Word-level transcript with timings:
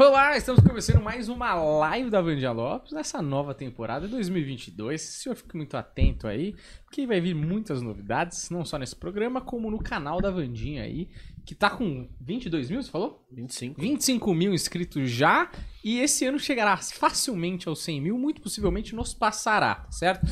Olá, 0.00 0.34
estamos 0.34 0.62
começando 0.62 1.02
mais 1.02 1.28
uma 1.28 1.52
live 1.52 2.08
da 2.08 2.22
Vandia 2.22 2.50
Lopes 2.52 2.90
nessa 2.90 3.20
nova 3.20 3.52
temporada 3.52 4.08
2022. 4.08 4.98
O 4.98 5.06
senhor 5.06 5.34
fique 5.34 5.54
muito 5.54 5.76
atento 5.76 6.26
aí, 6.26 6.56
porque 6.86 7.06
vai 7.06 7.20
vir 7.20 7.34
muitas 7.34 7.82
novidades, 7.82 8.48
não 8.48 8.64
só 8.64 8.78
nesse 8.78 8.96
programa, 8.96 9.42
como 9.42 9.70
no 9.70 9.78
canal 9.78 10.18
da 10.18 10.30
Vandinha 10.30 10.84
aí, 10.84 11.10
que 11.44 11.54
tá 11.54 11.68
com 11.68 12.08
22 12.18 12.70
mil, 12.70 12.82
você 12.82 12.90
falou? 12.90 13.26
25. 13.30 13.78
25 13.78 14.34
mil 14.34 14.54
inscritos 14.54 15.10
já, 15.10 15.50
e 15.84 16.00
esse 16.00 16.24
ano 16.24 16.38
chegará 16.38 16.78
facilmente 16.78 17.68
aos 17.68 17.82
100 17.82 18.00
mil, 18.00 18.16
muito 18.16 18.40
possivelmente 18.40 18.94
nos 18.94 19.12
passará, 19.12 19.86
certo? 19.90 20.26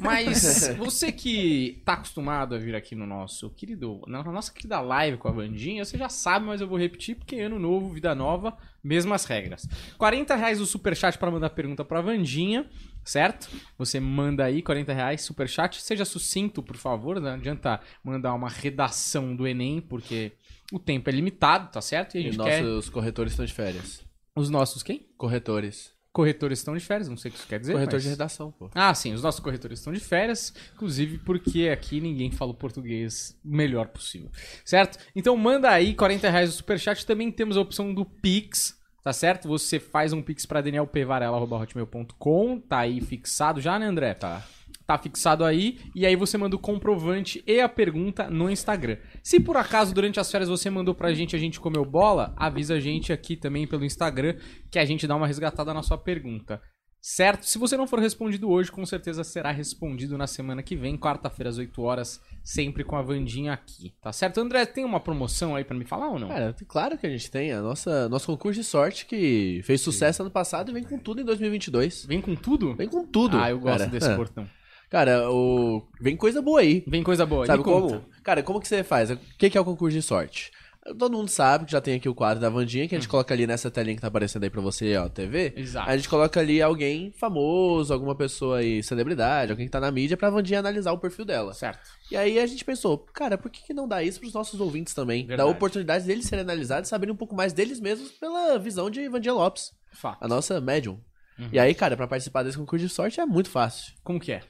Mas 0.00 0.68
você 0.76 1.12
que 1.12 1.80
tá 1.84 1.92
acostumado 1.92 2.56
a 2.56 2.58
vir 2.58 2.74
aqui 2.74 2.96
no 2.96 3.06
nosso 3.06 3.48
querido, 3.50 4.00
na 4.08 4.24
nossa 4.24 4.52
querida 4.52 4.80
live 4.80 5.18
com 5.18 5.28
a 5.28 5.32
Vandinha, 5.32 5.84
você 5.84 5.96
já 5.96 6.08
sabe, 6.08 6.46
mas 6.46 6.60
eu 6.60 6.66
vou 6.66 6.78
repetir, 6.78 7.14
porque 7.14 7.36
ano 7.36 7.60
novo, 7.60 7.92
vida 7.92 8.12
nova, 8.12 8.56
mesmas 8.84 9.24
regras. 9.24 9.66
40 9.98 10.34
reais 10.36 10.60
o 10.60 10.66
superchat 10.66 11.16
para 11.18 11.30
mandar 11.30 11.50
pergunta 11.50 11.84
pra 11.84 12.00
Vandinha, 12.00 12.68
certo? 13.04 13.48
Você 13.78 13.98
manda 13.98 14.44
aí 14.44 14.62
40 14.62 14.92
reais 14.92 15.22
superchat, 15.22 15.80
seja 15.80 16.04
sucinto, 16.04 16.62
por 16.62 16.76
favor, 16.76 17.18
não 17.20 17.30
adianta 17.30 17.80
mandar 18.04 18.34
uma 18.34 18.48
redação 18.48 19.34
do 19.34 19.46
Enem, 19.46 19.80
porque 19.80 20.32
o 20.72 20.78
tempo 20.78 21.08
é 21.08 21.12
limitado, 21.12 21.70
tá 21.72 21.80
certo? 21.80 22.14
E 22.14 22.18
a 22.18 22.20
E 22.20 22.24
gente 22.24 22.38
quer... 22.42 22.62
nossos 22.62 22.88
corretores 22.90 23.32
estão 23.32 23.44
de 23.46 23.52
férias. 23.52 24.02
Os 24.36 24.50
nossos 24.50 24.82
quem? 24.82 25.06
Corretores. 25.16 25.92
Corretores 26.12 26.60
estão 26.60 26.74
de 26.76 26.80
férias, 26.80 27.08
não 27.08 27.16
sei 27.16 27.28
o 27.28 27.32
que 27.32 27.38
isso 27.40 27.48
quer 27.48 27.58
dizer. 27.58 27.72
Corretor 27.72 27.94
mas- 27.94 28.02
de 28.04 28.08
redação, 28.08 28.52
pô. 28.52 28.70
Ah, 28.72 28.94
sim, 28.94 29.12
os 29.12 29.20
nossos 29.22 29.40
corretores 29.40 29.80
estão 29.80 29.92
de 29.92 29.98
férias, 29.98 30.54
inclusive 30.72 31.18
porque 31.18 31.68
aqui 31.68 32.00
ninguém 32.00 32.30
fala 32.30 32.52
o 32.52 32.54
português 32.54 33.36
o 33.44 33.48
melhor 33.48 33.88
possível, 33.88 34.30
certo? 34.64 34.96
Então 35.14 35.36
manda 35.36 35.68
aí 35.68 35.92
40 35.92 36.30
reais 36.30 36.50
o 36.50 36.52
superchat, 36.52 37.04
também 37.04 37.32
temos 37.32 37.56
a 37.56 37.60
opção 37.60 37.92
do 37.92 38.04
Pix, 38.04 38.78
tá 39.04 39.12
certo? 39.12 39.46
Você 39.46 39.78
faz 39.78 40.14
um 40.14 40.22
Pix 40.22 40.46
pra 40.46 40.62
danielpevarela.hotmail.com, 40.62 42.58
tá 42.58 42.78
aí 42.78 43.00
fixado 43.02 43.60
já, 43.60 43.78
né 43.78 43.86
André? 43.86 44.14
Tá. 44.14 44.42
Tá 44.86 44.98
fixado 44.98 45.44
aí, 45.44 45.78
e 45.94 46.04
aí 46.04 46.16
você 46.16 46.36
manda 46.36 46.56
o 46.56 46.58
comprovante 46.58 47.42
e 47.46 47.60
a 47.60 47.68
pergunta 47.68 48.28
no 48.28 48.50
Instagram. 48.50 48.98
Se 49.22 49.40
por 49.40 49.56
acaso 49.56 49.94
durante 49.94 50.20
as 50.20 50.30
férias 50.30 50.48
você 50.48 50.68
mandou 50.68 50.94
pra 50.94 51.14
gente, 51.14 51.36
a 51.36 51.38
gente 51.38 51.60
comeu 51.60 51.84
bola, 51.84 52.34
avisa 52.36 52.74
a 52.74 52.80
gente 52.80 53.12
aqui 53.12 53.34
também 53.36 53.66
pelo 53.66 53.84
Instagram 53.84 54.36
que 54.70 54.78
a 54.78 54.84
gente 54.84 55.06
dá 55.06 55.16
uma 55.16 55.26
resgatada 55.26 55.72
na 55.72 55.82
sua 55.82 55.96
pergunta. 55.96 56.60
Certo? 57.06 57.44
Se 57.44 57.58
você 57.58 57.76
não 57.76 57.86
for 57.86 57.98
respondido 57.98 58.48
hoje, 58.48 58.72
com 58.72 58.86
certeza 58.86 59.22
será 59.22 59.50
respondido 59.50 60.16
na 60.16 60.26
semana 60.26 60.62
que 60.62 60.74
vem, 60.74 60.96
quarta-feira 60.96 61.50
às 61.50 61.58
8 61.58 61.82
horas, 61.82 62.18
sempre 62.42 62.82
com 62.82 62.96
a 62.96 63.02
Vandinha 63.02 63.52
aqui. 63.52 63.92
Tá 64.00 64.10
certo? 64.10 64.40
André, 64.40 64.64
tem 64.64 64.86
uma 64.86 64.98
promoção 64.98 65.54
aí 65.54 65.64
pra 65.64 65.76
me 65.76 65.84
falar 65.84 66.08
ou 66.08 66.18
não? 66.18 66.28
Cara, 66.28 66.56
claro 66.66 66.96
que 66.96 67.06
a 67.06 67.10
gente 67.10 67.30
tem. 67.30 67.52
A 67.52 67.60
nossa, 67.60 68.08
nosso 68.08 68.26
concurso 68.28 68.58
de 68.58 68.64
sorte 68.64 69.04
que 69.04 69.60
fez 69.64 69.82
sucesso 69.82 70.22
ano 70.22 70.30
passado 70.30 70.70
e 70.70 70.72
vem 70.72 70.82
com 70.82 70.98
tudo 70.98 71.20
em 71.20 71.24
2022. 71.26 72.06
Vem 72.06 72.22
com 72.22 72.34
tudo? 72.34 72.74
Vem 72.74 72.88
com 72.88 73.04
tudo. 73.04 73.36
ah, 73.36 73.50
eu 73.50 73.60
gosto 73.60 73.80
cara. 73.80 73.90
desse 73.90 74.10
É. 74.10 74.16
portão. 74.16 74.48
Cara, 74.88 75.30
o... 75.30 75.86
vem 76.00 76.16
coisa 76.16 76.40
boa 76.40 76.60
aí. 76.60 76.82
Vem 76.86 77.02
coisa 77.02 77.26
boa. 77.26 77.44
Sabe 77.44 77.62
como? 77.62 78.00
Cara, 78.22 78.42
como 78.42 78.58
que 78.58 78.66
você 78.66 78.82
faz? 78.82 79.10
O 79.10 79.18
que 79.36 79.58
é 79.58 79.60
o 79.60 79.64
concurso 79.64 79.94
de 79.94 80.00
sorte? 80.00 80.50
Todo 80.98 81.16
mundo 81.16 81.28
sabe 81.28 81.64
que 81.64 81.72
já 81.72 81.80
tem 81.80 81.94
aqui 81.94 82.08
o 82.08 82.14
quadro 82.14 82.40
da 82.40 82.50
Vandinha, 82.50 82.86
que 82.86 82.94
a 82.94 82.98
gente 82.98 83.08
coloca 83.08 83.32
ali 83.32 83.46
nessa 83.46 83.70
telinha 83.70 83.96
que 83.96 84.02
tá 84.02 84.08
aparecendo 84.08 84.44
aí 84.44 84.50
pra 84.50 84.60
você, 84.60 84.94
ó, 84.96 85.08
TV. 85.08 85.54
Exato. 85.56 85.88
A 85.88 85.96
gente 85.96 86.08
coloca 86.08 86.38
ali 86.38 86.60
alguém 86.60 87.10
famoso, 87.12 87.92
alguma 87.92 88.14
pessoa 88.14 88.58
aí, 88.58 88.82
celebridade, 88.82 89.50
alguém 89.50 89.66
que 89.66 89.72
tá 89.72 89.80
na 89.80 89.90
mídia, 89.90 90.14
pra 90.16 90.28
Vandinha 90.28 90.58
analisar 90.58 90.92
o 90.92 90.98
perfil 90.98 91.24
dela. 91.24 91.54
Certo. 91.54 91.88
E 92.10 92.16
aí 92.16 92.38
a 92.38 92.46
gente 92.46 92.62
pensou, 92.64 92.98
cara, 92.98 93.38
por 93.38 93.50
que, 93.50 93.62
que 93.62 93.72
não 93.72 93.88
dá 93.88 94.02
isso 94.02 94.20
pros 94.20 94.34
nossos 94.34 94.60
ouvintes 94.60 94.92
também? 94.92 95.26
Verdade. 95.26 95.38
Dá 95.38 95.46
oportunidade 95.46 96.04
deles 96.06 96.26
serem 96.26 96.42
analisados 96.42 96.88
e 96.88 96.90
saberem 96.90 97.14
um 97.14 97.16
pouco 97.16 97.34
mais 97.34 97.54
deles 97.54 97.80
mesmos 97.80 98.12
pela 98.12 98.58
visão 98.58 98.90
de 98.90 99.08
Vandinha 99.08 99.32
Lopes, 99.32 99.72
Fato. 99.92 100.22
a 100.22 100.28
nossa 100.28 100.60
médium. 100.60 101.00
Uhum. 101.38 101.48
E 101.50 101.58
aí, 101.58 101.74
cara, 101.74 101.96
pra 101.96 102.06
participar 102.06 102.42
desse 102.42 102.58
concurso 102.58 102.86
de 102.86 102.92
sorte 102.92 103.20
é 103.20 103.26
muito 103.26 103.48
fácil. 103.48 103.94
Como 104.04 104.20
que 104.20 104.32
é? 104.32 104.42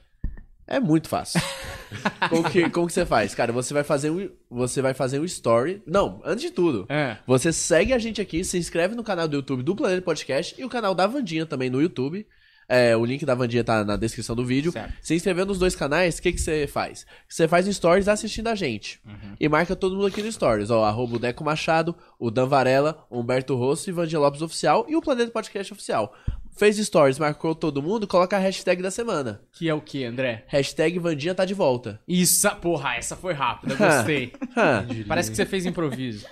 É 0.67 0.79
muito 0.79 1.07
fácil. 1.07 1.39
como, 2.29 2.49
que, 2.49 2.69
como 2.69 2.87
que 2.87 2.93
você 2.93 3.05
faz? 3.05 3.35
Cara, 3.35 3.53
você 3.53 3.73
vai 3.73 3.83
fazer 3.83 4.09
um. 4.09 4.29
Você 4.49 4.81
vai 4.81 4.93
fazer 4.93 5.19
um 5.19 5.25
story. 5.25 5.81
Não, 5.85 6.21
antes 6.25 6.43
de 6.43 6.51
tudo. 6.51 6.85
É. 6.89 7.17
Você 7.27 7.53
segue 7.53 7.93
a 7.93 7.99
gente 7.99 8.19
aqui, 8.19 8.43
se 8.43 8.57
inscreve 8.57 8.95
no 8.95 9.03
canal 9.03 9.27
do 9.27 9.35
YouTube 9.35 9.63
do 9.63 9.75
Planeta 9.75 10.01
Podcast 10.01 10.59
e 10.59 10.65
o 10.65 10.69
canal 10.69 10.95
da 10.95 11.05
Vandinha 11.05 11.45
também 11.45 11.69
no 11.69 11.81
YouTube. 11.81 12.25
É, 12.67 12.95
o 12.95 13.05
link 13.05 13.25
da 13.25 13.35
Vandinha 13.35 13.63
tá 13.63 13.83
na 13.83 13.95
descrição 13.95 14.35
do 14.35 14.45
vídeo. 14.45 14.71
Certo. 14.71 14.93
Se 15.01 15.15
inscrevendo 15.15 15.47
nos 15.47 15.59
dois 15.59 15.75
canais, 15.75 16.17
o 16.17 16.21
que, 16.21 16.31
que 16.31 16.39
você 16.39 16.67
faz? 16.67 17.05
Você 17.27 17.47
faz 17.47 17.67
stories 17.67 18.07
assistindo 18.07 18.47
a 18.47 18.55
gente. 18.55 18.99
Uhum. 19.05 19.35
E 19.39 19.47
marca 19.47 19.75
todo 19.75 19.95
mundo 19.95 20.07
aqui 20.07 20.21
no 20.21 20.31
stories. 20.31 20.71
Ó, 20.71 20.83
arroba 20.83 21.15
o 21.15 21.19
Deco 21.19 21.43
Machado, 21.43 21.95
o 22.19 22.31
Dan 22.31 22.47
Varela, 22.47 23.05
o 23.09 23.19
Humberto 23.19 23.55
Rosso 23.55 23.89
e 23.89 23.93
Vandinha 23.93 24.19
Lopes 24.19 24.41
Oficial 24.41 24.85
e 24.89 24.95
o 24.95 25.01
Planeta 25.01 25.31
Podcast 25.31 25.73
Oficial. 25.73 26.13
Fez 26.57 26.77
stories, 26.77 27.19
marcou 27.19 27.53
todo 27.53 27.83
mundo, 27.83 28.07
coloca 28.07 28.37
a 28.37 28.39
hashtag 28.39 28.81
da 28.81 28.89
semana. 28.89 29.41
Que 29.51 29.67
é 29.67 29.73
o 29.73 29.81
que, 29.81 30.05
André? 30.05 30.45
Hashtag 30.47 30.97
Vandinha 30.99 31.35
tá 31.35 31.43
de 31.43 31.53
volta. 31.53 31.99
Isso, 32.07 32.49
porra, 32.61 32.95
essa 32.95 33.15
foi 33.15 33.33
rápida, 33.33 33.75
gostei. 33.75 34.31
Parece 35.05 35.29
que 35.29 35.35
você 35.35 35.45
fez 35.45 35.65
improviso. 35.65 36.25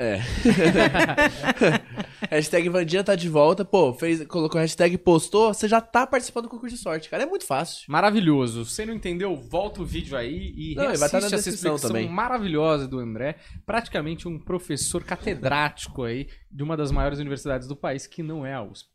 É. 0.00 0.20
hashtag 2.30 2.68
Vandinha 2.68 3.04
tá 3.04 3.14
de 3.14 3.28
volta. 3.28 3.64
Pô, 3.64 3.92
fez, 3.92 4.24
colocou 4.26 4.60
hashtag 4.60 4.96
postou, 4.98 5.52
você 5.52 5.68
já 5.68 5.80
tá 5.80 6.06
participando 6.06 6.44
do 6.44 6.48
concurso 6.50 6.74
de 6.76 6.82
sorte, 6.82 7.08
cara. 7.08 7.22
É 7.22 7.26
muito 7.26 7.46
fácil. 7.46 7.84
Maravilhoso. 7.88 8.64
Se 8.64 8.72
você 8.74 8.86
não 8.86 8.94
entendeu, 8.94 9.36
volta 9.36 9.82
o 9.82 9.84
vídeo 9.84 10.16
aí 10.16 10.52
e 10.56 10.74
Não, 10.74 10.84
vai 10.84 10.94
estar 10.94 11.20
na 11.20 11.26
essa 11.26 11.36
descrição 11.36 11.74
explicação 11.74 11.88
também. 11.90 12.08
maravilhosa 12.08 12.88
do 12.88 12.98
André. 12.98 13.36
Praticamente 13.66 14.26
um 14.26 14.38
professor 14.38 15.04
catedrático 15.04 16.04
aí 16.04 16.28
de 16.50 16.62
uma 16.62 16.76
das 16.76 16.90
maiores 16.90 17.18
universidades 17.18 17.68
do 17.68 17.76
país, 17.76 18.06
que 18.06 18.22
não 18.22 18.44
é 18.44 18.54
a 18.54 18.62
USP. 18.62 18.88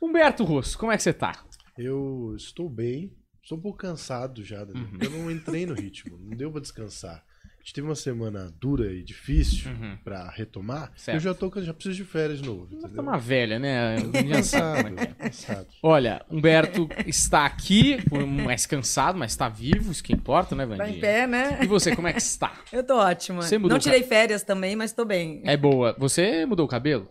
Humberto 0.00 0.44
Rosso, 0.44 0.76
como 0.78 0.92
é 0.92 0.96
que 0.96 1.02
você 1.02 1.12
tá? 1.12 1.44
Eu 1.78 2.34
estou 2.36 2.68
bem, 2.68 3.12
estou 3.42 3.56
um 3.56 3.60
pouco 3.60 3.78
cansado 3.78 4.44
já, 4.44 4.62
Uhum. 4.62 4.86
porque 4.90 5.06
eu 5.06 5.10
não 5.10 5.30
entrei 5.30 5.64
no 5.64 5.74
ritmo, 5.74 6.18
não 6.18 6.36
deu 6.36 6.50
pra 6.50 6.60
descansar. 6.60 7.24
A 7.62 7.64
gente 7.64 7.74
teve 7.74 7.86
uma 7.86 7.94
semana 7.94 8.52
dura 8.60 8.92
e 8.92 9.04
difícil 9.04 9.70
Uhum. 9.70 9.96
pra 10.02 10.28
retomar. 10.30 10.90
Certo. 10.96 11.16
Eu 11.16 11.20
já 11.20 11.32
tô, 11.32 11.48
já 11.62 11.72
preciso 11.72 11.94
de 11.96 12.04
férias 12.04 12.40
de 12.42 12.48
novo, 12.48 12.66
Você 12.66 12.74
entendeu? 12.74 12.96
tá 12.96 13.02
uma 13.02 13.16
velha, 13.18 13.56
né? 13.60 13.98
Eu 13.98 14.28
já 14.28 14.42
sabe 14.42 14.82
como 14.84 14.98
é 15.00 15.06
que 15.06 15.12
é. 15.12 15.14
cansado. 15.26 15.66
Olha, 15.80 16.26
Humberto 16.28 16.88
está 17.06 17.46
aqui, 17.46 17.98
mais 18.44 18.66
cansado, 18.66 19.16
mas 19.16 19.30
está 19.30 19.48
vivo, 19.48 19.92
isso 19.92 20.02
que 20.02 20.12
importa, 20.12 20.56
né, 20.56 20.66
Tá 20.66 20.74
Vandinha? 20.74 20.96
em 20.96 21.00
pé, 21.00 21.26
né? 21.28 21.58
E 21.62 21.66
você, 21.68 21.94
como 21.94 22.08
é 22.08 22.12
que 22.12 22.18
está? 22.20 22.52
Eu 22.72 22.82
tô 22.82 22.96
ótima. 22.96 23.42
Você 23.42 23.56
mudou 23.58 23.76
Não 23.76 23.78
tirei 23.78 24.02
férias 24.02 24.42
também, 24.42 24.74
mas 24.74 24.92
tô 24.92 25.04
bem. 25.04 25.40
É 25.44 25.56
boa. 25.56 25.94
Você 26.00 26.44
mudou 26.44 26.66
o 26.66 26.68
cabelo? 26.68 27.08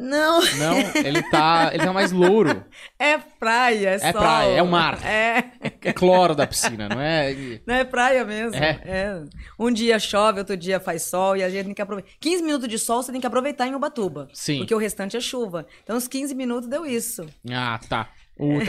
Não, 0.00 0.40
Não, 0.56 0.78
ele 1.04 1.22
tá, 1.30 1.70
ele 1.74 1.84
tá 1.84 1.92
mais 1.92 2.10
louro. 2.10 2.64
é 2.98 3.18
praia, 3.18 3.90
é, 3.90 3.94
É 3.94 3.98
sol. 3.98 4.12
praia, 4.12 4.56
é 4.56 4.62
o 4.62 4.66
mar. 4.66 4.98
É, 5.04 5.44
É 5.82 5.92
cloro 5.92 6.34
da 6.34 6.46
piscina, 6.46 6.88
não 6.88 7.00
é? 7.00 7.60
não 7.66 7.74
é 7.74 7.84
praia 7.84 8.24
mesmo. 8.24 8.56
É. 8.56 8.80
É. 8.84 9.22
Um 9.58 9.70
dia 9.70 9.98
chove, 9.98 10.38
outro 10.38 10.56
dia 10.56 10.80
faz 10.80 11.02
sol 11.02 11.36
e 11.36 11.42
a 11.42 11.50
gente 11.50 11.66
tem 11.66 11.74
que 11.74 11.82
aproveitar. 11.82 12.10
15 12.18 12.42
minutos 12.42 12.68
de 12.68 12.78
sol 12.78 13.02
você 13.02 13.12
tem 13.12 13.20
que 13.20 13.26
aproveitar 13.26 13.66
em 13.66 13.74
Ubatuba. 13.74 14.28
Sim. 14.32 14.58
Porque 14.58 14.74
o 14.74 14.78
restante 14.78 15.16
é 15.16 15.20
chuva. 15.20 15.66
Então 15.84 15.96
os 15.96 16.08
15 16.08 16.34
minutos 16.34 16.68
deu 16.68 16.86
isso. 16.86 17.26
Ah, 17.50 17.78
tá. 17.88 18.08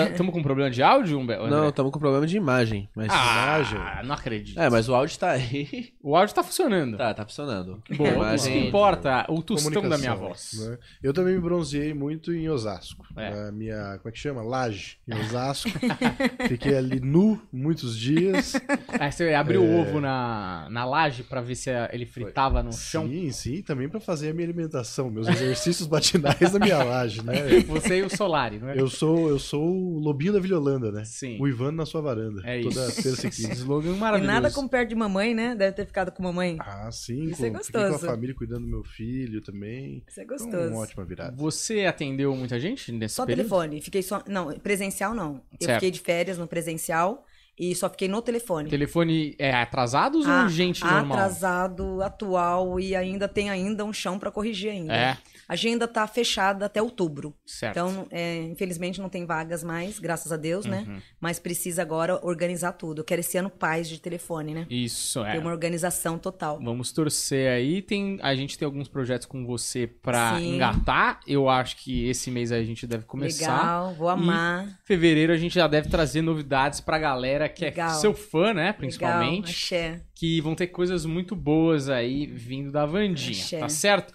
Estamos 0.09 0.34
com 0.34 0.44
problema 0.44 0.70
de 0.70 0.84
áudio, 0.84 1.18
Humberto? 1.20 1.48
Não, 1.48 1.70
estamos 1.70 1.92
com 1.92 2.00
problema 2.00 2.28
de 2.28 2.36
imagem. 2.38 2.90
Mas... 2.96 3.08
Ah, 3.12 4.02
não 4.04 4.14
acredito. 4.16 4.59
É, 4.59 4.70
mas 4.70 4.90
o 4.90 4.96
áudio 4.96 5.18
tá 5.18 5.32
aí. 5.32 5.94
O 6.04 6.16
áudio 6.16 6.36
tá 6.36 6.44
funcionando. 6.44 6.98
tá, 6.98 7.14
tá 7.14 7.26
funcionando. 7.26 7.82
Bom, 7.96 8.22
A 8.22 8.36
isso 8.36 8.46
que 8.48 8.52
imagem- 8.52 8.68
importa, 8.68 9.26
o 9.30 9.42
tostão 9.42 9.82
da 9.88 9.98
minha 9.98 10.12
Comunicação, 10.16 10.59
voz. 10.59 10.70
né? 10.72 10.78
Eu 11.02 11.14
também 11.14 11.36
me 11.36 11.40
bronzeei 11.42 11.94
muito 11.94 12.34
em 12.34 12.50
Osasco. 12.50 13.06
É. 13.16 13.30
Na 13.46 13.52
minha, 13.52 13.98
como 13.98 14.09
é 14.09 14.12
que 14.12 14.20
chama? 14.20 14.42
Laje, 14.42 14.98
em 15.08 15.14
Osasco. 15.20 15.70
Fiquei 16.48 16.76
ali 16.76 17.00
nu 17.00 17.42
muitos 17.52 17.98
dias. 17.98 18.53
Aí 19.00 19.12
você 19.12 19.34
abriu 19.34 19.64
É. 19.64 19.68
o 19.68 19.80
ovo 19.82 20.02
na, 20.02 20.68
na 20.70 20.86
laje 20.86 21.24
pra 21.24 21.42
ver 21.42 21.56
se 21.56 21.70
ele 21.92 22.06
fritava 22.06 22.62
no 22.64 22.74
chão. 22.74 23.08
Sim, 23.08 23.32
sim, 23.32 23.62
também 23.62 23.88
pra 23.88 24.00
fazer 24.00 24.32
a 24.32 24.34
minha 24.34 24.46
alimentação, 24.48 25.09
meus 25.09 25.28
exercícios 25.28 25.88
matinais 25.90 26.52
na 26.53 26.59
minha 26.59 26.84
laje, 26.84 27.24
né? 27.24 27.34
Você 27.68 28.00
e 28.00 28.03
o 28.03 28.09
Solari, 28.09 28.59
não 28.59 28.70
é? 28.70 28.79
Eu 28.79 28.88
sou, 28.90 29.29
eu 29.29 29.40
sou 29.40 29.60
o 29.61 29.99
lobinho 29.99 30.34
da 30.34 30.40
Vilholanda, 30.40 30.91
né? 30.91 31.03
Sim. 31.05 31.37
O 31.40 31.47
Ivano 31.47 31.78
na 31.78 31.85
sua 31.85 32.02
varanda. 32.02 32.41
É 32.46 32.61
toda 32.61 32.87
isso. 32.87 33.03
terça 33.03 33.28
e 33.28 33.31
quinta. 33.31 33.53
slogan 33.55 33.93
E 33.93 33.97
maravilhoso. 33.97 34.34
nada 34.34 34.52
como 34.52 34.67
perto 34.69 34.90
de 34.90 34.96
mamãe, 34.96 35.34
né? 35.34 35.55
Deve 35.55 35.75
ter 35.75 35.85
ficado 35.85 36.11
com 36.11 36.23
mamãe. 36.23 36.58
Ah, 36.59 36.90
sim. 36.91 37.23
Isso 37.25 37.37
com, 37.41 37.46
é 37.58 37.63
fiquei 37.63 37.72
com 37.72 37.78
a 37.79 37.90
gostoso. 37.90 38.05
família 38.05 38.35
cuidando 38.35 38.61
do 38.61 38.67
meu 38.72 38.84
filho 38.84 39.41
também. 39.41 40.03
Isso 40.08 40.19
é 40.22 40.25
Foi 40.25 40.37
gostoso. 40.37 40.69
uma 40.69 40.79
ótima 40.81 41.05
virada. 41.05 41.35
Você 41.37 41.85
atendeu 41.85 42.35
muita 42.35 42.59
gente 42.59 42.91
nesse 42.91 43.16
Só 43.16 43.25
período? 43.25 43.47
telefone. 43.47 43.81
Fiquei 43.81 44.02
só. 44.03 44.23
Não, 44.28 44.52
presencial 44.59 45.13
não. 45.13 45.41
Eu 45.59 45.66
Certo. 45.66 45.73
fiquei 45.75 45.91
de 45.91 45.99
férias 45.99 46.37
no 46.37 46.47
presencial 46.47 47.25
E 47.59 47.75
só 47.75 47.90
fiquei 47.90 48.08
no 48.08 48.22
telefone. 48.22 48.69
Telefone 48.69 49.35
é 49.37 49.53
atrasados 49.53 50.25
Ah, 50.25 50.43
ou 50.43 50.49
gente 50.49 50.84
normal? 50.84 51.17
Atrasado, 51.17 52.02
atual 52.02 52.79
e 52.79 52.96
ainda 52.96 53.28
tem 53.28 53.49
ainda 53.52 53.84
um 53.85 53.91
chão 53.93 54.17
pra 54.17 54.31
corrigir 54.31 54.72
ainda. 54.72 54.93
É, 54.96 55.17
A 55.52 55.53
agenda 55.53 55.86
tá 55.86 56.08
fechada 56.08 56.66
até 56.66 56.82
outubro. 56.82 57.36
certo. 57.46 57.74
Então, 57.78 58.08
é, 58.09 58.42
infelizmente 58.44 59.02
não 59.02 59.09
tem 59.09 59.26
vagas 59.26 59.66
mais, 59.66 60.00
graças 60.00 60.32
a 60.32 60.38
Deus, 60.38 60.66
né? 60.66 60.86
Uhum. 60.88 61.02
Mas 61.20 61.40
precisa 61.40 61.82
agora 61.82 62.18
organizar 62.26 62.72
tudo. 62.72 63.02
Eu 63.02 63.03
quero 63.03 63.20
esse 63.20 63.38
ano 63.38 63.50
paz 63.50 63.90
de 63.90 64.00
telefone, 64.00 64.53
né? 64.53 64.66
Isso, 64.70 65.20
é. 65.26 65.34
Ter 65.34 65.40
uma 65.40 65.52
organização 65.52 66.18
total. 66.18 66.58
Vamos 66.64 66.94
torcer 66.94 67.52
aí. 67.52 67.82
Tem, 67.82 68.18
a 68.22 68.34
gente 68.34 68.58
tem 68.58 68.66
alguns 68.66 68.88
projetos 68.88 69.28
com 69.28 69.46
você 69.46 69.90
Sim. 70.38 70.56
engatar. 70.56 71.20
Eu 71.28 71.50
acho 71.50 71.76
que 71.84 72.08
esse 72.08 72.32
mês 72.32 72.54
a 72.54 72.64
gente 72.64 72.88
deve 72.88 73.04
começar. 73.04 73.52
Legal, 73.62 73.94
vou 73.96 74.08
amar. 74.08 74.80
Fevereiro 74.86 75.34
a 75.34 75.38
gente 75.38 75.56
já 75.56 75.68
deve 75.68 75.90
trazer 75.90 76.22
novidades 76.22 76.80
pra 76.80 76.97
galera 76.97 77.50
que 77.50 77.66
é 77.66 77.72
Legal. 77.72 77.90
seu 78.00 78.14
fã, 78.14 78.54
né? 78.54 78.62
Legal, 78.68 78.74
Principalmente. 78.76 79.50
axé. 79.52 80.02
que 80.16 80.40
vão 80.40 80.56
ter 80.56 80.68
coisas 80.68 81.04
muito 81.06 81.36
boas 81.36 81.90
aí 81.90 82.26
vindo 82.28 82.72
da 82.72 82.86
Vandinha, 82.86 83.32
Axé. 83.42 83.59
tá 83.59 83.68
certo? 83.68 84.14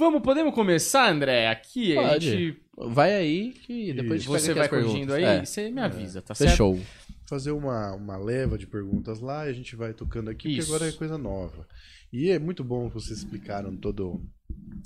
Vamos, 0.00 0.22
podemos 0.22 0.54
começar, 0.54 1.12
André? 1.12 1.46
Aqui 1.46 1.94
a 1.98 2.08
Pode. 2.12 2.30
gente. 2.30 2.60
Vai 2.74 3.14
aí 3.14 3.50
que 3.52 3.92
depois 3.92 4.12
a 4.12 4.16
gente 4.16 4.28
Você 4.28 4.54
vai 4.54 4.66
corrigindo 4.66 5.12
aí, 5.12 5.22
perguntas. 5.24 5.48
você 5.50 5.70
me 5.70 5.80
avisa, 5.82 6.22
tá 6.22 6.32
É. 6.32 6.34
certo? 6.34 6.50
Fechou. 6.52 6.80
fazer 7.28 7.50
uma, 7.50 7.92
uma 7.94 8.16
leva 8.16 8.56
de 8.56 8.66
perguntas 8.66 9.20
lá 9.20 9.46
e 9.46 9.50
a 9.50 9.52
gente 9.52 9.76
vai 9.76 9.92
tocando 9.92 10.30
aqui, 10.30 10.48
Isso. 10.48 10.68
porque 10.68 10.74
agora 10.84 10.88
é 10.90 10.96
coisa 10.96 11.18
nova. 11.18 11.68
E 12.10 12.30
é 12.30 12.38
muito 12.38 12.64
bom 12.64 12.88
que 12.88 12.94
vocês 12.94 13.18
explicaram 13.18 13.76
toda 13.76 14.02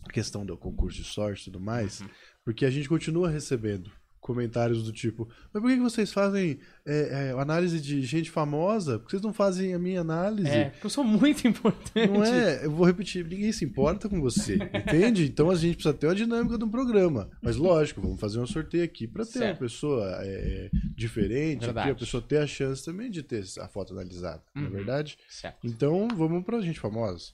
a 0.04 0.12
questão 0.12 0.44
do 0.44 0.56
concurso 0.58 0.98
de 1.00 1.04
sorte 1.08 1.42
e 1.42 1.44
tudo 1.44 1.60
mais, 1.60 2.00
Uhum. 2.00 2.08
porque 2.44 2.66
a 2.66 2.70
gente 2.70 2.88
continua 2.88 3.30
recebendo 3.30 3.88
comentários 4.24 4.82
do 4.82 4.90
tipo, 4.90 5.28
mas 5.52 5.62
por 5.62 5.70
que 5.70 5.78
vocês 5.78 6.10
fazem 6.10 6.58
é, 6.86 7.28
é, 7.28 7.40
análise 7.40 7.78
de 7.78 8.00
gente 8.00 8.30
famosa? 8.30 8.98
Por 8.98 9.04
que 9.04 9.10
vocês 9.10 9.22
não 9.22 9.34
fazem 9.34 9.74
a 9.74 9.78
minha 9.78 10.00
análise? 10.00 10.48
É, 10.48 10.70
porque 10.70 10.86
eu 10.86 10.90
sou 10.90 11.04
muito 11.04 11.44
importante. 11.46 12.08
Não 12.10 12.24
é, 12.24 12.64
eu 12.64 12.70
vou 12.70 12.86
repetir, 12.86 13.22
ninguém 13.26 13.52
se 13.52 13.66
importa 13.66 14.08
com 14.08 14.22
você, 14.22 14.54
entende? 14.54 15.26
Então 15.26 15.50
a 15.50 15.54
gente 15.54 15.74
precisa 15.74 15.92
ter 15.92 16.06
uma 16.06 16.14
dinâmica 16.14 16.56
de 16.56 16.64
um 16.64 16.70
programa. 16.70 17.28
Mas 17.42 17.56
lógico, 17.56 18.00
vamos 18.00 18.18
fazer 18.18 18.38
um 18.40 18.46
sorteio 18.46 18.82
aqui 18.82 19.06
para 19.06 19.26
ter 19.26 19.40
uma 19.40 19.44
Certo. 19.48 19.58
pessoa 19.58 20.06
é, 20.22 20.70
diferente, 20.96 21.68
aqui 21.68 21.90
a 21.90 21.94
pessoa 21.94 22.22
ter 22.22 22.38
a 22.38 22.46
chance 22.46 22.82
também 22.82 23.10
de 23.10 23.22
ter 23.22 23.44
a 23.60 23.68
foto 23.68 23.92
analisada, 23.92 24.42
não 24.54 24.62
Uhum. 24.62 24.68
é 24.68 24.70
verdade? 24.70 25.18
Certo. 25.28 25.58
Então 25.62 26.08
vamos 26.16 26.42
pra 26.44 26.62
gente 26.62 26.80
famosa. 26.80 27.26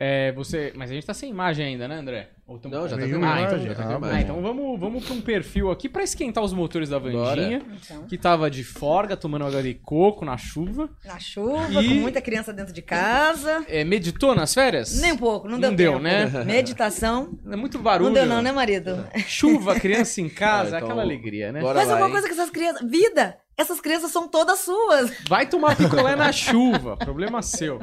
É, 0.00 0.32
você... 0.32 0.72
Mas 0.74 0.90
a 0.90 0.94
gente 0.94 1.06
tá 1.06 1.14
sem 1.14 1.30
imagem 1.30 1.64
ainda, 1.64 1.86
né, 1.86 1.94
André? 1.96 2.30
Ou 2.44 2.58
tamo- 2.58 2.74
Não, 2.74 2.88
já 2.88 2.96
tá 2.96 3.02
com 3.02 3.06
Nenhuma 3.08 3.26
Ah, 3.34 3.40
então, 3.40 3.50
imagem? 3.52 3.66
já 3.68 3.74
tá 3.74 3.82
com 3.84 3.88
Ah, 3.92 3.96
imagem. 3.98 4.16
Ah, 4.16 4.20
então 4.20 4.42
vamos, 4.42 4.80
vamos 4.80 5.04
pra 5.04 5.14
um 5.14 5.20
perfil 5.20 5.70
aqui 5.70 5.88
pra 5.88 6.02
esquentar 6.02 6.42
os 6.42 6.52
motores 6.52 6.88
da 6.88 6.98
Vandinha. 6.98 7.60
Bora. 7.60 7.62
Então, 7.80 8.06
Que 8.08 8.18
tava 8.18 8.50
de 8.50 8.64
forga, 8.64 9.16
tomando 9.16 9.44
água 9.46 9.62
de 9.62 9.74
coco 9.74 10.24
na 10.24 10.36
chuva. 10.36 10.90
na 11.04 11.20
chuva, 11.20 11.80
E- 11.82 11.88
com 11.88 11.94
muita 11.94 12.20
criança 12.20 12.52
dentro 12.52 12.72
de 12.72 12.82
casa. 12.82 13.64
É, 13.68 13.84
meditou 13.84 14.34
nas 14.34 14.52
férias? 14.52 15.00
Nem 15.00 15.12
um 15.12 15.16
pouco, 15.18 15.46
não 15.48 15.60
deu 15.60 15.70
Não 15.70 15.76
deu, 15.76 15.92
tempo. 15.92 16.02
né? 16.02 16.26
Meditação. 16.44 17.38
É 17.48 17.54
muito 17.54 17.78
barulho. 17.78 18.08
Não 18.08 18.14
deu 18.14 18.26
não, 18.26 18.42
né, 18.42 18.50
marido? 18.50 19.06
Chuva, 19.28 19.78
criança 19.78 20.20
em 20.20 20.28
casa, 20.30 20.76
Ah, 20.76 20.78
então- 20.78 20.88
aquela 20.88 21.02
alegria, 21.02 21.52
né? 21.52 21.60
Bora 21.60 21.76
Faz 21.76 21.86
lá, 21.88 21.94
alguma 21.94 22.08
hein? 22.08 22.12
coisa 22.12 22.26
com 22.26 22.34
essas 22.34 22.50
crianças. 22.50 22.90
Vida! 22.90 23.38
Essas 23.56 23.80
crianças 23.80 24.10
são 24.10 24.26
todas 24.26 24.58
suas. 24.58 25.12
Vai 25.28 25.46
tomar 25.48 25.76
picolé 25.76 26.16
na 26.16 26.32
chuva, 26.32 26.96
problema 26.96 27.40
seu. 27.40 27.80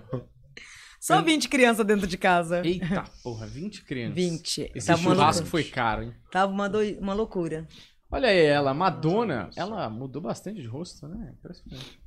Só 1.00 1.22
20 1.22 1.48
crianças 1.48 1.86
dentro 1.86 2.06
de 2.06 2.18
casa. 2.18 2.62
Eita 2.66 3.06
porra, 3.24 3.48
20 3.48 3.84
crianças. 3.86 4.16
20. 4.16 4.72
Esse 4.76 4.88
Tava 4.88 5.02
churrasco 5.02 5.46
foi 5.46 5.64
caro, 5.64 6.04
hein? 6.04 6.14
Tava 6.32 6.52
uma, 6.52 6.68
doi- 6.68 6.98
uma 7.00 7.14
loucura. 7.14 7.68
Olha 8.12 8.28
aí 8.30 8.40
ela, 8.40 8.74
Madonna, 8.74 9.50
ela 9.56 9.90
mudou 9.90 10.22
bastante 10.22 10.62
de 10.62 10.68
rosto, 10.68 11.08
né? 11.08 11.34
Impressionante. 11.38 12.00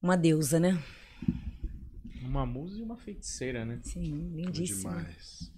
Uma 0.00 0.16
deusa, 0.16 0.60
né? 0.60 0.78
Uma 2.22 2.44
musa 2.46 2.78
e 2.78 2.82
uma 2.82 2.96
feiticeira, 2.96 3.64
né? 3.64 3.80
Sim, 3.82 4.30
lindíssima. 4.34 4.90
Demais. 4.96 5.50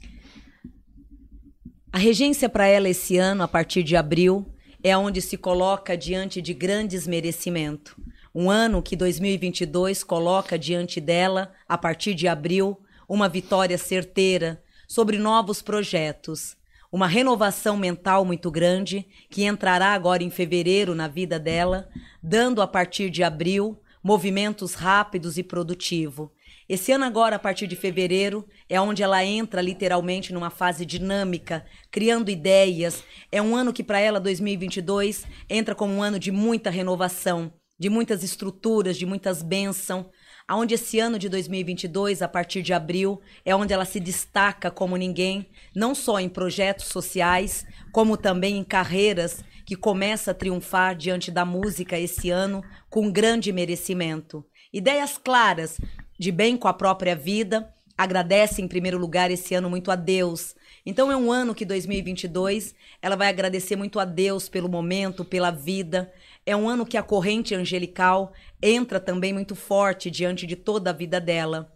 A 1.93 1.99
regência 1.99 2.49
para 2.49 2.67
ela 2.67 2.89
esse 2.89 3.17
ano, 3.17 3.43
a 3.43 3.49
partir 3.49 3.83
de 3.83 3.97
abril, 3.97 4.55
é 4.83 4.97
onde 4.97 5.21
se 5.21 5.37
coloca 5.37 5.97
diante 5.97 6.41
de 6.41 6.55
grandes 6.55 7.07
merecimentos. 7.07 7.95
Um 8.41 8.53
ano 8.53 8.81
que 8.81 8.95
2022 8.95 10.05
coloca 10.05 10.57
diante 10.57 11.01
dela, 11.01 11.53
a 11.69 11.77
partir 11.77 12.15
de 12.15 12.29
abril, 12.29 12.81
uma 13.09 13.29
vitória 13.29 13.77
certeira 13.77 14.63
sobre 14.87 15.19
novos 15.19 15.61
projetos. 15.61 16.57
Uma 16.93 17.09
renovação 17.09 17.77
mental 17.77 18.25
muito 18.25 18.49
grande 18.49 19.05
que 19.29 19.45
entrará 19.45 19.89
agora 19.89 20.23
em 20.23 20.31
fevereiro 20.31 20.95
na 20.95 21.09
vida 21.09 21.37
dela, 21.37 21.89
dando 22.23 22.63
a 22.63 22.69
partir 22.69 23.11
de 23.11 23.25
abril 23.25 23.77
movimentos 24.05 24.75
rápidos 24.75 25.37
e 25.37 25.43
produtivos. 25.43 26.29
Esse 26.69 26.93
ano 26.93 27.07
agora, 27.07 27.35
a 27.35 27.41
partir 27.41 27.67
de 27.67 27.75
fevereiro, 27.75 28.47
é 28.69 28.81
onde 28.81 29.03
ela 29.03 29.25
entra 29.25 29.61
literalmente 29.61 30.33
numa 30.33 30.49
fase 30.49 30.87
dinâmica, 30.87 31.67
criando 31.91 32.31
ideias. 32.31 33.03
É 33.33 33.43
um 33.43 33.57
ano 33.57 33.73
que 33.73 33.83
para 33.83 33.99
ela 33.99 34.21
2022 34.21 35.27
entra 35.51 35.75
como 35.75 35.93
um 35.93 36.03
ano 36.05 36.21
de 36.21 36.31
muita 36.31 36.71
renovação, 36.71 37.53
de 37.79 37.89
muitas 37.89 38.23
estruturas, 38.23 38.97
de 38.97 39.07
muitas 39.07 39.43
bênçãos. 39.43 40.07
Aonde 40.47 40.75
esse 40.75 40.99
ano 40.99 41.19
de 41.19 41.29
2022, 41.29 42.23
a 42.23 42.29
partir 42.29 42.63
de 42.63 42.73
abril, 42.73 43.21
é 43.45 43.55
onde 43.55 43.73
ela 43.73 43.85
se 43.85 44.01
destaca 44.01 44.71
como 44.71 44.97
ninguém, 44.97 45.47
não 45.75 45.95
só 45.95 46.19
em 46.19 46.29
projetos 46.29 46.87
sociais, 46.87 47.67
como 47.93 48.17
também 48.17 48.57
em 48.57 48.65
carreiras 48.65 49.45
que 49.67 49.77
começa 49.77 50.31
a 50.31 50.35
triunfar 50.35 50.97
diante 50.97 51.31
da 51.31 51.45
música 51.45 51.99
esse 51.99 52.31
ano 52.31 52.65
com 52.89 53.13
grande 53.13 53.53
merecimento. 53.53 54.43
Ideias 54.73 55.19
claras, 55.19 55.79
de 56.19 56.33
bem 56.33 56.57
com 56.57 56.67
a 56.67 56.73
própria 56.73 57.15
vida, 57.15 57.71
agradece 57.99 58.63
em 58.63 58.69
primeiro 58.69 58.97
lugar 58.97 59.31
esse 59.31 59.55
ano 59.55 59.69
muito 59.69 59.91
a 59.91 59.97
Deus. 59.97 60.55
Então 60.87 61.13
é 61.13 61.17
um 61.17 61.31
ano 61.31 61.55
que 61.55 61.67
2022 61.67 62.75
ela 63.03 63.17
vai 63.17 63.29
agradecer 63.29 63.77
muito 63.77 64.01
a 64.01 64.07
Deus 64.07 64.49
pelo 64.49 64.69
momento, 64.69 65.25
pela 65.25 65.51
vida. 65.51 66.11
É 66.49 66.57
um 66.57 66.67
ano 66.67 66.87
que 66.87 66.97
a 66.97 67.03
corrente 67.03 67.55
angelical 67.55 68.33
entra 68.63 68.99
também 68.99 69.35
muito 69.35 69.55
forte 69.55 70.11
diante 70.11 70.47
de 70.47 70.57
toda 70.57 70.89
a 70.89 70.95
vida 70.95 71.21
dela. 71.21 71.71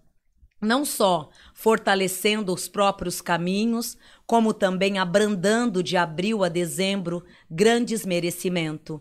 Não 0.62 0.82
só 0.82 1.28
fortalecendo 1.52 2.54
os 2.54 2.68
próprios 2.68 3.20
caminhos, 3.20 3.98
como 4.26 4.54
também 4.54 4.98
abrandando 4.98 5.82
de 5.82 5.98
abril 5.98 6.42
a 6.42 6.48
dezembro 6.48 7.22
grandes 7.50 8.06
merecimentos. 8.06 8.98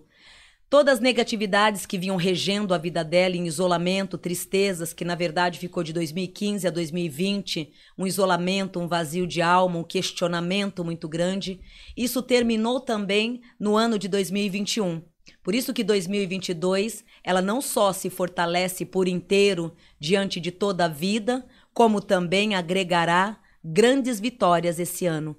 Todas 0.70 0.96
as 0.96 1.00
negatividades 1.00 1.86
que 1.86 1.98
vinham 1.98 2.18
regendo 2.18 2.74
a 2.74 2.78
vida 2.78 3.02
dela 3.02 3.38
em 3.38 3.48
isolamento, 3.48 4.18
tristezas, 4.18 4.92
que 4.92 5.06
na 5.06 5.16
verdade 5.16 5.58
ficou 5.58 5.84
de 5.84 5.94
2015 5.94 6.68
a 6.68 6.70
2020, 6.70 7.72
um 7.98 8.06
isolamento, 8.06 8.78
um 8.78 8.90
vazio 8.90 9.26
de 9.26 9.42
alma, 9.42 9.80
um 9.80 9.86
questionamento 9.86 10.84
muito 10.84 11.08
grande, 11.08 11.62
isso 11.96 12.22
terminou 12.22 12.82
também 12.82 13.40
no 13.58 13.78
ano 13.78 13.98
de 13.98 14.10
2021. 14.10 15.11
Por 15.44 15.56
isso 15.56 15.74
que 15.74 15.84
2022, 15.84 17.04
ela 17.24 17.42
não 17.42 17.62
só 17.62 17.92
se 17.92 18.10
fortalece 18.10 18.86
por 18.86 19.08
inteiro 19.08 19.74
diante 20.00 20.40
de 20.40 20.52
toda 20.52 20.86
a 20.86 20.88
vida, 20.88 21.46
como 21.74 22.00
também 22.00 22.56
agregará 22.56 23.40
grandes 23.64 24.20
vitórias 24.20 24.80
esse 24.80 25.06
ano. 25.06 25.36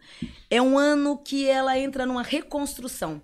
É 0.51 0.61
um 0.61 0.79
ano 0.79 1.17
que 1.19 1.49
ela 1.49 1.79
entra 1.79 2.07
numa 2.07 2.23
reconstrução. 2.23 3.23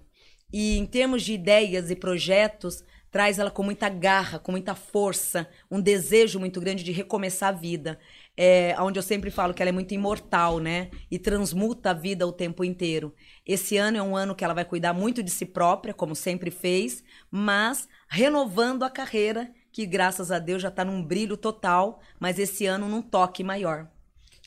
E 0.52 0.78
em 0.78 0.86
termos 0.86 1.22
de 1.22 1.34
ideias 1.34 1.90
e 1.90 1.96
projetos, 1.96 2.82
traz 3.10 3.38
ela 3.38 3.50
com 3.50 3.62
muita 3.62 3.88
garra, 3.88 4.38
com 4.38 4.52
muita 4.52 4.74
força, 4.74 5.48
um 5.70 5.80
desejo 5.80 6.38
muito 6.38 6.60
grande 6.60 6.84
de 6.84 6.92
recomeçar 6.92 7.50
a 7.50 7.56
vida. 7.56 7.98
É, 8.40 8.76
onde 8.78 8.96
eu 8.96 9.02
sempre 9.02 9.32
falo 9.32 9.52
que 9.52 9.60
ela 9.60 9.70
é 9.70 9.72
muito 9.72 9.92
imortal, 9.92 10.60
né? 10.60 10.90
E 11.10 11.18
transmuta 11.18 11.90
a 11.90 11.92
vida 11.92 12.24
o 12.24 12.32
tempo 12.32 12.62
inteiro. 12.62 13.12
Esse 13.44 13.76
ano 13.76 13.96
é 13.96 14.02
um 14.02 14.16
ano 14.16 14.32
que 14.32 14.44
ela 14.44 14.54
vai 14.54 14.64
cuidar 14.64 14.92
muito 14.92 15.24
de 15.24 15.30
si 15.32 15.44
própria, 15.44 15.92
como 15.92 16.14
sempre 16.14 16.48
fez, 16.48 17.02
mas 17.28 17.88
renovando 18.08 18.84
a 18.84 18.90
carreira, 18.90 19.52
que 19.72 19.84
graças 19.84 20.30
a 20.30 20.38
Deus 20.38 20.62
já 20.62 20.68
está 20.68 20.84
num 20.84 21.02
brilho 21.02 21.36
total, 21.36 22.00
mas 22.20 22.38
esse 22.38 22.64
ano 22.64 22.88
num 22.88 23.02
toque 23.02 23.42
maior. 23.42 23.90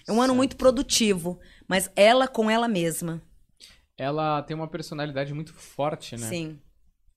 É 0.08 0.12
um 0.14 0.22
ano 0.22 0.34
muito 0.34 0.56
produtivo, 0.56 1.38
mas 1.68 1.92
ela 1.94 2.30
com 2.30 2.50
ela 2.50 2.70
mesma. 2.70 3.22
Ela 3.98 4.42
tem 4.44 4.56
uma 4.56 4.70
personalidade 4.70 5.34
muito 5.34 5.54
forte, 5.54 6.16
né? 6.16 6.30
Sim. 6.30 6.62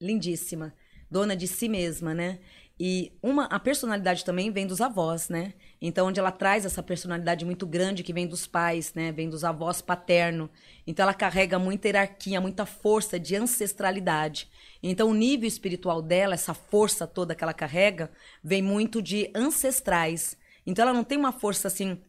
Lindíssima. 0.00 0.74
Dona 1.08 1.36
de 1.36 1.46
si 1.46 1.68
mesma, 1.68 2.12
né? 2.12 2.40
E 2.78 3.16
uma, 3.22 3.44
a 3.44 3.60
personalidade 3.60 4.24
também 4.24 4.50
vem 4.50 4.66
dos 4.66 4.80
avós, 4.80 5.28
né? 5.28 5.54
Então, 5.86 6.06
onde 6.06 6.18
ela 6.18 6.32
traz 6.32 6.64
essa 6.64 6.82
personalidade 6.82 7.44
muito 7.44 7.66
grande 7.66 8.02
que 8.02 8.12
vem 8.14 8.26
dos 8.26 8.46
pais, 8.46 8.94
né? 8.94 9.12
Vem 9.12 9.28
dos 9.28 9.44
avós 9.44 9.82
paterno. 9.82 10.48
Então, 10.86 11.02
ela 11.02 11.12
carrega 11.12 11.58
muita 11.58 11.88
hierarquia, 11.88 12.40
muita 12.40 12.64
força 12.64 13.20
de 13.20 13.36
ancestralidade. 13.36 14.48
Então, 14.82 15.10
o 15.10 15.14
nível 15.14 15.46
espiritual 15.46 16.00
dela, 16.00 16.32
essa 16.32 16.54
força 16.54 17.06
toda 17.06 17.34
que 17.34 17.44
ela 17.44 17.52
carrega, 17.52 18.10
vem 18.42 18.62
muito 18.62 19.02
de 19.02 19.30
ancestrais. 19.34 20.38
Então, 20.66 20.84
ela 20.84 20.94
não 20.94 21.04
tem 21.04 21.18
uma 21.18 21.32
força 21.32 21.68
assim 21.68 22.00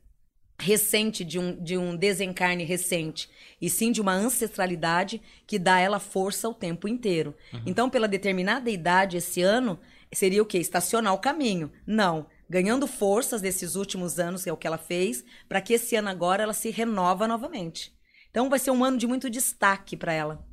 recente 0.57 1.25
de 1.25 1.37
um, 1.37 1.61
de 1.61 1.77
um 1.77 1.97
desencarne 1.97 2.63
recente, 2.63 3.29
e 3.61 3.69
sim 3.69 3.91
de 3.91 3.99
uma 3.99 4.13
ancestralidade 4.13 5.21
que 5.45 5.59
dá 5.59 5.81
ela 5.81 5.99
força 5.99 6.47
o 6.47 6.53
tempo 6.53 6.87
inteiro. 6.87 7.35
Então, 7.65 7.89
pela 7.89 8.07
determinada 8.07 8.69
idade 8.69 9.17
esse 9.17 9.41
ano, 9.41 9.77
seria 10.13 10.41
o 10.41 10.45
quê? 10.45 10.59
Estacionar 10.59 11.13
o 11.13 11.19
caminho. 11.19 11.69
Não. 11.85 12.27
Ganhando 12.49 12.87
forças 12.87 13.41
desses 13.41 13.75
últimos 13.75 14.19
anos, 14.19 14.43
que 14.43 14.49
é 14.49 14.53
o 14.53 14.57
que 14.57 14.67
ela 14.67 14.77
fez, 14.77 15.23
para 15.47 15.61
que 15.61 15.73
esse 15.73 15.95
ano 15.95 16.09
agora 16.09 16.43
ela 16.43 16.53
se 16.53 16.69
renova 16.69 17.27
novamente. 17.27 17.95
Então 18.29 18.49
vai 18.49 18.59
ser 18.59 18.71
um 18.71 18.83
ano 18.83 18.97
de 18.97 19.07
muito 19.07 19.29
destaque 19.29 19.95
para 19.95 20.13
ela. 20.13 20.45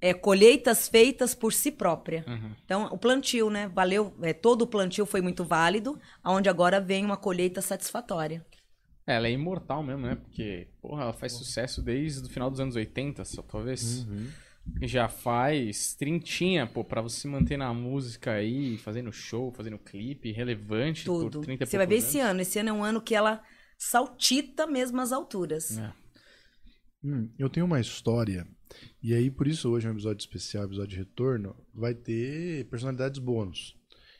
É, 0.00 0.14
colheitas 0.14 0.88
feitas 0.88 1.34
por 1.34 1.52
si 1.52 1.70
própria. 1.70 2.24
Então, 2.64 2.84
o 2.84 2.98
plantio, 2.98 3.50
né? 3.50 3.68
Valeu. 3.68 4.14
é, 4.22 4.32
todo 4.32 4.62
o 4.62 4.66
plantio 4.66 5.04
foi 5.04 5.20
muito 5.20 5.44
válido, 5.44 5.98
onde 6.24 6.48
agora 6.48 6.80
vem 6.80 7.04
uma 7.04 7.16
colheita 7.16 7.60
satisfatória. 7.60 8.44
É, 9.06 9.14
ela 9.16 9.28
é 9.28 9.32
imortal 9.32 9.82
mesmo, 9.82 10.06
né? 10.06 10.16
Porque, 10.16 10.68
porra, 10.80 11.02
ela 11.02 11.12
faz 11.12 11.32
sucesso 11.32 11.80
desde 11.82 12.26
o 12.26 12.30
final 12.30 12.50
dos 12.50 12.60
anos 12.60 12.76
80, 12.76 13.24
só, 13.24 13.42
talvez. 13.42 14.04
Uhum. 14.04 14.28
Já 14.82 15.08
faz 15.08 15.94
trintinha, 15.94 16.66
pô, 16.66 16.84
pra 16.84 17.00
você 17.00 17.26
manter 17.26 17.56
na 17.56 17.72
música 17.72 18.32
aí, 18.32 18.76
fazendo 18.78 19.12
show, 19.12 19.50
fazendo 19.52 19.78
clipe, 19.78 20.32
relevante 20.32 21.04
Tudo. 21.04 21.38
por 21.38 21.44
30 21.44 21.64
e 21.64 21.66
Você 21.66 21.76
vai 21.76 21.86
ver 21.86 21.96
poucos 21.96 22.08
esse 22.08 22.20
ano. 22.20 22.40
Esse 22.40 22.58
ano 22.58 22.68
é 22.68 22.72
um 22.72 22.84
ano 22.84 23.00
que 23.00 23.14
ela 23.14 23.42
saltita 23.78 24.66
mesmo 24.66 25.00
as 25.00 25.12
alturas. 25.12 25.78
É. 25.78 25.92
Hum, 27.04 27.30
eu 27.38 27.48
tenho 27.48 27.66
uma 27.66 27.80
história, 27.80 28.46
e 29.02 29.14
aí 29.14 29.30
por 29.30 29.46
isso 29.46 29.70
hoje 29.70 29.86
é 29.86 29.90
um 29.90 29.92
episódio 29.92 30.20
especial, 30.20 30.64
episódio 30.64 30.90
de 30.90 30.96
retorno, 30.96 31.54
vai 31.72 31.94
ter 31.94 32.64
personalidades 32.66 33.18
bônus. 33.18 33.76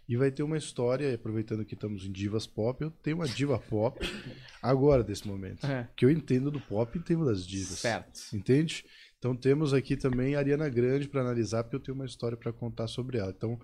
E 0.08 0.16
vai 0.16 0.30
ter 0.30 0.44
uma 0.44 0.56
história, 0.56 1.12
aproveitando 1.12 1.64
que 1.64 1.74
estamos 1.74 2.06
em 2.06 2.12
divas 2.12 2.46
pop, 2.46 2.80
eu 2.80 2.92
tenho 2.92 3.16
uma 3.16 3.26
diva 3.26 3.58
pop 3.58 3.98
agora 4.62 5.02
desse 5.02 5.26
momento. 5.26 5.66
É. 5.66 5.88
Que 5.96 6.04
eu 6.04 6.10
entendo 6.10 6.48
do 6.48 6.60
pop 6.60 6.96
e 6.96 7.00
entendo 7.00 7.24
das 7.24 7.44
divas. 7.44 7.80
Certo. 7.80 8.20
Entende? 8.32 8.84
Então 9.26 9.34
temos 9.34 9.74
aqui 9.74 9.96
também 9.96 10.36
a 10.36 10.38
Ariana 10.38 10.68
Grande 10.68 11.08
para 11.08 11.20
analisar, 11.20 11.64
porque 11.64 11.74
eu 11.74 11.80
tenho 11.80 11.96
uma 11.96 12.06
história 12.06 12.36
para 12.36 12.52
contar 12.52 12.86
sobre 12.86 13.18
ela. 13.18 13.34
Então 13.36 13.58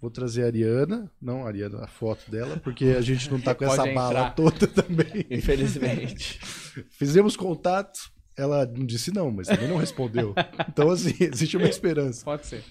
vou 0.00 0.08
trazer 0.08 0.44
a 0.44 0.46
Ariana, 0.46 1.10
não 1.20 1.44
a 1.44 1.48
Ariana, 1.48 1.82
a 1.82 1.88
foto 1.88 2.30
dela, 2.30 2.58
porque 2.58 2.84
a 2.96 3.00
gente 3.00 3.28
não 3.28 3.40
tá 3.40 3.52
com 3.52 3.64
essa 3.66 3.84
bala 3.92 4.30
toda 4.30 4.68
também. 4.68 5.26
Infelizmente. 5.28 6.38
Fizemos 6.90 7.36
contato, 7.36 7.98
ela 8.36 8.64
não 8.64 8.86
disse 8.86 9.12
não, 9.12 9.32
mas 9.32 9.48
também 9.48 9.66
não 9.68 9.78
respondeu. 9.78 10.32
Então, 10.68 10.88
assim, 10.90 11.14
existe 11.18 11.56
uma 11.56 11.66
esperança 11.68 12.24
Pode 12.24 12.46
ser. 12.46 12.62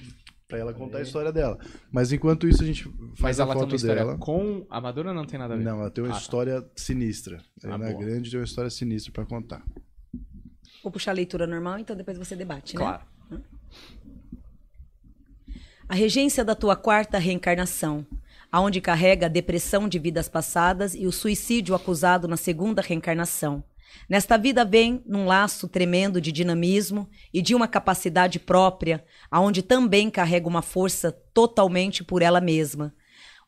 pra 0.47 0.59
ela 0.59 0.73
contar 0.73 0.99
a 0.99 1.01
história 1.01 1.33
dela. 1.33 1.59
Mas 1.91 2.13
enquanto 2.13 2.47
isso, 2.47 2.63
a 2.63 2.65
gente 2.65 2.83
faz 3.17 3.37
Mas 3.37 3.39
a 3.41 3.47
foto 3.47 3.75
dela. 3.85 4.17
com 4.17 4.65
a 4.69 4.79
Madonna 4.79 5.13
não 5.13 5.25
tem 5.25 5.37
nada 5.37 5.55
a 5.55 5.57
ver? 5.57 5.63
Não, 5.65 5.81
ela 5.81 5.91
tem 5.91 6.01
uma 6.05 6.11
Ah, 6.11 6.13
tá. 6.13 6.21
história 6.21 6.65
sinistra. 6.73 7.37
A 7.65 7.67
Ah, 7.67 7.73
Ariana 7.73 7.91
boa. 7.91 8.05
Grande 8.05 8.31
tem 8.31 8.39
uma 8.39 8.45
história 8.45 8.69
sinistra 8.69 9.11
pra 9.11 9.25
contar. 9.25 9.61
Vou 10.83 10.91
puxar 10.91 11.11
a 11.11 11.13
leitura 11.13 11.45
normal, 11.45 11.79
então 11.79 11.95
depois 11.95 12.17
você 12.17 12.35
debate, 12.35 12.75
né? 12.75 12.81
Claro. 12.81 13.03
A 15.87 15.95
regência 15.95 16.45
da 16.45 16.53
tua 16.53 16.75
quarta 16.75 17.17
reencarnação, 17.17 18.05
aonde 18.51 18.79
carrega 18.79 19.25
a 19.25 19.29
depressão 19.29 19.89
de 19.89 19.97
vidas 19.97 20.29
passadas 20.29 20.93
e 20.93 21.07
o 21.07 21.11
suicídio 21.11 21.73
acusado 21.73 22.27
na 22.27 22.37
segunda 22.37 22.81
reencarnação. 22.81 23.63
Nesta 24.07 24.37
vida 24.37 24.63
vem 24.63 25.03
num 25.05 25.25
laço 25.25 25.67
tremendo 25.67 26.21
de 26.21 26.31
dinamismo 26.31 27.09
e 27.33 27.41
de 27.41 27.55
uma 27.55 27.67
capacidade 27.67 28.39
própria, 28.39 29.03
aonde 29.31 29.63
também 29.63 30.09
carrega 30.09 30.47
uma 30.47 30.61
força 30.61 31.11
totalmente 31.33 32.03
por 32.03 32.21
ela 32.21 32.39
mesma. 32.39 32.93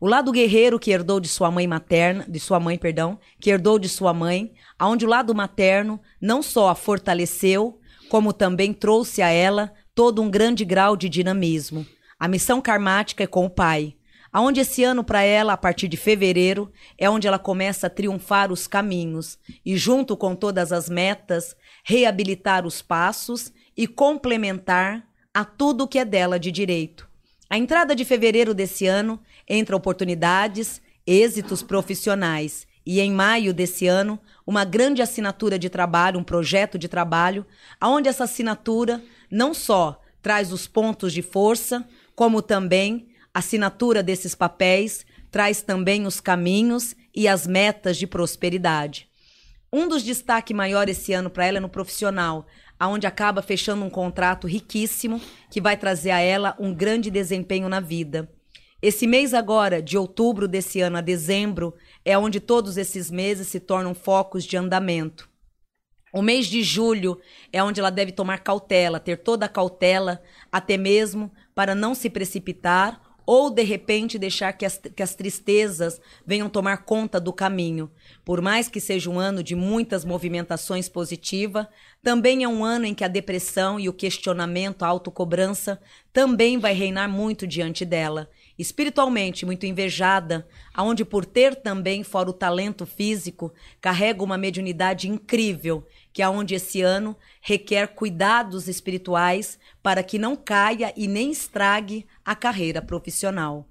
O 0.03 0.08
lado 0.08 0.31
guerreiro 0.31 0.79
que 0.79 0.89
herdou 0.89 1.20
de 1.20 1.27
sua 1.27 1.51
mãe 1.51 1.67
materna, 1.67 2.25
de 2.27 2.39
sua 2.39 2.60
mãe, 2.60 2.75
perdão, 2.75 3.20
que 3.39 3.51
herdou 3.51 3.77
de 3.77 3.88
sua 3.88 4.12
mãe, 4.12 4.51
aonde 4.79 5.05
o 5.05 5.08
lado 5.08 5.36
materno 5.36 6.01
não 6.20 6.41
só 6.41 6.70
a 6.70 6.75
fortaleceu, 6.75 7.79
como 8.10 8.34
também 8.34 8.74
trouxe 8.74 9.22
a 9.22 9.29
ela 9.29 9.72
todo 9.93 10.20
um 10.20 10.27
grande 10.27 10.65
grau 10.65 10.98
de 10.98 11.08
dinamismo. 11.08 11.86
A 12.20 12.27
missão 12.27 12.60
karmática 12.60 13.25
é 13.25 13.27
com 13.27 13.46
o 13.46 13.50
pai. 13.50 13.96
Aonde 14.34 14.62
esse 14.62 14.84
ano 14.84 15.03
para 15.03 15.22
ela, 15.22 15.53
a 15.53 15.58
partir 15.58 15.88
de 15.88 15.98
fevereiro, 15.98 16.72
é 16.98 17.08
onde 17.08 17.27
ela 17.27 17.38
começa 17.38 17.86
a 17.86 17.89
triunfar 17.89 18.51
os 18.51 18.65
caminhos 18.65 19.38
e 19.63 19.77
junto 19.77 20.17
com 20.17 20.36
todas 20.36 20.72
as 20.72 20.89
metas, 20.89 21.55
reabilitar 21.84 22.65
os 22.65 22.81
passos 22.81 23.53
e 23.77 23.86
complementar 23.86 25.08
a 25.31 25.46
tudo 25.46 25.88
que 25.88 26.00
é 26.00 26.05
dela 26.05 26.39
de 26.39 26.51
direito. 26.51 27.10
A 27.51 27.58
entrada 27.58 27.93
de 27.93 28.05
fevereiro 28.05 28.53
desse 28.53 28.88
ano 28.88 29.20
entra 29.46 29.75
oportunidades, 29.75 30.81
êxitos 31.05 31.62
profissionais 31.62 32.65
e 32.86 33.01
em 33.01 33.12
maio 33.12 33.53
desse 33.53 33.88
ano, 33.88 34.17
uma 34.48 34.63
grande 34.63 35.01
assinatura 35.01 35.60
de 35.60 35.70
trabalho, 35.70 36.17
um 36.17 36.24
projeto 36.24 36.79
de 36.79 36.88
trabalho, 36.88 37.46
aonde 37.77 38.08
essa 38.08 38.24
assinatura 38.24 39.03
não 39.29 39.53
só 39.53 40.01
traz 40.22 40.53
os 40.53 40.65
pontos 40.65 41.12
de 41.12 41.22
força, 41.22 41.86
como 42.15 42.41
também 42.41 43.10
a 43.34 43.39
assinatura 43.39 44.01
desses 44.01 44.34
papéis 44.34 45.05
traz 45.29 45.62
também 45.62 46.08
os 46.08 46.22
caminhos 46.22 46.96
e 47.13 47.27
as 47.27 47.46
metas 47.46 47.98
de 47.98 48.08
prosperidade. 48.08 49.10
Um 49.74 49.89
dos 49.89 50.03
destaques 50.03 50.55
maior 50.55 50.88
esse 50.88 51.12
ano 51.12 51.29
para 51.29 51.46
ela 51.46 51.58
é 51.58 51.62
no 51.62 51.67
profissional, 51.67 52.48
aonde 52.81 53.05
acaba 53.05 53.43
fechando 53.43 53.85
um 53.85 53.91
contrato 53.91 54.47
riquíssimo 54.47 55.21
que 55.51 55.61
vai 55.61 55.77
trazer 55.77 56.09
a 56.09 56.19
ela 56.19 56.55
um 56.57 56.73
grande 56.73 57.11
desempenho 57.11 57.69
na 57.69 57.79
vida. 57.79 58.27
Esse 58.81 59.05
mês 59.05 59.35
agora, 59.35 59.83
de 59.83 60.00
outubro 60.00 60.47
desse 60.47 60.81
ano 60.81 60.97
a 60.97 61.01
dezembro, 61.01 61.75
é 62.03 62.17
onde 62.17 62.39
todos 62.39 62.77
esses 62.77 63.11
meses 63.11 63.50
se 63.50 63.59
tornam 63.59 63.93
focos 63.93 64.43
de 64.43 64.57
andamento. 64.57 65.29
O 66.11 66.23
mês 66.23 66.47
de 66.47 66.63
julho 66.63 67.19
é 67.53 67.63
onde 67.63 67.79
ela 67.79 67.91
deve 67.91 68.11
tomar 68.11 68.39
cautela, 68.39 69.00
ter 69.00 69.17
toda 69.17 69.45
a 69.45 69.50
cautela, 69.50 70.19
até 70.51 70.75
mesmo 70.75 71.31
para 71.53 71.75
não 71.75 71.93
se 71.93 72.09
precipitar 72.09 73.00
ou 73.25 73.49
de 73.49 73.63
repente 73.63 74.17
deixar 74.17 74.53
que 74.53 74.65
as, 74.65 74.77
que 74.77 75.03
as 75.03 75.15
tristezas 75.15 76.01
venham 76.25 76.49
tomar 76.49 76.77
conta 76.77 77.19
do 77.19 77.31
caminho. 77.31 77.89
Por 78.25 78.41
mais 78.41 78.67
que 78.67 78.79
seja 78.79 79.09
um 79.09 79.19
ano 79.19 79.43
de 79.43 79.55
muitas 79.55 80.03
movimentações 80.03 80.89
positivas, 80.89 81.67
também 82.03 82.43
é 82.43 82.47
um 82.47 82.63
ano 82.63 82.85
em 82.85 82.93
que 82.93 83.03
a 83.03 83.07
depressão 83.07 83.79
e 83.79 83.87
o 83.87 83.93
questionamento, 83.93 84.83
a 84.83 84.87
autocobrança, 84.87 85.79
também 86.11 86.57
vai 86.57 86.73
reinar 86.73 87.09
muito 87.09 87.47
diante 87.47 87.85
dela. 87.85 88.29
Espiritualmente 88.57 89.45
muito 89.45 89.65
invejada, 89.65 90.47
aonde 90.73 91.05
por 91.05 91.25
ter 91.25 91.55
também, 91.55 92.03
fora 92.03 92.29
o 92.29 92.33
talento 92.33 92.85
físico, 92.85 93.53
carrega 93.79 94.23
uma 94.23 94.37
mediunidade 94.37 95.07
incrível, 95.07 95.87
que 96.13 96.21
aonde 96.21 96.55
esse 96.55 96.81
ano 96.81 97.15
requer 97.41 97.87
cuidados 97.87 98.67
espirituais 98.67 99.57
para 99.81 100.03
que 100.03 100.19
não 100.19 100.35
caia 100.35 100.93
e 100.95 101.07
nem 101.07 101.31
estrague 101.31 102.05
a 102.23 102.35
carreira 102.35 102.81
profissional. 102.81 103.67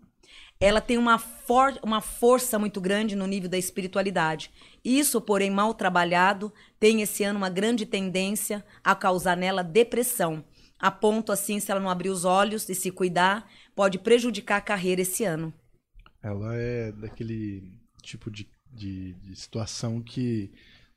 Ela 0.62 0.80
tem 0.80 0.98
uma, 0.98 1.18
for 1.18 1.78
uma 1.82 2.02
força 2.02 2.58
muito 2.58 2.82
grande 2.82 3.16
no 3.16 3.26
nível 3.26 3.48
da 3.48 3.56
espiritualidade. 3.56 4.50
Isso, 4.84 5.18
porém, 5.18 5.50
mal 5.50 5.72
trabalhado, 5.72 6.52
tem 6.78 7.00
esse 7.00 7.24
ano 7.24 7.38
uma 7.38 7.48
grande 7.48 7.86
tendência 7.86 8.62
a 8.84 8.94
causar 8.94 9.38
nela 9.38 9.62
depressão. 9.64 10.44
A 10.78 10.90
ponto, 10.90 11.32
assim, 11.32 11.58
se 11.60 11.70
ela 11.70 11.80
não 11.80 11.88
abrir 11.88 12.10
os 12.10 12.26
olhos 12.26 12.68
e 12.68 12.74
se 12.74 12.90
cuidar, 12.90 13.50
pode 13.74 13.98
prejudicar 13.98 14.58
a 14.58 14.62
carreira 14.62 15.00
esse 15.00 15.24
ano. 15.24 15.52
Ela 16.22 16.54
é 16.54 16.92
daquele 16.92 17.72
tipo 18.02 18.30
de, 18.30 18.46
de, 18.70 19.14
de 19.14 19.36
situação 19.36 20.02
que 20.02 20.52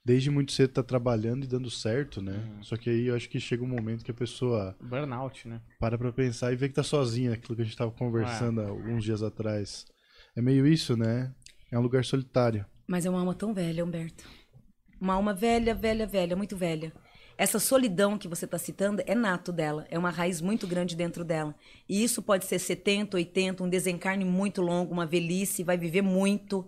desde 0.05 0.29
muito 0.29 0.51
cedo 0.51 0.74
tá 0.74 0.83
trabalhando 0.83 1.43
e 1.43 1.48
dando 1.48 1.69
certo, 1.69 2.22
né? 2.22 2.33
Uhum. 2.33 2.63
Só 2.63 2.75
que 2.75 2.89
aí 2.89 3.07
eu 3.07 3.15
acho 3.15 3.29
que 3.29 3.39
chega 3.39 3.63
um 3.63 3.67
momento 3.67 4.03
que 4.03 4.12
a 4.12 4.13
pessoa 4.13 4.75
Burnout, 4.81 5.48
né? 5.48 5.62
para 5.79 5.98
pra 5.98 6.12
pensar 6.12 6.51
e 6.51 6.55
vê 6.55 6.67
que 6.67 6.75
tá 6.75 6.83
sozinha, 6.83 7.33
aquilo 7.33 7.55
que 7.55 7.62
a 7.62 7.65
gente 7.65 7.77
tava 7.77 7.91
conversando 7.91 8.62
há 8.62 8.67
alguns 8.67 9.03
dias 9.03 9.24
atrás. 9.24 9.86
É 10.36 10.41
meio 10.41 10.67
isso, 10.67 10.98
né? 10.98 11.33
É 11.72 11.77
um 11.77 11.81
lugar 11.81 12.03
solitário. 12.03 12.65
Mas 12.88 13.05
é 13.05 13.10
uma 13.10 13.19
alma 13.19 13.33
tão 13.33 13.53
velha, 13.53 13.83
Humberto. 13.83 14.25
Uma 15.00 15.13
alma 15.13 15.33
velha, 15.33 15.74
velha, 15.74 16.05
velha, 16.05 16.36
muito 16.36 16.55
velha. 16.55 16.93
Essa 17.38 17.60
solidão 17.60 18.17
que 18.17 18.27
você 18.27 18.45
está 18.45 18.60
citando 18.60 19.01
é 19.05 19.15
nato 19.15 19.51
dela, 19.51 19.88
é 19.89 19.98
uma 19.98 20.12
raiz 20.12 20.39
muito 20.39 20.67
grande 20.67 20.95
dentro 20.95 21.24
dela. 21.24 21.55
E 21.89 22.03
isso 22.03 22.22
pode 22.22 22.45
ser 22.45 22.60
70, 22.60 23.17
80, 23.17 23.63
um 23.63 23.69
desencarne 23.69 24.24
muito 24.24 24.62
longo, 24.62 24.93
uma 24.93 25.05
velhice, 25.05 25.63
vai 25.63 25.77
viver 25.77 26.03
muito, 26.03 26.65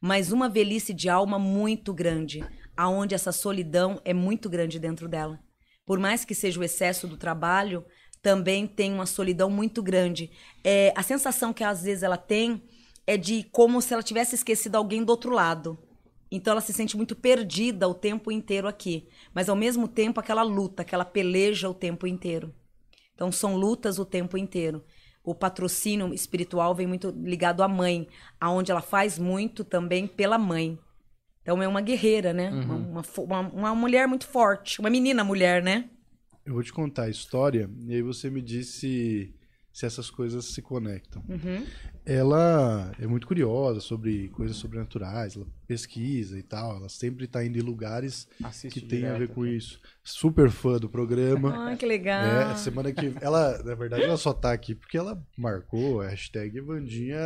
mas 0.00 0.30
uma 0.30 0.48
velhice 0.48 0.92
de 0.92 1.08
alma 1.08 1.38
muito 1.38 1.94
grande, 1.94 2.44
aonde 2.82 3.14
essa 3.14 3.30
solidão 3.30 4.00
é 4.04 4.12
muito 4.12 4.50
grande 4.50 4.76
dentro 4.76 5.08
dela. 5.08 5.38
Por 5.86 6.00
mais 6.00 6.24
que 6.24 6.34
seja 6.34 6.58
o 6.58 6.64
excesso 6.64 7.06
do 7.06 7.16
trabalho, 7.16 7.84
também 8.20 8.66
tem 8.66 8.92
uma 8.92 9.06
solidão 9.06 9.48
muito 9.48 9.80
grande. 9.80 10.32
É, 10.64 10.92
a 10.96 11.02
sensação 11.04 11.52
que 11.52 11.62
às 11.62 11.84
vezes 11.84 12.02
ela 12.02 12.16
tem 12.16 12.60
é 13.06 13.16
de 13.16 13.44
como 13.52 13.80
se 13.80 13.92
ela 13.94 14.02
tivesse 14.02 14.34
esquecido 14.34 14.74
alguém 14.74 15.04
do 15.04 15.10
outro 15.10 15.30
lado. 15.30 15.78
Então 16.28 16.50
ela 16.50 16.60
se 16.60 16.72
sente 16.72 16.96
muito 16.96 17.14
perdida 17.14 17.86
o 17.86 17.94
tempo 17.94 18.32
inteiro 18.32 18.66
aqui, 18.66 19.08
mas 19.32 19.48
ao 19.48 19.54
mesmo 19.54 19.86
tempo 19.86 20.18
aquela 20.18 20.42
luta, 20.42 20.82
aquela 20.82 21.04
peleja 21.04 21.70
o 21.70 21.74
tempo 21.74 22.04
inteiro. 22.04 22.52
Então 23.14 23.30
são 23.30 23.54
lutas 23.54 23.96
o 24.00 24.04
tempo 24.04 24.36
inteiro. 24.36 24.82
O 25.22 25.36
patrocínio 25.36 26.12
espiritual 26.12 26.74
vem 26.74 26.88
muito 26.88 27.10
ligado 27.10 27.62
à 27.62 27.68
mãe, 27.68 28.08
aonde 28.40 28.72
ela 28.72 28.82
faz 28.82 29.20
muito 29.20 29.62
também 29.62 30.04
pela 30.04 30.36
mãe. 30.36 30.76
Então 31.42 31.62
é 31.62 31.66
uma 31.68 31.80
guerreira, 31.80 32.32
né? 32.32 32.50
Uma, 32.50 32.74
uma, 32.76 33.02
uma- 33.18 33.40
uma 33.52 33.74
mulher 33.74 34.06
muito 34.06 34.26
forte. 34.26 34.78
Uma 34.80 34.88
menina 34.90 35.22
mulher, 35.24 35.62
né? 35.62 35.86
Eu 36.46 36.54
vou 36.54 36.62
te 36.62 36.72
contar 36.72 37.04
a 37.04 37.08
história 37.10 37.68
e 37.86 37.94
aí 37.94 38.02
você 38.02 38.30
me 38.30 38.40
disse 38.40 39.32
se 39.72 39.86
essas 39.86 40.10
coisas 40.10 40.44
se 40.46 40.60
conectam. 40.60 41.22
Uhum. 41.28 41.64
Ela 42.04 42.92
é 43.00 43.06
muito 43.06 43.26
curiosa 43.26 43.80
sobre 43.80 44.28
coisas 44.30 44.56
sobrenaturais, 44.56 45.36
ela 45.36 45.46
pesquisa 45.68 46.36
e 46.38 46.42
tal, 46.42 46.76
ela 46.76 46.88
sempre 46.88 47.26
tá 47.28 47.44
indo 47.44 47.58
em 47.58 47.62
lugares 47.62 48.28
Assiste 48.42 48.80
que 48.80 48.86
tem 48.86 49.06
a 49.06 49.14
ver 49.14 49.28
com 49.28 49.42
aqui. 49.44 49.56
isso. 49.56 49.80
Super 50.04 50.50
fã 50.50 50.78
do 50.78 50.88
programa. 50.90 51.54
Ah, 51.72 51.76
que 51.76 51.86
legal. 51.86 52.22
É, 52.24 52.54
semana 52.56 52.92
que 52.92 53.14
ela, 53.20 53.62
na 53.62 53.74
verdade, 53.74 54.02
ela 54.02 54.16
só 54.16 54.32
tá 54.34 54.52
aqui 54.52 54.74
porque 54.74 54.98
ela 54.98 55.24
marcou 55.38 56.00
a 56.02 56.08
hashtag 56.08 56.60
Vandinha 56.60 57.18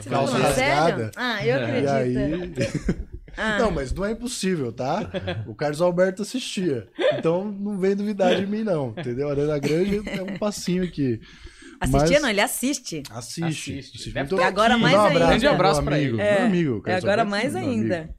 Você 0.00 0.08
calça 0.10 0.32
falou 0.32 0.46
rasgada. 0.46 0.96
sério? 0.96 1.10
Ah, 1.14 1.46
eu 1.46 1.56
E 1.56 1.62
acredito. 1.62 2.18
aí. 2.18 3.06
Ah. 3.36 3.58
Não, 3.58 3.70
mas 3.70 3.92
não 3.92 4.04
é 4.04 4.12
impossível, 4.12 4.72
tá? 4.72 5.10
O 5.46 5.54
Carlos 5.54 5.80
Alberto 5.80 6.22
assistia. 6.22 6.88
Então 7.18 7.50
não 7.50 7.78
vem 7.78 7.94
duvidar 7.94 8.34
de 8.36 8.46
mim, 8.46 8.62
não. 8.62 8.90
Entendeu? 8.96 9.28
A 9.28 9.32
Arana 9.32 9.58
Grande 9.58 10.02
é 10.08 10.22
um 10.22 10.38
passinho 10.38 10.82
aqui. 10.84 11.20
Assistia 11.78 12.00
Mas- 12.12 12.22
não, 12.22 12.28
ele 12.30 12.40
assiste. 12.40 13.02
Assiste. 13.10 13.44
Assiste. 13.44 13.78
assiste. 13.78 14.12
Ter- 14.12 14.42
Agora 14.42 14.74
aqui, 14.74 14.82
mais 14.82 14.94
um 14.94 14.98
ainda. 15.00 15.10
abraço, 15.10 15.28
Grande 15.30 15.46
abraço 15.46 15.80
amigo, 15.80 15.94
ele. 15.94 16.16
Meu 16.16 16.46
amigo, 16.46 16.78
É 16.78 16.80
Carlos 16.80 17.04
agora 17.04 17.22
Alberto, 17.22 17.30
mais 17.30 17.54
ainda. 17.56 18.14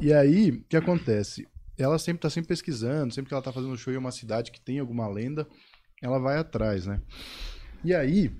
E 0.00 0.12
aí, 0.12 0.50
o 0.50 0.62
que 0.68 0.76
acontece? 0.76 1.48
Ela 1.76 1.98
sempre 1.98 2.20
tá 2.22 2.30
sempre 2.30 2.48
pesquisando, 2.48 3.12
sempre 3.12 3.28
que 3.28 3.34
ela 3.34 3.42
tá 3.42 3.52
fazendo 3.52 3.76
show 3.76 3.92
em 3.92 3.96
uma 3.96 4.12
cidade 4.12 4.50
que 4.52 4.60
tem 4.60 4.78
alguma 4.78 5.08
lenda, 5.08 5.46
ela 6.00 6.18
vai 6.20 6.38
atrás, 6.38 6.86
né? 6.86 7.00
E 7.84 7.92
aí, 7.94 8.30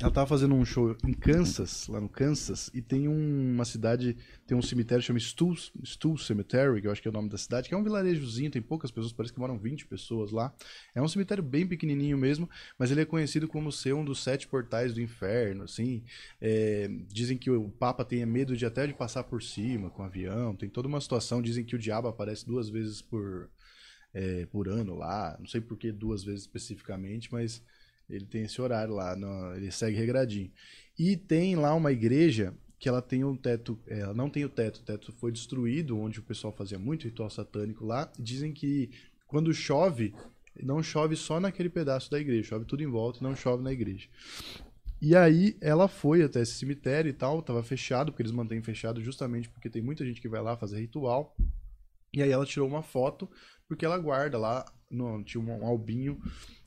ela 0.00 0.10
tava 0.10 0.26
fazendo 0.26 0.54
um 0.56 0.64
show 0.64 0.96
em 1.06 1.12
Kansas, 1.12 1.86
lá 1.86 2.00
no 2.00 2.08
Kansas, 2.08 2.68
e 2.74 2.82
tem 2.82 3.06
um- 3.06 3.54
uma 3.54 3.64
cidade, 3.64 4.16
tem 4.44 4.56
um 4.56 4.60
cemitério 4.60 5.00
que 5.00 5.06
chama 5.06 5.20
Stool, 5.20 6.18
Cemetery, 6.18 6.80
que 6.80 6.88
eu 6.88 6.92
acho 6.92 7.00
que 7.00 7.06
é 7.06 7.10
o 7.10 7.14
nome 7.14 7.28
da 7.28 7.38
cidade, 7.38 7.68
que 7.68 7.74
é 7.74 7.78
um 7.78 7.82
vilarejozinho, 7.82 8.50
tem 8.50 8.60
poucas 8.60 8.90
pessoas, 8.90 9.12
parece 9.12 9.32
que 9.32 9.38
moram 9.38 9.56
20 9.56 9.86
pessoas 9.86 10.32
lá. 10.32 10.52
É 10.94 11.00
um 11.00 11.06
cemitério 11.06 11.44
bem 11.44 11.64
pequenininho 11.66 12.18
mesmo, 12.18 12.50
mas 12.76 12.90
ele 12.90 13.02
é 13.02 13.04
conhecido 13.04 13.46
como 13.46 13.70
ser 13.70 13.94
um 13.94 14.04
dos 14.04 14.20
sete 14.22 14.48
portais 14.48 14.92
do 14.92 15.00
inferno, 15.00 15.62
assim. 15.62 16.02
É, 16.40 16.88
dizem 17.08 17.38
que 17.38 17.48
o 17.50 17.70
Papa 17.70 18.04
tenha 18.04 18.26
medo 18.26 18.56
de 18.56 18.66
até 18.66 18.86
de 18.88 18.94
passar 18.94 19.22
por 19.24 19.40
cima 19.42 19.90
com 19.90 20.02
avião, 20.02 20.56
tem 20.56 20.68
toda 20.68 20.88
uma 20.88 21.00
situação, 21.00 21.40
dizem 21.40 21.64
que 21.64 21.76
o 21.76 21.78
diabo 21.78 22.08
aparece 22.08 22.44
duas 22.44 22.68
vezes 22.68 23.00
por, 23.00 23.48
é, 24.12 24.46
por 24.46 24.68
ano 24.68 24.94
lá, 24.96 25.36
não 25.38 25.46
sei 25.46 25.60
por 25.60 25.76
que 25.76 25.92
duas 25.92 26.24
vezes 26.24 26.42
especificamente, 26.42 27.32
mas 27.32 27.62
ele 28.08 28.26
tem 28.26 28.42
esse 28.44 28.60
horário 28.60 28.94
lá, 28.94 29.16
no- 29.16 29.54
ele 29.54 29.70
segue 29.70 29.96
regradinho. 29.96 30.50
E 30.98 31.16
tem 31.16 31.56
lá 31.56 31.74
uma 31.74 31.92
igreja 31.92 32.54
que 32.78 32.88
ela 32.88 33.00
tem 33.00 33.24
um 33.24 33.36
teto, 33.36 33.78
é, 33.86 34.00
ela 34.00 34.14
não 34.14 34.28
tem 34.28 34.44
o 34.44 34.48
teto, 34.48 34.78
o 34.78 34.82
teto 34.82 35.12
foi 35.12 35.32
destruído, 35.32 35.98
onde 35.98 36.18
o 36.20 36.22
pessoal 36.22 36.52
fazia 36.52 36.78
muito 36.78 37.04
ritual 37.04 37.30
satânico 37.30 37.84
lá. 37.84 38.10
Dizem 38.18 38.52
que 38.52 38.90
quando 39.26 39.52
chove, 39.54 40.14
não 40.62 40.82
chove 40.82 41.16
só 41.16 41.40
naquele 41.40 41.68
pedaço 41.70 42.10
da 42.10 42.20
igreja, 42.20 42.50
chove 42.50 42.64
tudo 42.64 42.82
em 42.82 42.86
volta 42.86 43.20
não 43.22 43.34
chove 43.34 43.62
na 43.62 43.72
igreja. 43.72 44.08
E 45.00 45.14
aí 45.14 45.56
ela 45.60 45.88
foi 45.88 46.22
até 46.22 46.40
esse 46.40 46.52
cemitério 46.54 47.08
e 47.08 47.12
tal, 47.12 47.42
tava 47.42 47.62
fechado, 47.62 48.10
porque 48.10 48.22
eles 48.22 48.32
mantêm 48.32 48.62
fechado 48.62 49.02
justamente 49.02 49.48
porque 49.48 49.68
tem 49.68 49.82
muita 49.82 50.04
gente 50.04 50.20
que 50.20 50.28
vai 50.28 50.40
lá 50.40 50.56
fazer 50.56 50.80
ritual. 50.80 51.36
E 52.12 52.22
aí 52.22 52.30
ela 52.30 52.46
tirou 52.46 52.68
uma 52.68 52.82
foto, 52.82 53.28
porque 53.68 53.84
ela 53.84 53.98
guarda 53.98 54.38
lá, 54.38 54.64
no, 54.94 55.22
tinha 55.22 55.42
um 55.42 55.66
albinho 55.66 56.18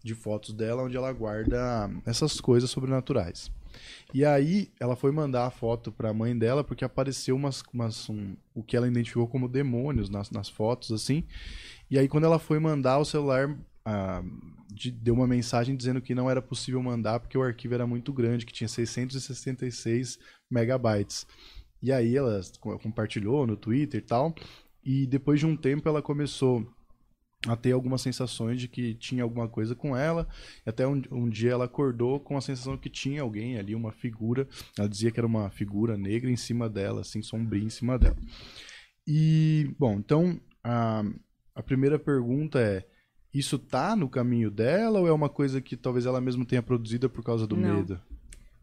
de 0.03 0.13
fotos 0.15 0.53
dela 0.53 0.83
onde 0.83 0.95
ela 0.97 1.11
guarda 1.11 1.89
essas 2.05 2.39
coisas 2.39 2.69
sobrenaturais. 2.69 3.51
E 4.13 4.25
aí 4.25 4.71
ela 4.79 4.95
foi 4.95 5.11
mandar 5.11 5.45
a 5.45 5.51
foto 5.51 5.91
pra 5.91 6.13
mãe 6.13 6.35
dela 6.37 6.63
porque 6.63 6.83
apareceu 6.85 7.35
umas, 7.35 7.61
umas 7.73 8.09
um- 8.09 8.35
o 8.55 8.63
que 8.63 8.75
ela 8.75 8.87
identificou 8.87 9.27
como 9.27 9.47
demônios 9.47 10.09
nas, 10.09 10.31
nas 10.31 10.49
fotos 10.49 10.91
assim. 10.91 11.23
E 11.89 11.97
aí 11.99 12.07
quando 12.07 12.23
ela 12.23 12.39
foi 12.39 12.59
mandar 12.59 12.97
o 12.97 13.05
celular 13.05 13.55
ah, 13.85 14.23
de- 14.73 14.91
deu 14.91 15.13
uma 15.13 15.27
mensagem 15.27 15.75
dizendo 15.75 16.01
que 16.01 16.15
não 16.15 16.29
era 16.29 16.41
possível 16.41 16.81
mandar 16.81 17.19
porque 17.19 17.37
o 17.37 17.43
arquivo 17.43 17.73
era 17.73 17.85
muito 17.87 18.11
grande, 18.11 18.45
que 18.45 18.53
tinha 18.53 18.67
666 18.67 20.17
megabytes. 20.49 21.25
E 21.81 21.91
aí 21.91 22.15
ela 22.17 22.41
co- 22.59 22.77
compartilhou 22.79 23.45
no 23.45 23.55
Twitter 23.55 23.99
e 23.99 24.03
tal. 24.03 24.33
E 24.83 25.05
depois 25.05 25.39
de 25.39 25.45
um 25.45 25.55
tempo 25.55 25.87
ela 25.87 26.01
começou 26.01 26.65
a 27.45 27.55
ter 27.55 27.71
algumas 27.71 28.01
sensações 28.01 28.59
de 28.59 28.67
que 28.67 28.95
tinha 28.95 29.23
alguma 29.23 29.47
coisa 29.47 29.75
com 29.75 29.95
ela. 29.95 30.27
Até 30.65 30.87
um, 30.87 31.01
um 31.11 31.29
dia 31.29 31.51
ela 31.51 31.65
acordou 31.65 32.19
com 32.19 32.37
a 32.37 32.41
sensação 32.41 32.77
que 32.77 32.89
tinha 32.89 33.21
alguém 33.21 33.57
ali, 33.57 33.75
uma 33.75 33.91
figura. 33.91 34.47
Ela 34.77 34.89
dizia 34.89 35.11
que 35.11 35.19
era 35.19 35.27
uma 35.27 35.49
figura 35.49 35.97
negra 35.97 36.31
em 36.31 36.35
cima 36.35 36.69
dela, 36.69 37.01
assim, 37.01 37.21
sombria 37.21 37.63
em 37.63 37.69
cima 37.69 37.99
dela. 37.99 38.17
E, 39.05 39.73
bom, 39.77 39.93
então 39.93 40.39
a, 40.63 41.03
a 41.55 41.63
primeira 41.63 41.99
pergunta 41.99 42.59
é: 42.59 42.85
isso 43.33 43.59
tá 43.59 43.95
no 43.95 44.09
caminho 44.09 44.49
dela 44.49 44.99
ou 44.99 45.07
é 45.07 45.11
uma 45.11 45.29
coisa 45.29 45.61
que 45.61 45.77
talvez 45.77 46.05
ela 46.05 46.19
mesma 46.19 46.45
tenha 46.45 46.63
produzido 46.63 47.09
por 47.09 47.23
causa 47.23 47.45
do 47.45 47.55
Não. 47.55 47.77
medo? 47.77 48.01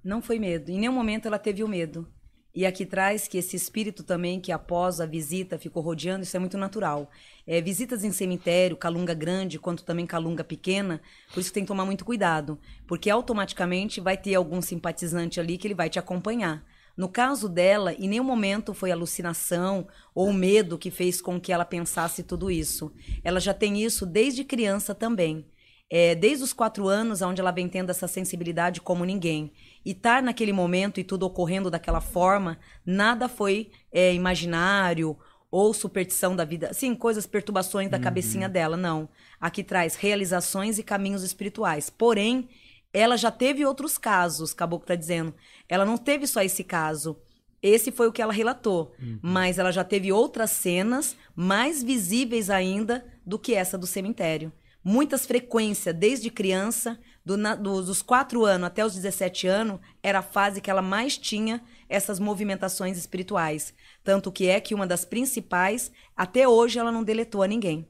Não 0.03 0.21
foi 0.21 0.39
medo. 0.39 0.71
Em 0.71 0.81
nenhum 0.81 0.93
momento 0.93 1.27
ela 1.27 1.39
teve 1.39 1.63
o 1.63 1.69
medo. 1.69 2.07
E 2.55 2.65
aqui 2.65 2.87
traz 2.87 3.27
que 3.27 3.37
esse 3.37 3.57
espírito 3.57 4.05
também, 4.05 4.39
que 4.39 4.53
após 4.53 5.01
a 5.01 5.07
visita 5.07 5.59
ficou 5.59 5.83
rodeando, 5.83 6.23
isso 6.23 6.37
é 6.37 6.41
muito 6.41 6.57
natural. 6.57 7.11
É, 7.45 7.61
visitas 7.61 8.05
em 8.05 8.13
cemitério, 8.13 8.77
calunga 8.77 9.13
grande, 9.13 9.59
quanto 9.59 9.85
também 9.85 10.07
calunga 10.07 10.45
pequena, 10.45 11.01
por 11.33 11.41
isso 11.41 11.53
tem 11.53 11.65
que 11.65 11.69
tomar 11.69 11.85
muito 11.85 12.05
cuidado. 12.05 12.57
Porque 12.87 13.11
automaticamente 13.11 14.01
vai 14.01 14.17
ter 14.17 14.37
algum 14.37 14.63
simpatizante 14.63 15.41
ali 15.41 15.59
que 15.59 15.67
ele 15.67 15.75
vai 15.75 15.91
te 15.91 15.99
acompanhar. 15.99 16.65
No 16.97 17.09
caso 17.09 17.49
dela, 17.49 17.93
em 17.93 18.09
nenhum 18.09 18.23
momento 18.23 18.73
foi 18.73 18.93
alucinação 18.93 19.89
ou 20.15 20.33
medo 20.33 20.79
que 20.79 20.93
fez 20.93 21.21
com 21.21 21.41
que 21.41 21.53
ela 21.53 21.65
pensasse 21.65 22.23
tudo 22.23 22.53
isso. 22.53 22.93
Ela 23.25 23.41
já 23.41 23.53
tem 23.53 23.83
isso 23.83 24.07
desde 24.07 24.45
criança 24.45 24.95
também. 24.95 25.45
É, 25.91 26.15
desde 26.15 26.45
os 26.45 26.53
quatro 26.53 26.89
anos, 26.89 27.21
onde 27.21 27.41
ela 27.41 27.51
vem 27.51 27.69
tendo 27.69 27.91
essa 27.91 28.07
sensibilidade 28.07 28.81
como 28.81 29.05
ninguém. 29.05 29.53
E 29.85 29.91
estar 29.91 30.23
naquele 30.23 30.53
momento 30.53 30.99
e 30.99 31.05
tudo 31.05 31.27
ocorrendo 31.27 31.71
daquela 31.71 32.01
forma, 32.01 32.59
nada 32.87 33.29
foi 33.29 33.71
é, 33.93 34.15
imaginário 34.15 35.17
ou 35.51 35.73
superstição 35.73 36.35
da 36.35 36.45
vida. 36.45 36.73
Sim, 36.73 36.95
coisas, 36.95 37.27
perturbações 37.27 37.89
da 37.89 37.99
cabecinha 37.99 38.49
dela, 38.49 38.77
não. 38.77 39.09
Aqui 39.41 39.63
traz 39.63 39.95
realizações 39.95 40.79
e 40.79 40.83
caminhos 40.83 41.23
espirituais. 41.23 41.89
Porém, 41.89 42.49
ela 42.93 43.17
já 43.17 43.31
teve 43.31 43.65
outros 43.65 43.97
casos, 43.99 44.53
Caboclo 44.53 44.85
está 44.85 44.95
dizendo. 44.95 45.35
Ela 45.69 45.85
não 45.85 45.97
teve 45.97 46.27
só 46.27 46.43
esse 46.43 46.65
caso. 46.65 47.17
Esse 47.63 47.93
foi 47.93 48.09
o 48.09 48.13
que 48.13 48.21
ela 48.21 48.33
relatou. 48.33 48.95
Mas 49.23 49.59
ela 49.59 49.71
já 49.71 49.85
teve 49.85 50.11
outras 50.13 50.51
cenas 50.51 51.17
mais 51.37 51.83
visíveis 51.83 52.51
ainda 52.51 53.05
do 53.25 53.39
que 53.39 53.55
essa 53.55 53.79
do 53.79 53.87
cemitério. 53.87 54.53
Muitas 54.83 55.25
frequências, 55.25 55.95
desde 55.95 56.31
criança, 56.31 56.99
do 57.25 57.37
na- 57.37 57.55
dos 57.55 58.03
4 58.03 58.45
anos 58.45 58.67
até 58.67 58.85
os 58.85 58.95
17 58.95 59.47
anos, 59.47 59.81
era 60.03 60.19
a 60.19 60.23
fase 60.23 60.61
que 60.61 60.71
ela 60.71 60.83
mais 60.83 61.17
tinha 61.17 61.63
essas 61.89 62.19
movimentações 62.21 62.99
espirituais. 62.99 63.73
Tanto 64.03 64.31
que 64.31 64.47
é 64.47 64.61
que 64.61 64.75
uma 64.75 64.87
das 64.87 65.05
principais, 65.05 65.91
até 66.17 66.47
hoje, 66.47 66.79
ela 66.79 66.93
não 66.93 67.03
deletou 67.03 67.43
a 67.43 67.49
ninguém. 67.49 67.89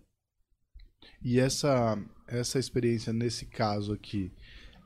E 1.23 1.39
essa, 1.41 1.99
essa 2.29 2.59
experiência 2.59 3.13
nesse 3.13 3.47
caso 3.47 3.93
aqui 3.93 4.31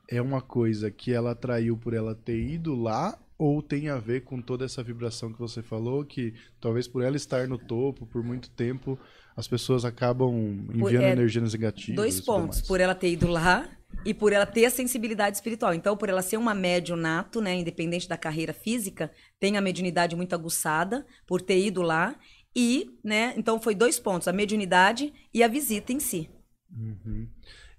é 0.09 0.21
uma 0.21 0.41
coisa 0.41 0.89
que 0.89 1.13
ela 1.13 1.31
atraiu 1.31 1.77
por 1.77 1.93
ela 1.93 2.15
ter 2.15 2.39
ido 2.39 2.73
lá 2.75 3.17
ou 3.37 3.61
tem 3.61 3.87
a 3.87 3.97
ver 3.97 4.21
com 4.25 4.41
toda 4.41 4.65
essa 4.65 4.83
vibração 4.83 5.31
que 5.31 5.39
você 5.39 5.61
falou 5.61 6.03
que 6.03 6.33
talvez 6.59 6.87
por 6.87 7.03
ela 7.03 7.15
estar 7.15 7.47
no 7.47 7.57
topo 7.57 8.05
por 8.05 8.23
muito 8.23 8.49
tempo 8.49 8.99
as 9.35 9.47
pessoas 9.47 9.85
acabam 9.85 10.67
enviando 10.73 11.03
é, 11.03 11.11
energias 11.13 11.53
negativas 11.53 11.95
Dois 11.95 12.19
pontos. 12.19 12.61
Por 12.61 12.81
ela 12.81 12.93
ter 12.95 13.11
ido 13.11 13.27
lá 13.27 13.69
e 14.05 14.13
por 14.13 14.31
ela 14.31 14.45
ter 14.45 14.65
a 14.65 14.69
sensibilidade 14.69 15.37
espiritual. 15.37 15.73
Então, 15.73 15.97
por 15.97 16.09
ela 16.09 16.21
ser 16.21 16.37
uma 16.37 16.53
médium 16.53 16.95
nato, 16.95 17.41
né, 17.41 17.55
independente 17.55 18.07
da 18.07 18.17
carreira 18.17 18.53
física, 18.53 19.11
tem 19.39 19.57
a 19.57 19.61
mediunidade 19.61 20.15
muito 20.15 20.33
aguçada 20.33 21.05
por 21.27 21.41
ter 21.41 21.59
ido 21.59 21.81
lá. 21.81 22.15
E, 22.55 22.97
né, 23.03 23.33
então 23.37 23.61
foi 23.61 23.75
dois 23.75 23.99
pontos, 23.99 24.27
a 24.27 24.33
mediunidade 24.33 25.13
e 25.33 25.43
a 25.43 25.47
visita 25.47 25.93
em 25.93 25.99
si. 25.99 26.29
Uhum. 26.71 27.27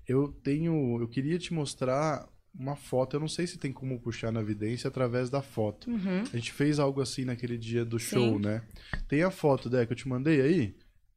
Eu 0.06 0.28
tenho, 0.42 1.00
eu 1.00 1.08
queria 1.08 1.38
te 1.38 1.52
mostrar 1.52 2.28
uma 2.54 2.76
foto, 2.76 3.16
eu 3.16 3.20
não 3.20 3.28
sei 3.28 3.46
se 3.46 3.58
tem 3.58 3.72
como 3.72 4.00
puxar 4.00 4.32
na 4.32 4.40
evidência 4.40 4.88
através 4.88 5.30
da 5.30 5.40
foto. 5.40 5.90
Uhum. 5.90 6.22
A 6.22 6.36
gente 6.36 6.52
fez 6.52 6.78
algo 6.78 7.00
assim 7.00 7.24
naquele 7.24 7.56
dia 7.56 7.84
do 7.84 7.98
show, 7.98 8.36
Sim. 8.36 8.40
né? 8.40 8.62
Tem 9.08 9.22
a 9.22 9.30
foto, 9.30 9.70
Deco, 9.70 9.92
eu 9.92 9.96
te 9.96 10.08
mandei 10.08 10.40
aí? 10.40 10.76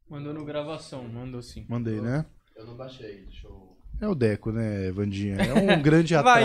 Mandou 0.10 0.34
no 0.34 0.46
gravação, 0.46 1.08
mandou 1.08 1.42
sim. 1.42 1.66
Mandei, 1.68 2.00
né? 2.00 2.26
Eu 2.56 2.68
não 2.68 2.78
baixei, 2.78 3.24
deixa 3.24 3.48
eu... 3.48 3.73
É 4.02 4.08
o 4.08 4.14
Deco, 4.16 4.52
né, 4.52 4.92
Vandinha? 4.92 5.36
É 5.36 5.54
um 5.54 5.82
grande 5.82 6.14
atraso. 6.16 6.44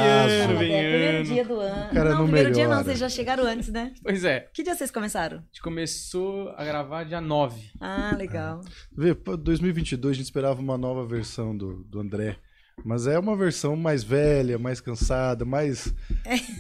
vem 0.58 0.68
primeiro 0.68 1.24
dia 1.24 1.44
do 1.44 1.58
ano. 1.58 1.92
Cara, 1.92 2.10
não, 2.10 2.18
não 2.18 2.24
primeiro 2.24 2.52
dia 2.52 2.64
não, 2.64 2.70
melhora. 2.70 2.84
vocês 2.84 2.98
já 2.98 3.08
chegaram 3.08 3.44
antes, 3.44 3.68
né? 3.68 3.92
Pois 4.02 4.24
é, 4.24 4.48
Que 4.52 4.62
dia 4.62 4.74
vocês 4.74 4.90
começaram? 4.90 5.38
a 5.38 5.40
gente 5.40 5.60
começou 5.62 6.50
a 6.56 6.64
gravar 6.64 7.04
dia 7.04 7.20
9. 7.20 7.60
Ah, 7.80 8.14
legal. 8.16 8.60
Vê, 8.96 9.14
pô, 9.14 9.36
2022 9.36 10.12
a 10.12 10.14
gente 10.16 10.24
esperava 10.24 10.60
uma 10.60 10.78
nova 10.78 11.04
versão 11.04 11.56
do, 11.56 11.82
do 11.84 12.00
André. 12.00 12.36
Mas 12.84 13.08
é 13.08 13.18
uma 13.18 13.36
versão 13.36 13.74
mais 13.74 14.04
velha, 14.04 14.56
mais 14.56 14.80
cansada, 14.80 15.44
mais 15.44 15.92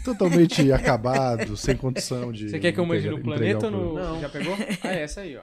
totalmente 0.04 0.70
acabado, 0.72 1.56
sem 1.56 1.76
condição 1.76 2.32
de. 2.32 2.50
Você 2.50 2.58
quer 2.58 2.72
que 2.72 2.80
eu 2.80 2.84
mande 2.86 3.08
no 3.08 3.22
planeta 3.22 3.66
ou 3.66 3.70
no. 3.70 3.94
Não. 3.94 4.20
Já 4.20 4.28
pegou? 4.28 4.56
Ah, 4.82 4.94
é 4.94 5.02
essa 5.02 5.20
aí, 5.20 5.36
ó. 5.36 5.42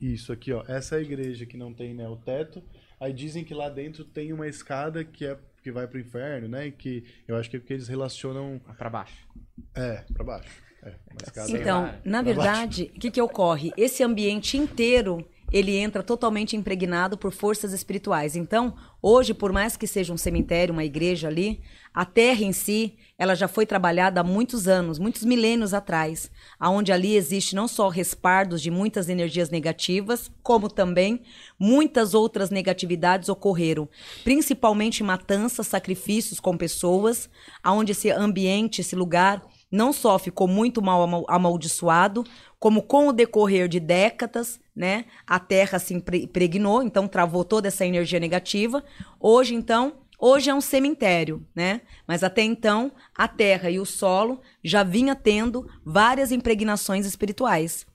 Isso 0.00 0.32
aqui, 0.32 0.52
ó. 0.52 0.64
Essa 0.66 0.96
é 0.96 0.98
a 0.98 1.02
igreja 1.02 1.44
que 1.44 1.56
não 1.56 1.72
tem 1.74 1.94
né, 1.94 2.08
o 2.08 2.16
teto. 2.16 2.62
Aí 2.98 3.12
dizem 3.12 3.44
que 3.44 3.54
lá 3.54 3.68
dentro 3.68 4.04
tem 4.04 4.32
uma 4.32 4.48
escada 4.48 5.04
que 5.04 5.26
é 5.26 5.36
que 5.62 5.70
vai 5.70 5.86
pro 5.86 6.00
inferno, 6.00 6.48
né? 6.48 6.68
E 6.68 6.72
que 6.72 7.04
eu 7.28 7.36
acho 7.36 7.50
que 7.50 7.56
é 7.56 7.60
porque 7.60 7.74
eles 7.74 7.88
relacionam. 7.88 8.60
Ah, 8.66 8.74
Pra 8.74 8.88
baixo. 8.90 9.28
É, 9.74 10.04
pra 10.12 10.24
baixo. 10.24 10.62
É, 10.82 10.94
uma 11.10 11.22
escada. 11.22 11.46
Sei 11.48 11.60
Então, 11.60 11.82
lá, 11.82 12.00
na 12.04 12.22
verdade, 12.22 12.90
o 12.96 12.98
que, 12.98 13.10
que 13.10 13.20
ocorre? 13.20 13.70
Esse 13.76 14.02
ambiente 14.02 14.56
inteiro 14.56 15.26
ele 15.52 15.76
entra 15.76 16.02
totalmente 16.02 16.56
impregnado 16.56 17.18
por 17.18 17.32
forças 17.32 17.72
espirituais. 17.72 18.36
Então, 18.36 18.74
hoje, 19.02 19.34
por 19.34 19.52
mais 19.52 19.76
que 19.76 19.86
seja 19.86 20.12
um 20.12 20.16
cemitério, 20.16 20.72
uma 20.72 20.84
igreja 20.84 21.28
ali, 21.28 21.60
a 21.92 22.04
terra 22.04 22.42
em 22.42 22.52
si, 22.52 22.96
ela 23.20 23.34
já 23.34 23.46
foi 23.46 23.66
trabalhada 23.66 24.22
há 24.22 24.24
muitos 24.24 24.66
anos, 24.66 24.98
muitos 24.98 25.24
milênios 25.24 25.74
atrás, 25.74 26.30
aonde 26.58 26.90
ali 26.90 27.14
existe 27.14 27.54
não 27.54 27.68
só 27.68 27.90
respaldos 27.90 28.62
de 28.62 28.70
muitas 28.70 29.10
energias 29.10 29.50
negativas, 29.50 30.30
como 30.42 30.70
também 30.70 31.20
muitas 31.58 32.14
outras 32.14 32.48
negatividades 32.48 33.28
ocorreram, 33.28 33.86
principalmente 34.24 35.02
matanças, 35.02 35.66
sacrifícios 35.66 36.40
com 36.40 36.56
pessoas, 36.56 37.28
aonde 37.62 37.92
esse 37.92 38.10
ambiente, 38.10 38.80
esse 38.80 38.96
lugar 38.96 39.42
não 39.70 39.92
só 39.92 40.18
ficou 40.18 40.48
muito 40.48 40.80
mal 40.80 41.02
amal- 41.02 41.26
amaldiçoado, 41.28 42.24
como 42.58 42.80
com 42.80 43.08
o 43.08 43.12
decorrer 43.12 43.68
de 43.68 43.78
décadas, 43.78 44.58
né, 44.74 45.04
a 45.26 45.38
terra 45.38 45.78
se 45.78 45.92
impre- 45.92 46.22
impregnou, 46.22 46.82
então 46.82 47.06
travou 47.06 47.44
toda 47.44 47.68
essa 47.68 47.84
energia 47.84 48.18
negativa. 48.18 48.82
Hoje, 49.20 49.54
então, 49.54 49.92
hoje 50.20 50.50
é 50.50 50.54
um 50.54 50.60
cemitério, 50.60 51.46
né? 51.54 51.80
Mas 52.06 52.22
até 52.22 52.42
então, 52.42 52.92
a 53.16 53.26
terra 53.26 53.70
e 53.70 53.80
o 53.80 53.86
solo 53.86 54.40
já 54.62 54.82
vinha 54.82 55.14
tendo 55.14 55.68
várias 55.84 56.30
impregnações 56.30 57.06
espirituais. 57.06 57.86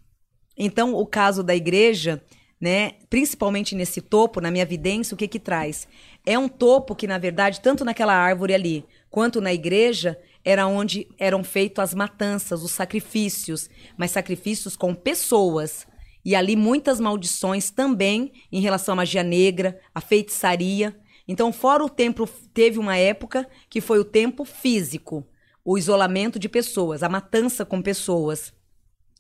Então, 0.57 0.93
o 0.93 1.05
caso 1.05 1.43
da 1.43 1.55
igreja, 1.55 2.23
né, 2.59 2.93
principalmente 3.09 3.75
nesse 3.75 4.01
topo, 4.01 4.39
na 4.39 4.49
minha 4.49 4.65
vidência, 4.65 5.13
o 5.13 5.17
que 5.17 5.27
que 5.27 5.39
traz? 5.39 5.87
É 6.25 6.39
um 6.39 6.47
topo 6.47 6.95
que, 6.95 7.07
na 7.07 7.17
verdade, 7.17 7.61
tanto 7.61 7.85
naquela 7.85 8.13
árvore 8.13 8.53
ali, 8.53 8.85
quanto 9.09 9.41
na 9.41 9.53
igreja, 9.53 10.17
era 10.43 10.67
onde 10.67 11.07
eram 11.17 11.43
feitas 11.43 11.89
as 11.89 11.93
matanças, 11.95 12.63
os 12.63 12.71
sacrifícios, 12.71 13.69
mas 13.97 14.11
sacrifícios 14.11 14.75
com 14.77 14.93
pessoas. 14.93 15.87
E 16.23 16.35
ali 16.35 16.55
muitas 16.55 16.99
maldições 16.99 17.69
também 17.69 18.31
em 18.51 18.61
relação 18.61 18.93
à 18.93 18.95
magia 18.97 19.23
negra, 19.23 19.79
à 19.93 19.99
feitiçaria. 19.99 20.95
Então, 21.27 21.51
fora 21.51 21.83
o 21.83 21.89
templo, 21.89 22.27
teve 22.53 22.77
uma 22.77 22.97
época 22.97 23.47
que 23.69 23.81
foi 23.81 23.99
o 23.99 24.05
tempo 24.05 24.45
físico, 24.45 25.25
o 25.63 25.77
isolamento 25.77 26.37
de 26.37 26.47
pessoas, 26.47 27.01
a 27.01 27.09
matança 27.09 27.65
com 27.65 27.81
pessoas. 27.81 28.53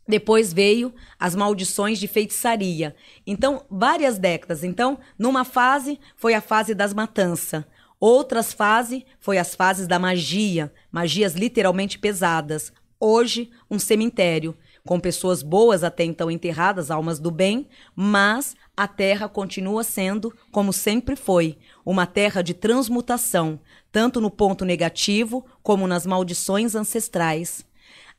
Depois 0.07 0.53
veio 0.53 0.93
as 1.19 1.35
maldições 1.35 1.97
de 1.97 2.07
feitiçaria. 2.07 2.95
Então, 3.25 3.65
várias 3.69 4.19
décadas. 4.19 4.63
Então, 4.63 4.99
numa 5.17 5.43
fase 5.43 5.99
foi 6.15 6.35
a 6.35 6.41
fase 6.41 6.75
das 6.75 6.93
matanças. 6.93 7.63
Outras 7.99 8.53
fases 8.53 9.03
foi 9.19 9.39
as 9.39 9.55
fases 9.55 9.87
da 9.87 9.97
magia, 9.97 10.71
magias 10.91 11.33
literalmente 11.33 11.97
pesadas. 11.97 12.71
Hoje, 12.99 13.49
um 13.69 13.79
cemitério 13.79 14.55
com 14.85 14.99
pessoas 14.99 15.41
boas 15.41 15.83
até 15.83 16.03
então 16.03 16.29
enterradas, 16.29 16.91
almas 16.91 17.19
do 17.19 17.31
bem, 17.31 17.67
mas 17.95 18.55
a 18.77 18.87
terra 18.87 19.27
continua 19.27 19.83
sendo 19.83 20.31
como 20.51 20.71
sempre 20.71 21.15
foi, 21.15 21.57
uma 21.85 22.07
terra 22.07 22.41
de 22.41 22.53
transmutação, 22.53 23.59
tanto 23.91 24.19
no 24.19 24.31
ponto 24.31 24.65
negativo 24.65 25.45
como 25.61 25.87
nas 25.87 26.05
maldições 26.05 26.73
ancestrais. 26.75 27.63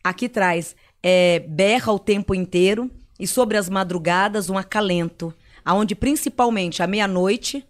Aqui 0.05 0.29
traz 0.29 0.77
é, 1.03 1.41
berra 1.41 1.93
o 1.93 1.99
tempo 1.99 2.35
inteiro 2.35 2.91
e 3.19 3.27
sobre 3.27 3.57
as 3.57 3.69
madrugadas 3.69 4.49
um 4.49 4.57
acalento, 4.57 5.35
aonde 5.65 5.97
principalmente 5.97 6.83
à 6.83 6.87
meia-noite, 6.87 7.67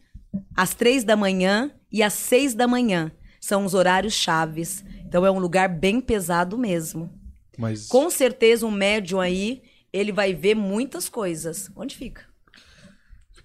às 0.54 0.74
três 0.74 1.02
da 1.02 1.16
manhã 1.16 1.70
e 1.90 2.02
às 2.02 2.12
seis 2.12 2.52
da 2.54 2.68
manhã 2.68 3.10
são 3.40 3.64
os 3.64 3.74
horários 3.74 4.12
chaves. 4.12 4.84
Então 5.06 5.24
é 5.24 5.30
um 5.30 5.38
lugar 5.38 5.68
bem 5.68 6.00
pesado 6.00 6.58
mesmo. 6.58 7.10
Mas 7.56 7.86
Com 7.86 8.10
certeza 8.10 8.66
um 8.66 8.70
médium 8.70 9.20
aí, 9.20 9.62
ele 9.92 10.12
vai 10.12 10.34
ver 10.34 10.54
muitas 10.54 11.08
coisas. 11.08 11.70
Onde 11.74 11.96
fica? 11.96 12.24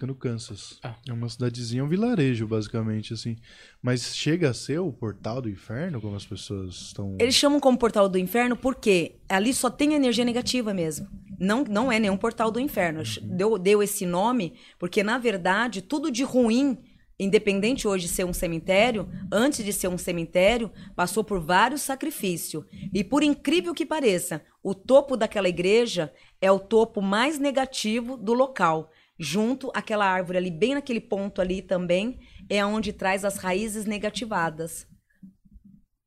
Fica 0.02 0.08
no 0.08 0.16
Kansas. 0.16 0.80
Ah. 0.84 0.96
É 1.08 1.14
uma 1.14 1.30
cidadezinha, 1.30 1.84
um 1.84 1.88
vilarejo, 1.88 2.48
basicamente, 2.48 3.14
assim. 3.14 3.38
Mas 3.82 4.16
chega 4.16 4.50
a 4.50 4.54
ser 4.54 4.80
o 4.80 4.92
portal 4.92 5.42
do 5.42 5.50
inferno, 5.50 6.02
como 6.02 6.16
as 6.16 6.26
pessoas 6.26 6.76
estão. 6.76 7.18
Eles 7.20 7.36
chamam 7.36 7.60
como 7.60 7.78
portal 7.78 8.10
do 8.10 8.18
inferno 8.18 8.56
porque 8.56 9.16
ali 9.30 9.54
só 9.54 9.70
tem 9.70 9.94
energia 9.94 10.26
negativa 10.26 10.74
mesmo. 10.74 11.08
Não, 11.40 11.64
não 11.64 11.92
é 11.92 12.00
nenhum 12.00 12.18
portal 12.18 12.52
do 12.52 12.60
inferno. 12.60 13.04
Deu, 13.22 13.58
deu 13.58 13.84
esse 13.84 14.06
nome 14.06 14.54
porque, 14.80 15.04
na 15.04 15.18
verdade, 15.18 15.82
tudo 15.82 16.12
de 16.12 16.24
ruim, 16.24 16.78
independente 17.20 17.88
hoje 17.88 18.08
de 18.08 18.14
ser 18.14 18.26
um 18.26 18.34
cemitério, 18.34 19.08
antes 19.32 19.64
de 19.64 19.74
ser 19.74 19.88
um 19.88 19.98
cemitério, 19.98 20.72
passou 20.96 21.24
por 21.24 21.40
vários 21.40 21.82
sacrifícios. 21.82 22.64
E 22.94 23.04
por 23.04 23.24
incrível 23.24 23.74
que 23.74 23.86
pareça, 23.86 24.42
o 24.64 24.74
topo 24.76 25.18
daquela 25.18 25.50
igreja 25.50 26.14
é 26.40 26.52
o 26.52 26.60
topo 26.60 27.02
mais 27.02 27.40
negativo 27.40 28.18
do 28.18 28.34
local. 28.34 28.92
Junto 29.24 29.72
àquela 29.76 30.08
árvore 30.08 30.40
ali, 30.40 30.50
bem 30.50 30.74
naquele 30.74 31.00
ponto 31.00 31.42
ali 31.42 31.62
também, 31.62 32.20
é 32.50 32.66
onde 32.66 32.92
traz 32.92 33.24
as 33.24 33.38
raízes 33.38 33.86
negativadas. 33.86 34.88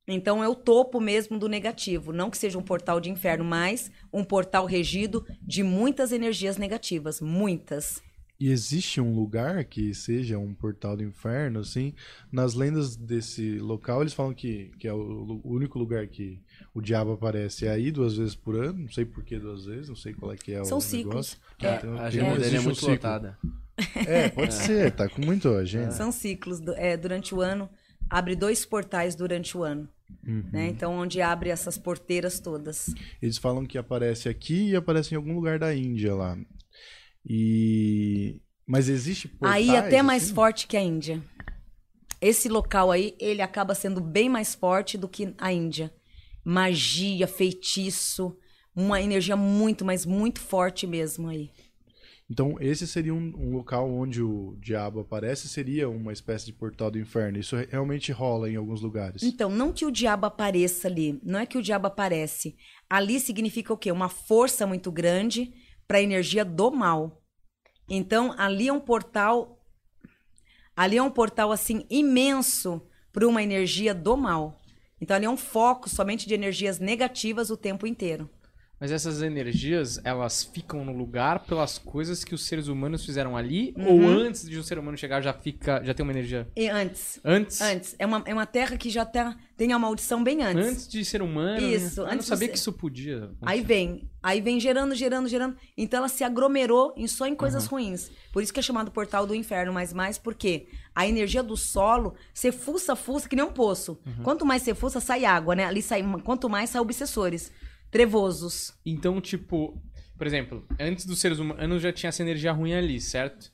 Então 0.09 0.43
é 0.43 0.49
o 0.49 0.55
topo 0.57 1.01
mesmo 1.01 1.39
do 1.39 1.49
negativo. 1.49 2.13
Não 2.13 2.29
que 2.29 2.37
seja 2.37 2.59
um 2.59 2.63
portal 2.63 3.01
de 3.01 3.11
inferno, 3.11 3.45
mas 3.45 3.89
um 4.13 4.25
portal 4.25 4.67
regido 4.67 5.25
de 5.41 5.63
muitas 5.63 6.11
energias 6.11 6.57
negativas. 6.57 7.21
Muitas. 7.21 8.03
E 8.39 8.51
existe 8.51 9.01
um 9.01 9.15
lugar 9.15 9.65
que 9.65 9.95
seja 9.95 10.37
um 10.39 10.53
portal 10.55 10.97
do 10.97 11.05
inferno, 11.05 11.61
assim? 11.61 11.95
Nas 12.33 12.53
lendas 12.55 12.97
desse 12.97 13.59
local, 13.59 14.01
eles 14.03 14.13
falam 14.13 14.35
que, 14.35 14.73
que 14.79 14.89
é 14.89 14.93
o, 14.93 15.41
o 15.45 15.53
único 15.53 15.79
lugar 15.79 16.07
que 16.09 16.43
o 16.75 16.81
diabo 16.81 17.13
aparece 17.13 17.67
é 17.67 17.71
aí 17.71 17.93
duas 17.93 18.17
vezes 18.17 18.35
por 18.35 18.57
ano. 18.57 18.81
Não 18.81 18.89
sei 18.91 19.05
por 19.05 19.23
que 19.25 19.39
duas 19.39 19.65
vezes, 19.67 19.89
não 19.89 19.95
sei 19.97 20.13
qual 20.15 20.33
é 20.33 20.37
que 20.37 20.53
é 20.53 20.65
São 20.65 20.79
o 20.79 20.81
ciclos. 20.81 21.39
negócio. 21.61 21.75
É, 21.75 21.77
Então, 21.77 21.99
A 21.99 22.03
agenda 22.07 22.39
dele 22.39 22.57
é 22.57 22.61
um 22.61 22.65
muito 22.65 22.81
ciclo. 22.81 22.93
lotada. 22.93 23.39
É, 24.07 24.29
pode 24.31 24.53
ser, 24.55 24.91
tá 24.93 25.09
com 25.09 25.23
muito 25.25 25.49
agenda. 25.51 25.93
São 25.93 26.11
ciclos 26.11 26.59
do- 26.61 26.75
é, 26.75 26.97
durante 26.97 27.35
o 27.35 27.41
ano. 27.41 27.71
Abre 28.11 28.35
dois 28.37 28.67
portais 28.67 29.15
durante 29.15 29.57
o 29.57 29.63
ano. 29.63 29.89
Uhum. 30.27 30.45
Né? 30.53 30.69
Então, 30.69 30.93
onde 30.93 31.23
abre 31.23 31.51
essas 31.51 31.79
porteiras 31.79 32.39
todas. 32.41 32.93
Eles 33.23 33.39
falam 33.39 33.65
que 33.65 33.79
aparece 33.79 34.29
aqui 34.29 34.71
e 34.71 34.77
aparece 34.77 35.15
em 35.15 35.17
algum 35.17 35.35
lugar 35.35 35.59
da 35.59 35.75
Índia 35.75 36.15
lá. 36.15 36.37
E. 37.27 38.41
Mas 38.67 38.89
existe 38.89 39.29
portais, 39.29 39.69
aí 39.69 39.77
até 39.77 40.03
mais 40.03 40.25
assim? 40.25 40.35
forte 40.35 40.67
que 40.67 40.77
a 40.77 40.83
Índia. 40.83 41.23
Esse 42.21 42.49
local 42.49 42.91
aí, 42.91 43.15
ele 43.21 43.43
acaba 43.43 43.75
sendo 43.75 44.01
bem 44.01 44.29
mais 44.29 44.55
forte 44.55 44.97
do 44.97 45.09
que 45.09 45.35
a 45.37 45.53
Índia. 45.53 45.93
Magia, 46.45 47.27
feitiço, 47.27 48.37
uma 48.75 49.01
energia 49.01 49.37
muito, 49.37 49.85
mas 49.85 50.07
muito 50.07 50.41
forte 50.41 50.87
mesmo 50.87 51.29
aí. 51.29 51.51
Então, 52.31 52.57
esse 52.59 52.87
seria 52.87 53.13
um, 53.13 53.33
um 53.37 53.53
local 53.53 53.91
onde 53.93 54.23
o 54.23 54.57
diabo 54.59 55.01
aparece, 55.01 55.47
seria 55.47 55.91
uma 55.91 56.11
espécie 56.13 56.47
de 56.47 56.55
portal 56.55 56.91
do 56.91 56.99
inferno. 56.99 57.39
Isso 57.39 57.55
re- 57.55 57.69
realmente 57.71 58.11
rola 58.13 58.51
em 58.51 58.57
alguns 58.57 58.81
lugares. 58.81 59.23
Então, 59.23 59.51
não 59.51 59.73
que 59.73 59.85
o 59.85 59.91
diabo 59.91 60.25
apareça 60.25 60.89
ali, 60.89 61.21
não 61.23 61.39
é 61.39 61.45
que 61.45 61.59
o 61.59 61.63
diabo 61.63 61.87
aparece. 61.87 62.57
Ali 62.89 63.21
significa 63.21 63.75
o 63.75 63.77
quê? 63.77 63.93
Uma 63.93 64.09
força 64.09 64.67
muito 64.67 64.91
grande 64.91 65.53
para 65.87 65.99
a 65.99 66.03
energia 66.03 66.45
do 66.45 66.71
mal. 66.71 67.23
Então, 67.89 68.35
ali 68.39 68.69
é 68.69 68.73
um 68.73 68.81
portal 68.81 69.55
ali 70.77 70.97
é 70.97 71.03
um 71.03 71.11
portal 71.11 71.53
assim 71.53 71.87
imenso 71.89 72.83
para 73.13 73.27
uma 73.29 73.43
energia 73.43 73.95
do 73.95 74.17
mal. 74.17 74.61
Então, 75.01 75.17
ali 75.17 75.27
é 75.27 75.31
um 75.31 75.37
foco 75.37 75.89
somente 75.89 76.27
de 76.27 76.35
energias 76.35 76.79
negativas 76.79 77.51
o 77.51 77.57
tempo 77.57 77.87
inteiro. 77.87 78.29
Mas 78.81 78.91
essas 78.91 79.23
energias, 79.23 80.01
elas 80.05 80.43
ficam 80.43 80.85
no 80.85 80.93
lugar 80.93 81.39
pelas 81.47 81.79
coisas 81.79 82.25
que 82.25 82.35
os 82.35 82.45
seres 82.45 82.67
humanos 82.67 83.05
fizeram 83.05 83.37
ali? 83.37 83.73
Uhum. 83.79 83.87
Ou 84.05 84.09
antes 84.09 84.47
de 84.49 84.59
o 84.59 84.65
ser 84.65 84.79
humano 84.79 84.97
chegar 84.99 85.23
já 85.23 85.33
fica, 85.33 85.83
já 85.85 85.95
tem 85.95 86.03
uma 86.03 86.13
energia 86.13 86.49
E 86.57 86.69
antes, 86.69 87.19
antes? 87.25 87.61
antes, 87.61 87.95
é 87.99 88.05
uma, 88.05 88.23
é 88.27 88.35
uma 88.35 88.45
terra 88.47 88.77
que 88.77 88.91
já 88.91 89.05
tá, 89.07 89.37
tem 89.57 89.73
a 89.73 89.79
maldição 89.79 90.23
bem 90.25 90.43
antes. 90.43 90.67
Antes 90.67 90.89
de 90.89 91.05
ser 91.05 91.23
humano. 91.23 91.61
Isso, 91.67 92.03
né? 92.03 92.03
Eu 92.03 92.05
não 92.07 92.13
antes 92.15 92.27
de 92.27 92.29
sabia 92.29 92.47
ser- 92.49 92.53
que 92.53 92.59
isso 92.59 92.73
podia. 92.73 93.31
Aí 93.43 93.63
vem, 93.63 94.11
aí 94.23 94.41
vem 94.41 94.59
gerando, 94.61 94.95
gerando, 94.95 95.29
gerando. 95.29 95.57
Então 95.79 95.99
ela 95.99 96.09
se 96.09 96.25
aglomerou 96.25 96.93
em 96.97 97.07
só 97.07 97.27
em 97.27 97.35
coisas 97.35 97.67
ruins. 97.67 98.11
Por 98.33 98.43
isso 98.43 98.53
que 98.53 98.59
é 98.61 98.63
chamado 98.63 98.91
portal 98.91 99.25
do 99.27 99.35
inferno, 99.37 99.73
mas 99.73 99.93
mais 99.93 100.19
porque 100.19 100.67
a 100.95 101.07
energia 101.07 101.43
do 101.45 101.57
solo, 101.57 102.15
você 102.35 102.51
fuça, 102.53 102.95
fuça 102.97 103.29
que 103.29 103.37
nem 103.37 103.45
um 103.45 103.53
poço. 103.53 103.99
Quanto 104.23 104.45
mais 104.45 104.63
você 104.63 104.75
fuça, 104.75 105.01
sai 105.01 105.25
água, 105.25 105.55
né? 105.55 105.65
Ali 105.65 105.81
sai, 105.81 106.03
quanto 106.25 106.49
mais 106.51 106.71
sai 106.71 106.81
obsessores, 106.83 107.51
trevosos. 107.99 108.73
Então, 108.85 109.21
tipo, 109.21 109.81
por 110.19 110.27
exemplo, 110.27 110.67
antes 110.81 111.07
dos 111.07 111.19
seres 111.21 111.39
humanos 111.39 111.81
já 111.81 111.93
tinha 111.93 112.09
essa 112.09 112.23
energia 112.23 112.53
ruim 112.53 112.75
ali, 112.75 113.01
certo? 113.01 113.51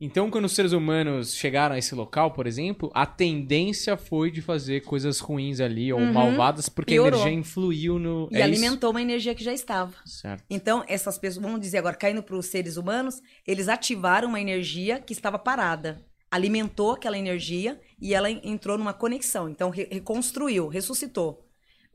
Então, 0.00 0.30
quando 0.30 0.44
os 0.46 0.52
seres 0.52 0.72
humanos 0.72 1.34
chegaram 1.34 1.74
a 1.74 1.78
esse 1.78 1.94
local, 1.94 2.30
por 2.32 2.46
exemplo, 2.46 2.90
a 2.94 3.06
tendência 3.06 3.96
foi 3.96 4.30
de 4.30 4.42
fazer 4.42 4.82
coisas 4.82 5.20
ruins 5.20 5.58
ali 5.60 5.90
ou 5.92 5.98
Uhum. 6.00 6.12
malvadas, 6.12 6.68
porque 6.68 6.94
Piorou. 6.94 7.18
a 7.18 7.22
energia 7.22 7.38
influiu 7.40 7.98
no. 7.98 8.28
E 8.30 8.36
é 8.36 8.42
alimentou 8.42 8.90
uma 8.90 9.00
energia 9.00 9.34
que 9.34 9.42
já 9.44 9.54
estava. 9.54 9.94
Isso? 10.04 10.18
Certo. 10.20 10.44
Então, 10.50 10.84
essas 10.86 11.16
pessoas, 11.18 11.42
vamos 11.42 11.60
dizer 11.60 11.78
agora, 11.78 11.96
caindo 11.96 12.22
para 12.22 12.36
os 12.36 12.44
seres 12.46 12.76
humanos, 12.76 13.22
eles 13.46 13.68
ativaram 13.68 14.28
uma 14.28 14.40
energia 14.40 15.00
que 15.00 15.14
estava 15.14 15.38
parada. 15.38 16.04
Alimentou 16.30 16.92
aquela 16.92 17.16
energia 17.16 17.80
e 18.00 18.12
ela 18.12 18.30
en- 18.30 18.40
entrou 18.44 18.76
numa 18.76 18.92
conexão. 18.92 19.48
Então, 19.48 19.70
re- 19.70 19.88
reconstruiu, 19.90 20.68
ressuscitou. 20.68 21.45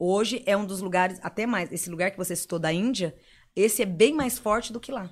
Hoje 0.03 0.41
é 0.47 0.57
um 0.57 0.65
dos 0.65 0.81
lugares, 0.81 1.19
até 1.21 1.45
mais, 1.45 1.71
esse 1.71 1.87
lugar 1.87 2.09
que 2.09 2.17
você 2.17 2.35
citou 2.35 2.57
da 2.57 2.73
Índia, 2.73 3.15
esse 3.55 3.83
é 3.83 3.85
bem 3.85 4.13
mais 4.15 4.39
forte 4.39 4.73
do 4.73 4.79
que 4.79 4.91
lá. 4.91 5.11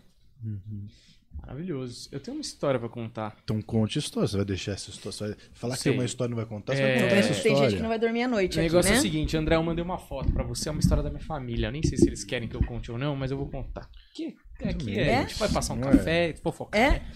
Maravilhoso. 1.42 2.10
Eu 2.12 2.20
tenho 2.20 2.38
uma 2.38 2.42
história 2.42 2.80
pra 2.80 2.90
contar. 2.90 3.38
Então 3.44 3.62
conte 3.62 4.00
história. 4.00 4.28
Você 4.28 4.36
vai 4.38 4.46
deixar 4.48 4.72
essa 4.72 4.90
história. 4.90 5.12
Você 5.16 5.28
vai 5.28 5.36
falar 5.54 5.76
que 5.76 5.82
Sei. 5.84 5.92
tem 5.92 6.00
uma 6.00 6.06
história 6.06 6.30
e 6.30 6.32
não 6.32 6.38
vai 6.38 6.46
contar. 6.48 6.76
Você 6.76 6.82
É. 6.82 6.86
vai 6.86 6.94
contar 6.96 7.10
Tem 7.10 7.18
essa 7.20 7.32
história. 7.34 7.58
gente 7.70 7.76
que 7.76 7.82
não 7.84 7.90
vai 7.90 8.00
dormir 8.00 8.24
à 8.24 8.28
noite 8.28 8.58
O 8.58 8.60
aqui, 8.62 8.68
negócio 8.70 8.90
né? 8.92 8.98
é 8.98 9.00
o 9.00 9.02
seguinte, 9.04 9.38
André, 9.38 9.56
eu 9.56 9.64
mandei 9.64 9.84
uma 9.86 9.98
foto 10.00 10.32
pra 10.34 10.44
você, 10.44 10.70
é 10.70 10.72
uma 10.72 10.82
história 10.82 11.04
da 11.04 11.10
minha 11.12 11.24
família. 11.24 11.68
Eu 11.68 11.72
nem 11.72 11.84
sei 11.84 11.96
se 11.98 12.08
eles 12.08 12.24
querem 12.24 12.48
que 12.50 12.56
eu 12.56 12.64
conte 12.66 12.92
ou 12.92 12.98
não, 12.98 13.16
mas 13.16 13.30
eu 13.30 13.38
vou 13.38 13.48
contar. 13.48 13.88
Que, 14.16 14.36
é 14.60 14.74
que 14.74 14.98
é, 15.00 15.04
É? 15.08 15.18
a 15.18 15.22
gente 15.22 15.36
vai 15.40 15.50
passar 15.50 15.74
um 15.76 15.78
Não 15.78 15.90
é? 15.90 15.98
café, 15.98 16.36
fofocar. 16.42 16.82
É? 16.82 16.90
né? 16.94 17.12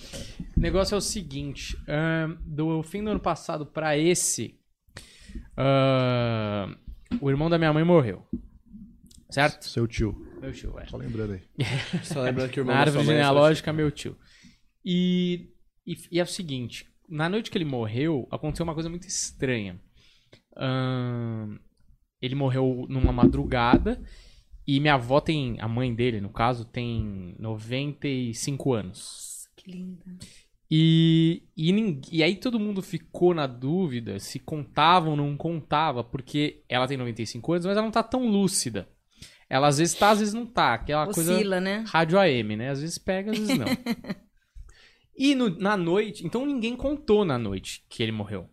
O 0.56 0.60
negócio 0.60 0.94
é 0.94 0.98
o 0.98 1.02
seguinte, 1.02 1.76
ahn, 1.88 2.36
do 2.46 2.84
fim 2.84 3.04
do 3.04 3.10
ano 3.10 3.20
passado 3.20 3.66
pra 3.66 3.98
esse, 3.98 4.60
ahn, 5.58 6.76
o 7.22 7.30
irmão 7.30 7.50
da 7.50 7.58
minha 7.58 7.74
mãe 7.74 7.84
morreu. 7.84 8.26
Certo? 9.30 9.66
Seu 9.66 9.88
tio. 9.88 10.16
Meu 10.40 10.52
tio, 10.52 10.78
é. 10.78 10.86
Só 10.86 10.98
lembrando 10.98 11.34
aí. 11.34 11.42
Só 12.04 12.22
lembrando 12.22 12.52
que 12.52 12.60
o 12.60 12.62
irmão 12.62 12.76
Na 12.76 12.82
árvore 12.82 13.04
é 13.04 13.06
genealógica, 13.06 13.74
meu 13.74 13.90
tio. 13.90 14.16
E, 14.86 15.50
e, 15.88 15.98
e 16.12 16.20
é 16.20 16.24
o 16.24 16.28
seguinte, 16.28 16.88
na 17.10 17.28
noite 17.28 17.50
que 17.50 17.58
ele 17.58 17.66
morreu, 17.66 18.28
aconteceu 18.30 18.64
uma 18.64 18.74
coisa 18.74 18.90
muito 18.90 19.08
estranha. 19.08 19.80
Ahn, 20.56 21.58
ele 22.22 22.36
morreu 22.36 22.86
numa 22.90 23.12
madrugada 23.12 24.02
e 24.66 24.80
minha 24.80 24.94
avó 24.94 25.20
tem, 25.20 25.58
a 25.60 25.68
mãe 25.68 25.94
dele, 25.94 26.22
no 26.22 26.30
caso, 26.30 26.64
tem 26.66 27.36
95 27.40 28.74
anos. 28.74 29.50
Que 29.56 29.72
linda. 29.72 30.06
E, 30.72 31.44
e, 31.56 32.00
e 32.12 32.24
aí 32.24 32.36
todo 32.36 32.60
mundo 32.60 32.82
ficou 32.82 33.34
na 33.34 33.46
dúvida 33.46 34.18
se 34.20 34.40
contava 34.40 35.10
ou 35.10 35.16
não 35.16 35.38
contava, 35.38 36.04
porque 36.04 36.64
ela 36.68 36.88
tem 36.88 36.98
95 36.98 37.54
anos, 37.54 37.66
mas 37.66 37.78
ela 37.78 37.86
não 37.86 37.92
tá 37.92 38.02
tão 38.04 38.28
lúcida. 38.28 38.88
Ela 39.50 39.68
às 39.68 39.78
vezes 39.78 39.94
tá, 39.96 40.10
às 40.12 40.20
vezes 40.20 40.34
não 40.34 40.46
tá. 40.48 40.74
Aquela 40.74 41.06
coisa 41.06 41.36
Oscila, 41.36 41.60
né? 41.62 41.84
rádio 41.88 42.18
AM, 42.18 42.56
né? 42.56 42.70
Às 42.72 42.82
vezes 42.82 42.98
pega, 42.98 43.32
às 43.32 43.38
vezes 43.38 43.58
não. 43.58 43.68
e 45.16 45.36
no- 45.36 45.60
na 45.60 45.78
noite, 45.78 46.26
então 46.26 46.46
ninguém 46.46 46.76
contou 46.76 47.24
na 47.24 47.38
noite 47.38 47.86
que 47.90 48.02
ele 48.02 48.12
morreu. 48.12 48.50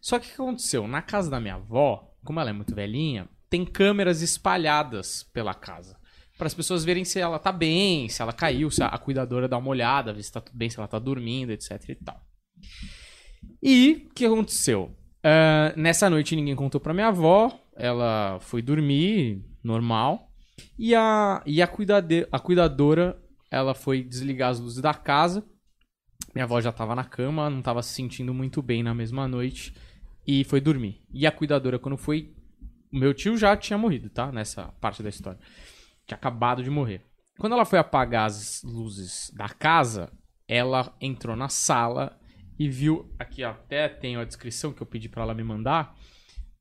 Só 0.00 0.18
que 0.18 0.26
o 0.26 0.28
que 0.28 0.34
aconteceu? 0.42 0.86
Na 0.86 1.00
casa 1.00 1.30
da 1.30 1.40
minha 1.40 1.54
avó, 1.54 2.12
como 2.24 2.38
ela 2.40 2.50
é 2.50 2.52
muito 2.52 2.74
velhinha, 2.74 3.28
tem 3.48 3.64
câmeras 3.64 4.20
espalhadas 4.20 5.22
pela 5.32 5.54
casa. 5.54 5.96
Para 6.38 6.46
as 6.46 6.54
pessoas 6.54 6.84
verem 6.84 7.04
se 7.04 7.20
ela 7.20 7.38
tá 7.38 7.52
bem, 7.52 8.08
se 8.08 8.20
ela 8.20 8.32
caiu, 8.32 8.70
se 8.70 8.82
a, 8.82 8.98
cuidadora 8.98 9.48
dá 9.48 9.58
uma 9.58 9.68
olhada, 9.68 10.12
ver 10.12 10.22
se 10.22 10.32
tá 10.32 10.40
tudo 10.40 10.56
bem, 10.56 10.68
se 10.68 10.78
ela 10.78 10.88
tá 10.88 10.98
dormindo, 10.98 11.50
etc 11.50 11.88
e 11.88 11.94
tal. 11.94 12.20
E 13.62 14.08
o 14.10 14.14
que 14.14 14.24
aconteceu? 14.24 14.96
Ah, 15.22 15.72
nessa 15.76 16.10
noite 16.10 16.34
ninguém 16.34 16.56
contou 16.56 16.80
pra 16.80 16.94
minha 16.94 17.08
avó, 17.08 17.60
ela 17.76 18.38
foi 18.40 18.60
dormir, 18.60 19.44
normal. 19.62 20.30
E 20.78 20.94
a, 20.94 21.42
e 21.46 21.62
a, 21.62 21.66
cuidade, 21.66 22.26
a 22.30 22.38
cuidadora, 22.38 23.20
ela 23.50 23.74
foi 23.74 24.02
desligar 24.02 24.50
as 24.50 24.58
luzes 24.58 24.80
da 24.80 24.94
casa. 24.94 25.44
Minha 26.34 26.44
avó 26.44 26.60
já 26.60 26.72
tava 26.72 26.94
na 26.94 27.04
cama, 27.04 27.50
não 27.50 27.62
tava 27.62 27.82
se 27.82 27.92
sentindo 27.92 28.32
muito 28.32 28.62
bem 28.62 28.82
na 28.82 28.94
mesma 28.94 29.28
noite. 29.28 29.74
E 30.26 30.44
foi 30.44 30.60
dormir. 30.60 31.02
E 31.12 31.26
a 31.26 31.32
cuidadora, 31.32 31.78
quando 31.78 31.96
foi. 31.96 32.32
O 32.92 32.98
meu 32.98 33.14
tio 33.14 33.36
já 33.36 33.56
tinha 33.56 33.78
morrido, 33.78 34.10
tá? 34.10 34.30
Nessa 34.30 34.68
parte 34.80 35.02
da 35.02 35.08
história. 35.08 35.40
Tinha 36.06 36.16
acabado 36.16 36.62
de 36.62 36.70
morrer. 36.70 37.04
Quando 37.38 37.54
ela 37.54 37.64
foi 37.64 37.78
apagar 37.78 38.26
as 38.26 38.62
luzes 38.62 39.30
da 39.34 39.48
casa, 39.48 40.12
ela 40.46 40.94
entrou 41.00 41.34
na 41.34 41.48
sala 41.48 42.18
e 42.58 42.68
viu. 42.68 43.12
Aqui 43.18 43.42
até 43.42 43.88
tenho 43.88 44.20
a 44.20 44.24
descrição 44.24 44.72
que 44.72 44.82
eu 44.82 44.86
pedi 44.86 45.08
pra 45.08 45.22
ela 45.22 45.34
me 45.34 45.42
mandar. 45.42 45.96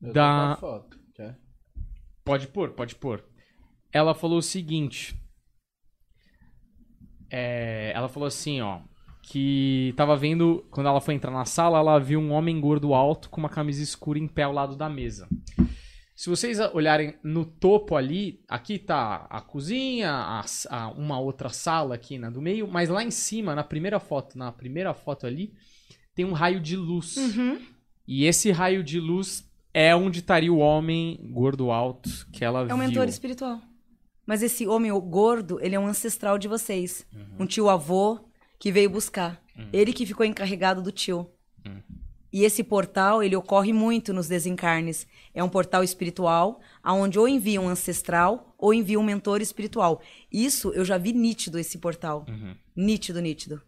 Eu 0.02 0.14
Da, 0.14 0.58
foto, 0.60 0.98
quer? 1.14 1.38
Pode 2.24 2.48
pôr, 2.48 2.72
pode 2.72 2.96
pôr. 2.96 3.24
Ela 3.92 4.16
falou 4.16 4.38
o 4.38 4.44
seguinte. 4.44 5.20
É, 7.30 7.92
ela 7.94 8.08
falou 8.08 8.28
assim, 8.28 8.62
ó. 8.62 8.82
Que 9.24 9.94
tava 9.96 10.16
vendo. 10.16 10.66
Quando 10.72 10.88
ela 10.88 11.02
foi 11.02 11.14
entrar 11.14 11.32
na 11.32 11.46
sala, 11.46 11.78
ela 11.78 12.00
viu 12.00 12.20
um 12.20 12.32
homem 12.32 12.60
gordo 12.60 12.94
alto 12.94 13.30
com 13.30 13.40
uma 13.40 13.50
camisa 13.50 13.84
escura 13.84 14.18
em 14.18 14.28
pé 14.28 14.44
ao 14.44 14.54
lado 14.54 14.76
da 14.76 14.90
mesa. 14.90 15.28
Se 16.22 16.30
vocês 16.30 16.60
olharem 16.76 17.16
no 17.24 17.44
topo 17.44 17.96
ali, 17.96 18.44
aqui 18.48 18.78
tá 18.78 19.26
a 19.28 19.42
cozinha, 19.42 20.12
a, 20.12 20.46
a- 20.70 20.90
uma 20.92 21.20
outra 21.20 21.50
sala 21.50 21.96
aqui 21.96 22.20
na 22.20 22.30
do 22.30 22.40
meio, 22.40 22.68
mas 22.68 22.90
lá 22.90 23.04
em 23.04 23.10
cima, 23.10 23.56
na 23.56 23.64
primeira 23.64 24.00
foto, 24.00 24.38
na 24.38 24.52
primeira 24.52 24.94
foto 24.94 25.26
ali, 25.26 25.52
tem 26.14 26.24
um 26.24 26.32
raio 26.34 26.60
de 26.60 26.76
luz. 26.76 27.18
Uhum. 27.18 27.60
E 28.08 28.26
esse 28.26 28.52
raio 28.52 28.84
de 28.84 29.00
luz 29.00 29.50
é 29.74 29.96
onde 29.96 30.20
estaria 30.20 30.54
o 30.54 30.60
homem 30.60 31.20
gordo 31.34 31.72
alto 31.72 32.08
que 32.32 32.46
ela 32.46 32.62
É 32.62 32.66
viu. 32.68 32.76
um 32.76 32.78
mentor 32.78 33.08
espiritual. 33.08 33.60
Mas 34.24 34.44
esse 34.44 34.68
homem 34.68 34.92
gordo, 34.92 35.60
ele 35.60 35.74
é 35.74 35.80
um 35.80 35.88
ancestral 35.88 36.38
de 36.38 36.48
vocês. 36.48 37.04
Uhum. 37.12 37.38
Um 37.40 37.46
tio 37.48 37.68
avô 37.68 38.20
que 38.60 38.72
veio 38.72 38.92
buscar. 38.92 39.42
Ele 39.74 39.92
que 39.92 40.06
ficou 40.06 40.24
encarregado 40.24 40.84
do 40.84 40.92
tio. 40.92 41.28
Uhum. 42.34 42.40
E 42.40 42.44
esse 42.44 42.64
portal, 42.64 43.22
ele 43.22 43.36
ocorre 43.36 43.74
muito 43.74 44.14
nos 44.14 44.28
desencarnes. 44.28 45.06
É 45.34 45.44
um 45.44 45.50
portal 45.50 45.84
espiritual, 45.84 46.60
aonde 46.82 47.20
ou 47.20 47.28
envia 47.28 47.60
um 47.60 47.68
ancestral 47.68 48.56
ou 48.58 48.74
envia 48.74 49.00
um 49.00 49.04
mentor 49.04 49.42
espiritual. 49.42 50.02
Isso 50.32 50.72
eu 50.74 50.86
já 50.86 50.98
vi 50.98 51.14
nítido 51.14 51.60
esse 51.60 51.78
portal. 51.78 52.26
Uhum. 52.28 52.56
Nítido, 52.76 53.22
nítido. 53.22 53.62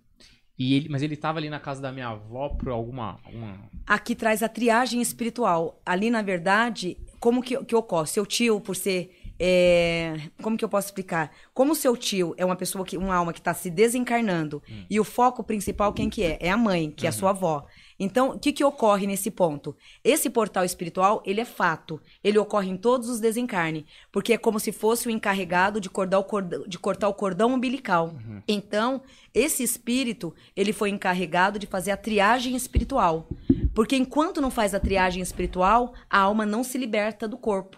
E 0.57 0.75
ele, 0.75 0.87
mas 0.87 1.01
ele 1.01 1.17
tava 1.17 1.39
ali 1.39 1.49
na 1.49 1.59
casa 1.59 1.81
da 1.81 1.91
minha 1.91 2.09
avó 2.09 2.49
por 2.49 2.69
alguma. 2.69 3.19
Uma... 3.31 3.59
Aqui 3.87 4.15
traz 4.15 4.43
a 4.43 4.47
triagem 4.47 5.01
espiritual. 5.01 5.81
Ali, 5.85 6.11
na 6.11 6.21
verdade, 6.21 6.97
como 7.19 7.41
que, 7.41 7.57
que 7.65 7.75
ocorre? 7.75 8.07
Seu 8.07 8.25
tio, 8.25 8.61
por 8.61 8.75
ser. 8.75 9.19
é, 9.39 10.29
como 10.43 10.55
que 10.55 10.63
eu 10.63 10.69
posso 10.69 10.87
explicar? 10.87 11.31
Como 11.55 11.73
seu 11.73 11.97
tio 11.97 12.35
é 12.37 12.45
uma 12.45 12.55
pessoa 12.55 12.85
que, 12.85 12.95
uma 12.97 13.15
alma 13.15 13.33
que 13.33 13.39
está 13.39 13.53
se 13.53 13.69
desencarnando, 13.69 14.61
e 14.89 14.99
o 14.99 15.03
foco 15.03 15.43
principal, 15.43 15.91
quem 15.91 16.07
que 16.07 16.21
é? 16.21 16.37
É 16.39 16.51
a 16.51 16.57
mãe, 16.57 16.91
que 16.91 17.07
é 17.07 17.09
a 17.09 17.13
sua 17.13 17.31
avó. 17.31 17.65
Então, 18.03 18.31
o 18.31 18.39
que, 18.39 18.51
que 18.51 18.65
ocorre 18.65 19.07
nesse 19.07 19.31
ponto? 19.31 19.73
Esse 20.03 20.29
portal 20.29 20.65
espiritual, 20.65 21.23
ele 21.25 21.39
é 21.39 21.45
fato. 21.45 22.01
Ele 22.21 22.37
ocorre 22.37 22.69
em 22.69 22.75
todos 22.75 23.07
os 23.07 23.21
desencarnes. 23.21 23.85
Porque 24.11 24.33
é 24.33 24.37
como 24.37 24.59
se 24.59 24.73
fosse 24.73 25.07
o 25.07 25.11
encarregado 25.11 25.79
de 25.79 25.87
o 25.87 25.91
cordão, 25.91 26.65
de 26.67 26.77
cortar 26.77 27.07
o 27.07 27.13
cordão 27.13 27.53
umbilical. 27.53 28.13
Então, 28.45 29.01
esse 29.33 29.63
espírito, 29.63 30.35
ele 30.53 30.73
foi 30.73 30.89
encarregado 30.89 31.57
de 31.57 31.65
fazer 31.65 31.91
a 31.91 31.97
triagem 31.97 32.57
espiritual. 32.57 33.29
Porque 33.73 33.95
enquanto 33.95 34.41
não 34.41 34.51
faz 34.51 34.73
a 34.75 34.81
triagem 34.81 35.23
espiritual, 35.23 35.93
a 36.09 36.19
alma 36.19 36.45
não 36.45 36.61
se 36.61 36.77
liberta 36.77 37.25
do 37.25 37.37
corpo. 37.37 37.77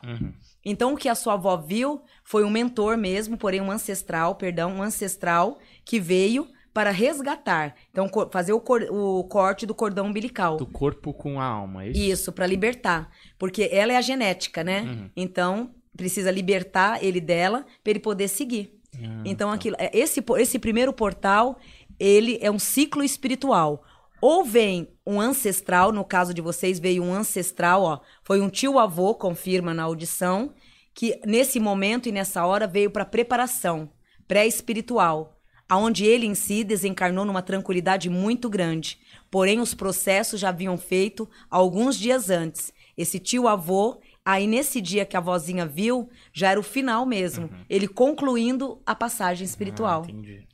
Então, 0.65 0.93
o 0.93 0.97
que 0.97 1.07
a 1.07 1.13
sua 1.13 1.33
avó 1.33 1.55
viu 1.55 2.01
foi 2.23 2.43
um 2.43 2.49
mentor 2.49 2.97
mesmo, 2.97 3.38
porém 3.38 3.61
um 3.61 3.71
ancestral, 3.71 4.33
perdão, 4.33 4.73
um 4.73 4.81
ancestral 4.81 5.59
que 5.85 5.99
veio 5.99 6.47
para 6.75 6.91
resgatar. 6.91 7.73
Então, 7.89 8.09
fazer 8.29 8.51
o, 8.51 8.59
cor- 8.59 8.85
o 8.91 9.23
corte 9.23 9.65
do 9.65 9.73
cordão 9.73 10.07
umbilical. 10.07 10.57
Do 10.57 10.65
corpo 10.67 11.13
com 11.13 11.39
a 11.39 11.45
alma, 11.45 11.85
é 11.85 11.91
isso? 11.91 12.01
Isso, 12.01 12.31
para 12.33 12.45
libertar. 12.45 13.09
Porque 13.39 13.69
ela 13.71 13.93
é 13.93 13.95
a 13.95 14.01
genética, 14.01 14.61
né? 14.61 14.81
Uhum. 14.81 15.09
Então, 15.15 15.73
precisa 15.95 16.29
libertar 16.29 17.01
ele 17.01 17.21
dela 17.21 17.65
para 17.81 17.91
ele 17.91 17.99
poder 18.01 18.27
seguir. 18.27 18.77
Ah, 18.93 19.21
então, 19.23 19.47
tá. 19.47 19.55
aquilo, 19.55 19.77
é, 19.79 19.89
esse, 19.97 20.21
esse 20.38 20.59
primeiro 20.59 20.91
portal, 20.91 21.57
ele 21.97 22.38
é 22.41 22.51
um 22.51 22.59
ciclo 22.59 23.05
espiritual. 23.05 23.81
Ou 24.21 24.43
vem 24.43 24.89
um 25.07 25.21
ancestral, 25.21 25.93
no 25.93 26.03
caso 26.03 26.33
de 26.33 26.41
vocês, 26.41 26.77
veio 26.77 27.01
um 27.01 27.13
ancestral, 27.13 27.83
ó. 27.83 27.99
Foi 28.21 28.41
um 28.41 28.49
tio-avô, 28.49 29.15
confirma 29.15 29.73
na 29.73 29.83
audição, 29.83 30.53
que 30.93 31.21
nesse 31.25 31.57
momento 31.57 32.09
e 32.09 32.11
nessa 32.11 32.45
hora 32.45 32.67
veio 32.67 32.91
para 32.91 33.05
preparação 33.05 33.89
pré-espiritual, 34.27 35.35
aonde 35.67 36.06
ele 36.06 36.25
em 36.25 36.36
si 36.36 36.63
desencarnou 36.63 37.25
numa 37.25 37.41
tranquilidade 37.41 38.10
muito 38.10 38.49
grande. 38.49 38.99
Porém, 39.32 39.60
os 39.60 39.73
processos 39.73 40.39
já 40.39 40.49
haviam 40.49 40.78
feito 40.78 41.28
alguns 41.49 41.97
dias 41.97 42.30
antes. 42.30 42.71
Esse 42.97 43.19
tio-avô, 43.19 43.99
aí 44.23 44.47
nesse 44.47 44.80
dia 44.80 45.06
que 45.06 45.17
a 45.17 45.19
vozinha 45.19 45.65
viu, 45.65 46.10
já 46.32 46.51
era 46.51 46.60
o 46.60 46.63
final 46.63 47.06
mesmo. 47.06 47.49
Ele 47.69 47.88
concluindo 47.88 48.82
a 48.86 48.95
passagem 48.95 49.45
espiritual. 49.45 50.04
Ah, 50.06 50.12
entendi. 50.12 50.47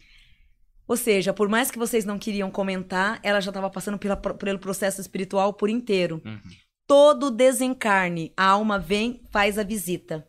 Ou 0.88 0.98
seja, 0.98 1.32
por 1.32 1.48
mais 1.48 1.72
que 1.72 1.78
vocês 1.80 2.04
não 2.04 2.20
queriam 2.20 2.52
comentar, 2.52 3.20
ela 3.24 3.40
já 3.40 3.50
estava 3.50 3.70
passando 3.70 3.98
pela- 3.98 4.18
pelo 4.18 4.60
processo 4.60 5.00
espiritual 5.00 5.54
por 5.54 5.70
inteiro. 5.70 6.22
Uhum. 6.26 6.40
Todo 6.88 7.32
desencarne, 7.32 8.34
a 8.36 8.46
alma 8.48 8.78
vem, 8.78 9.22
faz 9.30 9.58
a 9.58 9.64
visita. 9.64 10.28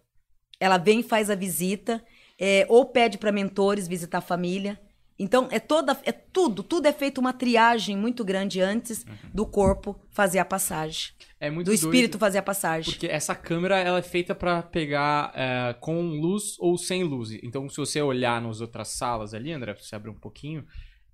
Ela 0.61 0.79
vem, 0.79 1.03
faz 1.03 1.29
a 1.31 1.35
visita, 1.35 2.05
é, 2.45 2.67
ou 2.69 2.85
pede 2.85 3.19
para 3.19 3.31
mentores 3.31 3.87
visitar 3.87 4.19
a 4.19 4.21
família. 4.21 4.77
Então, 5.17 5.47
é 5.53 5.61
toda, 5.61 5.97
é 6.05 6.11
tudo, 6.11 6.65
tudo 6.65 6.87
é 6.87 6.93
feito 6.93 7.19
uma 7.21 7.33
triagem 7.33 7.97
muito 7.97 8.25
grande 8.25 8.61
antes 8.61 9.07
do 9.33 9.47
corpo 9.47 9.95
fazer 10.11 10.41
a 10.41 10.45
passagem. 10.45 11.13
É 11.39 11.49
muito 11.49 11.67
Do 11.67 11.73
espírito 11.73 12.19
fazer 12.19 12.39
a 12.39 12.43
passagem. 12.43 12.93
Porque 12.93 13.07
essa 13.07 13.33
câmera 13.33 13.79
ela 13.79 13.99
é 13.99 14.03
feita 14.03 14.35
pra 14.35 14.61
pegar 14.61 15.33
é, 15.37 15.75
com 15.75 16.03
luz 16.03 16.57
ou 16.59 16.77
sem 16.77 17.05
luz. 17.05 17.31
Então, 17.45 17.69
se 17.69 17.77
você 17.77 18.03
olhar 18.03 18.43
nas 18.43 18.61
outras 18.61 18.89
salas 18.89 19.33
ali, 19.35 19.53
André, 19.53 19.77
se 19.77 19.87
você 19.87 19.95
abrir 19.95 20.11
um 20.11 20.19
pouquinho, 20.19 20.65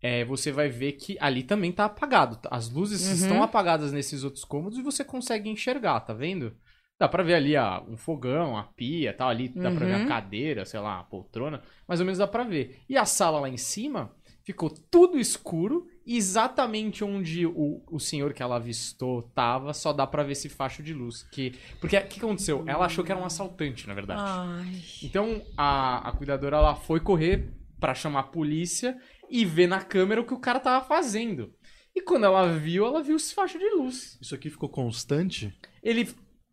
é, 0.01 0.25
você 0.25 0.51
vai 0.51 0.71
ver 0.71 0.93
que 0.93 1.19
ali 1.21 1.43
também 1.43 1.73
tá 1.73 1.85
apagado. 1.85 2.39
As 2.51 2.71
luzes 2.71 3.07
Uhum. 3.07 3.13
estão 3.13 3.43
apagadas 3.43 3.93
nesses 3.93 4.25
outros 4.25 4.45
cômodos 4.45 4.79
e 4.79 4.83
você 4.83 5.05
consegue 5.05 5.51
enxergar, 5.51 6.01
tá 6.01 6.15
vendo? 6.15 6.57
Dá 6.99 7.09
pra 7.09 7.23
ver 7.23 7.35
ali 7.35 7.57
ah, 7.57 7.83
um 7.89 7.97
fogão, 7.97 8.57
a 8.57 8.65
pia, 8.65 9.13
tal, 9.15 9.29
ali 9.29 9.49
dá 9.49 9.71
pra 9.71 9.87
ver 9.87 9.95
a 9.95 9.99
Uhum. 9.99 10.07
cadeira, 10.07 10.65
sei 10.65 10.81
lá, 10.81 10.99
a 10.99 11.05
poltrona, 11.05 11.63
mais 11.87 12.01
ou 12.01 12.07
menos 12.07 12.19
dá 12.19 12.27
pra 12.27 12.43
ver. 12.43 12.81
E 12.89 12.97
a 12.97 13.05
sala 13.05 13.39
lá 13.41 13.49
em 13.49 13.57
cima 13.57 14.13
ficou 14.43 14.69
tudo 14.71 15.19
escuro, 15.19 15.87
exatamente 16.05 17.05
onde 17.05 17.47
o, 17.47 17.83
o 17.91 18.01
senhor 18.01 18.33
que 18.33 18.43
ela 18.43 18.57
avistou 18.57 19.23
tava, 19.35 19.73
só 19.75 19.93
dá 19.93 20.07
pra 20.07 20.23
ver 20.25 20.33
esse 20.33 20.49
facho 20.49 20.83
de 20.83 20.93
luz. 20.93 21.23
Que, 21.31 21.53
porque 21.81 21.97
o 21.97 22.07
que 22.07 22.19
aconteceu? 22.19 22.65
Ela 22.67 22.87
achou 22.87 23.05
que 23.05 23.13
era 23.13 23.21
um 23.21 23.25
assaltante, 23.25 23.87
na 23.87 23.95
verdade. 23.95 24.21
Ai. 24.25 24.83
Então 25.03 25.43
a, 25.57 26.09
a 26.09 26.13
cuidadora 26.13 26.57
ela 26.57 26.75
foi 26.75 26.99
correr 26.99 27.53
pra 27.79 27.95
chamar 27.95 28.21
a 28.21 28.25
polícia 28.25 28.97
e 29.31 29.45
ver 29.45 29.67
na 29.69 29.81
câmera 29.83 30.21
o 30.21 30.25
que 30.25 30.35
o 30.35 30.41
cara 30.41 30.59
tava 30.59 30.85
fazendo. 30.85 31.53
E 31.95 32.01
quando 32.03 32.25
ela 32.25 32.47
viu, 32.57 32.87
ela 32.87 33.03
viu 33.03 33.17
esse 33.17 33.35
facho 33.35 33.59
de 33.59 33.69
luz. 33.71 34.19
Isso 34.21 34.35
aqui 34.35 34.51
ficou 34.51 34.69
constante? 34.69 35.53
Ele 35.83 36.09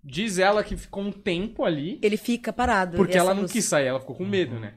diz 0.05 0.37
ela 0.37 0.63
que 0.63 0.77
ficou 0.77 1.03
um 1.03 1.11
tempo 1.11 1.63
ali, 1.65 1.99
Ele 2.01 2.15
fica 2.17 2.53
parado. 2.53 2.95
porque 2.95 3.17
ela 3.17 3.33
não 3.33 3.41
luz. 3.41 3.51
quis 3.51 3.65
sair, 3.65 3.87
ela 3.87 3.99
ficou 3.99 4.15
com 4.15 4.25
medo, 4.25 4.55
Uhum. 4.55 4.61
né? 4.61 4.73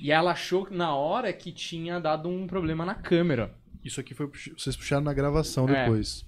E 0.00 0.12
ela 0.12 0.30
achou 0.32 0.68
na 0.70 0.94
hora 0.94 1.32
que 1.32 1.50
tinha 1.50 1.98
dado 1.98 2.28
um 2.28 2.46
problema 2.46 2.84
na 2.86 2.94
câmera. 2.94 3.52
Isso 3.82 3.98
aqui 4.00 4.14
foi 4.14 4.30
vocês 4.56 4.76
puxaram 4.76 5.02
na 5.02 5.12
gravação 5.12 5.68
É. 5.68 5.82
depois. 5.84 6.24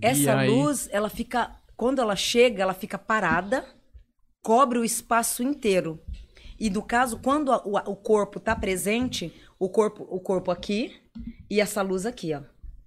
Essa 0.00 0.38
aí? 0.38 0.48
luz, 0.48 0.88
ela 0.92 1.10
fica. 1.10 1.54
Quando 1.76 2.00
ela 2.00 2.16
chega, 2.16 2.62
ela 2.62 2.74
fica 2.74 2.96
parada, 2.98 3.64
cobre 4.42 4.78
o 4.78 4.84
espaço 4.84 5.42
inteiro. 5.42 6.00
E 6.58 6.70
no 6.70 6.82
caso, 6.82 7.18
quando 7.18 7.52
a- 7.52 7.62
o, 7.64 7.76
o 7.92 7.96
corpo 7.96 8.40
tá 8.40 8.54
presente, 8.56 9.32
o 9.58 9.68
corpo, 9.68 10.06
o 10.10 10.18
corpo 10.20 10.50
aqui 10.50 10.96
e 11.50 11.60
essa 11.60 11.82
luz 11.82 12.04
aqui, 12.06 12.34
ó. 12.34 12.40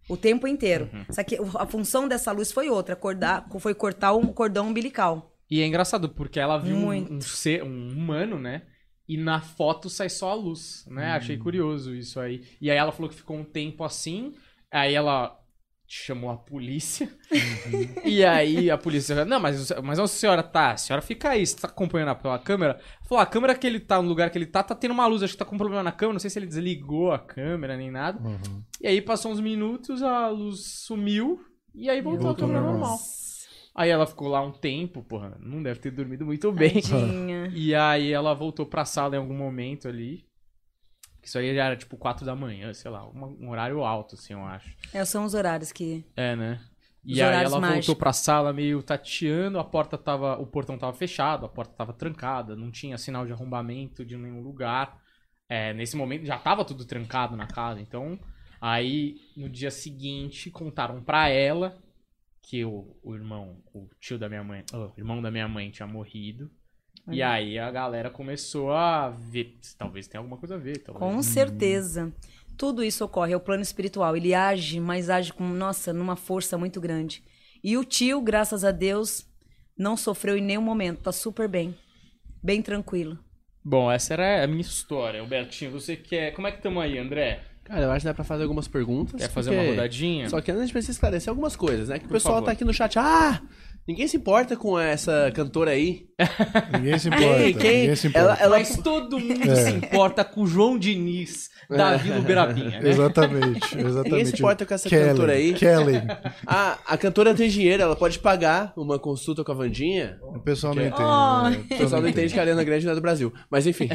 O 0.10 0.18
tempo 0.18 0.48
inteiro. 0.48 0.90
Uhum. 0.94 1.06
Só 1.10 1.24
que 1.24 1.38
a 1.60 1.66
função 1.66 2.08
dessa 2.08 2.32
luz 2.32 2.52
foi 2.52 2.70
outra, 2.70 2.94
acordar, 2.94 3.48
foi 3.60 3.74
cortar 3.74 4.14
o 4.14 4.34
cordão 4.34 4.68
umbilical. 4.68 5.32
E 5.50 5.62
é 5.62 5.66
engraçado, 5.66 6.10
porque 6.10 6.40
ela 6.40 6.58
viu 6.58 6.76
um, 6.76 7.16
um 7.16 7.22
ser, 7.22 7.64
um 7.64 7.90
humano, 7.90 8.40
né? 8.40 8.64
E 9.08 9.18
na 9.18 9.42
foto 9.42 9.90
sai 9.90 10.10
só 10.10 10.32
a 10.32 10.34
luz, 10.34 10.86
né? 10.90 11.12
Achei 11.12 11.38
curioso 11.38 11.94
isso 11.94 12.20
aí. 12.20 12.44
E 12.62 12.72
aí 12.72 12.78
ela 12.78 12.92
falou 12.92 13.10
que 13.10 13.16
ficou 13.16 13.36
um 13.36 13.44
tempo 13.44 13.84
assim, 13.84 14.34
aí 14.72 14.94
ela 14.94 15.38
chamou 15.94 16.30
a 16.30 16.38
polícia. 16.38 17.10
e 18.06 18.24
aí 18.24 18.72
a 18.72 18.78
polícia, 18.78 19.26
não, 19.26 19.42
mas, 19.42 19.70
mas 19.84 20.00
a 20.00 20.08
senhora 20.08 20.42
tá, 20.42 20.72
a 20.72 20.78
senhora 20.78 21.02
fica 21.02 21.32
aí, 21.32 21.46
você 21.46 21.58
tá 21.58 21.68
acompanhando 21.68 22.16
pela 22.16 22.40
câmera? 22.40 22.80
Falou, 23.04 23.22
a 23.22 23.26
câmera 23.26 23.54
que 23.54 23.68
ele 23.68 23.80
tá, 23.80 24.02
no 24.02 24.08
lugar 24.08 24.30
que 24.30 24.38
ele 24.38 24.46
tá, 24.46 24.64
tá 24.64 24.74
tendo 24.74 24.92
uma 24.94 25.06
luz, 25.06 25.22
acho 25.22 25.34
que 25.34 25.40
tá 25.40 25.44
com 25.44 25.58
problema 25.58 25.84
na 25.84 25.92
câmera, 25.92 26.14
não 26.14 26.20
sei 26.22 26.30
se 26.30 26.40
ele 26.40 26.46
desligou 26.46 27.12
a 27.12 27.20
câmera 27.20 27.76
nem 27.76 27.92
nada. 27.92 28.26
Uhum. 28.26 28.64
E 28.80 28.88
aí 28.88 29.02
passou 29.02 29.34
uns 29.34 29.42
minutos, 29.42 30.02
a 30.02 30.30
luz 30.30 30.62
sumiu, 30.86 31.42
e 31.76 31.90
aí 31.90 32.02
voltou, 32.02 32.28
voltou 32.28 32.46
a 32.46 32.48
câmera 32.48 32.66
normal. 32.66 32.90
normal. 32.92 33.00
Aí 33.76 33.90
ela 33.90 34.08
ficou 34.08 34.30
lá 34.30 34.42
um 34.42 34.52
tempo, 34.52 35.04
porra, 35.04 35.38
não 35.42 35.62
deve 35.62 35.82
ter 35.82 35.92
dormido 35.92 36.26
muito 36.26 36.54
bem. 36.54 36.82
Tadinha. 36.82 37.52
E 37.54 37.76
aí 37.76 38.14
ela 38.14 38.34
voltou 38.34 38.66
pra 38.66 38.86
sala 38.86 39.16
em 39.16 39.20
algum 39.20 39.36
momento 39.36 39.90
ali. 39.90 40.26
Isso 41.24 41.38
aí 41.38 41.54
já 41.56 41.66
era 41.66 41.76
tipo 41.76 41.98
4 41.98 42.26
da 42.26 42.36
manhã, 42.36 42.74
sei 42.74 42.90
lá, 42.90 43.08
um 43.08 43.50
horário 43.50 43.84
alto, 43.84 44.16
assim, 44.16 44.34
eu 44.34 44.44
acho. 44.44 44.76
É, 44.94 45.06
são 45.06 45.24
os 45.24 45.34
horários 45.34 45.72
que. 45.72 46.04
É, 46.16 46.36
né? 46.36 46.60
E 47.04 47.14
Os 47.14 47.20
aí 47.20 47.34
ela 47.44 47.50
voltou 47.50 47.62
mágicos. 47.62 47.96
pra 47.96 48.14
sala 48.14 48.54
meio 48.54 48.84
tateando, 48.84 49.58
a 49.60 49.64
porta 49.64 49.98
tava. 49.98 50.38
O 50.40 50.46
portão 50.46 50.78
tava 50.78 50.94
fechado, 50.94 51.46
a 51.46 51.50
porta 51.50 51.74
tava 51.74 51.94
trancada, 51.94 52.56
não 52.56 52.70
tinha 52.72 52.98
sinal 52.98 53.26
de 53.26 53.32
arrombamento 53.32 54.06
de 54.06 54.16
nenhum 54.18 54.42
lugar. 54.42 55.00
É, 55.50 55.74
nesse 55.74 55.96
momento 55.98 56.26
já 56.26 56.38
tava 56.38 56.64
tudo 56.64 56.86
trancado 56.86 57.36
na 57.36 57.48
casa, 57.48 57.82
então. 57.82 58.20
Aí 58.60 59.16
no 59.36 59.50
dia 59.50 59.72
seguinte 59.72 60.52
contaram 60.52 61.04
pra 61.04 61.28
ela 61.30 61.76
que 62.44 62.64
o, 62.64 62.96
o 63.04 63.16
irmão, 63.16 63.64
o 63.74 63.90
tio 64.00 64.20
da 64.20 64.30
minha 64.30 64.44
mãe, 64.44 64.64
o 64.72 64.92
irmão 64.98 65.22
da 65.22 65.32
minha 65.32 65.48
mãe 65.48 65.72
tinha 65.72 65.88
morrido. 65.88 66.52
E 67.10 67.22
aí 67.22 67.58
a 67.58 67.70
galera 67.72 68.10
começou 68.10 68.72
a 68.72 69.10
ver, 69.10 69.58
talvez 69.78 70.08
tenha 70.08 70.20
alguma 70.20 70.38
coisa 70.38 70.56
a 70.56 70.58
ver. 70.58 70.78
Talvez. 70.80 71.00
Com 71.04 71.22
certeza. 71.24 72.12
Tudo 72.58 72.84
isso 72.84 73.04
ocorre, 73.04 73.34
é 73.34 73.36
o 73.36 73.40
plano 73.40 73.64
espiritual. 73.64 74.16
Ele 74.16 74.34
age, 74.34 74.80
mas 74.80 75.10
age 75.10 75.34
com, 75.34 75.48
nossa, 75.48 75.92
numa 75.92 76.16
força 76.16 76.58
muito 76.58 76.80
grande. 76.80 77.24
E 77.64 77.78
o 77.78 77.84
tio, 77.84 78.22
graças 78.22 78.64
a 78.64 78.72
Deus, 78.72 79.26
não 79.78 79.98
sofreu 79.98 80.38
em 80.38 80.42
nenhum 80.42 80.62
momento, 80.62 81.02
tá 81.02 81.12
super 81.12 81.48
bem. 81.48 81.76
Bem 82.44 82.62
tranquilo. 82.62 83.18
Bom, 83.64 83.92
essa 83.92 84.14
era 84.14 84.44
a 84.44 84.48
minha 84.48 84.62
história. 84.62 85.22
Albertinho, 85.22 85.72
você 85.72 85.96
quer. 85.96 86.32
Como 86.34 86.48
é 86.48 86.52
que 86.52 86.58
estamos 86.58 86.82
aí, 86.84 86.98
André? 86.98 87.44
Cara, 87.64 87.82
eu 87.86 87.92
acho 87.92 88.00
que 88.02 88.06
dá 88.08 88.14
pra 88.14 88.24
fazer 88.24 88.44
algumas 88.44 88.68
perguntas. 88.68 89.22
Quer 89.22 89.30
fazer 89.30 89.52
porque- 89.52 89.64
uma 89.64 89.70
rodadinha? 89.72 90.30
Só 90.30 90.42
que 90.42 90.50
antes 90.52 90.62
a 90.62 90.66
gente 90.66 90.74
precisa 90.74 90.92
esclarecer 90.94 91.30
algumas 91.30 91.56
coisas, 91.56 91.90
né? 91.90 92.00
Que 92.00 92.06
o 92.06 92.08
Por 92.08 92.14
pessoal 92.16 92.36
favor. 92.36 92.46
tá 92.48 92.52
aqui 92.54 92.66
no 92.66 92.74
chat. 92.74 92.98
Ah! 92.98 93.40
Ninguém 93.88 94.08
se 94.08 94.18
importa 94.18 94.56
com 94.56 94.80
essa 94.80 95.32
cantora 95.34 95.72
aí. 95.72 96.06
Ninguém 96.74 97.00
se 97.00 97.08
importa. 97.08 97.38
Quem? 97.38 97.54
Quem? 97.54 97.80
Ninguém 97.82 97.96
se 97.96 98.08
importa. 98.08 98.28
Ela, 98.28 98.40
ela... 98.42 98.58
Mas 98.60 98.78
todo 98.78 99.20
mundo 99.20 99.56
se 99.56 99.72
importa 99.72 100.24
com 100.24 100.42
o 100.42 100.48
João 100.48 100.78
Diniz 100.78 101.50
da 101.78 101.98
Vila 101.98 102.20
Berabinha, 102.20 102.80
né? 102.82 102.90
Exatamente, 102.90 103.78
exatamente. 103.78 104.04
Ninguém 104.12 104.26
se 104.26 104.36
importa 104.36 104.66
com 104.66 104.74
essa 104.74 104.90
Kellen, 104.90 105.08
cantora 105.08 105.34
aí. 105.34 105.54
Kellen. 105.54 106.02
Ah, 106.46 106.78
a 106.86 106.98
cantora 106.98 107.34
tem 107.34 107.50
dinheiro, 107.50 107.82
ela 107.84 107.96
pode 107.96 108.20
pagar 108.20 108.74
uma 108.76 109.00
consulta 109.00 109.44
com 109.44 109.52
a 109.52 109.56
Vandinha. 109.56 110.18
O 110.22 110.40
pessoal 110.40 110.76
não 110.76 110.84
entende. 110.86 111.02
Oh. 111.02 111.50
né? 111.50 111.64
O 111.64 111.78
pessoal 111.78 112.02
não 112.02 112.10
entende 112.10 112.34
que 112.34 112.40
a 112.40 112.42
Ariana 112.42 112.64
Grande 112.64 112.86
não 112.86 112.92
é 112.92 112.96
do 112.96 113.02
Brasil. 113.02 113.32
Mas 113.50 113.66
enfim. 113.66 113.88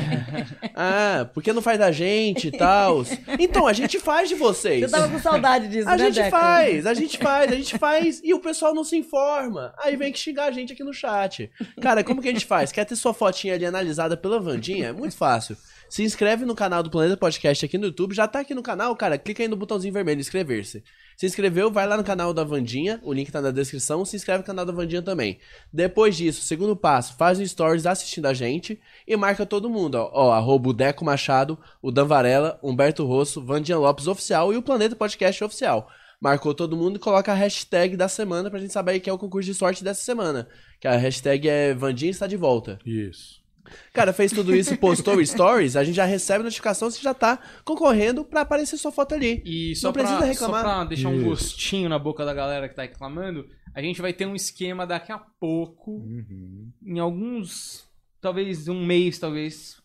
Ah, 0.74 1.28
porque 1.34 1.52
não 1.52 1.60
faz 1.60 1.78
da 1.78 1.90
gente 1.90 2.48
e 2.48 2.50
tal. 2.50 3.04
Então, 3.38 3.66
a 3.66 3.72
gente 3.72 3.98
faz 3.98 4.28
de 4.28 4.34
vocês. 4.34 4.80
Você 4.80 4.88
tava 4.96 5.08
com 5.08 5.18
saudade 5.18 5.68
disso, 5.68 5.88
A 5.88 5.96
né, 5.96 6.06
gente 6.06 6.14
Deca? 6.14 6.30
faz, 6.30 6.86
a 6.86 6.94
gente 6.94 7.18
faz, 7.18 7.52
a 7.52 7.54
gente 7.54 7.78
faz 7.78 8.20
e 8.24 8.32
o 8.32 8.38
pessoal 8.38 8.74
não 8.74 8.84
se 8.84 8.96
informa. 8.96 9.74
Aí 9.78 9.96
vem 9.96 10.12
que 10.12 10.18
xingar 10.18 10.46
a 10.46 10.50
gente 10.50 10.72
aqui 10.72 10.84
no 10.84 10.92
chat. 10.94 11.50
Cara, 11.80 12.02
como 12.02 12.22
que 12.22 12.28
a 12.28 12.32
gente 12.32 12.46
faz? 12.46 12.72
Quer 12.72 12.84
ter 12.84 12.96
sua 12.96 13.12
fotinha 13.12 13.54
ali 13.54 13.66
analisada 13.66 14.16
pela 14.16 14.40
Vandinha? 14.40 14.88
É 14.88 14.92
muito 14.92 15.16
fácil. 15.16 15.56
Se 15.88 16.02
inscreve 16.02 16.44
no 16.44 16.54
canal 16.54 16.82
do 16.82 16.90
Planeta 16.90 17.16
Podcast 17.16 17.64
aqui 17.64 17.78
no 17.78 17.86
YouTube. 17.86 18.14
Já 18.14 18.26
tá 18.26 18.40
aqui 18.40 18.54
no 18.54 18.62
canal, 18.62 18.94
cara. 18.96 19.16
Clica 19.16 19.42
aí 19.42 19.48
no 19.48 19.56
botãozinho 19.56 19.92
vermelho, 19.92 20.20
inscrever-se. 20.20 20.82
Se 21.16 21.26
inscreveu, 21.26 21.70
vai 21.70 21.86
lá 21.86 21.96
no 21.96 22.02
canal 22.04 22.34
da 22.34 22.42
Vandinha. 22.42 23.00
O 23.02 23.12
link 23.12 23.30
tá 23.30 23.40
na 23.40 23.50
descrição. 23.50 24.04
Se 24.04 24.16
inscreve 24.16 24.40
no 24.40 24.44
canal 24.44 24.64
da 24.66 24.72
Vandinha 24.72 25.00
também. 25.00 25.38
Depois 25.72 26.16
disso, 26.16 26.42
segundo 26.42 26.76
passo, 26.76 27.16
faz 27.16 27.38
um 27.38 27.46
stories 27.46 27.86
assistindo 27.86 28.26
a 28.26 28.34
gente 28.34 28.80
e 29.06 29.16
marca 29.16 29.46
todo 29.46 29.70
mundo. 29.70 29.94
Ó, 29.94 30.10
ó 30.12 30.32
arroba 30.32 30.70
o 30.70 30.72
Deco 30.72 31.04
Machado, 31.04 31.58
o 31.80 31.92
Dan 31.92 32.04
Varela, 32.04 32.58
Humberto 32.62 33.04
Rosso, 33.04 33.40
Vandinha 33.42 33.78
Lopes 33.78 34.08
Oficial 34.08 34.52
e 34.52 34.56
o 34.56 34.62
Planeta 34.62 34.96
Podcast 34.96 35.42
Oficial. 35.44 35.88
Marcou 36.20 36.54
todo 36.54 36.76
mundo 36.76 36.96
e 36.96 36.98
coloca 36.98 37.30
a 37.30 37.34
hashtag 37.34 37.96
da 37.96 38.08
semana 38.08 38.50
pra 38.50 38.58
gente 38.58 38.72
saber 38.72 38.98
que 39.00 39.08
é 39.08 39.12
o 39.12 39.18
concurso 39.18 39.50
de 39.50 39.54
sorte 39.54 39.84
dessa 39.84 40.02
semana. 40.02 40.48
Que 40.80 40.88
a 40.88 40.96
hashtag 40.96 41.48
é 41.48 41.74
Vandinha 41.74 42.10
está 42.10 42.26
de 42.26 42.36
volta. 42.36 42.78
Isso. 42.84 43.45
Cara, 43.92 44.12
fez 44.12 44.32
tudo 44.32 44.54
isso, 44.54 44.76
postou 44.76 45.20
stories, 45.24 45.76
a 45.76 45.84
gente 45.84 45.94
já 45.96 46.04
recebe 46.04 46.44
notificação 46.44 46.90
se 46.90 47.02
já 47.02 47.14
tá 47.14 47.38
concorrendo 47.64 48.24
pra 48.24 48.42
aparecer 48.42 48.76
sua 48.76 48.92
foto 48.92 49.14
ali. 49.14 49.42
E 49.44 49.74
só 49.76 49.88
Não 49.88 49.92
pra, 49.92 50.02
precisa 50.04 50.24
reclamar. 50.24 50.62
só 50.62 50.68
pra 50.74 50.84
deixar 50.84 51.08
um 51.08 51.22
gostinho 51.22 51.88
na 51.88 51.98
boca 51.98 52.24
da 52.24 52.34
galera 52.34 52.68
que 52.68 52.74
tá 52.74 52.82
reclamando, 52.82 53.46
a 53.74 53.82
gente 53.82 54.00
vai 54.00 54.12
ter 54.12 54.26
um 54.26 54.34
esquema 54.34 54.86
daqui 54.86 55.12
a 55.12 55.18
pouco, 55.18 55.92
Uhum. 55.92 56.70
em 56.84 56.98
alguns, 56.98 57.84
talvez 58.20 58.68
um 58.68 58.84
mês, 58.84 59.18
talvez, 59.18 59.76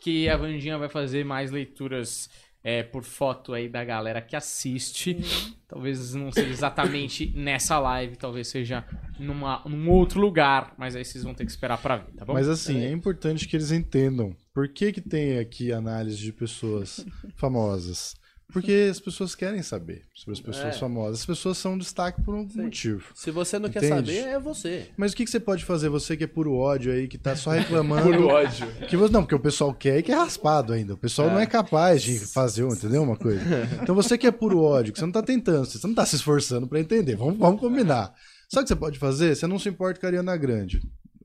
que 0.00 0.28
a 0.28 0.36
Vandinha 0.36 0.78
vai 0.78 0.88
fazer 0.88 1.24
mais 1.24 1.50
leituras 1.50 2.28
é, 2.62 2.82
por 2.82 3.04
foto 3.04 3.54
aí 3.54 3.68
da 3.68 3.84
galera 3.84 4.20
que 4.20 4.34
assiste. 4.36 5.16
Talvez 5.66 6.14
não 6.14 6.32
seja 6.32 6.50
exatamente 6.50 7.32
nessa 7.36 7.78
live, 7.78 8.16
talvez 8.16 8.48
seja 8.48 8.84
numa, 9.18 9.62
num 9.66 9.90
outro 9.90 10.20
lugar, 10.20 10.74
mas 10.76 10.96
aí 10.96 11.04
vocês 11.04 11.24
vão 11.24 11.34
ter 11.34 11.44
que 11.44 11.50
esperar 11.50 11.78
pra 11.78 11.96
ver, 11.96 12.12
tá 12.16 12.24
bom? 12.24 12.32
Mas 12.32 12.48
assim, 12.48 12.84
é 12.84 12.90
importante 12.90 13.46
que 13.46 13.56
eles 13.56 13.70
entendam 13.70 14.34
por 14.52 14.68
que, 14.68 14.92
que 14.92 15.00
tem 15.00 15.38
aqui 15.38 15.72
análise 15.72 16.18
de 16.18 16.32
pessoas 16.32 17.04
famosas. 17.36 18.16
Porque 18.50 18.88
as 18.90 18.98
pessoas 18.98 19.34
querem 19.34 19.62
saber 19.62 20.04
sobre 20.14 20.32
as 20.32 20.40
pessoas 20.40 20.74
É. 20.76 20.78
famosas. 20.78 21.20
As 21.20 21.26
pessoas 21.26 21.58
são 21.58 21.74
um 21.74 21.78
destaque 21.78 22.22
por 22.22 22.34
um 22.34 22.48
motivo. 22.54 23.04
Se 23.14 23.30
você 23.30 23.58
não 23.58 23.68
quer 23.68 23.84
Entende? 23.84 24.16
saber, 24.16 24.28
é 24.30 24.38
você. 24.38 24.86
Mas 24.96 25.12
o 25.12 25.16
que, 25.16 25.24
que 25.26 25.30
você 25.30 25.38
pode 25.38 25.66
fazer, 25.66 25.90
você 25.90 26.16
que 26.16 26.24
é 26.24 26.26
puro 26.26 26.54
ódio 26.54 26.90
aí, 26.90 27.06
que 27.08 27.18
tá 27.18 27.36
só 27.36 27.50
reclamando. 27.50 28.04
Puro 28.08 28.28
ódio. 28.28 28.66
Que 28.88 28.96
você, 28.96 29.12
não, 29.12 29.20
porque 29.22 29.34
o 29.34 29.38
pessoal 29.40 29.74
quer 29.74 29.98
e 29.98 30.02
que 30.02 30.10
é 30.10 30.14
raspado 30.14 30.72
ainda. 30.72 30.94
O 30.94 30.96
pessoal 30.96 31.28
não 31.30 31.38
é 31.38 31.44
capaz 31.46 32.02
de 32.02 32.18
fazer, 32.18 32.64
entendeu? 32.64 33.02
Uma 33.02 33.16
coisa. 33.16 33.38
Então 33.82 33.94
você 33.94 34.16
que 34.16 34.26
é 34.26 34.30
puro 34.30 34.60
ódio, 34.62 34.92
que 34.94 34.98
você 34.98 35.04
não 35.04 35.12
tá 35.12 35.22
tentando, 35.22 35.66
você 35.66 35.86
não 35.86 35.94
tá 35.94 36.06
se 36.06 36.16
esforçando 36.16 36.66
pra 36.66 36.80
entender. 36.80 37.16
Vamos, 37.16 37.38
vamos 37.38 37.60
combinar. 37.60 38.14
Sabe 38.48 38.62
o 38.62 38.64
que 38.64 38.68
você 38.68 38.76
pode 38.76 38.98
fazer? 38.98 39.36
Você 39.36 39.46
não 39.46 39.58
se 39.58 39.68
importa 39.68 40.00
com 40.00 40.06
a 40.06 40.08
Ariana 40.08 40.34
Grande. 40.38 40.80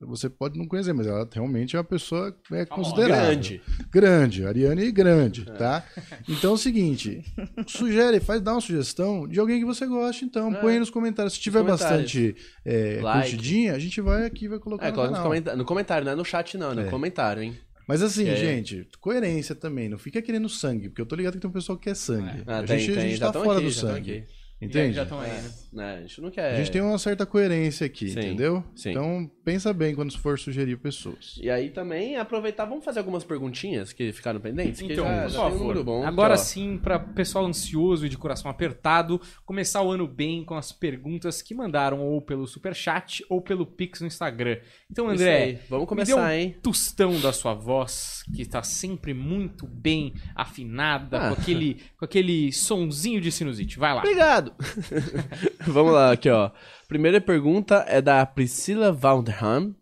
Você 0.07 0.29
pode 0.29 0.57
não 0.57 0.67
conhecer, 0.67 0.93
mas 0.93 1.07
ela 1.07 1.27
realmente 1.31 1.75
é 1.75 1.79
uma 1.79 1.83
pessoa 1.85 2.35
é, 2.51 2.65
considerável. 2.65 3.25
Grande. 3.25 3.61
Grande, 3.91 4.45
Ariane 4.45 4.91
grande, 4.91 5.45
tá? 5.45 5.83
Então 6.27 6.51
é 6.51 6.53
o 6.53 6.57
seguinte, 6.57 7.23
sugere, 7.67 8.19
faz, 8.19 8.41
dá 8.41 8.51
uma 8.53 8.61
sugestão 8.61 9.27
de 9.27 9.39
alguém 9.39 9.59
que 9.59 9.65
você 9.65 9.85
goste, 9.85 10.25
então, 10.25 10.53
É. 10.53 10.59
põe 10.61 10.73
aí 10.73 10.79
nos 10.79 10.89
comentários. 10.89 11.33
Se 11.33 11.39
tiver 11.39 11.59
comentários. 11.61 12.01
bastante 12.13 12.35
é, 12.65 12.99
Like. 13.01 13.29
curtidinha, 13.31 13.73
a 13.73 13.79
gente 13.79 13.99
vai 14.01 14.25
aqui 14.25 14.45
e 14.45 14.47
vai 14.47 14.59
colocar 14.59 14.85
É, 14.87 14.89
no 14.89 14.95
coloca 14.95 15.21
comentários. 15.21 15.57
No 15.59 15.65
comentário, 15.65 16.05
não 16.05 16.11
é 16.11 16.15
no 16.15 16.25
chat, 16.25 16.57
não, 16.57 16.71
é 16.71 16.75
no 16.75 16.81
É. 16.81 16.89
comentário, 16.89 17.43
hein? 17.43 17.57
Mas 17.87 18.01
assim, 18.01 18.27
É. 18.29 18.35
gente, 18.37 18.87
coerência 19.01 19.53
também. 19.53 19.89
Não 19.89 19.97
fica 19.97 20.21
querendo 20.21 20.47
sangue, 20.47 20.87
porque 20.89 21.01
eu 21.01 21.05
tô 21.05 21.15
ligado 21.15 21.33
que 21.33 21.39
tem 21.39 21.49
um 21.49 21.53
pessoal 21.53 21.77
que 21.77 21.83
quer 21.89 21.95
sangue. 21.95 22.43
Ah, 22.47 22.59
a 22.59 22.63
tem, 22.63 22.79
gente, 22.79 22.93
tem, 22.93 22.97
a 23.03 23.07
gente 23.07 23.17
já 23.19 23.31
tá 23.31 23.43
fora 23.43 23.57
aqui, 23.59 23.67
do 23.67 23.71
já 23.73 23.81
sangue. 23.81 24.11
aqui. 24.11 24.23
Entende? 24.61 24.93
Já 24.95 25.03
estão 25.03 25.19
aí, 25.19 25.29
né? 25.29 25.51
Né, 25.73 25.95
a 25.97 26.01
gente 26.01 26.21
não 26.21 26.29
quer. 26.29 26.53
A 26.53 26.55
gente 26.57 26.69
tem 26.71 26.81
uma 26.81 26.97
certa 26.99 27.25
coerência 27.25 27.85
aqui, 27.87 28.09
Sim, 28.09 28.19
entendeu? 28.19 28.63
sim. 28.75 28.91
Então, 28.91 29.29
pensa 29.43 29.73
bem 29.73 29.95
quando 29.95 30.15
for 30.17 30.37
sugerir 30.37 30.77
pessoas. 30.77 31.39
E 31.41 31.49
aí 31.49 31.71
também 31.71 32.15
aproveitar, 32.15 32.65
vamos 32.65 32.85
fazer 32.85 32.99
algumas 32.99 33.23
perguntinhas 33.23 33.91
que 33.91 34.11
ficaram 34.11 34.39
pendentes? 34.39 34.79
Que 34.81 34.93
Então, 34.93 35.03
já, 35.05 35.23
por 35.23 35.29
já 35.29 35.51
tem 35.51 35.59
um 35.79 35.83
bom. 35.83 36.05
Agora 36.05 36.35
Aqui, 36.35 36.41
ó. 36.41 36.45
sim, 36.45 36.77
para 36.77 36.99
pessoal 36.99 37.45
ansioso 37.45 38.05
e 38.05 38.09
de 38.09 38.17
coração 38.17 38.51
apertado, 38.51 39.19
começar 39.45 39.81
o 39.81 39.91
ano 39.91 40.07
bem 40.07 40.45
com 40.45 40.55
as 40.55 40.71
perguntas 40.71 41.41
que 41.41 41.55
mandaram 41.55 41.99
ou 42.01 42.21
pelo 42.21 42.45
Superchat 42.45 43.25
ou 43.27 43.41
pelo 43.41 43.65
Pix 43.65 44.01
no 44.01 44.07
Instagram. 44.07 44.59
Então, 44.91 45.09
André, 45.09 45.43
aí, 45.43 45.59
vamos 45.69 45.89
me 45.89 46.03
dê 46.05 46.13
um 46.13 46.15
começar, 46.17 46.35
hein? 46.37 46.55
tostão 46.61 47.19
da 47.19 47.33
sua 47.33 47.55
voz, 47.55 48.23
que 48.35 48.43
está 48.43 48.61
sempre 48.61 49.13
muito 49.13 49.65
bem 49.65 50.13
afinada, 50.35 51.17
Ah. 51.17 51.27
com, 51.29 51.41
aquele, 51.41 51.81
com 51.97 52.05
aquele 52.05 52.51
sonzinho 52.51 53.19
de 53.19 53.31
sinusite. 53.31 53.79
Vai 53.79 53.93
lá. 53.93 54.01
Obrigado! 54.01 54.53
Vamos 55.67 55.93
lá, 55.93 56.11
aqui, 56.11 56.29
ó. 56.29 56.51
Primeira 56.87 57.21
pergunta 57.21 57.85
é 57.87 58.01
da 58.01 58.25
Priscila 58.25 58.91
Waldham. 58.91 59.73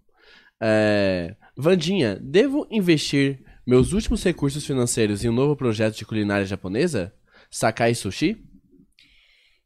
É... 0.62 1.36
Vandinha, 1.58 2.20
devo 2.22 2.68
investir 2.70 3.44
meus 3.66 3.92
últimos 3.92 4.24
recursos 4.24 4.66
financeiros 4.66 5.24
em 5.24 5.30
um 5.30 5.34
novo 5.34 5.56
projeto 5.56 5.98
de 5.98 6.06
culinária 6.06 6.46
japonesa? 6.46 7.14
Sakai 7.50 7.96
Sushi? 7.96 8.46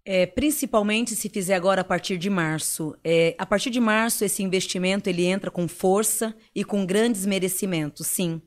É, 0.06 0.26
principalmente 0.26 1.16
se 1.16 1.30
fizer 1.30 1.56
agora 1.56 1.82
a 1.82 1.84
partir 1.84 2.18
de 2.18 2.30
março. 2.30 2.96
É, 3.04 3.36
a 3.38 3.46
partir 3.46 3.70
de 3.70 3.80
março, 3.80 4.24
esse 4.24 4.42
investimento 4.42 5.10
ele 5.10 5.26
entra 5.26 5.52
com 5.52 5.68
força 5.68 6.36
e 6.54 6.64
com 6.64 6.86
grandes 6.86 7.26
merecimentos, 7.26 8.08
sim. 8.08 8.42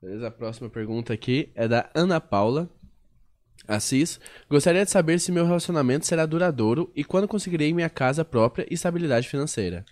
Beleza, 0.00 0.26
a 0.26 0.30
próxima 0.30 0.68
pergunta 0.68 1.12
aqui 1.12 1.52
é 1.54 1.68
da 1.68 1.88
Ana 1.94 2.20
Paula 2.20 2.68
Assis. 3.74 4.20
Gostaria 4.48 4.84
de 4.84 4.90
saber 4.90 5.18
se 5.18 5.32
meu 5.32 5.46
relacionamento 5.46 6.06
será 6.06 6.26
duradouro 6.26 6.90
e 6.94 7.02
quando 7.02 7.28
conseguirei 7.28 7.72
minha 7.72 7.90
casa 7.90 8.24
própria 8.24 8.66
e 8.70 8.74
estabilidade 8.74 9.28
financeira. 9.28 9.84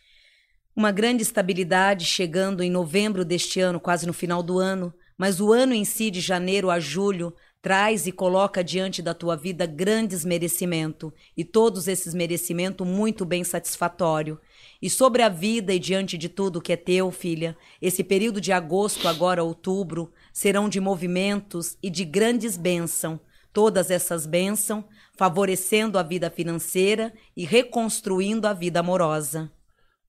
Uma 0.75 0.93
grande 0.93 1.23
estabilidade 1.23 2.05
chegando 2.05 2.63
em 2.63 2.71
novembro 2.71 3.25
deste 3.25 3.61
ano, 3.61 3.81
quase 3.81 4.07
no 4.07 4.13
final 4.13 4.43
do 4.43 4.59
ano, 4.59 4.95
mas 5.19 5.41
o 5.41 5.53
ano 5.53 5.75
em 5.75 5.85
si, 5.85 6.11
de 6.11 6.21
janeiro 6.21 6.71
a 6.71 6.79
julho, 6.81 7.35
traz 7.61 8.07
e 8.07 8.13
coloca 8.13 8.65
diante 8.65 9.03
da 9.03 9.13
tua 9.13 9.37
vida 9.37 9.67
grandes 9.67 10.25
merecimentos, 10.25 11.13
e 11.37 11.45
todos 11.45 11.89
esses 11.89 12.15
merecimentos 12.15 12.87
muito 12.87 13.25
bem 13.27 13.45
satisfatório. 13.45 14.41
E 14.81 14.89
sobre 14.89 15.23
a 15.23 15.29
vida 15.29 15.75
e 15.75 15.79
diante 15.79 16.17
de 16.17 16.29
tudo 16.29 16.61
que 16.61 16.73
é 16.73 16.77
teu, 16.77 17.11
filha, 17.11 17.57
esse 17.83 18.03
período 18.03 18.41
de 18.41 18.53
agosto, 18.53 19.07
agora 19.09 19.43
outubro, 19.43 20.11
serão 20.33 20.69
de 20.69 20.81
movimentos 20.81 21.77
e 21.83 21.91
de 21.91 22.05
grandes 22.05 22.57
bênçãos. 22.57 23.21
Todas 23.53 23.91
essas 23.91 24.27
bênçãos 24.27 24.85
favorecendo 25.17 25.99
a 25.99 26.03
vida 26.03 26.31
financeira 26.31 27.13
e 27.37 27.45
reconstruindo 27.45 28.47
a 28.47 28.53
vida 28.53 28.81
amorosa. 28.81 29.51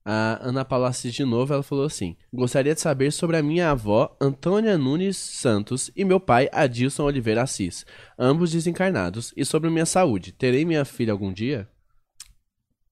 A 0.04 0.38
Ana 0.42 0.64
Paula 0.64 0.88
Assis 0.88 1.14
de 1.14 1.24
novo, 1.24 1.52
ela 1.52 1.62
falou 1.62 1.84
assim: 1.84 2.16
Gostaria 2.32 2.74
de 2.74 2.80
saber 2.80 3.12
sobre 3.12 3.36
a 3.36 3.42
minha 3.42 3.70
avó, 3.70 4.16
Antônia 4.20 4.76
Nunes 4.76 5.16
Santos, 5.16 5.90
e 5.94 6.04
meu 6.04 6.18
pai, 6.18 6.48
Adilson 6.50 7.04
Oliveira 7.04 7.42
Assis, 7.42 7.86
ambos 8.18 8.50
desencarnados, 8.50 9.32
e 9.36 9.44
sobre 9.44 9.70
minha 9.70 9.86
saúde. 9.86 10.32
Terei 10.32 10.64
minha 10.64 10.84
filha 10.84 11.12
algum 11.12 11.32
dia? 11.32 11.68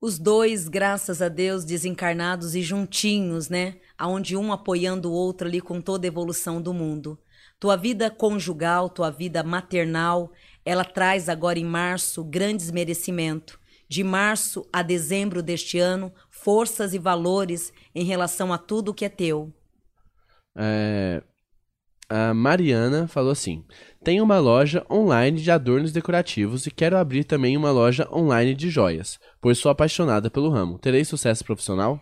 Os 0.00 0.18
dois, 0.18 0.68
graças 0.68 1.20
a 1.20 1.28
Deus, 1.28 1.64
desencarnados 1.64 2.54
e 2.54 2.62
juntinhos, 2.62 3.48
né? 3.48 3.76
Aonde 3.98 4.36
um 4.36 4.52
apoiando 4.52 5.10
o 5.10 5.12
outro 5.12 5.48
ali 5.48 5.60
com 5.60 5.80
toda 5.80 6.06
a 6.06 6.08
evolução 6.08 6.62
do 6.62 6.72
mundo. 6.72 7.18
Tua 7.60 7.76
vida 7.76 8.10
conjugal, 8.10 8.88
tua 8.88 9.10
vida 9.10 9.42
maternal, 9.44 10.32
ela 10.64 10.82
traz 10.84 11.28
agora 11.28 11.58
em 11.58 11.64
março 11.64 12.24
grandes 12.24 12.70
merecimentos. 12.70 13.58
De 13.86 14.02
março 14.02 14.66
a 14.72 14.82
dezembro 14.82 15.42
deste 15.42 15.78
ano, 15.78 16.12
forças 16.30 16.94
e 16.94 16.98
valores 16.98 17.72
em 17.94 18.04
relação 18.04 18.52
a 18.52 18.56
tudo 18.58 18.94
que 18.94 19.04
é 19.04 19.08
teu. 19.10 19.52
É, 20.56 21.22
A 22.08 22.32
Mariana 22.34 23.06
falou 23.06 23.32
assim: 23.32 23.64
Tenho 24.02 24.24
uma 24.24 24.38
loja 24.38 24.86
online 24.90 25.40
de 25.40 25.50
adornos 25.50 25.92
decorativos 25.92 26.66
e 26.66 26.70
quero 26.70 26.96
abrir 26.96 27.24
também 27.24 27.56
uma 27.56 27.70
loja 27.70 28.08
online 28.12 28.54
de 28.54 28.70
joias, 28.70 29.18
pois 29.40 29.58
sou 29.58 29.70
apaixonada 29.70 30.30
pelo 30.30 30.50
ramo. 30.50 30.78
Terei 30.78 31.04
sucesso 31.04 31.44
profissional? 31.44 32.00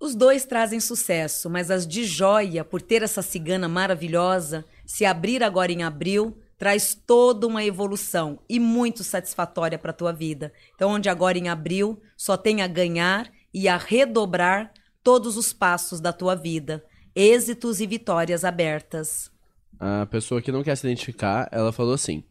Os 0.00 0.14
dois 0.14 0.46
trazem 0.46 0.80
sucesso, 0.80 1.50
mas 1.50 1.70
as 1.70 1.86
de 1.86 2.04
joia, 2.04 2.64
por 2.64 2.80
ter 2.80 3.02
essa 3.02 3.20
cigana 3.20 3.68
maravilhosa, 3.68 4.64
se 4.86 5.04
abrir 5.04 5.42
agora 5.42 5.70
em 5.70 5.82
abril, 5.82 6.38
traz 6.56 6.94
toda 6.94 7.46
uma 7.46 7.62
evolução 7.62 8.38
e 8.48 8.58
muito 8.58 9.04
satisfatória 9.04 9.78
para 9.78 9.90
a 9.90 9.94
tua 9.94 10.10
vida. 10.10 10.54
Então, 10.74 10.92
onde 10.92 11.10
agora 11.10 11.36
em 11.36 11.50
abril 11.50 12.00
só 12.16 12.34
tem 12.34 12.62
a 12.62 12.66
ganhar 12.66 13.30
e 13.52 13.68
a 13.68 13.76
redobrar 13.76 14.72
todos 15.04 15.36
os 15.36 15.52
passos 15.52 16.00
da 16.00 16.14
tua 16.14 16.34
vida, 16.34 16.82
êxitos 17.14 17.78
e 17.78 17.86
vitórias 17.86 18.42
abertas. 18.42 19.30
A 19.78 20.06
pessoa 20.06 20.40
que 20.40 20.52
não 20.52 20.62
quer 20.62 20.76
se 20.76 20.86
identificar, 20.86 21.46
ela 21.52 21.72
falou 21.72 21.92
assim: 21.92 22.24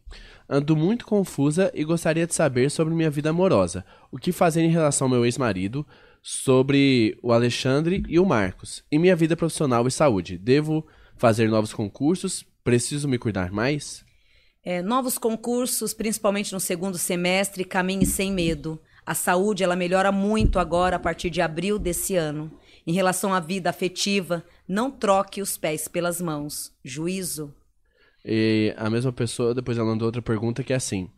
Ando 0.48 0.76
muito 0.76 1.06
confusa 1.06 1.70
e 1.72 1.84
gostaria 1.84 2.26
de 2.26 2.34
saber 2.34 2.70
sobre 2.70 2.94
minha 2.94 3.10
vida 3.10 3.30
amorosa. 3.30 3.84
O 4.10 4.18
que 4.18 4.32
fazer 4.32 4.62
em 4.62 4.70
relação 4.70 5.06
ao 5.06 5.10
meu 5.10 5.24
ex-marido, 5.24 5.86
sobre 6.22 7.18
o 7.22 7.32
Alexandre 7.32 8.02
e 8.08 8.18
o 8.18 8.26
Marcos, 8.26 8.84
e 8.90 8.98
minha 8.98 9.16
vida 9.16 9.36
profissional 9.36 9.86
e 9.86 9.90
saúde. 9.90 10.36
Devo 10.36 10.86
fazer 11.16 11.48
novos 11.48 11.72
concursos? 11.72 12.44
Preciso 12.62 13.08
me 13.08 13.18
cuidar 13.18 13.50
mais? 13.50 14.04
É, 14.62 14.82
novos 14.82 15.16
concursos, 15.16 15.94
principalmente 15.94 16.52
no 16.52 16.60
segundo 16.60 16.98
semestre, 16.98 17.64
caminhe 17.64 18.04
sem 18.04 18.30
medo. 18.32 18.80
A 19.06 19.14
saúde 19.14 19.64
ela 19.64 19.74
melhora 19.74 20.12
muito 20.12 20.58
agora 20.58 20.96
a 20.96 20.98
partir 20.98 21.30
de 21.30 21.40
abril 21.40 21.78
desse 21.78 22.14
ano. 22.14 22.50
Em 22.86 22.92
relação 22.92 23.32
à 23.32 23.40
vida 23.40 23.70
afetiva, 23.70 24.44
não 24.68 24.90
troque 24.90 25.40
os 25.40 25.56
pés 25.56 25.88
pelas 25.88 26.20
mãos. 26.20 26.72
Juízo. 26.84 27.54
E 28.24 28.74
a 28.76 28.90
mesma 28.90 29.12
pessoa, 29.12 29.54
depois 29.54 29.78
ela 29.78 29.88
mandou 29.88 30.06
outra 30.06 30.20
pergunta 30.20 30.62
que 30.62 30.72
é 30.72 30.76
assim. 30.76 31.10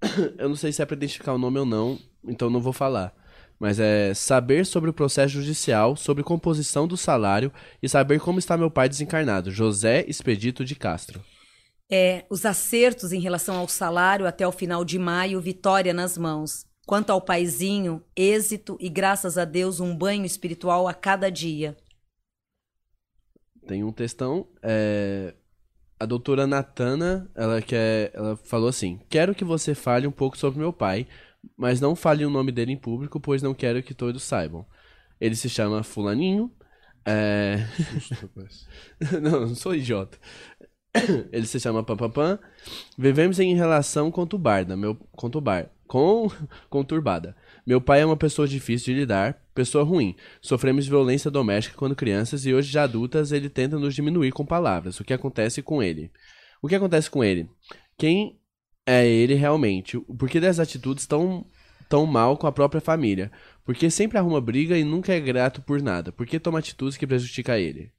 Eu 0.38 0.48
não 0.48 0.56
sei 0.56 0.72
se 0.72 0.82
é 0.82 0.86
pra 0.86 0.96
identificar 0.96 1.32
o 1.32 1.38
nome 1.38 1.58
ou 1.58 1.66
não, 1.66 1.98
então 2.24 2.50
não 2.50 2.60
vou 2.60 2.72
falar. 2.72 3.14
Mas 3.62 3.78
é 3.78 4.12
saber 4.12 4.66
sobre 4.66 4.90
o 4.90 4.92
processo 4.92 5.34
judicial, 5.34 5.94
sobre 5.94 6.24
composição 6.24 6.88
do 6.88 6.96
salário 6.96 7.52
e 7.80 7.88
saber 7.88 8.18
como 8.18 8.40
está 8.40 8.56
meu 8.56 8.68
pai 8.68 8.88
desencarnado, 8.88 9.52
José 9.52 10.04
Expedito 10.08 10.64
de 10.64 10.74
Castro. 10.74 11.22
É, 11.88 12.24
os 12.28 12.44
acertos 12.44 13.12
em 13.12 13.20
relação 13.20 13.56
ao 13.56 13.68
salário 13.68 14.26
até 14.26 14.44
o 14.44 14.50
final 14.50 14.84
de 14.84 14.98
maio, 14.98 15.40
vitória 15.40 15.94
nas 15.94 16.18
mãos. 16.18 16.66
Quanto 16.84 17.10
ao 17.10 17.20
paizinho, 17.20 18.02
êxito 18.16 18.76
e 18.80 18.88
graças 18.88 19.38
a 19.38 19.44
Deus 19.44 19.78
um 19.78 19.96
banho 19.96 20.24
espiritual 20.24 20.88
a 20.88 20.92
cada 20.92 21.30
dia. 21.30 21.76
Tem 23.64 23.84
um 23.84 23.92
textão, 23.92 24.48
é, 24.60 25.34
a 26.00 26.04
doutora 26.04 26.48
Natana, 26.48 27.30
ela 27.32 27.62
quer, 27.62 28.10
ela 28.12 28.36
falou 28.38 28.68
assim: 28.68 28.98
"Quero 29.08 29.36
que 29.36 29.44
você 29.44 29.72
fale 29.72 30.04
um 30.04 30.10
pouco 30.10 30.36
sobre 30.36 30.58
meu 30.58 30.72
pai, 30.72 31.06
mas 31.56 31.80
não 31.80 31.94
fale 31.94 32.24
o 32.24 32.30
nome 32.30 32.52
dele 32.52 32.72
em 32.72 32.76
público, 32.76 33.20
pois 33.20 33.42
não 33.42 33.54
quero 33.54 33.82
que 33.82 33.94
todos 33.94 34.22
saibam. 34.22 34.66
Ele 35.20 35.36
se 35.36 35.48
chama 35.48 35.82
Fulaninho. 35.82 36.50
É... 37.04 37.66
Não, 39.20 39.40
não 39.40 39.54
sou 39.56 39.74
idiota. 39.74 40.16
Ele 41.32 41.46
se 41.46 41.58
chama 41.58 41.82
Pampapam. 41.82 42.38
Vivemos 42.96 43.40
em 43.40 43.54
relação 43.54 44.10
conturbada, 44.10 44.76
meu 44.76 44.94
conturbar, 45.12 45.70
com 45.88 46.28
conturbada. 46.70 47.36
Meu 47.66 47.80
pai 47.80 48.02
é 48.02 48.06
uma 48.06 48.16
pessoa 48.16 48.46
difícil 48.46 48.92
de 48.94 49.00
lidar, 49.00 49.40
pessoa 49.54 49.84
ruim. 49.84 50.14
Sofremos 50.40 50.86
violência 50.86 51.30
doméstica 51.30 51.76
quando 51.76 51.96
crianças 51.96 52.44
e 52.44 52.52
hoje 52.52 52.70
já 52.70 52.84
adultas 52.84 53.32
ele 53.32 53.48
tenta 53.48 53.78
nos 53.78 53.94
diminuir 53.94 54.32
com 54.32 54.44
palavras. 54.44 55.00
O 55.00 55.04
que 55.04 55.12
acontece 55.12 55.62
com 55.62 55.82
ele? 55.82 56.10
O 56.60 56.68
que 56.68 56.74
acontece 56.74 57.10
com 57.10 57.24
ele? 57.24 57.48
Quem 57.96 58.38
é 58.86 59.06
ele 59.06 59.34
realmente? 59.34 59.98
Por 60.00 60.28
que 60.28 60.40
das 60.40 60.58
atitudes 60.58 61.06
tão 61.06 61.46
tão 61.88 62.06
mal 62.06 62.38
com 62.38 62.46
a 62.46 62.52
própria 62.52 62.80
família? 62.80 63.30
Por 63.64 63.74
que 63.74 63.90
sempre 63.90 64.18
arruma 64.18 64.40
briga 64.40 64.78
e 64.78 64.84
nunca 64.84 65.12
é 65.12 65.20
grato 65.20 65.60
por 65.62 65.82
nada? 65.82 66.10
Por 66.12 66.26
que 66.26 66.40
toma 66.40 66.58
atitudes 66.58 66.96
que 66.96 67.06
prejudicam 67.06 67.56
ele? 67.56 67.92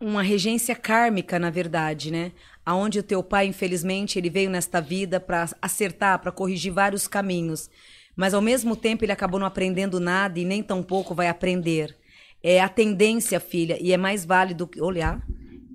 uma 0.00 0.22
regência 0.22 0.76
kármica, 0.76 1.38
na 1.38 1.50
verdade, 1.50 2.10
né? 2.10 2.32
Aonde 2.64 2.98
o 3.00 3.02
teu 3.02 3.22
pai, 3.22 3.46
infelizmente, 3.46 4.18
ele 4.18 4.30
veio 4.30 4.50
nesta 4.50 4.80
vida 4.80 5.18
para 5.18 5.48
acertar, 5.60 6.20
para 6.20 6.32
corrigir 6.32 6.72
vários 6.72 7.08
caminhos. 7.08 7.68
mas 8.16 8.34
ao 8.34 8.42
mesmo 8.42 8.74
tempo 8.76 9.04
ele 9.04 9.12
acabou 9.12 9.38
não 9.40 9.46
aprendendo 9.46 10.00
nada 10.00 10.40
e 10.40 10.44
nem 10.44 10.62
tampouco 10.62 11.14
vai 11.14 11.28
aprender. 11.28 11.96
É 12.42 12.60
a 12.60 12.68
tendência, 12.68 13.38
filha, 13.40 13.78
e 13.80 13.92
é 13.92 13.96
mais 13.96 14.24
válido 14.24 14.68
olhar. 14.80 15.24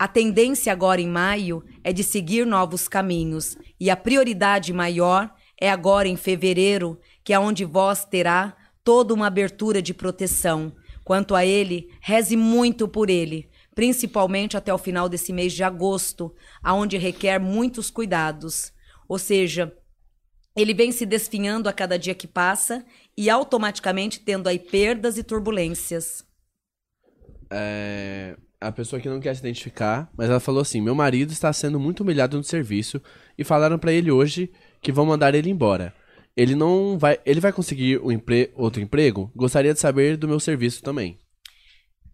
A 0.04 0.08
tendência 0.10 0.74
agora 0.74 1.00
em 1.00 1.08
maio 1.08 1.64
é 1.82 1.94
de 1.94 2.04
seguir 2.04 2.46
novos 2.46 2.90
caminhos, 2.90 3.58
e 3.80 3.90
a 3.90 3.96
prioridade 3.96 4.74
maior 4.74 5.34
é 5.58 5.72
agora 5.72 6.10
em 6.10 6.18
fevereiro, 6.18 7.00
que 7.24 7.32
é 7.32 7.40
onde 7.40 7.64
vós 7.64 8.04
terá 8.04 8.54
toda 8.84 9.14
uma 9.14 9.28
abertura 9.28 9.82
de 9.82 9.94
proteção. 9.94 10.76
Quanto 11.06 11.34
a 11.34 11.46
ele, 11.46 11.88
reze 12.02 12.36
muito 12.36 12.86
por 12.86 13.10
ele, 13.10 13.50
principalmente 13.74 14.58
até 14.58 14.74
o 14.74 14.78
final 14.78 15.08
desse 15.08 15.32
mês 15.32 15.54
de 15.54 15.64
agosto, 15.64 16.36
aonde 16.62 16.98
requer 16.98 17.40
muitos 17.40 17.90
cuidados. 17.90 18.74
Ou 19.08 19.18
seja, 19.18 19.74
ele 20.54 20.74
vem 20.74 20.92
se 20.92 21.06
desfinhando 21.06 21.70
a 21.70 21.72
cada 21.72 21.98
dia 21.98 22.14
que 22.14 22.28
passa 22.28 22.86
e 23.18 23.30
automaticamente 23.30 24.20
tendo 24.20 24.50
aí 24.50 24.60
perdas 24.60 25.18
e 25.18 25.24
turbulências. 25.24 26.26
É, 27.50 28.36
a 28.68 28.72
pessoa 28.72 29.02
que 29.02 29.10
não 29.10 29.20
quer 29.20 29.34
se 29.36 29.42
identificar, 29.42 30.10
mas 30.18 30.30
ela 30.30 30.40
falou 30.40 30.62
assim: 30.62 30.82
Meu 30.82 30.96
marido 30.96 31.32
está 31.32 31.52
sendo 31.52 31.80
muito 31.80 32.02
humilhado 32.02 32.38
no 32.38 32.44
serviço 32.44 33.02
e 33.38 33.44
falaram 33.44 33.78
para 33.78 33.92
ele 33.92 34.12
hoje 34.12 34.52
que 34.82 34.92
vão 34.92 35.06
mandar 35.06 35.36
ele 35.36 35.50
embora. 35.50 35.94
Ele 36.36 36.56
não 36.56 36.98
vai, 36.98 37.20
ele 37.26 37.40
vai 37.40 37.52
conseguir 37.52 38.00
um 38.00 38.12
empre, 38.12 38.52
outro 38.56 38.82
emprego? 38.82 39.32
Gostaria 39.36 39.74
de 39.74 39.80
saber 39.80 40.18
do 40.18 40.28
meu 40.28 40.40
serviço 40.40 40.82
também. 40.82 41.20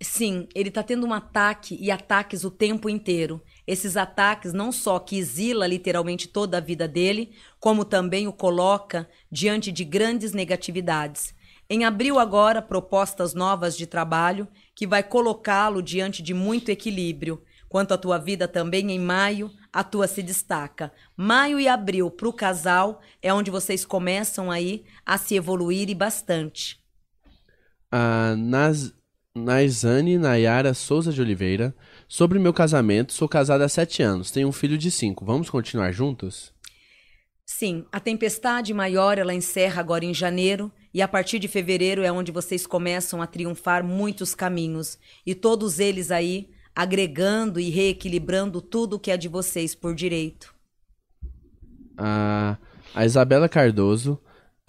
Sim, 0.01 0.47
ele 0.55 0.69
está 0.69 0.81
tendo 0.81 1.05
um 1.05 1.13
ataque 1.13 1.77
e 1.79 1.91
ataques 1.91 2.45
o 2.45 2.51
tempo 2.51 2.89
inteiro. 2.89 3.41
Esses 3.67 3.97
ataques 3.97 4.53
não 4.53 4.71
só 4.71 4.97
que 4.97 5.17
exila 5.17 5.67
literalmente 5.67 6.27
toda 6.27 6.57
a 6.57 6.61
vida 6.61 6.87
dele, 6.87 7.31
como 7.59 7.83
também 7.83 8.25
o 8.25 8.31
coloca 8.31 9.09
diante 9.29 9.73
de 9.73 9.83
grandes 9.83 10.31
negatividades. 10.31 11.33
Em 11.71 11.85
abril 11.85 12.17
agora, 12.17 12.63
propostas 12.63 13.35
novas 13.35 13.77
de 13.77 13.85
trabalho 13.85 14.47
que 14.73 14.87
vai 14.87 15.03
colocá-lo 15.03 15.83
diante 15.83 16.23
de 16.23 16.33
muito 16.33 16.69
equilíbrio. 16.69 17.43
Quanto 17.67 17.93
à 17.93 17.97
tua 17.97 18.17
vida 18.17 18.47
também 18.47 18.91
em 18.91 18.97
maio, 18.97 19.51
a 19.71 19.83
tua 19.83 20.07
se 20.07 20.23
destaca. 20.23 20.91
Maio 21.15 21.59
e 21.59 21.67
abril 21.67 22.09
para 22.09 22.27
o 22.27 22.33
casal 22.33 22.99
é 23.21 23.31
onde 23.31 23.51
vocês 23.51 23.85
começam 23.85 24.49
aí 24.49 24.83
a 25.05 25.19
se 25.19 25.35
evoluir 25.35 25.87
e 25.91 25.93
bastante. 25.93 26.79
A 27.91 28.35
Nas, 28.35 28.91
Naizane 29.35 30.17
Nayara 30.17 30.73
Souza 30.73 31.13
de 31.13 31.21
Oliveira. 31.21 31.75
Sobre 32.07 32.39
meu 32.39 32.51
casamento, 32.51 33.13
sou 33.13 33.29
casada 33.29 33.65
há 33.65 33.69
sete 33.69 34.01
anos, 34.01 34.31
tenho 34.31 34.47
um 34.47 34.51
filho 34.51 34.75
de 34.75 34.89
cinco. 34.89 35.23
Vamos 35.23 35.51
continuar 35.51 35.91
juntos? 35.91 36.51
Sim, 37.45 37.85
a 37.91 37.99
tempestade 37.99 38.73
maior 38.73 39.19
ela 39.19 39.35
encerra 39.35 39.79
agora 39.79 40.03
em 40.03 40.15
janeiro 40.15 40.71
e 40.93 41.01
a 41.01 41.07
partir 41.07 41.39
de 41.39 41.47
fevereiro 41.47 42.03
é 42.03 42.11
onde 42.11 42.31
vocês 42.31 42.65
começam 42.65 43.21
a 43.21 43.27
triunfar 43.27 43.83
muitos 43.83 44.33
caminhos 44.33 44.97
e 45.25 45.35
todos 45.35 45.79
eles 45.79 46.11
aí 46.11 46.49
agregando 46.75 47.59
e 47.59 47.69
reequilibrando 47.69 48.61
tudo 48.61 48.99
que 48.99 49.11
é 49.11 49.17
de 49.17 49.27
vocês 49.27 49.75
por 49.75 49.93
direito. 49.93 50.53
A, 51.97 52.57
a 52.95 53.05
Isabela 53.05 53.49
Cardoso 53.49 54.19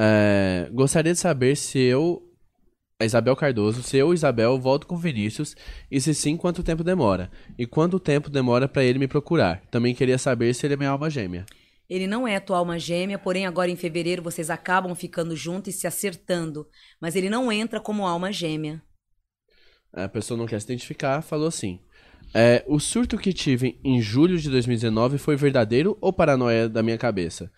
é, 0.00 0.68
gostaria 0.72 1.12
de 1.12 1.18
saber 1.18 1.56
se 1.56 1.78
eu 1.78 2.26
a 3.00 3.04
Isabel 3.06 3.34
Cardoso, 3.34 3.82
se 3.82 3.96
eu, 3.96 4.12
Isabel, 4.12 4.58
volto 4.58 4.86
com 4.86 4.94
Vinícius 4.94 5.56
e 5.90 5.98
se 5.98 6.14
sim, 6.14 6.36
quanto 6.36 6.62
tempo 6.62 6.84
demora? 6.84 7.30
E 7.58 7.64
quanto 7.64 7.98
tempo 7.98 8.28
demora 8.28 8.68
para 8.68 8.84
ele 8.84 8.98
me 8.98 9.08
procurar? 9.08 9.62
Também 9.70 9.94
queria 9.94 10.18
saber 10.18 10.52
se 10.52 10.66
ele 10.66 10.74
é 10.74 10.76
minha 10.76 10.90
alma 10.90 11.08
gêmea. 11.08 11.46
Ele 11.90 12.06
não 12.06 12.26
é 12.26 12.38
tua 12.38 12.58
alma 12.58 12.78
gêmea, 12.78 13.18
porém 13.18 13.46
agora 13.46 13.68
em 13.68 13.74
fevereiro 13.74 14.22
vocês 14.22 14.48
acabam 14.48 14.94
ficando 14.94 15.34
juntos 15.34 15.74
e 15.74 15.76
se 15.76 15.88
acertando, 15.88 16.68
mas 17.00 17.16
ele 17.16 17.28
não 17.28 17.50
entra 17.50 17.80
como 17.80 18.06
alma 18.06 18.32
gêmea. 18.32 18.80
A 19.92 20.08
pessoa 20.08 20.38
não 20.38 20.46
quer 20.46 20.60
se 20.60 20.66
identificar, 20.66 21.20
falou 21.20 21.48
assim: 21.48 21.80
é, 22.32 22.64
O 22.68 22.78
surto 22.78 23.18
que 23.18 23.32
tive 23.32 23.80
em 23.82 24.00
julho 24.00 24.38
de 24.38 24.48
2019 24.48 25.18
foi 25.18 25.34
verdadeiro 25.34 25.98
ou 26.00 26.12
paranoia 26.12 26.68
da 26.68 26.80
minha 26.80 26.96
cabeça? 26.96 27.50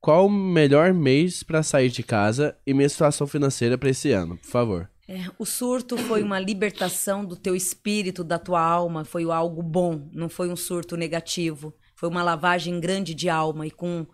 Qual 0.00 0.26
o 0.26 0.30
melhor 0.30 0.94
mês 0.94 1.42
para 1.42 1.62
sair 1.62 1.90
de 1.90 2.04
casa 2.04 2.56
e 2.64 2.72
minha 2.72 2.88
situação 2.88 3.26
financeira 3.26 3.76
para 3.76 3.90
esse 3.90 4.12
ano, 4.12 4.38
por 4.38 4.48
favor? 4.48 4.90
É, 5.08 5.24
o 5.36 5.44
surto 5.44 5.98
foi 5.98 6.22
uma 6.22 6.38
libertação 6.38 7.24
do 7.24 7.34
teu 7.34 7.56
espírito, 7.56 8.22
da 8.22 8.38
tua 8.38 8.62
alma, 8.62 9.04
foi 9.04 9.24
algo 9.24 9.60
bom, 9.60 10.08
não 10.12 10.28
foi 10.28 10.48
um 10.48 10.54
surto 10.54 10.96
negativo. 10.96 11.74
Foi 12.00 12.08
uma 12.08 12.22
lavagem 12.22 12.80
grande 12.80 13.14
de 13.14 13.28
alma 13.28 13.66
e 13.66 13.70
com, 13.70 14.06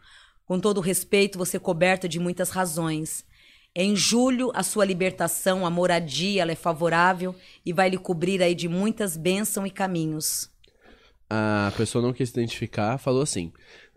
com 0.44 0.58
todo 0.58 0.80
respeito, 0.80 1.38
você 1.38 1.56
coberta 1.56 2.08
de 2.08 2.18
muitas 2.18 2.50
razões. 2.50 3.24
Em 3.76 3.94
julho, 3.94 4.50
a 4.56 4.64
sua 4.64 4.84
libertação, 4.84 5.64
a 5.64 5.70
moradia, 5.70 6.42
ela 6.42 6.50
é 6.50 6.56
favorável 6.56 7.32
e 7.64 7.72
vai 7.72 7.88
lhe 7.88 7.96
cobrir 7.96 8.42
aí 8.42 8.56
de 8.56 8.68
muitas 8.68 9.16
bênçãos 9.16 9.68
e 9.68 9.70
caminhos. 9.70 10.50
A 11.30 11.72
pessoa 11.76 12.02
não 12.02 12.12
quis 12.12 12.30
se 12.30 12.34
identificar, 12.36 12.98
falou 12.98 13.22
assim: 13.22 13.52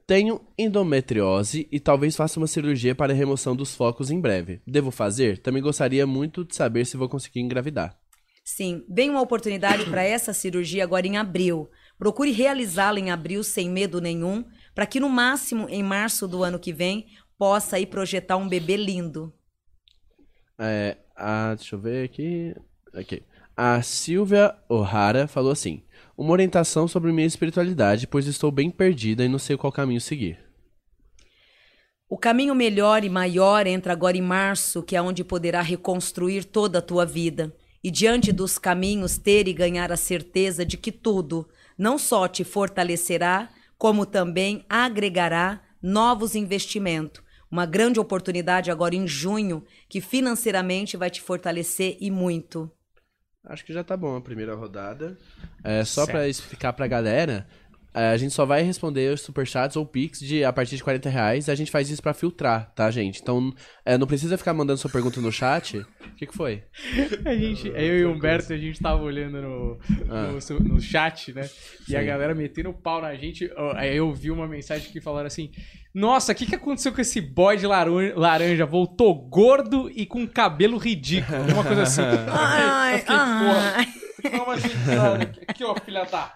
Tenho 0.06 0.40
endometriose 0.56 1.68
e 1.72 1.80
talvez 1.80 2.16
faça 2.16 2.40
uma 2.40 2.46
cirurgia 2.46 2.94
para 2.94 3.12
remoção 3.12 3.56
dos 3.56 3.74
focos 3.74 4.12
em 4.12 4.22
breve. 4.22 4.62
Devo 4.68 4.92
fazer? 4.92 5.40
Também 5.40 5.64
gostaria 5.64 6.06
muito 6.06 6.46
de 6.46 6.56
saber 6.56 6.86
se 6.86 6.96
vou 6.96 7.10
conseguir 7.10 7.40
engravidar. 7.40 7.98
Sim, 8.44 8.86
vem 8.88 9.10
uma 9.10 9.22
oportunidade 9.22 9.86
para 9.86 10.04
essa 10.04 10.32
cirurgia 10.32 10.84
agora 10.84 11.08
em 11.08 11.18
abril. 11.18 11.68
Procure 12.00 12.32
realizá-la 12.32 12.98
em 12.98 13.12
abril 13.12 13.44
sem 13.44 13.70
medo 13.70 14.00
nenhum, 14.00 14.46
para 14.74 14.86
que 14.86 15.02
no 15.02 15.10
máximo 15.10 15.68
em 15.70 15.84
março 15.84 16.30
do 16.30 16.44
ano 16.46 16.58
que 16.58 16.72
vem 16.72 17.08
possa 17.38 17.76
aí 17.76 17.86
projetar 17.86 18.38
um 18.38 18.48
bebê 18.48 18.78
lindo. 18.78 19.34
É, 20.58 20.98
a, 21.14 21.54
deixa 21.56 21.76
eu 21.76 21.80
ver 21.80 22.06
aqui. 22.06 22.56
aqui. 22.94 23.22
A 23.56 23.82
Silvia 23.82 24.56
O'Hara 24.70 25.28
falou 25.28 25.52
assim: 25.52 25.84
Uma 26.18 26.32
orientação 26.32 26.88
sobre 26.88 27.12
minha 27.12 27.28
espiritualidade, 27.28 28.08
pois 28.08 28.28
estou 28.28 28.50
bem 28.50 28.72
perdida 28.72 29.26
e 29.26 29.28
não 29.28 29.38
sei 29.38 29.58
qual 29.58 29.72
caminho 29.72 30.00
seguir. 30.00 30.40
O 32.10 32.18
caminho 32.18 32.56
melhor 32.56 33.04
e 33.04 33.10
maior 33.10 33.68
entra 33.68 33.92
agora 33.92 34.18
em 34.18 34.22
março, 34.22 34.82
que 34.82 34.96
é 34.96 35.02
onde 35.02 35.24
poderá 35.24 35.62
reconstruir 35.62 36.46
toda 36.46 36.80
a 36.80 36.82
tua 36.82 37.06
vida. 37.06 37.54
E 37.84 37.92
diante 37.92 38.32
dos 38.32 38.58
caminhos 38.58 39.18
ter 39.18 39.48
e 39.48 39.54
ganhar 39.54 39.92
a 39.92 39.98
certeza 39.98 40.66
de 40.66 40.76
que 40.76 40.92
tudo, 40.92 41.48
não 41.80 41.98
só 41.98 42.28
te 42.28 42.44
fortalecerá, 42.44 43.50
como 43.78 44.06
também 44.06 44.66
agregará 44.70 45.62
novos 45.82 46.36
investimentos. 46.36 47.24
Uma 47.50 47.66
grande 47.66 48.00
oportunidade 48.00 48.70
agora 48.70 48.94
em 48.94 49.08
junho, 49.08 49.66
que 49.88 50.02
financeiramente 50.02 50.98
vai 50.98 51.10
te 51.10 51.22
fortalecer 51.22 51.98
e 52.02 52.12
muito. 52.12 52.70
Acho 53.46 53.66
que 53.66 53.74
já 53.74 53.84
tá 53.84 53.96
bom 53.96 54.18
a 54.18 54.22
primeira 54.22 54.54
rodada. 54.54 55.18
É, 55.64 55.84
só 55.86 56.06
para 56.06 56.28
explicar 56.28 56.74
pra 56.74 56.86
galera, 56.86 57.48
a 57.94 58.16
gente 58.18 58.34
só 58.34 58.46
vai 58.46 58.62
responder 58.62 59.14
os 59.14 59.22
superchats 59.22 59.76
ou 59.76 59.86
pix 59.86 60.20
de 60.20 60.44
a 60.44 60.54
partir 60.54 60.76
de 60.78 60.84
40 60.84 61.10
reais. 61.10 61.50
A 61.50 61.56
gente 61.56 61.72
faz 61.72 61.90
isso 61.90 62.02
para 62.02 62.14
filtrar, 62.14 62.72
tá, 62.76 62.90
gente? 62.92 63.22
Então, 63.22 63.54
é, 63.86 63.98
não 63.98 64.06
precisa 64.08 64.38
ficar 64.38 64.54
mandando 64.54 64.78
sua 64.80 64.92
pergunta 64.92 65.20
no 65.20 65.32
chat. 65.32 65.78
O 65.78 65.86
que, 66.16 66.28
que 66.28 66.36
foi? 66.36 66.64
A 67.26 67.36
gente, 67.36 67.68
eu 67.70 68.00
e 68.00 68.06
o 68.06 68.12
Humberto, 68.14 68.54
a 68.54 68.58
gente 68.58 68.80
tava 68.80 69.02
olhando 69.02 69.42
no, 69.42 69.80
Ah. 70.10 70.32
no, 70.52 70.60
no 70.76 70.82
chat, 70.82 71.34
né? 71.34 71.50
E 71.88 71.96
a 71.96 72.00
Sim. 72.02 72.06
galera 72.06 72.36
metendo 72.36 72.70
o 72.70 72.74
pau 72.74 73.02
na 73.02 73.16
gente. 73.16 73.50
Aí 73.76 73.96
eu 73.96 74.14
vi 74.14 74.30
uma 74.32 74.48
mensagem 74.48 74.92
que 74.92 75.00
falaram 75.02 75.28
assim: 75.28 75.50
Nossa, 75.94 76.32
o 76.32 76.36
que, 76.36 76.46
que 76.46 76.56
aconteceu 76.56 76.92
com 76.94 77.02
esse 77.02 77.20
boy 77.22 77.58
de 77.58 77.66
laranja? 77.66 78.66
Voltou 78.66 79.16
gordo 79.16 79.90
e 79.96 80.06
com 80.06 80.28
cabelo 80.28 80.78
ridículo. 80.78 81.42
Uma 81.54 81.64
coisa 81.64 81.84
assim. 81.84 82.02
Ai, 82.30 82.96
Eu 82.96 83.00
fiquei, 83.00 83.16
ai. 83.16 83.46
porra. 83.46 83.86
Calma, 84.38 84.58
gente. 84.60 85.42
Aqui, 85.48 85.64
ó, 85.64 85.76
filha 85.80 86.04
da. 86.06 86.34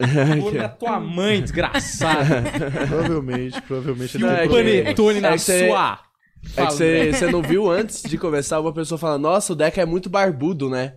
Gordo 0.40 0.58
da 0.58 0.68
tua 0.68 0.98
mãe, 1.00 1.40
desgraçada. 1.42 2.42
Provavelmente, 2.88 3.60
provavelmente. 3.62 4.18
E 4.18 4.24
um 4.24 4.28
é 4.30 4.48
panetone 4.48 5.20
na 5.20 5.34
é 5.34 5.38
sua. 5.38 5.98
É 6.56 6.66
que 6.66 7.12
você 7.12 7.30
não 7.30 7.42
viu 7.42 7.70
antes 7.70 8.02
de 8.02 8.16
começar 8.16 8.60
uma 8.60 8.72
pessoa 8.72 8.98
falando: 8.98 9.22
Nossa, 9.22 9.52
o 9.52 9.56
Deco 9.56 9.78
é 9.80 9.84
muito 9.84 10.08
barbudo, 10.08 10.70
né? 10.70 10.94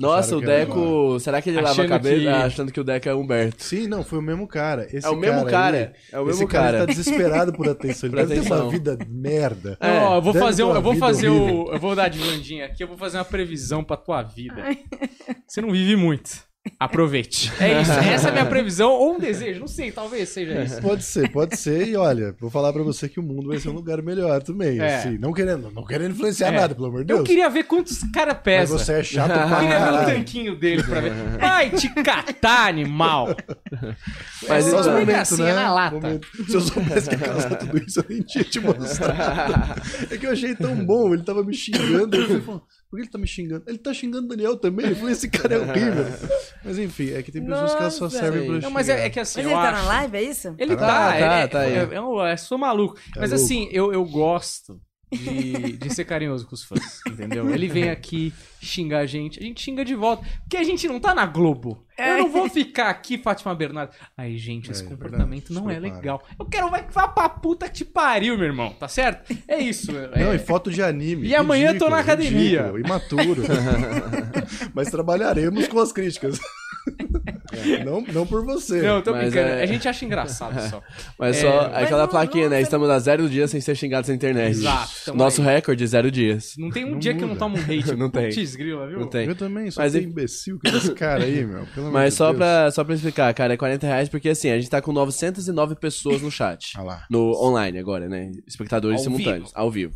Nossa, 0.00 0.34
o 0.36 0.40
Deco. 0.40 1.20
Será 1.20 1.42
que 1.42 1.50
ele 1.50 1.58
lava 1.58 1.68
a 1.68 1.72
Achando 1.72 1.88
cabeça? 1.90 2.16
que- 2.20 2.26
achando 2.28 2.72
que 2.72 2.80
o 2.80 2.84
Deco 2.84 3.08
é 3.08 3.14
Humberto. 3.14 3.62
Sim, 3.62 3.86
não, 3.86 4.02
foi 4.02 4.18
o 4.18 4.22
mesmo 4.22 4.48
cara. 4.48 4.86
Esse 4.90 5.06
É 5.06 5.10
o 5.10 5.16
mesmo 5.16 5.44
cara. 5.44 5.76
aí, 5.76 6.02
É 6.10 6.18
o 6.18 6.24
mesmo 6.24 6.42
esse 6.44 6.50
cara. 6.50 6.64
cara. 6.72 6.78
tá 6.78 6.84
desesperado 6.86 7.52
por 7.52 7.68
atenção. 7.68 8.08
Ele 8.08 8.16
Por 8.16 8.26
deve 8.26 8.34
ter 8.40 8.46
atenção. 8.46 8.62
uma 8.64 8.70
vida 8.72 8.98
merda. 9.08 9.76
Não, 9.80 10.04
ó, 10.06 10.16
eu 10.16 10.22
vou 10.22 10.32
deve 10.32 10.44
fazer, 10.44 10.62
ter 10.64 10.68
um- 10.70 10.74
eu 10.74 10.82
vou 10.82 10.94
fazer 10.96 11.28
horrível. 11.28 11.64
o, 11.66 11.72
eu 11.74 11.78
vou 11.78 11.94
dar 11.94 12.08
de 12.08 12.18
Vandinha 12.18 12.64
aqui, 12.64 12.82
eu 12.82 12.88
vou 12.88 12.96
fazer 12.96 13.18
uma 13.18 13.24
previsão 13.26 13.84
pra 13.84 13.96
tua 13.98 14.22
vida. 14.22 14.64
Você 15.46 15.60
não 15.60 15.70
vive 15.70 15.94
muito. 15.96 16.30
Aproveite. 16.78 17.52
É 17.60 17.80
isso. 17.80 17.90
Essa 18.00 18.28
é 18.28 18.30
a 18.30 18.32
minha 18.32 18.46
previsão 18.46 18.90
ou 18.90 19.14
um 19.14 19.18
desejo. 19.18 19.60
Não 19.60 19.66
sei, 19.68 19.90
talvez 19.90 20.28
seja 20.28 20.62
isso. 20.62 20.80
Pode 20.80 21.02
ser, 21.02 21.30
pode 21.30 21.56
ser. 21.56 21.88
E 21.88 21.96
olha, 21.96 22.34
vou 22.38 22.50
falar 22.50 22.72
pra 22.72 22.82
você 22.82 23.08
que 23.08 23.18
o 23.18 23.22
mundo 23.22 23.48
vai 23.48 23.58
ser 23.58 23.68
um 23.70 23.74
lugar 23.74 24.02
melhor 24.02 24.42
também. 24.42 24.78
É. 24.78 24.96
Assim, 24.96 25.18
não 25.18 25.32
querendo, 25.32 25.70
não 25.70 25.84
querendo 25.84 26.12
influenciar 26.12 26.48
É. 26.48 26.60
nada, 26.60 26.74
pelo 26.74 26.88
amor 26.88 27.00
de 27.00 27.06
Deus. 27.06 27.20
Eu 27.20 27.24
queria 27.24 27.48
ver 27.50 27.64
quantos 27.64 27.98
cara 28.12 28.32
Mas 28.34 28.42
pesa. 28.42 28.78
você 28.78 28.92
é 28.94 29.02
chato 29.02 29.30
Eu 29.30 29.48
pra 29.48 29.60
queria 29.60 29.78
ver 29.78 29.92
o 29.92 30.04
tanquinho 30.14 30.56
dele 30.58 30.82
pra 30.82 31.00
ver. 31.00 31.12
Vai 31.40 31.70
te 31.70 31.88
catar, 32.02 32.68
animal. 32.68 33.34
Mas 34.48 34.68
É 34.72 34.76
momento, 34.90 35.10
assim, 35.16 35.42
né? 35.42 35.50
é 35.50 35.54
na 35.54 35.72
lata. 35.72 35.94
Momento. 35.96 36.26
Se 36.46 36.54
eu 36.54 36.60
soubesse 36.60 37.08
que 37.10 37.16
causar 37.16 37.54
tudo 37.56 37.78
isso, 37.78 38.00
eu 38.00 38.04
nem 38.08 38.22
tinha 38.22 38.44
te 38.44 38.60
mostrado. 38.60 39.80
É 40.10 40.16
que 40.16 40.26
eu 40.26 40.32
achei 40.32 40.54
tão 40.54 40.74
bom, 40.84 41.12
ele 41.14 41.22
tava 41.22 41.42
me 41.44 41.54
xingando. 41.54 42.16
Eu 42.16 42.26
falei, 42.26 42.40
"Pô, 42.42 42.60
por 42.90 42.96
que 42.96 43.02
ele 43.02 43.10
tá 43.10 43.18
me 43.18 43.26
xingando? 43.26 43.62
Ele 43.68 43.78
tá 43.78 43.94
xingando 43.94 44.24
o 44.26 44.28
Daniel 44.28 44.56
também. 44.56 44.88
Eu 44.88 44.96
falei, 44.96 45.12
esse 45.12 45.30
cara 45.30 45.54
é 45.54 45.58
horrível. 45.60 46.04
Mas 46.64 46.76
enfim, 46.78 47.10
é 47.12 47.22
que 47.22 47.30
tem 47.30 47.44
pessoas 47.44 47.74
que 47.74 47.80
elas 47.80 47.94
só 47.94 48.04
Nossa, 48.04 48.18
servem 48.18 48.46
pra 48.46 48.58
Não, 48.60 48.70
mas 48.70 48.88
é, 48.88 48.92
xingar. 48.94 49.06
é 49.06 49.10
que 49.10 49.20
assim. 49.20 49.38
Mas 49.42 49.46
ele 49.46 49.54
tá 49.54 49.70
acho- 49.70 49.82
na 49.82 49.88
live, 49.88 50.16
é 50.16 50.22
isso? 50.22 50.54
Ele 50.58 50.76
Tá, 50.76 50.86
tá, 50.86 51.08
tá, 51.10 51.16
é, 51.16 51.46
tá 51.46 51.60
aí. 51.60 51.72
é, 51.74 51.88
é 51.94 52.00
um- 52.00 52.26
é, 52.26 52.36
sou 52.36 52.58
maluco. 52.58 52.98
Mas 53.16 53.30
louco. 53.30 53.44
assim, 53.44 53.68
eu, 53.72 53.92
eu 53.92 54.04
gosto 54.04 54.80
de, 55.12 55.72
de 55.76 55.94
ser 55.94 56.04
carinhoso 56.04 56.46
com 56.46 56.54
os 56.54 56.62
fãs, 56.64 57.00
entendeu? 57.06 57.50
Ele 57.52 57.66
vem 57.68 57.90
aqui 57.90 58.32
xingar 58.60 58.98
a 59.00 59.06
gente, 59.06 59.38
a 59.40 59.42
gente 59.42 59.60
xinga 59.60 59.84
de 59.84 59.94
volta. 59.94 60.24
Porque 60.42 60.56
a 60.56 60.62
gente 60.62 60.86
não 60.86 61.00
tá 61.00 61.14
na 61.14 61.26
Globo. 61.26 61.84
Eu 61.98 62.18
não 62.18 62.30
vou 62.30 62.48
ficar 62.48 62.88
aqui, 62.88 63.18
Fátima 63.18 63.54
Bernardo. 63.54 63.92
Ai, 64.16 64.36
gente, 64.36 64.70
esse 64.70 64.82
É, 64.82 64.86
comportamento 64.86 65.48
verdade, 65.48 65.54
não 65.66 65.70
é 65.70 65.78
legal. 65.78 66.22
Eu 66.38 66.46
quero 66.46 66.70
vai 66.70 66.86
vá 66.90 67.08
pra 67.08 67.28
puta 67.28 67.66
que 67.68 67.74
te 67.78 67.84
pariu, 67.84 68.36
meu 68.38 68.46
irmão, 68.46 68.72
tá 68.72 68.88
certo? 68.88 69.36
É 69.46 69.58
isso. 69.58 69.90
é- 69.96 70.24
Não, 70.24 70.34
e 70.34 70.38
foto 70.38 70.70
de 70.70 70.82
anime. 70.82 71.26
E 71.28 71.34
amanhã 71.34 71.72
eu 71.72 71.78
tô 71.78 71.90
na 71.90 71.98
academia. 71.98 72.62
ridículo, 72.62 72.78
imaturo. 72.78 73.42
Mas 74.74 74.90
trabalharemos 74.90 75.68
com 75.68 75.78
as 75.80 75.92
críticas. 75.92 76.38
Não, 77.84 78.00
não 78.02 78.26
por 78.26 78.44
você. 78.44 78.82
Não, 78.82 78.96
eu 78.96 79.02
tô 79.02 79.12
Mas 79.12 79.30
brincando. 79.32 79.48
é- 79.54 79.62
A 79.62 79.66
gente 79.66 79.88
acha 79.88 80.04
engraçado 80.04 80.58
só. 80.68 80.82
Mas 81.18 81.36
É, 81.36 81.40
só 81.40 81.68
mas 81.70 81.82
aquela 81.84 82.02
não- 82.02 82.08
plaquinha, 82.08 82.44
não- 82.44 82.50
né? 82.50 82.60
Estamos 82.60 82.88
a 82.90 82.98
zero 82.98 83.28
dias 83.28 83.50
sem 83.50 83.60
ser 83.60 83.74
xingados 83.74 84.08
na 84.08 84.14
internet. 84.14 84.50
Exato, 84.50 85.14
Nosso 85.14 85.40
aí. 85.42 85.48
recorde, 85.54 85.86
zero 85.86 86.10
dias. 86.10 86.54
Não 86.58 86.70
tem 86.70 86.84
um 86.84 86.92
Não 86.92 86.98
dia 86.98 87.12
que 87.14 87.18
eu 87.22 87.28
não 87.28 87.34
muda. 87.34 87.38
tomo 87.40 87.56
um 87.56 87.60
hate. 87.60 87.94
Não 87.96 88.10
tem. 88.10 88.28
Putz, 88.30 88.56
grila, 88.56 88.86
viu? 88.86 89.00
Não 89.00 89.06
tem. 89.08 89.26
Eu 89.26 89.34
também, 89.34 89.70
só 89.70 89.82
Mas 89.82 89.92
tem 89.92 90.04
imbecil 90.04 90.58
que 90.58 90.68
é 90.68 90.76
esse 90.76 90.94
cara 90.94 91.24
aí, 91.24 91.44
meu. 91.44 91.66
Pelo 91.74 91.90
Mas 91.92 92.14
só 92.14 92.26
Deus. 92.26 92.36
pra, 92.38 92.70
só 92.70 92.84
pra 92.84 92.94
explicar, 92.94 93.32
cara, 93.34 93.54
é 93.54 93.56
40 93.56 93.86
reais 93.86 94.08
porque 94.08 94.28
assim, 94.30 94.50
a 94.50 94.56
gente 94.56 94.70
tá 94.70 94.80
com 94.80 94.92
909 94.92 95.74
pessoas 95.76 96.22
no 96.22 96.30
chat. 96.30 96.72
Ah 96.76 96.82
lá. 96.82 97.04
No 97.10 97.32
online 97.42 97.78
agora, 97.78 98.08
né? 98.08 98.30
Espectadores 98.46 98.98
Ao 98.98 99.04
simultâneos, 99.04 99.48
vivo. 99.50 99.52
ao 99.54 99.70
vivo. 99.70 99.94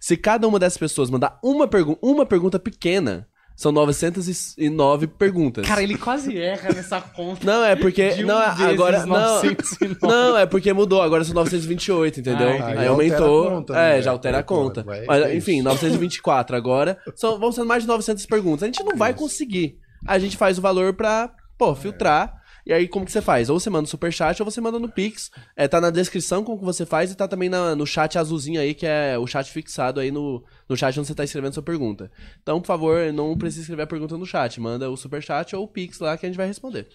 Se 0.00 0.16
cada 0.16 0.46
uma 0.46 0.58
dessas 0.58 0.78
pessoas 0.78 1.08
mandar 1.10 1.38
uma, 1.42 1.66
pergu 1.66 1.98
uma 2.02 2.26
pergunta 2.26 2.58
pequena, 2.58 3.26
são 3.56 3.72
909 3.72 5.06
perguntas. 5.06 5.66
Cara, 5.66 5.82
ele 5.82 5.96
quase 5.96 6.36
erra 6.38 6.72
nessa 6.74 7.00
conta. 7.00 7.44
Não, 7.44 7.64
é 7.64 7.74
porque. 7.74 8.10
De 8.10 8.22
um 8.24 8.26
não, 8.26 8.40
é- 8.42 8.70
agora. 8.70 9.06
Não, 9.06 9.06
909. 9.06 9.96
não, 10.02 10.36
é 10.38 10.44
porque 10.46 10.72
mudou. 10.72 11.00
Agora 11.00 11.24
são 11.24 11.34
928, 11.34 12.20
entendeu? 12.20 12.48
Ah, 12.48 12.66
aí. 12.66 12.78
Aí 12.78 12.86
aumentou. 12.86 13.50
conta, 13.50 13.72
é, 13.74 13.96
né? 13.96 14.02
já 14.02 14.10
altera 14.10 14.38
a 14.38 14.42
conta. 14.42 14.82
Vai- 14.82 15.04
Mas, 15.06 15.22
é 15.24 15.36
enfim, 15.36 15.54
isso. 15.56 15.64
924 15.64 16.54
agora. 16.54 16.98
São, 17.14 17.38
vão 17.38 17.50
sendo 17.50 17.66
mais 17.66 17.82
de 17.82 17.88
900 17.88 18.26
perguntas. 18.26 18.62
A 18.64 18.66
gente 18.66 18.84
não 18.84 18.96
vai 18.96 19.14
conseguir. 19.14 19.78
A 20.06 20.18
gente 20.18 20.36
faz 20.36 20.58
o 20.58 20.62
valor 20.62 20.92
pra, 20.94 21.30
pô, 21.58 21.74
filtrar. 21.74 22.34
E 22.66 22.72
aí, 22.72 22.88
como 22.88 23.06
que 23.06 23.12
você 23.12 23.22
faz? 23.22 23.48
Ou 23.48 23.60
você 23.60 23.70
manda 23.70 23.82
no 23.82 23.86
superchat 23.86 24.42
ou 24.42 24.50
você 24.50 24.60
manda 24.60 24.76
no 24.78 24.88
Pix. 24.88 25.30
É, 25.54 25.68
tá 25.68 25.80
na 25.80 25.88
descrição 25.88 26.42
como 26.42 26.58
que 26.58 26.64
você 26.64 26.84
faz 26.84 27.12
e 27.12 27.14
tá 27.14 27.28
também 27.28 27.48
na- 27.48 27.76
no 27.76 27.86
chat 27.86 28.18
azulzinho 28.18 28.60
aí, 28.60 28.74
que 28.74 28.84
é 28.84 29.16
o 29.16 29.26
chat 29.26 29.48
fixado 29.52 30.00
aí 30.00 30.10
no, 30.10 30.42
no 30.68 30.76
chat 30.76 30.98
onde 30.98 31.06
você 31.06 31.14
tá 31.14 31.22
escrevendo 31.22 31.54
sua 31.54 31.62
pergunta. 31.62 32.10
Então, 32.42 32.60
por 32.60 32.66
favor, 32.66 33.12
não 33.12 33.38
precisa 33.38 33.62
escrever 33.62 33.82
a 33.82 33.86
pergunta 33.86 34.18
no 34.18 34.26
chat. 34.26 34.60
Manda 34.60 34.90
o 34.90 34.96
superchat 34.96 35.54
ou 35.54 35.62
o 35.62 35.68
Pix 35.68 36.00
lá 36.00 36.16
que 36.16 36.26
a 36.26 36.28
gente 36.28 36.36
vai 36.36 36.48
responder. 36.48 36.88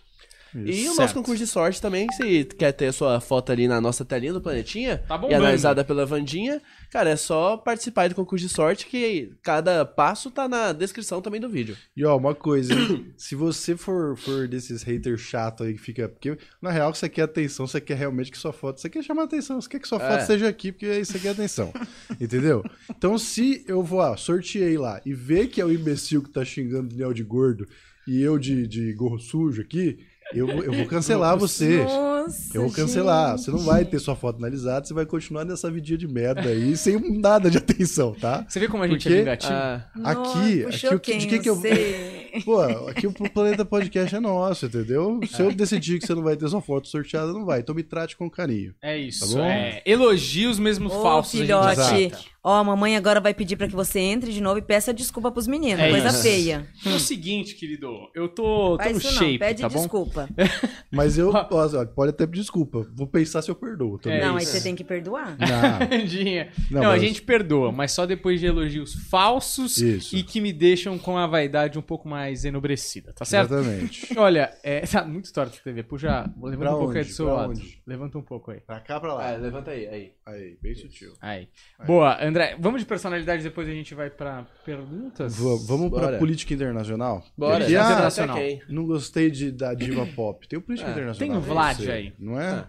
E 0.55 0.81
o 0.83 0.85
nosso 0.87 0.95
Certo. 0.97 1.13
concurso 1.15 1.43
de 1.43 1.47
sorte 1.47 1.81
também, 1.81 2.07
se 2.11 2.43
quer 2.45 2.71
ter 2.71 2.87
a 2.87 2.93
sua 2.93 3.19
foto 3.21 3.51
ali 3.51 3.67
na 3.67 3.79
nossa 3.79 4.03
telinha 4.03 4.33
do 4.33 4.41
Planetinha 4.41 4.97
Tá 5.07 5.19
e 5.29 5.33
analisada 5.33 5.83
pela 5.83 6.05
Vandinha, 6.05 6.61
cara, 6.91 7.09
é 7.09 7.15
só 7.15 7.55
participar 7.57 8.09
do 8.09 8.15
concurso 8.15 8.45
de 8.47 8.53
sorte 8.53 8.85
que 8.85 9.31
cada 9.41 9.85
passo 9.85 10.29
tá 10.29 10.47
na 10.47 10.73
descrição 10.73 11.21
também 11.21 11.39
do 11.39 11.49
vídeo. 11.49 11.77
E 11.95 12.03
ó, 12.03 12.17
uma 12.17 12.35
coisa, 12.35 12.73
se 13.15 13.35
você 13.35 13.77
for, 13.77 14.17
for 14.17 14.47
desses 14.47 14.83
haters 14.83 15.21
chatos 15.21 15.65
aí 15.65 15.73
que 15.73 15.79
fica. 15.81 16.09
Porque, 16.09 16.37
na 16.61 16.71
real, 16.71 16.93
você 16.93 17.07
quer 17.07 17.23
atenção, 17.23 17.65
você 17.67 17.79
quer 17.79 17.95
realmente 17.97 18.31
que 18.31 18.37
sua 18.37 18.51
foto. 18.53 18.81
Você 18.81 18.89
quer 18.89 19.03
chamar 19.03 19.23
atenção, 19.23 19.61
você 19.61 19.69
quer 19.69 19.79
que 19.79 19.87
sua 19.87 19.99
foto 19.99 20.13
É. 20.13 20.21
esteja 20.21 20.47
aqui, 20.47 20.71
porque 20.71 20.85
aí 20.87 21.05
você 21.05 21.17
quer 21.19 21.29
atenção. 21.29 21.71
Entendeu? 22.19 22.63
Então, 22.89 23.17
se 23.17 23.63
eu 23.67 23.81
vou, 23.83 23.99
ó, 23.99 24.15
sorteei 24.17 24.77
lá 24.77 25.01
e 25.05 25.13
ver 25.13 25.47
que 25.47 25.61
é 25.61 25.65
o 25.65 25.71
imbecil 25.71 26.21
que 26.21 26.29
tá 26.29 26.43
xingando 26.43 26.87
o 26.87 26.89
Daniel 26.89 27.13
de 27.13 27.23
gordo 27.23 27.67
e 28.07 28.21
eu 28.21 28.37
de, 28.37 28.67
de 28.67 28.91
gorro 28.93 29.19
sujo 29.19 29.61
aqui, 29.61 29.99
eu, 30.34 30.47
vou- 30.47 30.63
eu 30.63 30.73
vou 30.73 30.86
cancelar 30.86 31.38
você. 31.38 31.84
Nossa, 31.84 32.55
Eu 32.57 32.61
vou 32.63 32.71
cancelar. 32.71 33.32
gente. 33.38 33.45
Você 33.45 33.51
não 33.51 33.59
vai 33.59 33.84
ter 33.86 33.99
sua 33.99 34.15
foto 34.15 34.38
analisada, 34.38 34.86
você 34.86 34.93
vai 34.93 35.05
continuar 35.05 35.43
nessa 35.45 35.69
vidinha 35.71 35.97
de 35.97 36.07
merda 36.07 36.49
aí, 36.49 36.75
sem 36.77 36.99
nada 37.19 37.49
de 37.49 37.57
atenção, 37.57 38.13
tá? 38.13 38.45
Você 38.47 38.59
vê 38.59 38.67
como 38.67 38.84
a 38.84 38.88
gente 38.88 39.03
Porque- 39.03 39.13
é 39.15 39.19
vingativo? 39.19 39.53
Ah, 39.53 39.82
Aqui, 40.03 40.63
Nossa, 40.63 40.88
aqui 40.88 40.95
o 40.95 40.99
que- 40.99 41.17
de 41.17 41.27
que 41.27 41.39
que 41.39 41.49
eu- 41.49 41.55
sei. 41.57 42.29
Pô, 42.45 42.61
aqui 42.88 43.07
o 43.07 43.11
Planeta 43.13 43.65
Podcast 43.65 44.15
é 44.15 44.19
nosso, 44.19 44.65
entendeu? 44.65 45.19
Se 45.29 45.41
eu 45.41 45.51
decidir 45.53 45.99
que 45.99 46.07
você 46.07 46.13
não 46.15 46.23
vai 46.23 46.36
ter 46.36 46.47
sua 46.47 46.61
foto 46.61 46.88
sorteada, 46.88 47.34
não 47.34 47.45
vai. 47.45 47.59
Então 47.59 47.75
me 47.75 47.84
trate 47.84 48.15
com 48.15 48.29
carinho. 48.29 48.73
É 48.82 48.97
isso. 48.97 49.32
Tá 49.32 49.38
bom? 49.41 49.45
é, 49.45 49.82
elogios 49.86 50.57
mesmo 50.59 50.88
Ô, 50.88 51.01
falsos. 51.01 51.39
a 51.39 51.43
filhote. 51.43 52.11
Ó, 52.43 52.55
a 52.55 52.63
mamãe 52.63 52.95
agora 52.95 53.19
vai 53.21 53.36
pedir 53.36 53.55
pra 53.55 53.67
que 53.67 53.75
você 53.75 53.99
entre 53.99 54.34
de 54.34 54.41
novo 54.41 54.57
e 54.57 54.63
peça 54.63 54.91
desculpa 54.91 55.32
pros 55.32 55.45
meninos. 55.45 55.79
É 55.79 55.91
coisa 55.91 56.07
isso. 56.07 56.23
feia. 56.23 56.67
É 56.84 56.89
o 56.89 56.99
seguinte, 56.99 57.53
querido. 57.53 58.09
Eu 58.15 58.27
tô, 58.27 58.79
tô 58.79 58.89
no 58.89 58.99
shape, 58.99 59.32
não, 59.34 59.38
pede 59.38 59.61
tá 59.61 59.69
bom? 59.69 59.77
desculpa. 59.77 60.27
Mas 60.91 61.19
eu, 61.19 61.29
ó, 61.29 61.86
pode 61.86 62.09
até 62.09 62.25
pedir 62.25 62.41
desculpa. 62.41 62.88
Vou 62.95 63.05
pensar 63.05 63.43
se 63.43 63.51
eu 63.51 63.55
perdoo 63.55 63.99
também. 63.99 64.17
É 64.19 64.25
não, 64.25 64.38
aí 64.38 64.45
você 64.45 64.59
tem 64.59 64.75
que 64.75 64.84
perdoar. 64.84 65.38
Não. 65.38 65.82
Não, 66.71 66.82
Não, 66.82 66.89
a 66.89 66.93
mas- 66.93 67.01
gente 67.01 67.21
perdoa, 67.21 67.71
mas 67.71 67.91
só 67.91 68.05
depois 68.05 68.39
de 68.39 68.45
elogios 68.45 68.93
falsos 69.09 69.77
Isso. 69.77 70.15
e 70.15 70.23
que 70.23 70.39
me 70.41 70.51
deixam 70.51 70.97
com 70.97 71.17
a 71.17 71.27
vaidade 71.27 71.77
um 71.77 71.82
pouco 71.82 72.07
mais 72.07 72.20
enobrecida, 72.45 73.13
tá 73.13 73.26
certo? 73.26 73.53
Exatamente. 73.53 74.13
Olha, 74.19 74.53
é, 74.63 74.82
tá 74.88 75.03
muito 75.05 75.32
torto 75.34 75.57
a 75.59 75.63
TV. 75.63 75.84
Puxa, 75.84 76.32
levanta 76.41 76.57
Pra 76.57 76.76
um 76.76 76.80
pouco 76.80 76.97
aí 76.97 77.03
do 77.03 77.09
seu 77.11 77.26
Pra 77.26 77.34
lado. 77.36 77.49
onde? 77.51 77.82
Levanta 77.86 78.17
um 78.17 78.22
pouco 78.22 78.51
aí. 78.51 78.59
Pra 78.61 78.80
cá, 78.80 78.99
pra 78.99 79.13
lá. 79.13 79.30
ah, 79.30 79.38
levanta 79.38 79.72
aí, 79.72 79.88
aí. 79.88 80.13
Aí, 80.26 80.57
bem 80.61 80.76
sutil. 80.76 81.13
Aí. 81.22 81.49
Boa, 81.86 82.24
André, 82.24 82.55
vamos 82.59 82.82
de 82.82 82.88
personalidade, 82.88 83.43
depois 83.43 83.67
a 83.67 83.72
gente 83.72 83.93
vai 83.95 84.09
pra 84.09 84.45
perguntas? 84.65 85.36
V- 85.38 85.65
vamos 85.67 85.89
pra 85.89 86.01
Bora. 86.01 86.17
política 86.19 86.53
internacional? 86.53 87.26
Bora, 87.38 87.57
Porque, 87.59 87.72
já 87.72 87.88
ah, 87.88 87.91
internacional. 87.91 88.36
ok. 88.38 88.61
não 88.69 88.86
gostei 88.86 89.30
de, 89.32 89.51
da 89.51 89.74
diva 89.74 90.05
pop. 90.15 90.47
Tem 90.47 90.57
o 90.59 90.61
política 90.61 90.89
É, 90.89 90.91
internacional. 90.93 91.30
tem 91.36 91.38
o 91.38 91.41
pra 91.43 91.53
Vlad 91.53 91.89
aí. 91.89 92.13
Não 92.19 92.39
é? 92.39 92.67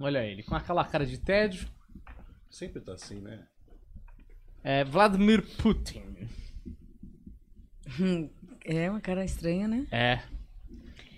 Olha 0.00 0.24
ele, 0.24 0.42
com 0.42 0.54
aquela 0.54 0.84
cara 0.84 1.04
de 1.06 1.18
tédio. 1.18 1.68
Sempre 2.50 2.80
tá 2.80 2.92
assim, 2.94 3.20
né? 3.20 3.40
É 4.64 4.84
Vladimir 4.84 5.42
Putin. 5.58 6.02
É 8.68 8.90
uma 8.90 9.00
cara 9.00 9.24
estranha, 9.24 9.66
né? 9.66 9.86
É. 9.90 10.20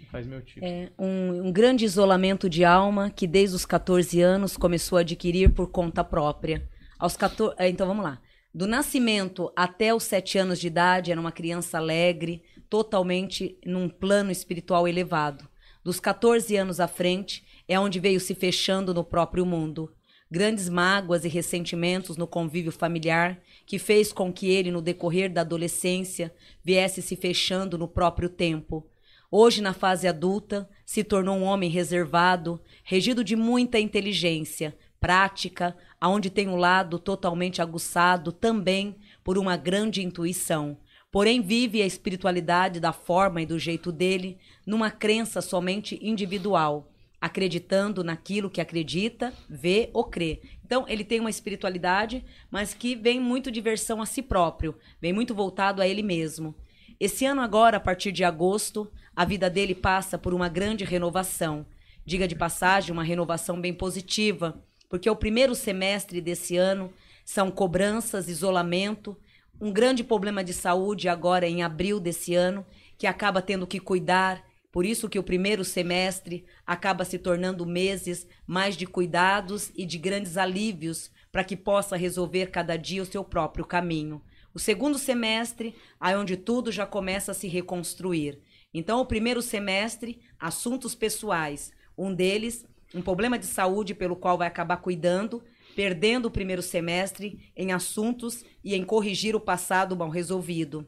Faz 0.09 0.24
meu 0.24 0.40
tipo. 0.40 0.64
É 0.64 0.90
um, 0.96 1.48
um 1.48 1.53
grande 1.53 1.84
isolamento 1.84 2.48
de 2.48 2.64
alma 2.64 3.11
que 3.11 3.26
desde 3.26 3.57
os 3.57 3.66
14 3.66 4.20
anos 4.20 4.57
começou 4.57 4.98
a 4.98 5.01
adquirir 5.01 5.53
por 5.53 5.68
conta 5.68 6.05
própria. 6.05 6.68
Aos 6.96 7.16
14, 7.16 7.57
é, 7.59 7.68
então 7.68 7.88
vamos 7.88 8.05
lá. 8.05 8.20
Do 8.55 8.68
nascimento 8.68 9.53
até 9.57 9.92
os 9.92 10.05
7 10.05 10.38
anos 10.38 10.61
de 10.61 10.68
idade 10.68 11.11
era 11.11 11.20
uma 11.20 11.32
criança 11.32 11.78
alegre, 11.78 12.42
totalmente 12.68 13.59
num 13.66 13.88
plano 13.88 14.30
espiritual 14.30 14.86
elevado. 14.86 15.48
Dos 15.82 15.98
14 15.98 16.57
anos 16.57 16.78
à 16.78 16.86
frente 16.86 17.44
é 17.66 17.80
onde 17.80 17.98
veio 17.98 18.20
se 18.20 18.34
fechando 18.34 18.94
no 18.94 19.03
próprio 19.03 19.44
mundo. 19.44 19.92
Grandes 20.30 20.68
mágoas 20.68 21.24
e 21.24 21.28
ressentimentos 21.28 22.16
no 22.16 22.28
convívio 22.28 22.70
familiar 22.70 23.40
que 23.71 23.79
fez 23.79 24.12
com 24.12 24.33
que 24.33 24.51
ele, 24.51 24.73
no 24.73 24.83
decorrer 24.83 25.33
da 25.33 25.43
adolescência, 25.43 26.35
viesse 26.64 27.01
se 27.01 27.14
fechando 27.14 27.79
no 27.79 27.87
próprio 27.87 28.29
tempo. 28.29 28.85
Hoje, 29.31 29.62
na 29.62 29.73
fase 29.73 30.09
adulta, 30.09 30.68
se 30.85 31.05
tornou 31.05 31.37
um 31.37 31.45
homem 31.45 31.71
reservado, 31.71 32.61
regido 32.83 33.23
de 33.23 33.37
muita 33.37 33.79
inteligência, 33.79 34.77
prática, 34.99 35.77
aonde 36.01 36.31
tem 36.31 36.49
um 36.49 36.57
lado 36.57 36.99
totalmente 36.99 37.62
aguçado 37.62 38.33
também 38.33 38.97
por 39.23 39.39
uma 39.39 39.57
grande 39.57 40.03
intuição. 40.03 40.77
Porém, 41.12 41.41
vive 41.41 41.81
a 41.81 41.87
espiritualidade 41.87 42.81
da 42.81 42.93
forma 42.93 43.41
e 43.41 43.47
do 43.47 43.57
jeito 43.57 43.93
dele, 43.93 44.37
numa 44.66 44.91
crença 44.91 45.41
somente 45.41 45.97
individual, 46.03 46.91
acreditando 47.21 48.03
naquilo 48.03 48.51
que 48.51 48.61
acredita, 48.61 49.33
vê 49.49 49.91
ou 49.93 50.03
crê. 50.03 50.41
Então, 50.71 50.85
ele 50.87 51.03
tem 51.03 51.18
uma 51.18 51.29
espiritualidade, 51.31 52.25
mas 52.49 52.73
que 52.73 52.95
vem 52.95 53.18
muito 53.18 53.51
de 53.51 53.61
versão 53.61 54.01
a 54.01 54.07
si 54.07 54.23
próprio, 54.23 54.77
vem 55.01 55.12
muito 55.12 55.35
voltado 55.35 55.83
a 55.83 55.89
ele 55.89 56.01
mesmo. 56.01 56.55
Esse 57.01 57.27
ano 57.27 57.41
agora, 57.41 57.79
a 57.79 57.81
partir 57.81 58.12
de 58.12 58.23
agosto, 58.23 58.89
a 59.16 59.25
vida 59.25 59.51
dele 59.51 59.75
passa 59.75 60.16
por 60.16 60.33
uma 60.33 60.49
grande 60.49 60.85
renovação. 60.85 61.66
Diga 62.07 62.29
de 62.29 62.37
passagem, 62.37 62.93
uma 62.93 63.03
renovação 63.03 63.61
bem 63.61 63.75
positiva, 63.75 64.62
porque 64.89 65.11
o 65.11 65.16
primeiro 65.16 65.57
semestre 65.57 66.21
desse 66.21 66.57
ano 66.57 66.93
são 67.25 67.51
cobranças, 67.51 68.29
isolamento, 68.29 69.16
um 69.61 69.73
grande 69.73 70.05
problema 70.05 70.45
de 70.45 70.53
saúde 70.53 71.09
agora 71.09 71.49
em 71.49 71.64
abril 71.64 71.99
desse 71.99 72.37
ano, 72.37 72.64
que 72.97 73.09
acaba 73.09 73.43
tendo 73.43 73.66
que 73.66 73.81
cuidar 73.81 74.41
Por 74.73 74.87
isso 74.87 75.09
que 75.09 75.18
o 75.18 75.23
primeiro 75.23 75.64
semestre 75.64 76.45
acaba 76.64 77.05
se 77.05 77.18
tornando 77.18 77.66
meses 77.66 78.27
mais 78.47 78.77
de 78.77 78.87
cuidados 78.87 79.73
e 79.75 79.85
de 79.85 79.99
grandes 79.99 80.37
alívios 80.37 81.11
para 81.33 81.43
que 81.43 81.57
possa 81.57 81.97
resolver 81.97 82.51
cada 82.51 82.77
dia 82.77 83.03
o 83.03 83.07
seu 83.07 83.25
próprio 83.25 83.64
caminho. 83.64 84.23
O 84.55 84.59
segundo 84.59 84.99
semestre, 84.99 85.75
aí 85.99 86.16
onde 86.16 86.37
tudo 86.37 86.71
já 86.71 86.87
começa 86.87 87.33
a 87.33 87.35
se 87.35 87.49
reconstruir. 87.49 88.39
Então, 88.73 89.01
o 89.01 89.07
primeiro 89.07 89.43
semestre, 89.43 90.21
assuntos 90.39 90.95
pessoais. 90.95 91.73
Um 91.99 92.14
deles, 92.14 92.64
um 92.95 93.03
problema 93.03 93.39
de 93.39 93.47
saúde 93.47 93.95
pelo 93.95 94.16
qual 94.16 94.39
vai 94.39 94.47
acabar 94.47 94.77
cuidando, 94.79 95.43
perdendo 95.75 96.27
o 96.27 96.31
primeiro 96.31 96.62
semestre 96.62 97.53
em 97.57 97.73
assuntos 97.73 98.45
e 98.62 98.75
em 98.75 98.85
corrigir 98.85 99.35
o 99.35 99.41
passado 99.41 99.97
mal 99.97 100.09
resolvido. 100.09 100.87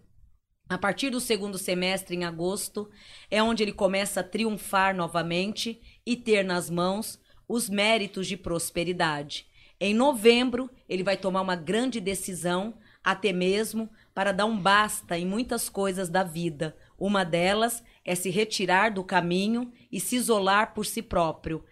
A 0.72 0.78
partir 0.78 1.10
do 1.10 1.20
segundo 1.20 1.58
semestre, 1.58 2.16
em 2.16 2.24
agosto, 2.24 2.88
é 3.30 3.42
onde 3.42 3.62
ele 3.62 3.74
começa 3.74 4.20
a 4.20 4.24
triunfar 4.24 4.96
novamente 4.96 5.78
e 6.06 6.16
ter 6.16 6.42
nas 6.42 6.70
mãos 6.70 7.20
os 7.46 7.68
méritos 7.68 8.26
de 8.26 8.38
prosperidade. 8.38 9.46
Em 9.78 9.92
novembro, 9.92 10.70
ele 10.88 11.02
vai 11.02 11.14
tomar 11.14 11.42
uma 11.42 11.54
grande 11.54 12.00
decisão, 12.00 12.72
até 13.04 13.34
mesmo 13.34 13.90
para 14.14 14.32
dar 14.32 14.46
um 14.46 14.58
basta 14.58 15.18
em 15.18 15.26
muitas 15.26 15.68
coisas 15.68 16.08
da 16.08 16.22
vida. 16.22 16.74
Uma 16.98 17.22
delas 17.22 17.84
é 18.02 18.14
se 18.14 18.30
retirar 18.30 18.94
do 18.94 19.04
caminho 19.04 19.70
e 19.90 20.00
se 20.00 20.16
isolar 20.16 20.72
por 20.72 20.86
si 20.86 21.02
próprio. 21.02 21.62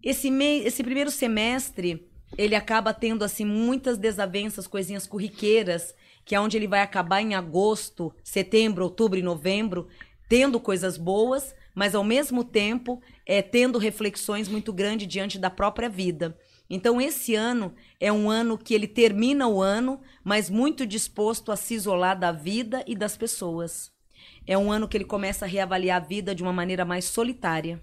Esse, 0.00 0.28
esse 0.28 0.84
primeiro 0.84 1.10
semestre, 1.10 2.08
ele 2.36 2.54
acaba 2.54 2.94
tendo 2.94 3.24
assim 3.24 3.44
muitas 3.44 3.98
desavenças, 3.98 4.68
coisinhas 4.68 5.08
corriqueiras, 5.08 5.92
que 6.28 6.34
é 6.34 6.40
onde 6.40 6.58
ele 6.58 6.68
vai 6.68 6.82
acabar 6.82 7.22
em 7.22 7.34
agosto, 7.34 8.14
setembro, 8.22 8.84
outubro 8.84 9.18
e 9.18 9.22
novembro, 9.22 9.88
tendo 10.28 10.60
coisas 10.60 10.98
boas, 10.98 11.54
mas 11.74 11.94
ao 11.94 12.04
mesmo 12.04 12.44
tempo 12.44 13.00
é, 13.24 13.40
tendo 13.40 13.78
reflexões 13.78 14.46
muito 14.46 14.70
grandes 14.70 15.08
diante 15.08 15.38
da 15.38 15.48
própria 15.48 15.88
vida. 15.88 16.38
Então, 16.68 17.00
esse 17.00 17.34
ano 17.34 17.74
é 17.98 18.12
um 18.12 18.28
ano 18.28 18.58
que 18.58 18.74
ele 18.74 18.86
termina 18.86 19.48
o 19.48 19.62
ano, 19.62 20.02
mas 20.22 20.50
muito 20.50 20.86
disposto 20.86 21.50
a 21.50 21.56
se 21.56 21.72
isolar 21.72 22.18
da 22.18 22.30
vida 22.30 22.84
e 22.86 22.94
das 22.94 23.16
pessoas. 23.16 23.90
É 24.46 24.58
um 24.58 24.70
ano 24.70 24.86
que 24.86 24.98
ele 24.98 25.06
começa 25.06 25.46
a 25.46 25.48
reavaliar 25.48 25.96
a 25.96 26.06
vida 26.06 26.34
de 26.34 26.42
uma 26.42 26.52
maneira 26.52 26.84
mais 26.84 27.06
solitária. 27.06 27.82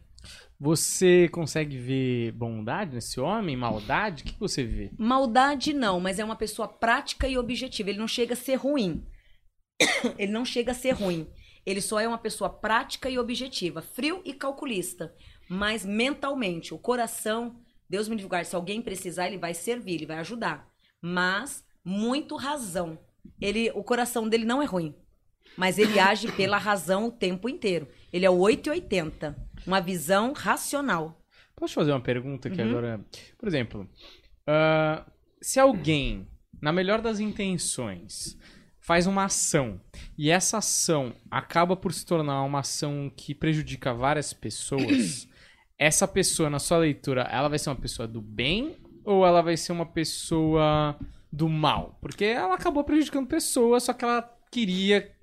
Você 0.59 1.27
consegue 1.29 1.77
ver 1.77 2.31
bondade 2.31 2.95
nesse 2.95 3.19
homem? 3.19 3.57
Maldade? 3.57 4.23
O 4.23 4.25
que 4.25 4.39
você 4.39 4.63
vê? 4.63 4.91
Maldade 4.97 5.73
não, 5.73 5.99
mas 5.99 6.17
é 6.19 6.23
uma 6.23 6.35
pessoa 6.35 6.67
prática 6.67 7.27
e 7.27 7.37
objetiva. 7.37 7.89
Ele 7.89 7.99
não 7.99 8.07
chega 8.07 8.33
a 8.33 8.37
ser 8.37 8.55
ruim. 8.55 9.05
ele 10.17 10.31
não 10.31 10.45
chega 10.45 10.71
a 10.71 10.75
ser 10.75 10.91
ruim. 10.91 11.27
Ele 11.65 11.81
só 11.81 11.99
é 11.99 12.07
uma 12.07 12.17
pessoa 12.17 12.49
prática 12.49 13.09
e 13.09 13.19
objetiva, 13.19 13.81
frio 13.81 14.21
e 14.23 14.33
calculista. 14.33 15.13
Mas 15.49 15.85
mentalmente, 15.85 16.73
o 16.73 16.77
coração 16.77 17.59
Deus 17.89 18.07
me 18.07 18.15
divulgar, 18.15 18.45
se 18.45 18.55
alguém 18.55 18.81
precisar, 18.81 19.27
ele 19.27 19.37
vai 19.37 19.53
servir, 19.53 19.95
ele 19.95 20.05
vai 20.05 20.17
ajudar. 20.17 20.67
Mas 21.01 21.63
muito 21.83 22.35
razão. 22.35 22.97
Ele, 23.39 23.71
o 23.75 23.83
coração 23.83 24.27
dele 24.27 24.45
não 24.45 24.61
é 24.61 24.65
ruim, 24.65 24.95
mas 25.57 25.77
ele 25.77 25.99
age 25.99 26.31
pela 26.31 26.57
razão 26.57 27.07
o 27.07 27.11
tempo 27.11 27.49
inteiro. 27.49 27.87
Ele 28.11 28.25
é 28.25 28.29
o 28.29 28.37
880, 28.37 29.44
uma 29.65 29.81
visão 29.81 30.33
racional. 30.33 31.21
Posso 31.55 31.73
fazer 31.73 31.91
uma 31.91 32.01
pergunta 32.01 32.47
aqui 32.47 32.61
uhum. 32.61 32.69
agora? 32.69 33.05
Por 33.37 33.47
exemplo, 33.47 33.89
uh, 34.47 35.11
se 35.41 35.59
alguém, 35.59 36.27
na 36.61 36.71
melhor 36.71 37.01
das 37.01 37.19
intenções, 37.19 38.37
faz 38.79 39.07
uma 39.07 39.25
ação 39.25 39.81
e 40.17 40.29
essa 40.29 40.59
ação 40.59 41.13
acaba 41.31 41.75
por 41.75 41.93
se 41.93 42.05
tornar 42.05 42.43
uma 42.43 42.59
ação 42.59 43.11
que 43.15 43.33
prejudica 43.33 43.93
várias 43.93 44.33
pessoas, 44.33 45.27
essa 45.77 46.07
pessoa, 46.07 46.49
na 46.49 46.59
sua 46.59 46.77
leitura, 46.77 47.23
ela 47.31 47.47
vai 47.47 47.57
ser 47.57 47.69
uma 47.69 47.75
pessoa 47.75 48.07
do 48.07 48.21
bem 48.21 48.77
ou 49.03 49.25
ela 49.25 49.41
vai 49.41 49.57
ser 49.57 49.71
uma 49.71 49.85
pessoa 49.85 50.97
do 51.31 51.49
mal? 51.49 51.97
Porque 52.01 52.25
ela 52.25 52.55
acabou 52.55 52.83
prejudicando 52.83 53.27
pessoas, 53.27 53.83
só 53.83 53.93
que 53.93 54.03
ela 54.03 54.21
queria. 54.51 55.14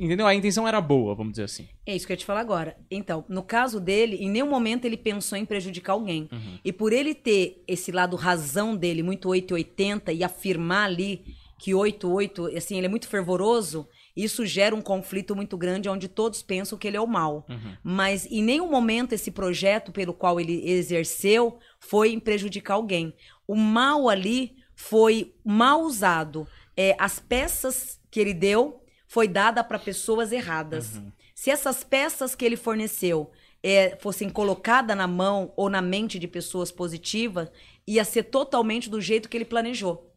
Entendeu? 0.00 0.26
A 0.26 0.34
intenção 0.34 0.66
era 0.66 0.80
boa, 0.80 1.14
vamos 1.14 1.32
dizer 1.32 1.44
assim. 1.44 1.68
É 1.84 1.94
isso 1.94 2.06
que 2.06 2.12
eu 2.12 2.14
ia 2.14 2.18
te 2.18 2.24
falar 2.24 2.40
agora. 2.40 2.74
Então, 2.90 3.22
no 3.28 3.42
caso 3.42 3.78
dele, 3.78 4.16
em 4.16 4.30
nenhum 4.30 4.48
momento 4.48 4.86
ele 4.86 4.96
pensou 4.96 5.36
em 5.36 5.44
prejudicar 5.44 5.92
alguém. 5.92 6.26
Uhum. 6.32 6.58
E 6.64 6.72
por 6.72 6.90
ele 6.90 7.14
ter 7.14 7.62
esse 7.68 7.92
lado 7.92 8.16
razão 8.16 8.74
dele, 8.74 9.02
muito 9.02 9.28
880, 9.28 10.10
e 10.14 10.24
afirmar 10.24 10.84
ali 10.84 11.22
que 11.58 11.74
88, 11.74 12.56
assim, 12.56 12.78
ele 12.78 12.86
é 12.86 12.88
muito 12.88 13.06
fervoroso, 13.06 13.86
isso 14.16 14.46
gera 14.46 14.74
um 14.74 14.80
conflito 14.80 15.36
muito 15.36 15.58
grande 15.58 15.90
onde 15.90 16.08
todos 16.08 16.42
pensam 16.42 16.78
que 16.78 16.88
ele 16.88 16.96
é 16.96 17.00
o 17.00 17.06
mal. 17.06 17.44
Uhum. 17.46 17.76
Mas 17.84 18.24
em 18.24 18.42
nenhum 18.42 18.70
momento 18.70 19.12
esse 19.12 19.30
projeto 19.30 19.92
pelo 19.92 20.14
qual 20.14 20.40
ele 20.40 20.66
exerceu 20.66 21.58
foi 21.78 22.12
em 22.12 22.18
prejudicar 22.18 22.74
alguém. 22.74 23.12
O 23.46 23.54
mal 23.54 24.08
ali 24.08 24.56
foi 24.74 25.34
mal 25.44 25.82
usado. 25.82 26.48
É, 26.74 26.96
as 26.98 27.18
peças 27.18 28.00
que 28.10 28.18
ele 28.18 28.32
deu 28.32 28.80
foi 29.10 29.26
dada 29.26 29.64
para 29.64 29.76
pessoas 29.76 30.30
erradas. 30.30 30.94
Uhum. 30.94 31.10
Se 31.34 31.50
essas 31.50 31.82
peças 31.82 32.36
que 32.36 32.44
ele 32.44 32.56
forneceu 32.56 33.32
é, 33.60 33.96
fossem 33.96 34.30
colocadas 34.30 34.96
na 34.96 35.08
mão 35.08 35.52
ou 35.56 35.68
na 35.68 35.82
mente 35.82 36.16
de 36.16 36.28
pessoas 36.28 36.70
positivas, 36.70 37.50
ia 37.84 38.04
ser 38.04 38.22
totalmente 38.22 38.88
do 38.88 39.00
jeito 39.00 39.28
que 39.28 39.36
ele 39.36 39.44
planejou. 39.44 40.14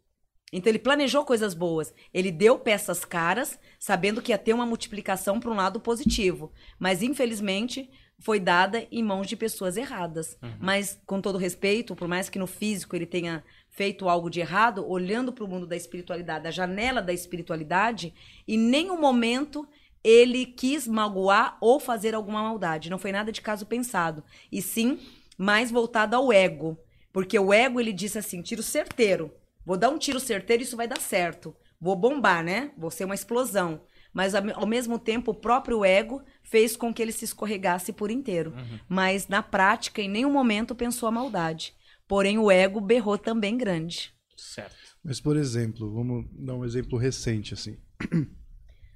Então 0.51 0.69
ele 0.69 0.77
planejou 0.77 1.25
coisas 1.25 1.55
boas. 1.55 1.91
Ele 2.13 2.31
deu 2.31 2.59
peças 2.59 3.03
caras, 3.03 3.57
sabendo 3.79 4.21
que 4.21 4.31
ia 4.31 4.37
ter 4.37 4.53
uma 4.53 4.65
multiplicação 4.65 5.39
para 5.39 5.49
um 5.49 5.55
lado 5.55 5.79
positivo. 5.79 6.53
Mas 6.77 7.01
infelizmente 7.01 7.89
foi 8.19 8.39
dada 8.39 8.87
em 8.91 9.01
mãos 9.01 9.25
de 9.25 9.35
pessoas 9.35 9.75
erradas. 9.75 10.37
Uhum. 10.39 10.53
Mas 10.59 11.01
com 11.07 11.19
todo 11.19 11.39
respeito, 11.39 11.95
por 11.95 12.07
mais 12.07 12.29
que 12.29 12.37
no 12.37 12.45
físico 12.45 12.95
ele 12.95 13.07
tenha 13.07 13.43
feito 13.73 14.07
algo 14.07 14.29
de 14.29 14.39
errado, 14.39 14.87
olhando 14.87 15.33
para 15.33 15.43
o 15.43 15.47
mundo 15.47 15.67
da 15.67 15.75
espiritualidade, 15.75 16.47
a 16.47 16.51
janela 16.51 17.01
da 17.01 17.11
espiritualidade, 17.11 18.13
em 18.47 18.57
nenhum 18.57 18.99
momento 18.99 19.67
ele 20.01 20.45
quis 20.45 20.87
magoar 20.87 21.57
ou 21.59 21.79
fazer 21.79 22.15
alguma 22.15 22.41
maldade. 22.41 22.89
Não 22.89 22.97
foi 22.97 23.11
nada 23.11 23.31
de 23.31 23.41
caso 23.41 23.65
pensado. 23.65 24.23
E 24.51 24.61
sim, 24.61 24.99
mais 25.37 25.71
voltado 25.71 26.15
ao 26.15 26.31
ego. 26.31 26.77
Porque 27.11 27.37
o 27.37 27.53
ego, 27.53 27.79
ele 27.79 27.93
disse 27.93 28.17
assim, 28.17 28.41
tiro 28.41 28.63
certeiro 28.63 29.31
Vou 29.65 29.77
dar 29.77 29.89
um 29.89 29.97
tiro 29.97 30.19
certeiro 30.19 30.61
e 30.61 30.65
isso 30.65 30.77
vai 30.77 30.87
dar 30.87 30.99
certo. 30.99 31.55
Vou 31.79 31.95
bombar, 31.95 32.43
né? 32.43 32.71
Vou 32.77 32.91
ser 32.91 33.05
uma 33.05 33.15
explosão. 33.15 33.81
Mas 34.13 34.35
ao 34.35 34.67
mesmo 34.67 34.99
tempo, 34.99 35.31
o 35.31 35.35
próprio 35.35 35.83
ego 35.83 36.21
fez 36.43 36.75
com 36.75 36.93
que 36.93 37.01
ele 37.01 37.11
se 37.11 37.25
escorregasse 37.25 37.91
por 37.91 38.11
inteiro. 38.11 38.53
Uhum. 38.55 38.79
Mas 38.87 39.27
na 39.27 39.41
prática, 39.41 40.01
em 40.01 40.09
nenhum 40.09 40.31
momento 40.31 40.75
pensou 40.75 41.07
a 41.09 41.11
maldade. 41.11 41.73
Porém, 42.13 42.37
o 42.37 42.51
ego 42.51 42.79
berrou 42.79 43.17
também 43.17 43.57
grande. 43.57 44.13
Certo. 44.37 44.75
Mas, 45.03 45.19
por 45.19 45.35
exemplo, 45.35 45.91
vamos 45.91 46.27
dar 46.31 46.53
um 46.53 46.63
exemplo 46.63 46.95
recente, 46.95 47.55
assim. 47.55 47.75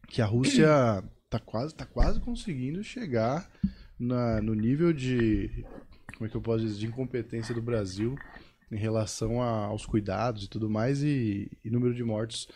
Que 0.07 0.21
a 0.21 0.25
Rússia 0.27 1.03
tá 1.27 1.39
quase, 1.39 1.73
tá 1.73 1.83
quase 1.83 2.19
conseguindo 2.21 2.83
chegar 2.83 3.49
na, 3.99 4.39
no 4.39 4.53
nível 4.53 4.93
de. 4.93 5.65
Como 6.13 6.27
é 6.27 6.29
que 6.29 6.37
eu 6.37 6.41
posso 6.41 6.63
dizer? 6.63 6.77
De 6.77 6.85
incompetência 6.85 7.55
do 7.55 7.61
Brasil 7.61 8.15
em 8.71 8.77
relação 8.77 9.41
a, 9.41 9.65
aos 9.65 9.83
cuidados 9.83 10.43
e 10.43 10.47
tudo 10.47 10.69
mais, 10.69 11.01
e, 11.01 11.49
e 11.65 11.71
número 11.71 11.95
de 11.95 12.03
mortos 12.03 12.47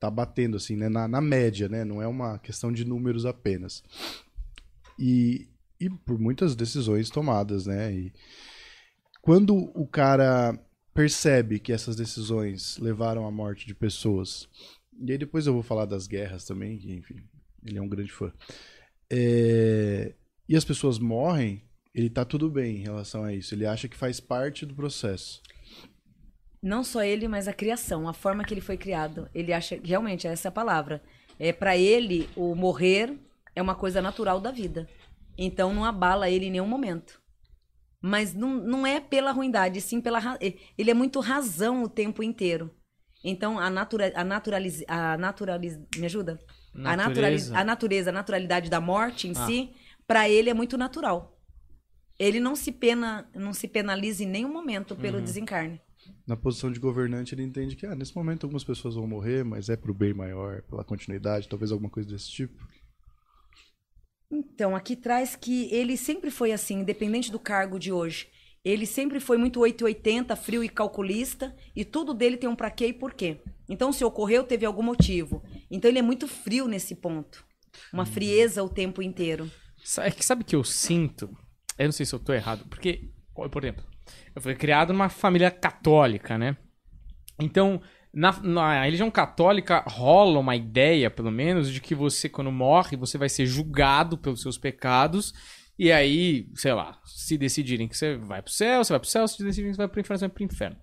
tá 0.00 0.10
batendo, 0.10 0.56
assim, 0.56 0.74
né? 0.74 0.88
Na, 0.88 1.06
na, 1.06 1.20
média, 1.20 1.68
né? 1.68 1.84
Não 1.84 2.02
é 2.02 2.08
uma 2.08 2.40
questão 2.40 2.72
de 2.72 2.84
números 2.84 3.24
apenas. 3.24 3.84
E, 4.98 5.48
e 5.80 5.88
por 5.88 6.18
muitas 6.18 6.56
decisões 6.56 7.08
tomadas, 7.08 7.66
né? 7.66 7.94
E 7.94 8.12
quando 9.28 9.70
o 9.74 9.86
cara 9.86 10.58
percebe 10.94 11.58
que 11.58 11.70
essas 11.70 11.94
decisões 11.94 12.78
levaram 12.78 13.26
à 13.26 13.30
morte 13.30 13.66
de 13.66 13.74
pessoas, 13.74 14.48
e 14.98 15.12
aí 15.12 15.18
depois 15.18 15.46
eu 15.46 15.52
vou 15.52 15.62
falar 15.62 15.84
das 15.84 16.06
guerras 16.06 16.46
também, 16.46 16.78
que, 16.78 16.94
enfim, 16.94 17.22
ele 17.62 17.76
é 17.76 17.82
um 17.82 17.88
grande 17.90 18.10
fã. 18.10 18.32
É, 19.10 20.14
e 20.48 20.56
as 20.56 20.64
pessoas 20.64 20.98
morrem, 20.98 21.62
ele 21.94 22.08
tá 22.08 22.24
tudo 22.24 22.48
bem 22.48 22.76
em 22.76 22.82
relação 22.82 23.22
a 23.22 23.34
isso. 23.34 23.54
Ele 23.54 23.66
acha 23.66 23.86
que 23.86 23.98
faz 23.98 24.18
parte 24.18 24.64
do 24.64 24.74
processo. 24.74 25.42
Não 26.62 26.82
só 26.82 27.02
ele, 27.02 27.28
mas 27.28 27.46
a 27.46 27.52
criação, 27.52 28.08
a 28.08 28.14
forma 28.14 28.44
que 28.44 28.54
ele 28.54 28.62
foi 28.62 28.78
criado. 28.78 29.28
Ele 29.34 29.52
acha, 29.52 29.78
realmente, 29.84 30.26
essa 30.26 30.48
é 30.48 30.50
a 30.50 30.52
palavra. 30.52 31.02
É, 31.38 31.52
para 31.52 31.76
ele, 31.76 32.30
o 32.34 32.54
morrer 32.54 33.14
é 33.54 33.60
uma 33.60 33.74
coisa 33.74 34.00
natural 34.00 34.40
da 34.40 34.50
vida. 34.50 34.88
Então 35.36 35.74
não 35.74 35.84
abala 35.84 36.30
ele 36.30 36.46
em 36.46 36.50
nenhum 36.50 36.66
momento. 36.66 37.17
Mas 38.00 38.32
não, 38.32 38.54
não 38.54 38.86
é 38.86 39.00
pela 39.00 39.32
ruindade, 39.32 39.80
sim 39.80 40.00
pela. 40.00 40.38
Ele 40.76 40.90
é 40.90 40.94
muito 40.94 41.20
razão 41.20 41.82
o 41.82 41.88
tempo 41.88 42.22
inteiro. 42.22 42.70
Então 43.24 43.58
a, 43.58 43.68
natura, 43.68 44.12
a 44.14 44.22
naturaliz, 44.22 44.84
a 44.86 45.16
naturaliz, 45.18 45.78
me 45.96 46.06
ajuda? 46.06 46.38
Natureza. 46.72 46.92
A, 46.92 46.96
naturaliz, 46.96 47.52
a 47.52 47.64
natureza, 47.64 48.10
a 48.10 48.12
naturalidade 48.12 48.70
da 48.70 48.80
morte 48.80 49.26
em 49.26 49.32
ah. 49.32 49.46
si, 49.46 49.70
para 50.06 50.28
ele 50.28 50.48
é 50.48 50.54
muito 50.54 50.78
natural. 50.78 51.36
Ele 52.18 52.38
não 52.38 52.54
se 52.54 52.70
pena, 52.70 53.28
não 53.34 53.52
se 53.52 53.66
penaliza 53.66 54.22
em 54.22 54.26
nenhum 54.26 54.52
momento 54.52 54.94
pelo 54.94 55.18
uhum. 55.18 55.24
desencarne 55.24 55.80
na 56.26 56.36
posição 56.36 56.70
de 56.70 56.78
governante, 56.78 57.34
ele 57.34 57.42
entende 57.42 57.74
que 57.74 57.86
ah, 57.86 57.94
nesse 57.94 58.14
momento 58.14 58.44
algumas 58.44 58.64
pessoas 58.64 58.94
vão 58.94 59.06
morrer, 59.06 59.44
mas 59.44 59.68
é 59.68 59.76
pro 59.76 59.94
bem 59.94 60.12
maior, 60.12 60.62
pela 60.62 60.84
continuidade, 60.84 61.48
talvez 61.48 61.72
alguma 61.72 61.88
coisa 61.90 62.08
desse 62.08 62.30
tipo. 62.30 62.68
Então, 64.30 64.76
aqui 64.76 64.94
traz 64.94 65.34
que 65.34 65.72
ele 65.72 65.96
sempre 65.96 66.30
foi 66.30 66.52
assim, 66.52 66.80
independente 66.80 67.32
do 67.32 67.38
cargo 67.38 67.78
de 67.78 67.90
hoje. 67.90 68.28
Ele 68.64 68.84
sempre 68.84 69.20
foi 69.20 69.38
muito 69.38 69.60
880, 69.60 70.36
frio 70.36 70.62
e 70.62 70.68
calculista, 70.68 71.56
e 71.74 71.84
tudo 71.84 72.12
dele 72.12 72.36
tem 72.36 72.48
um 72.48 72.56
pra 72.56 72.70
quê 72.70 72.88
e 72.88 72.92
por 72.92 73.14
quê. 73.14 73.40
Então, 73.68 73.92
se 73.92 74.04
ocorreu, 74.04 74.44
teve 74.44 74.66
algum 74.66 74.82
motivo. 74.82 75.42
Então, 75.70 75.90
ele 75.90 75.98
é 75.98 76.02
muito 76.02 76.28
frio 76.28 76.68
nesse 76.68 76.94
ponto. 76.94 77.44
Uma 77.92 78.04
frieza 78.04 78.62
o 78.62 78.68
tempo 78.68 79.00
inteiro. 79.00 79.50
É 79.98 80.10
que 80.10 80.24
sabe 80.24 80.42
o 80.42 80.44
que 80.44 80.56
eu 80.56 80.64
sinto? 80.64 81.30
Eu 81.78 81.86
não 81.86 81.92
sei 81.92 82.04
se 82.04 82.14
eu 82.14 82.18
tô 82.18 82.32
errado, 82.32 82.66
porque, 82.68 83.08
por 83.32 83.64
exemplo, 83.64 83.84
eu 84.34 84.42
fui 84.42 84.54
criado 84.54 84.92
numa 84.92 85.08
família 85.08 85.50
católica, 85.50 86.36
né? 86.36 86.56
Então, 87.38 87.80
na, 88.12 88.32
na 88.42 88.84
religião 88.84 89.10
católica 89.10 89.84
rola 89.86 90.38
uma 90.38 90.56
ideia, 90.56 91.10
pelo 91.10 91.30
menos, 91.30 91.70
de 91.70 91.80
que 91.80 91.94
você, 91.94 92.28
quando 92.28 92.50
morre, 92.50 92.96
você 92.96 93.18
vai 93.18 93.28
ser 93.28 93.46
julgado 93.46 94.16
pelos 94.16 94.40
seus 94.40 94.58
pecados. 94.58 95.34
E 95.78 95.92
aí, 95.92 96.48
sei 96.54 96.72
lá, 96.72 96.98
se 97.04 97.38
decidirem 97.38 97.86
que 97.86 97.96
você 97.96 98.16
vai 98.16 98.42
pro 98.42 98.52
céu, 98.52 98.82
você 98.82 98.92
vai 98.92 99.00
pro 99.00 99.08
céu, 99.08 99.28
se 99.28 99.42
decidirem 99.42 99.70
que 99.70 99.76
você 99.76 99.82
vai 99.82 99.88
pro 99.88 100.00
inferno, 100.00 100.18
você 100.18 100.26
vai 100.26 100.34
pro 100.34 100.44
inferno. 100.44 100.76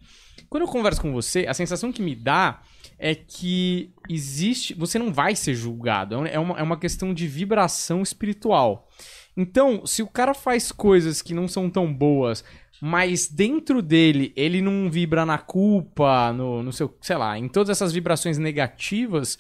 Quando 0.50 0.64
eu 0.64 0.70
converso 0.70 1.02
com 1.02 1.12
você, 1.12 1.46
a 1.48 1.54
sensação 1.54 1.92
que 1.92 2.02
me 2.02 2.16
dá 2.16 2.62
é 2.98 3.14
que 3.14 3.94
existe. 4.10 4.74
Você 4.74 4.98
não 4.98 5.12
vai 5.12 5.36
ser 5.36 5.54
julgado. 5.54 6.26
É 6.26 6.40
uma, 6.40 6.60
é 6.60 6.64
uma 6.64 6.80
questão 6.80 7.14
de 7.14 7.28
vibração 7.28 8.02
espiritual. 8.02 8.88
Então, 9.36 9.86
se 9.86 10.02
o 10.02 10.08
cara 10.08 10.34
faz 10.34 10.72
coisas 10.72 11.22
que 11.22 11.34
não 11.34 11.48
são 11.48 11.70
tão 11.70 11.94
boas, 11.94 12.44
mas 12.82 13.28
dentro 13.28 13.82
dele 13.82 14.34
ele 14.36 14.62
não 14.62 14.90
vibra 14.90 15.26
na 15.26 15.38
culpa, 15.38 16.32
no, 16.34 16.62
no 16.64 16.72
seu, 16.74 16.96
sei 17.02 17.16
lá, 17.18 17.38
em 17.38 17.48
todas 17.48 17.70
essas 17.70 17.94
vibrações 17.94 18.38
negativas, 18.38 19.38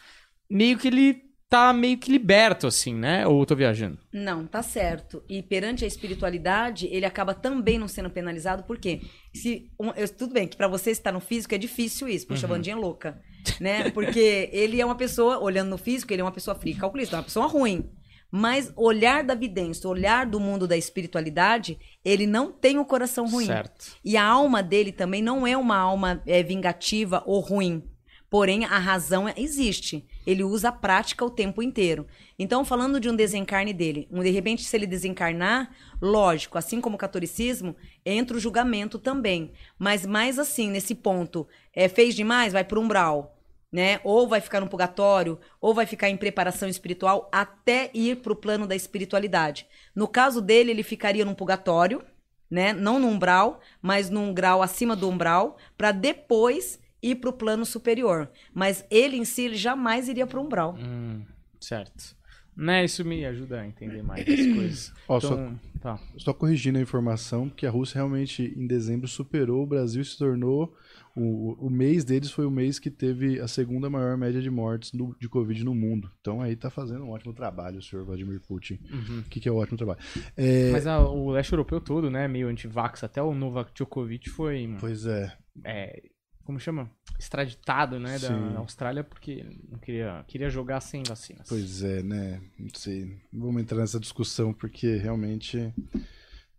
meio 0.49 0.77
que 0.77 0.87
ele 0.87 1.23
tá 1.47 1.71
meio 1.71 1.97
que 1.97 2.11
liberto, 2.11 2.65
assim, 2.65 2.93
né? 2.95 3.25
Ou 3.27 3.39
eu 3.41 3.45
tô 3.45 3.55
viajando? 3.55 3.99
Não, 4.11 4.47
tá 4.47 4.63
certo. 4.63 5.23
E 5.29 5.43
perante 5.43 5.85
a 5.85 5.87
espiritualidade, 5.87 6.87
ele 6.91 7.05
acaba 7.05 7.33
também 7.35 7.77
não 7.77 7.87
sendo 7.87 8.09
penalizado, 8.09 8.63
porque 8.63 9.01
se 9.33 9.69
um- 9.79 9.91
eu- 9.95 10.09
tudo 10.09 10.33
bem 10.33 10.47
que 10.47 10.57
pra 10.57 10.67
você 10.67 10.89
estar 10.91 11.11
no 11.11 11.19
físico 11.19 11.53
é 11.53 11.57
difícil 11.57 12.07
isso, 12.07 12.25
puxa, 12.27 12.47
a 12.47 12.49
Vandinha 12.49 12.75
é 12.75 12.79
louca, 12.79 13.21
né? 13.61 13.91
Porque 13.91 14.49
ele 14.51 14.81
é 14.81 14.85
uma 14.85 14.95
pessoa, 14.95 15.37
olhando 15.39 15.69
no 15.69 15.77
físico, 15.77 16.11
ele 16.11 16.21
é 16.21 16.25
uma 16.25 16.31
pessoa 16.31 16.55
fria, 16.55 16.75
calculista, 16.75 17.15
é 17.15 17.19
uma 17.19 17.23
pessoa 17.23 17.45
ruim. 17.47 17.89
Mas 18.37 18.69
olhar 18.75 19.23
da 19.23 19.33
vidência, 19.33 19.89
olhar 19.89 20.25
do 20.25 20.41
mundo 20.41 20.67
da 20.67 20.75
espiritualidade, 20.75 21.79
ele 22.03 22.27
não 22.27 22.51
tem 22.51 22.77
o 22.77 22.83
coração 22.83 23.25
ruim. 23.29 23.45
Certo. 23.45 23.95
E 24.03 24.17
a 24.17 24.25
alma 24.25 24.61
dele 24.61 24.91
também 24.91 25.21
não 25.21 25.47
é 25.47 25.55
uma 25.55 25.77
alma 25.77 26.21
é, 26.27 26.43
vingativa 26.43 27.23
ou 27.25 27.39
ruim. 27.39 27.81
Porém, 28.29 28.65
a 28.65 28.77
razão 28.77 29.29
existe. 29.37 30.05
Ele 30.27 30.43
usa 30.43 30.67
a 30.67 30.71
prática 30.73 31.23
o 31.23 31.29
tempo 31.29 31.63
inteiro. 31.63 32.05
Então, 32.37 32.65
falando 32.65 32.99
de 32.99 33.09
um 33.09 33.15
desencarne 33.15 33.71
dele, 33.71 34.05
um, 34.11 34.21
de 34.21 34.31
repente, 34.31 34.65
se 34.65 34.75
ele 34.75 34.85
desencarnar, 34.85 35.73
lógico, 36.01 36.57
assim 36.57 36.81
como 36.81 36.95
o 36.97 36.99
catolicismo, 36.99 37.73
entra 38.05 38.35
o 38.35 38.39
julgamento 38.39 38.99
também. 38.99 39.53
Mas 39.79 40.05
mais 40.05 40.37
assim, 40.37 40.69
nesse 40.69 40.93
ponto, 40.93 41.47
é, 41.73 41.87
fez 41.87 42.13
demais, 42.13 42.51
vai 42.51 42.65
para 42.65 42.81
umbral. 42.81 43.34
Né? 43.75 43.99
Ou 44.05 44.25
vai 44.25 44.39
ficar 44.39 44.61
no 44.61 44.69
purgatório, 44.69 45.37
ou 45.59 45.73
vai 45.73 45.85
ficar 45.85 46.09
em 46.09 46.15
preparação 46.15 46.69
espiritual 46.69 47.29
até 47.29 47.91
ir 47.93 48.21
para 48.21 48.31
o 48.31 48.35
plano 48.35 48.65
da 48.65 48.73
espiritualidade. 48.73 49.67
No 49.93 50.07
caso 50.07 50.41
dele, 50.41 50.71
ele 50.71 50.81
ficaria 50.81 51.25
num 51.25 51.33
purgatório, 51.33 52.01
né? 52.49 52.71
Não 52.71 53.01
no 53.01 53.07
umbral, 53.09 53.59
mas 53.81 54.09
num 54.09 54.33
grau 54.33 54.61
acima 54.61 54.95
do 54.95 55.09
umbral, 55.09 55.57
para 55.77 55.91
depois 55.91 56.79
ir 57.03 57.15
para 57.15 57.29
o 57.29 57.33
plano 57.33 57.65
superior. 57.65 58.31
Mas 58.53 58.85
ele 58.89 59.17
em 59.17 59.25
si 59.25 59.41
ele 59.41 59.57
jamais 59.57 60.07
iria 60.07 60.25
para 60.25 60.39
o 60.39 60.45
umbral. 60.45 60.77
Hum, 60.79 61.23
certo. 61.59 62.15
Né, 62.55 62.85
isso 62.85 63.03
me 63.03 63.25
ajuda 63.25 63.59
a 63.59 63.67
entender 63.67 64.01
mais 64.01 64.25
as 64.25 64.55
coisas. 64.55 64.93
Ó, 65.09 65.17
então, 65.17 65.59
tá. 65.81 65.99
Só 66.17 66.33
corrigindo 66.33 66.77
a 66.77 66.81
informação, 66.81 67.49
que 67.49 67.67
a 67.67 67.69
Rússia 67.69 67.97
realmente 67.97 68.53
em 68.55 68.65
dezembro 68.65 69.09
superou 69.09 69.63
o 69.63 69.67
Brasil 69.67 70.01
e 70.01 70.05
se 70.05 70.17
tornou. 70.17 70.73
O, 71.15 71.67
o 71.67 71.69
mês 71.69 72.03
deles 72.03 72.29
foi 72.29 72.45
o 72.45 72.51
mês 72.51 72.77
que 72.77 72.91
teve 72.91 73.39
a 73.39 73.47
segunda 73.47 73.89
maior 73.89 74.17
média 74.17 74.41
de 74.41 74.49
mortes 74.49 74.91
no- 74.91 75.15
de 75.17 75.29
Covid 75.29 75.63
no 75.63 75.73
mundo. 75.73 76.11
Então 76.19 76.41
aí 76.41 76.55
tá 76.57 76.69
fazendo 76.69 77.05
um 77.05 77.11
ótimo 77.11 77.33
trabalho 77.33 77.79
o 77.79 77.81
senhor 77.81 78.03
Vladimir 78.05 78.41
Putin. 78.41 78.77
O 79.19 79.29
que, 79.29 79.39
que 79.39 79.47
é 79.47 79.51
um 79.51 79.55
ótimo 79.55 79.77
trabalho? 79.77 79.99
É, 80.35 80.71
Mas 80.71 80.85
a- 80.85 80.99
o 80.99 81.31
leste 81.31 81.53
europeu 81.53 81.79
todo, 81.79 82.09
né, 82.11 82.27
meio 82.27 82.49
anti-vax, 82.49 83.01
até 83.03 83.21
o 83.21 83.33
Novak 83.33 83.71
Djokovic 83.73 84.29
foi, 84.29 84.75
Pois 84.79 85.05
é. 85.05 85.33
é, 85.63 86.03
como 86.43 86.59
chama? 86.59 86.91
Extraditado, 87.17 87.97
né, 87.97 88.19
da 88.19 88.27
Sim. 88.27 88.55
Austrália, 88.57 89.01
porque 89.01 89.45
não 89.71 89.79
queria, 89.79 90.21
queria 90.27 90.49
jogar 90.49 90.81
sem 90.81 91.01
vacinas. 91.01 91.47
Pois 91.47 91.81
é, 91.81 92.03
né? 92.03 92.41
Não 92.59 92.67
sei. 92.73 93.05
Não 93.31 93.45
Vamos 93.45 93.61
entrar 93.61 93.77
nessa 93.77 94.01
discussão 94.01 94.53
porque 94.53 94.97
realmente 94.97 95.73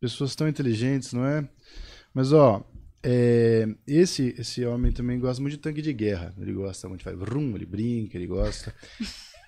pessoas 0.01 0.35
tão 0.35 0.49
inteligentes, 0.49 1.13
não 1.13 1.27
é? 1.27 1.47
Mas 2.15 2.33
ó, 2.33 2.65
é, 3.09 3.69
esse 3.87 4.35
esse 4.37 4.65
homem 4.65 4.91
também 4.91 5.21
gosta 5.21 5.41
muito 5.41 5.53
de 5.53 5.61
tanque 5.61 5.81
de 5.81 5.93
guerra. 5.93 6.35
Ele 6.37 6.53
gosta 6.53 6.89
muito, 6.89 7.05
faz 7.05 7.17
vrum, 7.17 7.55
ele 7.55 7.65
brinca, 7.65 8.19
ele 8.19 8.27
gosta. 8.27 8.75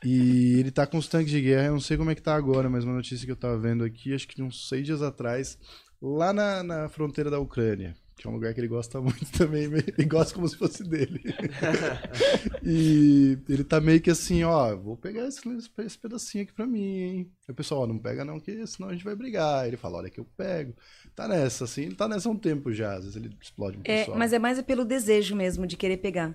E 0.04 0.60
ele 0.60 0.70
tá 0.70 0.86
com 0.86 0.96
os 0.96 1.08
tanques 1.08 1.32
de 1.32 1.40
guerra, 1.40 1.66
eu 1.66 1.72
não 1.72 1.80
sei 1.80 1.96
como 1.96 2.08
é 2.08 2.14
que 2.14 2.22
tá 2.22 2.36
agora, 2.36 2.70
mas 2.70 2.84
uma 2.84 2.94
notícia 2.94 3.26
que 3.26 3.32
eu 3.32 3.36
tava 3.36 3.58
vendo 3.58 3.82
aqui, 3.82 4.14
acho 4.14 4.28
que 4.28 4.40
uns 4.40 4.68
seis 4.68 4.86
dias 4.86 5.02
atrás, 5.02 5.58
lá 6.00 6.32
na, 6.32 6.62
na 6.62 6.88
fronteira 6.88 7.28
da 7.28 7.40
Ucrânia, 7.40 7.96
que 8.18 8.26
é 8.26 8.30
um 8.30 8.34
lugar 8.34 8.52
que 8.52 8.60
ele 8.60 8.68
gosta 8.68 9.00
muito 9.00 9.30
também, 9.38 9.64
ele 9.64 10.04
gosta 10.06 10.34
como 10.34 10.48
se 10.48 10.56
fosse 10.56 10.82
dele. 10.84 11.22
e 12.62 13.38
ele 13.48 13.64
tá 13.64 13.80
meio 13.80 14.00
que 14.00 14.10
assim, 14.10 14.42
ó, 14.44 14.74
vou 14.76 14.96
pegar 14.96 15.26
esse, 15.26 15.40
esse 15.78 15.98
pedacinho 15.98 16.44
aqui 16.44 16.52
pra 16.52 16.66
mim, 16.66 16.98
hein? 16.98 17.30
Aí 17.48 17.52
o 17.52 17.54
pessoal, 17.54 17.82
ó, 17.82 17.86
não 17.86 17.98
pega 17.98 18.24
não, 18.24 18.40
que 18.40 18.66
senão 18.66 18.88
a 18.88 18.92
gente 18.92 19.04
vai 19.04 19.14
brigar. 19.14 19.62
Aí 19.62 19.68
ele 19.70 19.76
fala, 19.76 19.98
olha 19.98 20.10
que 20.10 20.20
eu 20.20 20.26
pego. 20.36 20.74
Tá 21.14 21.26
nessa, 21.28 21.64
assim, 21.64 21.82
ele 21.82 21.94
tá 21.94 22.08
nessa 22.08 22.28
há 22.28 22.32
um 22.32 22.36
tempo 22.36 22.72
já, 22.72 22.94
às 22.94 23.04
vezes 23.04 23.16
ele 23.16 23.30
explode 23.40 23.78
um 23.78 23.80
É, 23.84 24.00
pessoal. 24.00 24.18
mas 24.18 24.32
é 24.32 24.38
mais 24.38 24.60
pelo 24.62 24.84
desejo 24.84 25.34
mesmo 25.34 25.66
de 25.66 25.76
querer 25.76 25.98
pegar. 25.98 26.34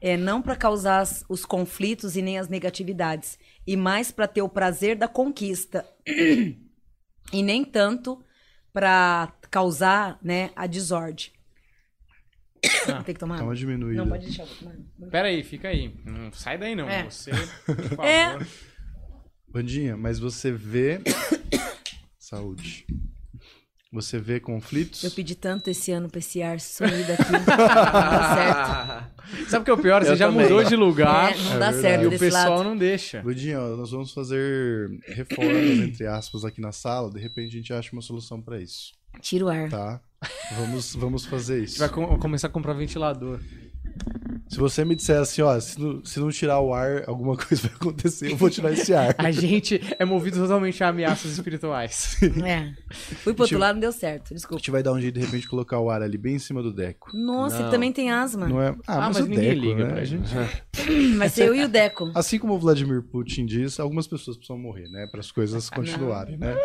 É 0.00 0.16
não 0.16 0.40
para 0.42 0.56
causar 0.56 1.00
as- 1.00 1.24
os 1.28 1.44
conflitos 1.44 2.16
e 2.16 2.22
nem 2.22 2.38
as 2.38 2.48
negatividades, 2.48 3.38
e 3.66 3.76
mais 3.76 4.10
para 4.10 4.26
ter 4.26 4.42
o 4.42 4.48
prazer 4.48 4.96
da 4.96 5.06
conquista. 5.08 5.84
e 7.32 7.42
nem 7.42 7.64
tanto 7.64 8.22
para 8.72 9.32
causar, 9.50 10.18
né, 10.22 10.50
a 10.56 10.66
desordem. 10.66 11.26
Ah, 12.88 13.02
Tem 13.04 13.14
que 13.14 13.20
tomar. 13.20 13.38
Dá 13.38 13.44
uma 13.44 13.54
diminuída. 13.54 14.02
Não 14.02 14.08
pode 14.08 14.24
deixar. 14.26 14.44
Pera 15.10 15.28
aí, 15.28 15.44
fica 15.44 15.68
aí. 15.68 15.94
Não 16.04 16.32
sai 16.32 16.58
daí 16.58 16.74
não. 16.74 16.88
É. 16.88 17.04
Você, 17.08 17.30
por 17.64 17.76
favor. 17.88 18.04
É. 18.04 18.38
Bandinha, 19.48 19.96
mas 19.96 20.18
você 20.18 20.50
vê... 20.50 21.00
Saúde. 22.18 22.84
Você 23.90 24.18
vê 24.18 24.38
conflitos... 24.38 25.02
Eu 25.02 25.10
pedi 25.12 25.34
tanto 25.34 25.70
esse 25.70 25.90
ano 25.92 26.10
pra 26.10 26.18
esse 26.18 26.42
ar 26.42 26.60
sumir 26.60 27.06
daqui. 27.06 27.32
não 27.32 27.44
dá 27.46 29.08
Sabe 29.48 29.62
o 29.62 29.64
que 29.64 29.70
é 29.70 29.74
o 29.74 29.78
pior? 29.78 30.02
Você 30.04 30.10
Eu 30.12 30.16
já 30.16 30.26
também. 30.28 30.42
mudou 30.42 30.62
de 30.62 30.76
lugar 30.76 31.34
certo. 31.34 31.40
É, 31.40 31.44
não 31.48 31.56
É 31.56 31.58
dá 31.58 31.70
verdade. 31.70 31.80
certo 31.80 32.02
e 32.02 32.06
o 32.16 32.18
pessoal 32.18 32.50
lado. 32.58 32.64
não 32.64 32.76
deixa. 32.76 33.22
Bandinha, 33.22 33.58
nós 33.58 33.90
vamos 33.90 34.12
fazer 34.12 34.90
reformas, 35.06 35.78
entre 35.80 36.06
aspas, 36.06 36.44
aqui 36.44 36.60
na 36.60 36.72
sala. 36.72 37.10
De 37.10 37.18
repente 37.18 37.48
a 37.54 37.58
gente 37.58 37.72
acha 37.72 37.90
uma 37.94 38.02
solução 38.02 38.42
pra 38.42 38.60
isso, 38.60 38.92
Tira 39.20 39.44
o 39.44 39.48
ar. 39.48 39.68
tá? 39.68 40.00
Vamos, 40.56 40.94
vamos 40.96 41.24
fazer 41.26 41.54
A 41.54 41.58
isso. 41.58 41.72
gente 41.78 41.80
vai 41.80 41.88
com- 41.88 42.18
começar 42.18 42.48
a 42.48 42.50
comprar 42.50 42.72
ventilador. 42.72 43.38
Se 44.48 44.56
você 44.58 44.82
me 44.84 44.94
disser 44.96 45.20
assim, 45.20 45.42
ó, 45.42 45.58
se 45.60 45.78
não, 45.78 46.02
se 46.04 46.18
não 46.18 46.30
tirar 46.30 46.58
o 46.60 46.72
ar, 46.72 47.04
alguma 47.06 47.36
coisa 47.36 47.68
vai 47.68 47.76
acontecer, 47.76 48.32
eu 48.32 48.36
vou 48.36 48.48
tirar 48.48 48.72
esse 48.72 48.94
ar. 48.94 49.14
A 49.18 49.30
gente 49.30 49.78
é 49.98 50.04
movido 50.06 50.38
totalmente 50.38 50.82
a 50.82 50.88
ameaças 50.88 51.32
espirituais. 51.32 52.16
É. 52.44 52.72
Fui 53.22 53.34
pro 53.34 53.42
outro 53.44 53.58
lado, 53.58 53.74
não 53.74 53.80
deu 53.80 53.92
certo. 53.92 54.32
A 54.32 54.34
Desculpa. 54.34 54.58
gente 54.58 54.70
vai 54.70 54.82
dar 54.82 54.92
um 54.92 55.00
jeito 55.00 55.18
de 55.20 55.26
repente 55.26 55.46
colocar 55.46 55.78
o 55.78 55.90
ar 55.90 56.00
ali 56.02 56.16
bem 56.16 56.36
em 56.36 56.38
cima 56.38 56.62
do 56.62 56.72
Deco. 56.72 57.10
Nossa, 57.14 57.56
Não. 57.56 57.62
ele 57.64 57.70
também 57.70 57.92
tem 57.92 58.10
asma. 58.10 58.48
Não 58.48 58.60
é? 58.62 58.68
Ah, 58.86 58.94
Ah, 58.94 59.00
mas, 59.08 59.18
mas 59.18 59.26
o 59.26 59.28
ninguém 59.28 59.50
Deco, 59.50 59.60
liga 59.60 59.84
né? 59.84 59.90
pra 59.92 60.00
A 60.00 60.04
gente. 60.04 60.30
Vai 61.18 61.28
ser 61.28 61.46
eu 61.48 61.54
e 61.54 61.64
o 61.64 61.68
Deco. 61.68 62.10
Assim 62.14 62.38
como 62.38 62.54
o 62.54 62.58
Vladimir 62.58 63.02
Putin 63.02 63.44
diz, 63.44 63.78
algumas 63.78 64.06
pessoas 64.06 64.36
precisam 64.38 64.58
morrer, 64.58 64.88
né? 64.88 65.06
Para 65.10 65.20
as 65.20 65.30
coisas 65.30 65.68
continuarem, 65.70 66.38
né? 66.38 66.56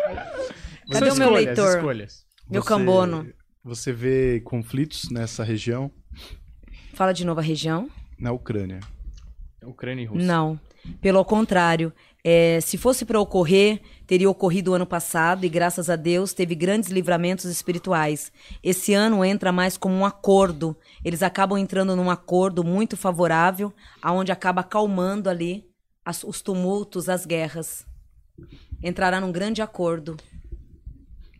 Cadê 0.90 1.06
São 1.06 1.16
o 1.16 1.18
meu 1.18 1.28
escolhas, 1.28 1.44
leitor? 1.46 1.76
escolhas. 1.76 2.23
Meu 2.48 2.62
Você- 2.62 2.68
cambono. 2.68 3.32
Você 3.62 3.92
vê 3.92 4.40
conflitos 4.40 5.08
nessa 5.10 5.42
região, 5.42 5.90
Fala 6.92 7.12
de 7.12 7.24
novo 7.24 7.40
a 7.40 7.42
região? 7.42 7.88
na 8.18 8.30
Ucrânia. 8.32 8.80
Ucrânia 9.64 10.02
e 10.02 10.06
Rússia. 10.06 10.26
Não. 10.26 10.60
Pelo 11.00 11.24
contrário. 11.24 11.92
É, 12.22 12.58
se 12.60 12.76
fosse 12.78 13.04
para 13.04 13.18
ocorrer, 13.20 13.80
teria 14.06 14.28
ocorrido 14.30 14.70
o 14.70 14.74
ano 14.74 14.86
passado 14.86 15.44
e, 15.44 15.48
graças 15.48 15.88
a 15.90 15.96
Deus, 15.96 16.32
teve 16.34 16.54
grandes 16.54 16.90
livramentos 16.90 17.46
espirituais. 17.46 18.30
Esse 18.62 18.92
ano 18.94 19.24
entra 19.24 19.50
mais 19.52 19.76
como 19.78 19.94
um 19.94 20.04
acordo. 20.06 20.76
Eles 21.04 21.22
acabam 21.22 21.58
entrando 21.58 21.96
num 21.96 22.10
acordo 22.10 22.62
muito 22.62 22.96
favorável, 22.96 23.72
aonde 24.02 24.30
acaba 24.32 24.60
acalmando 24.60 25.28
ali 25.30 25.66
as- 26.04 26.24
os 26.24 26.40
tumultos, 26.42 27.08
as 27.08 27.24
guerras. 27.26 27.86
Entrará 28.82 29.20
num 29.20 29.32
grande 29.32 29.60
acordo. 29.62 30.16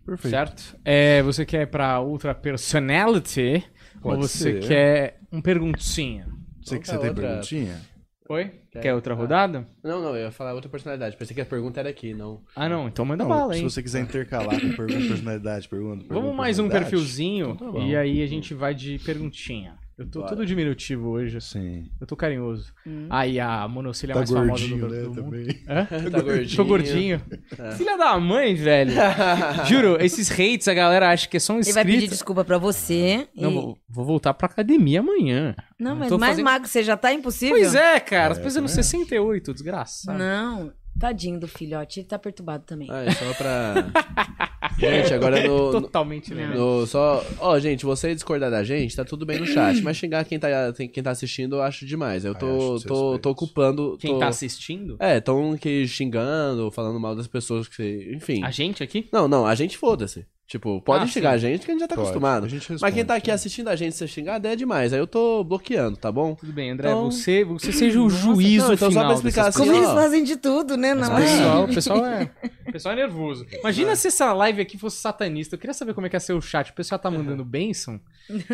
Perfeito. 0.05 0.31
Certo? 0.31 0.77
É, 0.85 1.23
você 1.23 1.45
quer 1.47 1.63
ir 1.63 1.67
pra 1.67 2.01
Ultra 2.01 2.35
Personality? 2.35 3.65
ou 4.03 4.11
Pode 4.13 4.23
você 4.23 4.61
ser. 4.61 4.69
quer 4.69 5.19
um 5.33 5.41
perguntinha? 5.41 6.27
Você 6.63 6.79
que 6.79 6.87
você 6.87 6.93
Outra- 6.97 6.99
tem 7.01 7.09
outra- 7.11 7.29
perguntinha? 7.29 7.81
Oi? 8.29 8.51
Quer- 8.73 8.81
Quer 8.81 8.95
outra 8.95 9.13
ah. 9.15 9.17
rodada? 9.17 9.69
Não, 9.83 10.01
não, 10.03 10.17
eu 10.17 10.25
ia 10.25 10.31
falar 10.31 10.55
outra 10.55 10.69
personalidade. 10.71 11.17
Pensei 11.17 11.35
que 11.35 11.41
a 11.41 11.47
pergunta 11.47 11.79
era 11.81 11.91
aqui, 11.91 12.13
não. 12.15 12.43
Ah, 12.57 12.69
não. 12.69 12.89
Então 12.89 13.05
manda 13.05 13.23
Não, 13.23 13.29
bala, 13.31 13.53
se 13.55 13.61
hein? 13.61 13.69
você 13.69 13.83
quiser 13.83 14.01
intercalar 14.01 14.59
com 14.61 14.73
pergunta, 14.75 15.09
personalidade, 15.09 15.69
pergunta, 15.69 15.99
pergunta 16.05 16.15
Vamos 16.21 16.35
mais 16.37 16.59
um 16.59 16.65
personalidade. 16.69 16.91
perfilzinho 16.91 17.51
Então 17.51 17.67
tá 17.73 17.79
bom. 17.79 17.87
e 17.87 17.95
aí 17.97 18.23
a 18.23 18.27
gente 18.27 18.53
vai 18.55 18.75
de 18.75 18.99
perguntinha. 18.99 19.77
Eu 19.97 20.07
tô 20.11 20.21
Bora. 20.21 20.31
todo 20.31 20.45
diminutivo 20.47 21.09
hoje. 21.11 21.41
Sim. 21.41 21.89
Eu 22.01 22.07
tô 22.07 22.17
carinhoso. 22.17 22.73
Hum. 22.87 23.07
Aí 23.11 23.39
a 23.39 23.69
monocília 23.69 24.13
Tá 24.13 24.21
mais 24.21 24.31
famosa 24.31 24.67
do, 24.67 24.79
gordinho, 24.79 24.89
do 24.89 24.95
né, 24.95 25.03
mundo. 25.03 25.15
também. 25.23 25.63
Hã? 25.69 26.11
Tá 26.11 26.21
gordinho. 26.21 26.57
Tô 26.57 26.65
gordinho. 26.65 27.23
É. 27.59 27.71
Filha 27.77 27.97
da 27.97 28.19
mãe, 28.19 28.55
velho. 28.57 28.93
Juro, 29.69 29.97
esses 30.01 30.29
hates 30.31 30.67
a 30.67 30.75
galera 30.75 31.11
acha 31.11 31.29
que 31.29 31.37
é 31.37 31.41
só 31.41 31.53
um 31.55 31.61
Ele 31.61 31.73
vai 31.73 31.85
pedir 31.85 31.97
inscrito. 31.97 32.15
desculpa 32.15 32.45
pra 32.45 32.59
você. 32.59 33.29
Não, 33.37 33.51
e- 33.51 33.55
vou, 33.55 33.79
vou 33.89 34.05
voltar 34.05 34.35
pra 34.35 34.47
academia 34.47 34.99
amanhã. 35.01 35.55
Não, 35.79 35.93
Não 35.93 35.99
mas 36.01 36.11
mais 36.13 36.31
fazendo- 36.33 36.45
magro 36.45 36.69
você 36.69 36.83
já 36.83 36.97
tá 36.97 37.13
impossível? 37.13 37.57
Pois 37.57 37.75
é, 37.75 38.01
cara. 38.01 38.33
As 38.33 38.39
É, 38.39 38.43
pessoas 38.43 38.63
no 38.65 38.69
também 38.69 38.81
acho. 38.81 38.89
68, 38.91 39.53
desgraçado. 39.55 40.19
Não, 40.19 40.73
tadinho 40.99 41.39
do 41.41 41.49
filhote, 41.49 42.01
ele 42.01 42.07
tá 42.09 42.19
perturbado 42.19 42.65
também. 42.65 42.89
Ah, 42.91 43.05
é 43.05 43.11
só 43.11 43.35
pra. 43.35 43.75
gente, 44.79 45.13
agora 45.15 45.47
no. 45.47 45.73
no- 45.73 45.81
Totalmente 45.83 46.35
né? 46.35 46.47
no- 46.55 46.87
só. 46.87 47.25
Ó, 47.39 47.59
gente, 47.59 47.85
você 47.85 48.15
discordar 48.15 48.51
da 48.51 48.63
gente, 48.65 48.95
tá 48.95 49.05
tudo 49.05 49.25
bem 49.27 49.39
no 49.39 49.47
chat. 49.47 49.81
Mas 49.83 49.97
xingar 49.97 50.25
quem 50.25 50.39
tá, 50.39 50.73
tem- 50.73 50.89
quem 50.89 51.03
tá 51.03 51.11
assistindo, 51.11 51.57
eu 51.57 51.63
acho 51.63 51.85
demais. 51.87 52.25
Eu 52.25 52.35
tô, 52.35 52.77
acho 52.77 52.87
tô, 52.87 53.19
tô 53.19 53.31
ocupando. 53.31 53.97
Quem 54.01 54.13
tô- 54.13 54.19
tá 54.19 54.29
assistindo? 54.29 54.97
É, 54.99 55.21
tão 55.21 55.53
aqui 55.53 55.87
xingando, 55.87 56.71
falando 56.71 56.99
mal 57.01 57.15
das 57.15 57.27
pessoas 57.27 57.69
que. 57.69 58.11
Enfim. 58.15 58.43
A 58.45 58.51
gente 58.51 58.83
aqui? 58.83 59.09
Não, 59.13 59.27
não, 59.29 59.47
a 59.47 59.55
gente 59.55 59.77
foda-se. 59.77 60.27
Tipo, 60.47 60.79
pode 60.83 61.05
Ah, 61.05 61.07
xingar 61.07 61.31
sim. 61.31 61.35
a 61.35 61.39
gente 61.39 61.65
que 61.65 61.71
a 61.71 61.75
gente 61.75 61.81
já 61.81 61.89
tá 61.89 61.95
Pode, 61.95 62.09
acostumado. 62.09 62.45
a 62.45 62.49
gente 62.49 62.61
Mas 62.61 62.69
responde, 62.69 62.93
quem 62.93 63.05
tá 63.05 63.15
aqui 63.15 63.29
né? 63.29 63.35
assistindo 63.35 63.69
a 63.69 63.75
gente 63.77 63.97
se 63.97 64.07
xingar, 64.07 64.45
é 64.45 64.55
demais. 64.55 64.93
Aí 64.93 64.99
eu 64.99 65.07
tô 65.07 65.43
bloqueando, 65.43 65.97
tá 65.97 66.13
bom? 66.13 66.35
Tudo 66.35 66.53
bem, 66.53 66.71
André. 66.71 66.91
Então- 66.91 67.11
Você, 67.11 67.43
você 67.45 67.73
seja 67.73 67.99
o 67.99 68.11
juízo 68.11 68.67
não, 68.67 68.75
então 68.75 68.89
só 68.89 68.91
final 68.91 69.05
pra 69.07 69.15
explicar 69.15 69.47
assim, 69.49 69.59
Como 69.61 69.73
eles 69.73 69.89
fazem 69.89 70.23
de 70.23 70.37
tudo, 70.37 70.77
né? 70.77 70.93
Não 70.93 71.09
o 71.15 71.19
é? 71.19 71.25
pessoal, 71.25 71.65
o 71.65 71.69
pessoal 71.75 72.07
é, 72.07 72.31
o 72.69 72.73
pessoal 72.73 72.93
é 72.93 72.97
nervoso. 72.97 73.47
Imagina 73.59 73.97
se 73.97 74.09
essa 74.09 74.35
live 74.35 74.61
aqui 74.61 74.77
fosse 74.77 74.99
satanista. 74.99 75.55
Eu 75.55 75.59
queria 75.59 75.73
saber 75.73 75.95
como 75.95 76.07
é 76.07 76.11
que 76.11 76.17
ia 76.17 76.21
ser 76.21 76.35
o 76.35 76.43
chat. 76.43 76.71
O 76.71 76.75
pessoal 76.75 76.99
tá 76.99 77.11
mandando 77.11 77.43
bênção. 77.45 77.99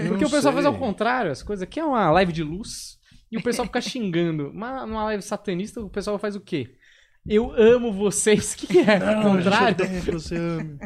Porque 0.09 0.25
o 0.25 0.31
pessoal 0.31 0.55
faz 0.55 0.65
ao 0.67 0.79
contrário 0.79 1.33
as 1.33 1.43
coisas. 1.43 1.65
Aqui 1.65 1.81
é 1.81 1.85
uma 1.85 2.09
live 2.13 2.33
de 2.33 2.45
luz 2.45 2.99
e 3.33 3.37
o 3.37 3.43
pessoal 3.43 3.67
fica 3.67 3.81
xingando. 3.81 4.53
Mas 4.55 4.89
numa 4.89 5.05
live 5.07 5.23
satanista, 5.25 5.81
o 5.81 5.91
pessoal 5.91 6.19
faz 6.21 6.37
o 6.37 6.41
quê? 6.41 6.71
Eu 7.29 7.53
amo 7.53 7.93
vocês. 7.93 8.55
O 8.55 8.57
que, 8.59 8.67
que 8.69 8.79
é? 8.79 8.97
Ao 9.17 9.23
contrário? 9.23 9.87
Gente, 9.87 10.05
que 10.05 10.11
você 10.13 10.37
ame. 10.37 10.79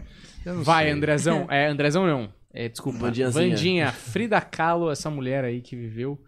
Vai, 0.62 0.84
sei. 0.84 0.92
Andrezão. 0.92 1.46
É, 1.50 1.66
Andrezão 1.66 2.06
não. 2.06 2.32
É, 2.52 2.68
desculpa. 2.68 2.98
Vandinhazinha. 2.98 3.48
Vandinha. 3.48 3.92
Frida 3.92 4.40
Kahlo, 4.40 4.90
essa 4.90 5.10
mulher 5.10 5.44
aí 5.44 5.60
que 5.60 5.74
viveu 5.74 6.22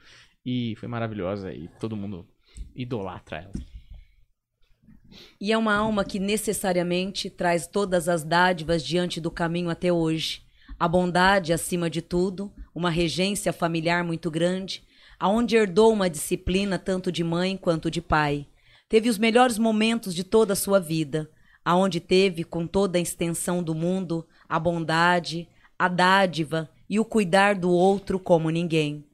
e 0.44 0.74
foi 0.76 0.88
maravilhosa 0.88 1.52
e 1.52 1.68
todo 1.80 1.96
mundo 1.96 2.26
idolatra 2.74 3.38
ela. 3.38 3.52
E 5.40 5.52
é 5.52 5.58
uma 5.58 5.74
alma 5.74 6.04
que 6.04 6.18
necessariamente 6.18 7.30
traz 7.30 7.66
todas 7.66 8.08
as 8.08 8.24
dádivas 8.24 8.84
diante 8.84 9.20
do 9.20 9.30
caminho 9.30 9.70
até 9.70 9.92
hoje. 9.92 10.42
A 10.78 10.86
bondade 10.86 11.52
acima 11.52 11.88
de 11.88 12.02
tudo, 12.02 12.52
uma 12.74 12.90
regência 12.90 13.52
familiar 13.52 14.04
muito 14.04 14.30
grande, 14.30 14.82
aonde 15.18 15.56
herdou 15.56 15.92
uma 15.92 16.10
disciplina 16.10 16.78
tanto 16.78 17.10
de 17.10 17.24
mãe 17.24 17.56
quanto 17.56 17.90
de 17.90 18.02
pai. 18.02 18.46
Teve 18.88 19.08
os 19.08 19.18
melhores 19.18 19.58
momentos 19.58 20.14
de 20.14 20.22
toda 20.22 20.52
a 20.52 20.56
sua 20.56 20.78
vida, 20.78 21.30
aonde 21.66 21.98
teve 21.98 22.44
com 22.44 22.64
toda 22.64 22.96
a 22.96 23.00
extensão 23.00 23.60
do 23.60 23.74
mundo 23.74 24.24
a 24.48 24.56
bondade, 24.56 25.48
a 25.76 25.88
dádiva 25.88 26.70
e 26.88 27.00
o 27.00 27.04
cuidar 27.04 27.56
do 27.56 27.72
outro 27.72 28.20
como 28.20 28.50
ninguém. 28.50 29.04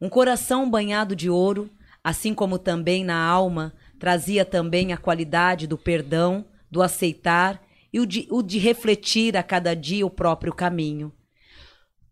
Um 0.00 0.08
coração 0.08 0.70
banhado 0.70 1.14
de 1.14 1.28
ouro, 1.28 1.68
assim 2.02 2.32
como 2.32 2.58
também 2.58 3.04
na 3.04 3.22
alma 3.22 3.74
trazia 3.98 4.42
também 4.42 4.90
a 4.90 4.96
qualidade 4.96 5.66
do 5.66 5.76
perdão, 5.76 6.46
do 6.70 6.80
aceitar 6.80 7.62
e 7.92 8.00
o 8.00 8.06
de, 8.06 8.26
o 8.30 8.42
de 8.42 8.56
refletir 8.56 9.36
a 9.36 9.42
cada 9.42 9.76
dia 9.76 10.06
o 10.06 10.10
próprio 10.10 10.54
caminho. 10.54 11.12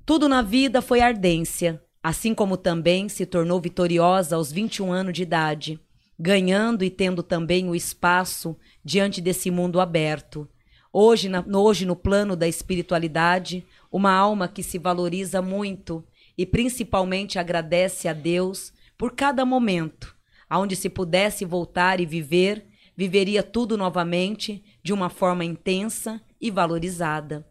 Tudo 0.04 0.28
na 0.28 0.42
vida 0.42 0.82
foi 0.82 1.00
ardência, 1.00 1.82
assim 2.02 2.34
como 2.34 2.58
também 2.58 3.08
se 3.08 3.24
tornou 3.24 3.58
vitoriosa 3.62 4.36
aos 4.36 4.52
21 4.52 4.92
anos 4.92 5.14
de 5.14 5.22
idade, 5.22 5.80
ganhando 6.18 6.84
e 6.84 6.90
tendo 6.90 7.22
também 7.22 7.66
o 7.66 7.74
espaço 7.74 8.58
diante 8.86 9.20
desse 9.20 9.50
mundo 9.50 9.80
aberto. 9.80 10.48
Hoje, 10.92 11.28
na- 11.28 11.44
hoje 11.58 11.84
no 11.84 11.96
plano 11.96 12.36
da 12.36 12.46
espiritualidade, 12.46 13.66
uma 13.90 14.12
alma 14.12 14.46
que 14.46 14.62
se 14.62 14.78
valoriza 14.78 15.42
muito 15.42 16.04
e 16.38 16.46
principalmente 16.46 17.36
agradece 17.36 18.06
a 18.06 18.12
Deus 18.12 18.72
por 18.96 19.16
cada 19.16 19.44
momento, 19.44 20.14
aonde 20.48 20.76
se 20.76 20.88
pudesse 20.88 21.44
voltar 21.44 21.98
e 21.98 22.06
viver, 22.06 22.64
viveria 22.96 23.42
tudo 23.42 23.76
novamente 23.76 24.62
de 24.84 24.92
uma 24.92 25.10
forma 25.10 25.44
intensa 25.44 26.20
e 26.40 26.48
valorizada. 26.48 27.44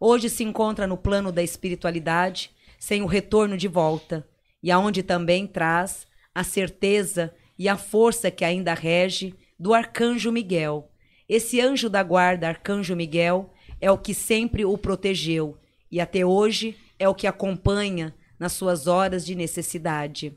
Hoje 0.00 0.30
se 0.30 0.42
encontra 0.42 0.86
no 0.86 0.96
plano 0.96 1.30
da 1.30 1.42
espiritualidade, 1.42 2.50
sem 2.78 3.02
o 3.02 3.06
retorno 3.06 3.58
de 3.58 3.68
volta, 3.68 4.26
e 4.62 4.70
aonde 4.70 5.02
também 5.02 5.46
traz 5.46 6.06
a 6.34 6.42
certeza 6.42 7.34
e 7.58 7.68
a 7.68 7.76
força 7.76 8.30
que 8.30 8.42
ainda 8.42 8.72
rege 8.72 9.34
do 9.58 9.74
arcanjo 9.74 10.30
Miguel. 10.30 10.90
Esse 11.28 11.60
anjo 11.60 11.90
da 11.90 12.02
guarda, 12.02 12.48
arcanjo 12.48 12.94
Miguel, 12.96 13.52
é 13.80 13.90
o 13.90 13.98
que 13.98 14.14
sempre 14.14 14.64
o 14.64 14.78
protegeu 14.78 15.58
e 15.90 16.00
até 16.00 16.24
hoje 16.24 16.76
é 16.98 17.08
o 17.08 17.14
que 17.14 17.26
acompanha 17.26 18.14
nas 18.38 18.52
suas 18.52 18.86
horas 18.86 19.24
de 19.24 19.34
necessidade. 19.34 20.36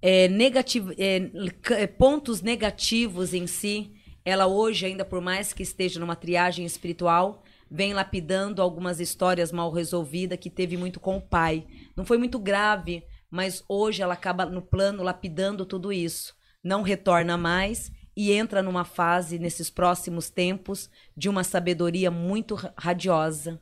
É, 0.00 0.28
negativo, 0.28 0.92
é, 0.98 1.30
é, 1.72 1.86
pontos 1.86 2.42
negativos 2.42 3.34
em 3.34 3.46
si, 3.46 3.92
ela 4.24 4.46
hoje, 4.46 4.86
ainda 4.86 5.04
por 5.04 5.20
mais 5.20 5.52
que 5.52 5.62
esteja 5.62 5.98
numa 5.98 6.14
triagem 6.14 6.64
espiritual, 6.64 7.42
vem 7.70 7.92
lapidando 7.92 8.62
algumas 8.62 9.00
histórias 9.00 9.50
mal 9.50 9.72
resolvidas 9.72 10.38
que 10.38 10.50
teve 10.50 10.76
muito 10.76 11.00
com 11.00 11.16
o 11.16 11.20
pai. 11.20 11.66
Não 11.96 12.04
foi 12.04 12.18
muito 12.18 12.38
grave, 12.38 13.02
mas 13.30 13.64
hoje 13.68 14.02
ela 14.02 14.14
acaba 14.14 14.46
no 14.46 14.62
plano 14.62 15.02
lapidando 15.02 15.66
tudo 15.66 15.92
isso. 15.92 16.35
Não 16.66 16.82
retorna 16.82 17.36
mais 17.38 17.92
e 18.16 18.32
entra 18.32 18.60
numa 18.60 18.84
fase, 18.84 19.38
nesses 19.38 19.70
próximos 19.70 20.28
tempos, 20.28 20.90
de 21.16 21.28
uma 21.28 21.44
sabedoria 21.44 22.10
muito 22.10 22.56
ra- 22.56 22.72
radiosa. 22.76 23.60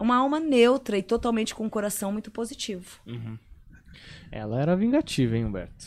Uma 0.00 0.16
alma 0.16 0.40
neutra 0.40 0.98
e 0.98 1.02
totalmente 1.04 1.54
com 1.54 1.64
um 1.64 1.70
coração 1.70 2.10
muito 2.10 2.32
positivo. 2.32 2.98
Ela 4.30 4.60
era 4.60 4.74
vingativa, 4.74 5.36
hein, 5.36 5.44
Humberto? 5.44 5.86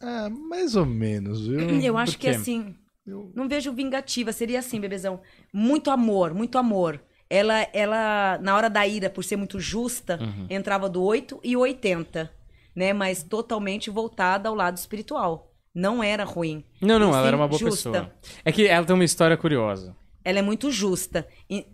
Ah, 0.00 0.28
mais 0.28 0.76
ou 0.76 0.84
menos, 0.84 1.46
viu? 1.46 1.60
Eu 1.80 1.96
acho 1.96 2.12
por 2.12 2.18
que 2.20 2.30
quê? 2.30 2.36
assim, 2.36 2.74
Eu- 3.06 3.30
não 3.34 3.48
vejo 3.48 3.72
vingativa, 3.72 4.32
seria 4.32 4.58
assim, 4.58 4.78
bebezão. 4.80 5.20
Muito 5.52 5.90
amor, 5.90 6.34
muito 6.34 6.58
amor. 6.58 7.00
Ela, 7.30 7.66
ela 7.72 8.38
na 8.42 8.54
hora 8.56 8.68
da 8.68 8.86
ira, 8.86 9.08
por 9.10 9.22
ser 9.24 9.36
muito 9.36 9.58
justa, 9.60 10.18
Uhum. 10.22 10.46
entrava 10.50 10.88
do 10.88 11.02
8 11.02 11.38
e 11.42 11.56
80, 11.56 12.30
né? 12.74 12.92
Mas 12.92 13.22
totalmente 13.22 13.90
voltada 13.90 14.48
ao 14.48 14.54
lado 14.54 14.76
espiritual. 14.76 15.52
Não 15.74 16.02
era 16.02 16.24
ruim. 16.24 16.64
Não, 16.80 16.98
não, 16.98 17.10
E 17.10 17.14
ela 17.14 17.26
era 17.26 17.36
uma 17.36 17.48
boa 17.48 17.58
justa. 17.58 17.90
pessoa. 17.90 18.14
É 18.44 18.52
que 18.52 18.66
ela 18.66 18.86
tem 18.86 18.94
uma 18.94 19.04
história 19.04 19.36
curiosa. 19.36 19.96
Ela 20.24 20.38
é 20.38 20.42
muito 20.42 20.70
justa. 20.70 21.26
E-? 21.50 21.66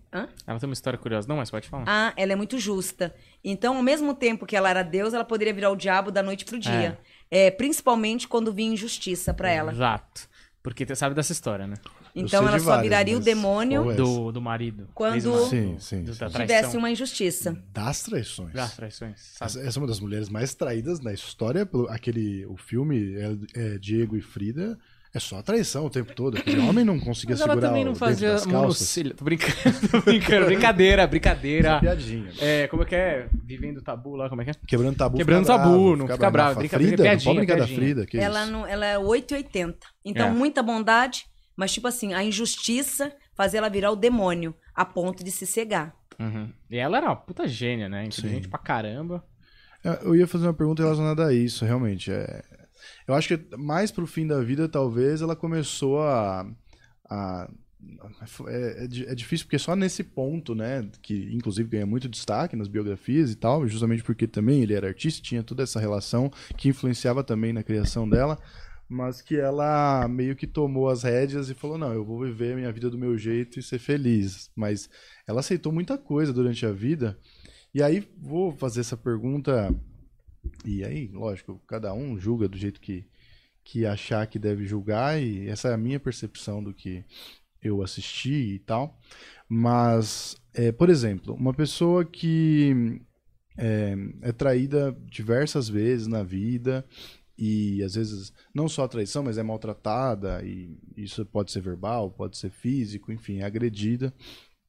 Ela 0.47 0.59
tem 0.59 0.69
uma 0.69 0.73
história 0.73 0.99
curiosa. 0.99 1.29
Não, 1.29 1.37
mas 1.37 1.51
pode 1.51 1.69
falar. 1.69 1.85
Ah, 1.87 2.13
ela 2.17 2.33
é 2.33 2.37
muito 2.37 2.59
justa. 2.59 3.15
Então, 3.45 3.77
ao 3.77 3.83
mesmo 3.83 4.15
tempo 4.15 4.47
que 4.47 4.57
ela 4.57 4.69
era 4.71 4.83
Deus, 4.83 5.15
ela 5.15 5.25
poderia 5.25 5.53
virar 5.55 5.71
o 5.71 5.77
diabo 5.77 6.11
da 6.11 6.23
noite 6.23 6.45
pro 6.45 6.59
dia. 6.59 6.99
É, 7.31 7.51
principalmente 7.51 8.27
quando 8.27 8.53
vinha 8.53 8.73
injustiça 8.73 9.33
pra 9.33 9.51
ela. 9.51 9.71
Exato. 9.71 10.29
Porque 10.63 10.85
você 10.85 10.97
sabe 10.97 11.15
dessa 11.15 11.33
história, 11.33 11.67
né? 11.67 11.77
Então 12.15 12.47
ela 12.49 12.59
só 12.59 12.65
várias, 12.67 12.83
viraria 12.83 13.17
o 13.17 13.21
demônio 13.21 13.91
é 13.91 13.95
Do, 13.95 14.33
do 14.33 14.41
marido. 14.41 14.89
Quando-. 14.95 15.21
Sim, 15.49 15.77
sim, 15.79 16.03
Do- 16.05 16.15
sim. 16.15 16.25
Tivesse 16.29 16.77
uma 16.77 16.91
injustiça. 16.91 17.57
Das 17.73 18.03
traições. 18.03 18.53
Das 18.53 18.75
traições. 18.75 19.37
Essa, 19.41 19.61
essa 19.61 19.79
é 19.79 19.81
uma 19.81 19.87
das 19.87 20.01
mulheres 20.01 20.29
mais 20.29 20.55
traídas 20.55 21.01
na 21.01 21.13
história. 21.13 21.65
Pelo, 21.65 21.89
aquele, 21.89 22.45
o 22.47 22.57
filme 22.57 23.15
é, 23.55 23.75
é 23.75 23.79
Diego 23.79 24.17
e 24.17 24.21
Frida. 24.21 24.79
É 25.13 25.19
só 25.19 25.43
traição 25.43 25.87
o 25.87 25.91
tempo 25.91 26.15
todo. 26.15 26.39
Aquele 26.39 26.61
homem 26.61 26.85
não 26.85 26.97
conseguia 27.01 27.35
Mas 27.35 27.41
ela 27.41 27.51
segurar 27.55 27.69
também 27.69 27.85
não 27.85 27.97
fazia 27.97 28.37
monocílio. 28.47 29.13
Tô 29.13 29.25
brincando, 29.25 29.53
tô 29.91 30.01
brincando. 30.03 30.47
brincadeira, 30.47 31.05
brincadeira. 31.05 31.81
Piadinha. 31.81 32.31
É, 32.41 32.69
como 32.69 32.85
é 32.85 32.87
que 32.87 32.95
é? 32.95 33.29
Vivendo 33.45 33.79
o 33.79 33.83
tabu 33.83 34.15
lá, 34.15 34.29
como 34.29 34.41
é 34.41 34.45
que 34.45 34.51
é? 34.53 34.55
Quebrando 34.69 34.97
tabu. 34.97 35.17
Quebrando 35.17 35.47
fica 35.47 35.57
tabu, 35.59 35.69
bravo, 35.69 35.97
não 35.97 36.05
fica 36.07 36.15
fica 36.15 36.31
bravo, 36.31 36.59
brinca- 36.61 36.77
Frida, 36.77 37.03
piadinha, 37.03 37.15
não 37.17 37.25
pode 37.25 37.37
brincar 37.39 37.55
piadinha. 37.57 37.77
da 37.77 37.85
Frida. 37.85 38.07
Que 38.07 38.19
Ela, 38.19 38.43
isso? 38.45 38.53
não, 38.53 38.65
ela 38.65 38.87
é 38.87 38.97
8,80. 38.99 39.75
Então, 40.05 40.29
É. 40.29 40.31
muita 40.31 40.63
bondade, 40.63 41.25
mas, 41.61 41.73
tipo 41.75 41.87
assim, 41.87 42.15
a 42.15 42.25
injustiça 42.25 43.13
faz 43.35 43.53
ela 43.53 43.69
virar 43.69 43.91
o 43.91 43.97
demônio, 43.97 44.55
a 44.75 44.83
ponto 44.83 45.23
de 45.23 45.31
se 45.31 45.47
cegar. 45.47 45.95
Uhum. 46.19 46.51
E 46.71 46.79
ela 46.79 46.97
era 46.97 47.09
uma 47.09 47.17
puta 47.17 47.47
gênia, 47.47 47.87
né? 47.87 48.03
Inteligente 48.07 48.45
Sim. 48.45 48.49
pra 48.49 48.59
caramba. 48.59 49.23
É, 49.85 49.99
Eu 50.03 50.17
ia 50.17 50.27
fazer 50.27 50.47
uma 50.47 50.55
pergunta 50.55 50.83
relacionada 50.83 51.27
a 51.27 51.35
isso, 51.35 51.67
realmente. 51.67 52.11
É, 52.11 52.43
eu 53.07 53.13
acho 53.13 53.29
que 53.29 53.57
mais 53.59 53.91
pro 53.91 54.07
fim 54.07 54.27
da 54.27 54.41
vida, 54.41 54.71
talvez, 54.71 55.21
ela 55.21 55.37
começou 55.37 56.01
a, 56.01 56.51
a 57.11 57.51
é, 58.49 58.87
é, 58.87 59.13
é 59.13 59.15
difícil 59.15 59.45
porque 59.45 59.59
só 59.59 59.77
nesse 59.77 60.03
ponto, 60.03 60.55
né, 60.55 60.89
que 61.03 61.29
inclusive 61.31 61.69
ganha 61.69 61.85
muito 61.85 62.09
destaque 62.09 62.57
nas 62.57 62.69
biografias 62.69 63.31
e 63.33 63.37
tal, 63.37 63.69
justamente 63.69 64.03
porque 64.03 64.27
também 64.27 64.63
ele 64.63 64.73
era 64.73 64.89
artista, 64.89 65.21
tinha 65.23 65.43
toda 65.43 65.63
essa 65.63 65.79
relação 65.79 66.33
que 66.57 66.71
influenciava 66.71 67.23
também 67.23 67.53
na 67.53 67.63
criação 67.63 68.09
dela, 68.09 68.39
mas 68.91 69.23
que 69.23 69.37
ela 69.37 70.09
meio 70.09 70.35
que 70.37 70.47
tomou 70.47 70.89
as 70.89 71.05
rédeas 71.05 71.49
e 71.49 71.55
falou: 71.55 71.79
"Não, 71.79 71.93
eu 71.93 72.05
vou 72.05 72.21
viver 72.21 72.53
a 72.55 72.57
minha 72.57 72.73
vida 72.73 72.91
do 72.91 72.99
meu 72.99 73.17
jeito 73.17 73.59
e 73.59 73.63
ser 73.63 73.79
feliz". 73.79 74.51
Mas 74.57 74.91
ela 75.27 75.41
aceitou 75.41 75.73
muita 75.73 75.97
coisa 75.97 76.33
durante 76.33 76.67
a 76.67 76.73
vida. 76.73 77.19
E 77.75 77.83
aí 77.83 78.07
vou 78.19 78.53
fazer 78.53 78.81
essa 78.81 78.97
pergunta 78.97 79.75
e 80.65 80.85
aí, 80.85 81.09
lógico, 81.09 81.61
cada 81.67 81.93
um 81.95 82.19
julga 82.19 82.49
do 82.49 82.59
jeito 82.59 82.81
que 82.81 83.07
que 83.63 83.87
achar 83.87 84.27
que 84.27 84.39
deve 84.39 84.67
julgar 84.67 85.21
e 85.23 85.47
essa 85.49 85.69
é 85.69 85.75
a 85.75 85.77
minha 85.77 86.01
percepção 86.01 86.63
do 86.63 86.75
que 86.75 87.05
eu 87.63 87.83
assisti 87.83 88.55
e 88.55 88.59
tal. 88.59 88.99
Mas, 89.49 90.37
é, 90.55 90.73
por 90.73 90.89
exemplo, 90.89 91.35
uma 91.35 91.55
pessoa 91.55 92.05
que 92.05 93.01
é, 93.57 93.95
é 94.23 94.33
traída 94.33 94.97
diversas 95.09 95.69
vezes 95.69 96.07
na 96.07 96.23
vida 96.23 96.85
e 97.41 97.83
às 97.83 97.95
vezes 97.95 98.35
não 98.55 98.69
só 98.69 98.85
a 98.85 98.89
traição, 98.89 99.23
mas 99.23 99.39
é 99.39 99.43
maltratada 99.43 100.45
e 100.45 100.77
isso 100.95 101.25
pode 101.25 101.51
ser 101.51 101.63
verbal, 101.63 102.11
pode 102.11 102.37
ser 102.37 102.51
físico, 102.51 103.11
enfim, 103.11 103.39
é 103.39 103.45
agredida. 103.45 104.13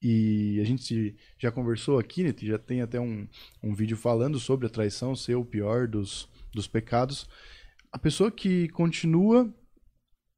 E 0.02 0.58
a 0.62 0.64
gente 0.64 1.16
já 1.38 1.52
conversou 1.52 2.00
aqui, 2.00 2.24
né, 2.24 2.34
já 2.42 2.58
tem 2.58 2.82
até 2.82 2.98
um, 2.98 3.28
um 3.62 3.76
vídeo 3.76 3.98
falando 3.98 4.40
sobre 4.40 4.68
a 4.68 4.70
traição 4.70 5.14
ser 5.14 5.36
o 5.36 5.44
pior 5.44 5.86
dos, 5.86 6.30
dos 6.54 6.66
pecados. 6.66 7.28
A 7.92 8.00
pessoa 8.00 8.32
que 8.32 8.70
continua 8.70 9.54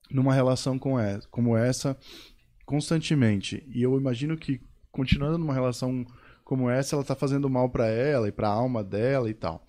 numa 0.09 0.33
relação 0.33 0.79
com 0.79 0.99
essa, 0.99 1.27
como 1.29 1.55
essa 1.55 1.95
constantemente, 2.65 3.63
e 3.67 3.83
eu 3.83 3.95
imagino 3.95 4.35
que 4.35 4.59
continuando 4.91 5.37
numa 5.37 5.53
relação 5.53 6.03
como 6.43 6.67
essa, 6.67 6.95
ela 6.95 7.03
tá 7.03 7.15
fazendo 7.15 7.47
mal 7.47 7.69
para 7.69 7.87
ela 7.87 8.27
e 8.27 8.31
para 8.31 8.47
a 8.47 8.53
alma 8.53 8.83
dela 8.83 9.29
e 9.29 9.35
tal. 9.35 9.65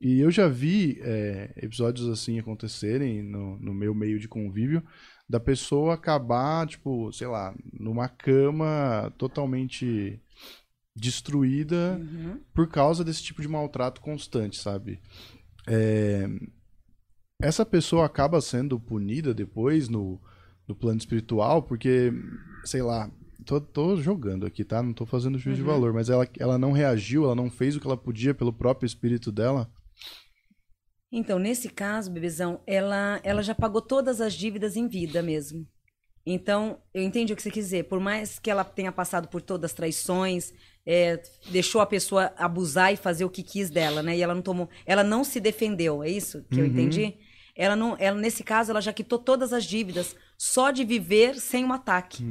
E 0.00 0.20
eu 0.20 0.30
já 0.30 0.46
vi 0.48 0.98
é, 1.02 1.52
episódios 1.56 2.08
assim 2.08 2.38
acontecerem 2.38 3.22
no, 3.22 3.58
no 3.58 3.74
meu 3.74 3.94
meio 3.94 4.18
de 4.18 4.28
convívio 4.28 4.82
da 5.28 5.40
pessoa 5.40 5.94
acabar, 5.94 6.66
tipo, 6.66 7.12
sei 7.12 7.26
lá, 7.26 7.54
numa 7.72 8.08
cama 8.08 9.12
totalmente 9.18 10.20
destruída 10.96 11.98
Uhum. 12.00 12.40
por 12.54 12.68
causa 12.68 13.04
desse 13.04 13.22
tipo 13.22 13.42
de 13.42 13.48
maltrato 13.48 14.00
constante, 14.00 14.56
sabe? 14.56 15.00
É, 15.66 16.26
Essa 17.40 17.64
pessoa 17.64 18.04
acaba 18.06 18.40
sendo 18.40 18.80
punida 18.80 19.32
depois 19.32 19.88
no, 19.88 20.20
no 20.66 20.74
plano 20.74 20.98
espiritual, 20.98 21.62
porque, 21.62 22.12
sei 22.64 22.82
lá, 22.82 23.10
tô, 23.44 23.60
tô 23.60 23.96
jogando 23.96 24.44
aqui, 24.44 24.64
tá? 24.64 24.82
Não 24.82 24.92
tô 24.92 25.06
fazendo 25.06 25.38
juízo 25.38 25.58
de 25.58 25.62
valor, 25.66 25.92
mas 25.92 26.10
ela, 26.10 26.28
ela 26.38 26.58
não 26.58 26.72
reagiu, 26.72 27.24
ela 27.24 27.36
não 27.36 27.48
fez 27.48 27.76
o 27.76 27.80
que 27.80 27.86
ela 27.86 27.96
podia 27.96 28.34
pelo 28.34 28.52
próprio 28.52 28.86
espírito 28.86 29.30
dela. 29.30 29.70
Então, 31.10 31.38
nesse 31.38 31.68
caso, 31.68 32.10
bebezão, 32.10 32.60
ela, 32.66 33.20
ela 33.22 33.42
já 33.42 33.54
pagou 33.54 33.80
todas 33.80 34.20
as 34.20 34.34
dívidas 34.34 34.76
em 34.76 34.86
vida 34.86 35.22
mesmo. 35.22 35.66
Então, 36.26 36.78
eu 36.92 37.02
entendi 37.02 37.32
o 37.32 37.36
que 37.36 37.42
você 37.42 37.50
quis 37.50 37.64
dizer. 37.64 37.84
Por 37.84 37.98
mais 37.98 38.38
que 38.38 38.50
ela 38.50 38.62
tenha 38.62 38.92
passado 38.92 39.28
por 39.28 39.40
todas 39.40 39.70
as 39.70 39.74
traições, 39.74 40.52
é, 40.84 41.20
deixou 41.50 41.80
a 41.80 41.86
pessoa 41.86 42.32
abusar 42.36 42.92
e 42.92 42.96
fazer 42.96 43.24
o 43.24 43.30
que 43.30 43.42
quis 43.42 43.70
dela, 43.70 44.02
né? 44.02 44.16
E 44.16 44.22
ela 44.22 44.34
não 44.34 44.42
tomou, 44.42 44.68
ela 44.84 45.02
não 45.02 45.24
se 45.24 45.40
defendeu, 45.40 46.02
é 46.02 46.10
isso 46.10 46.44
que 46.50 46.60
eu 46.60 46.64
Uhum. 46.64 46.70
entendi? 46.70 47.14
Ela 47.56 47.74
não, 47.74 47.96
ela 47.98 48.16
nesse 48.18 48.44
caso, 48.44 48.70
ela 48.70 48.80
já 48.80 48.92
quitou 48.92 49.18
todas 49.18 49.52
as 49.52 49.64
dívidas 49.64 50.14
só 50.36 50.70
de 50.70 50.84
viver 50.84 51.34
sem 51.40 51.64
um 51.64 51.72
ataque. 51.72 52.22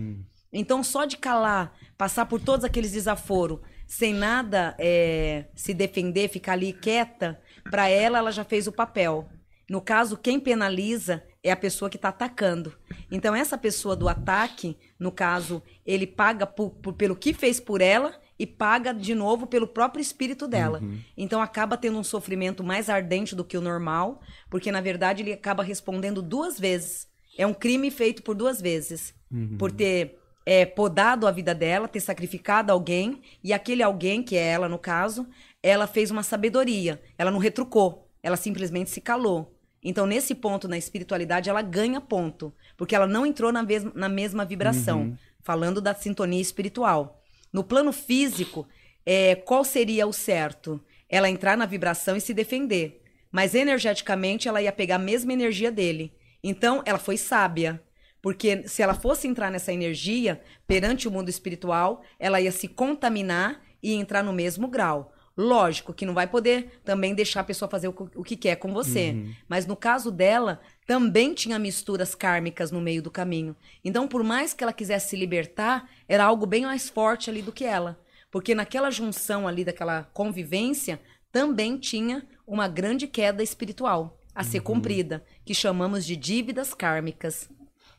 Então, 0.53 0.83
só 0.83 1.05
de 1.05 1.17
calar, 1.17 1.73
passar 1.97 2.25
por 2.27 2.39
todos 2.39 2.63
aqueles 2.63 2.91
desaforos, 2.91 3.59
sem 3.85 4.13
nada 4.13 4.75
é, 4.79 5.45
se 5.55 5.73
defender, 5.73 6.29
ficar 6.29 6.53
ali 6.53 6.71
quieta, 6.71 7.39
para 7.69 7.89
ela, 7.89 8.17
ela 8.19 8.31
já 8.31 8.43
fez 8.43 8.67
o 8.67 8.71
papel. 8.71 9.27
No 9.69 9.81
caso, 9.81 10.15
quem 10.17 10.39
penaliza 10.39 11.23
é 11.43 11.51
a 11.51 11.55
pessoa 11.57 11.89
que 11.89 11.97
está 11.97 12.09
atacando. 12.09 12.73
Então, 13.11 13.35
essa 13.35 13.57
pessoa 13.57 13.95
do 13.95 14.07
ataque, 14.07 14.77
no 14.97 15.11
caso, 15.11 15.61
ele 15.85 16.07
paga 16.07 16.45
por- 16.45 16.71
por- 16.71 16.93
pelo 16.93 17.15
que 17.15 17.33
fez 17.33 17.59
por 17.59 17.81
ela 17.81 18.13
e 18.39 18.45
paga 18.47 18.93
de 18.93 19.13
novo 19.13 19.45
pelo 19.47 19.67
próprio 19.67 20.01
espírito 20.01 20.47
dela. 20.47 20.81
Então, 21.17 21.41
acaba 21.41 21.75
tendo 21.75 21.97
um 21.97 22.03
sofrimento 22.03 22.63
mais 22.63 22.89
ardente 22.89 23.35
do 23.35 23.43
que 23.43 23.57
o 23.57 23.61
normal, 23.61 24.21
porque, 24.49 24.71
na 24.71 24.79
verdade, 24.79 25.21
ele 25.23 25.33
acaba 25.33 25.63
respondendo 25.63 26.21
duas 26.21 26.57
vezes. 26.59 27.07
É 27.37 27.45
um 27.45 27.53
crime 27.53 27.91
feito 27.91 28.23
por 28.23 28.35
duas 28.35 28.61
vezes. 28.61 29.13
Por 29.57 29.71
ter 29.71 30.17
é, 30.45 30.65
podado 30.65 31.27
a 31.27 31.31
vida 31.31 31.53
dela, 31.53 31.89
ter 31.89 31.99
sacrificado 31.99 32.71
alguém, 32.71 33.21
e 33.43 33.51
aquele 33.51 33.83
alguém, 33.83 34.23
que 34.23 34.37
é 34.37 34.47
ela 34.47 34.69
no 34.69 34.79
caso, 34.79 35.27
ela 35.67 35.87
fez 35.87 36.11
uma 36.11 36.23
sabedoria. 36.23 37.01
Ela 37.17 37.31
não 37.31 37.39
retrucou, 37.39 38.07
ela 38.21 38.37
simplesmente 38.37 38.89
se 38.89 39.01
calou. 39.01 39.53
Então, 39.83 40.05
nesse 40.05 40.33
ponto 40.35 40.67
na 40.67 40.77
espiritualidade, 40.77 41.49
ela 41.49 41.61
ganha 41.61 42.01
ponto, 42.01 42.53
porque 42.75 42.95
ela 42.95 43.07
não 43.07 43.25
entrou 43.25 43.51
na, 43.51 43.63
mesma- 43.63 43.91
na 43.95 44.09
mesma 44.09 44.43
vibração, 44.45 45.17
falando 45.41 45.79
da 45.79 45.93
sintonia 45.93 46.41
espiritual. 46.41 47.21
No 47.53 47.63
plano 47.63 47.93
físico, 47.93 48.67
é, 49.05 49.35
qual 49.35 49.63
seria 49.63 50.05
o 50.05 50.11
certo? 50.11 50.81
Ela 51.07 51.29
entrar 51.29 51.55
na 51.55 51.65
vibração 51.65 52.17
e 52.17 52.21
se 52.21 52.33
defender. 52.33 53.01
Mas 53.31 53.55
energeticamente, 53.55 54.47
ela 54.47 54.61
ia 54.61 54.71
pegar 54.71 54.95
a 54.95 54.99
mesma 54.99 55.31
energia 55.31 55.71
dele. 55.71 56.13
Então, 56.43 56.81
ela 56.85 56.99
foi 56.99 57.15
sábia. 57.17 57.81
Porque 58.21 58.67
se 58.67 58.81
ela 58.81 58.93
fosse 58.95 59.27
entrar 59.27 59.49
nessa 59.51 59.71
energia 59.71 60.41
perante 60.65 61.07
o 61.07 61.11
mundo 61.11 61.29
espiritual, 61.29 62.01
ela 62.19 62.41
ia 62.41 62.51
se 62.51 62.67
contaminar 62.67 63.61
e 63.81 63.93
entrar 63.93 64.23
no 64.23 64.33
mesmo 64.33 64.67
grau. 64.67 65.13
Lógico 65.37 65.93
que 65.93 66.05
não 66.05 66.15
vai 66.15 66.25
poder 66.25 66.79
também 66.83 67.13
deixar 67.13 67.41
a 67.41 67.43
pessoa 67.43 67.69
fazer 67.69 67.87
o, 67.87 67.93
que- 67.93 68.17
o 68.17 68.23
que 68.23 68.35
quer 68.35 68.55
com 68.55 68.73
você. 68.73 69.15
Mas 69.47 69.67
no 69.67 69.75
caso 69.75 70.11
dela, 70.11 70.59
também 70.87 71.33
tinha 71.35 71.59
misturas 71.59 72.15
kármicas 72.15 72.71
no 72.71 72.81
meio 72.81 73.03
do 73.03 73.11
caminho. 73.11 73.55
Então, 73.85 74.07
por 74.07 74.23
mais 74.23 74.53
que 74.53 74.63
ela 74.63 74.73
quisesse 74.73 75.09
se 75.09 75.15
libertar, 75.15 75.87
era 76.07 76.23
algo 76.25 76.45
bem 76.47 76.65
mais 76.65 76.89
forte 76.89 77.29
ali 77.29 77.41
do 77.43 77.51
que 77.51 77.63
ela. 77.65 77.99
Porque 78.31 78.55
naquela 78.55 78.89
junção 78.89 79.47
ali, 79.47 79.63
daquela 79.63 80.03
convivência, 80.13 80.99
também 81.31 81.77
tinha 81.77 82.25
uma 82.47 82.67
grande 82.67 83.05
queda 83.07 83.43
espiritual 83.43 84.19
a 84.33 84.43
ser 84.43 84.61
cumprida, 84.61 85.23
que 85.45 85.53
chamamos 85.53 86.05
de 86.05 86.15
dívidas 86.15 86.73
kármicas. 86.73 87.49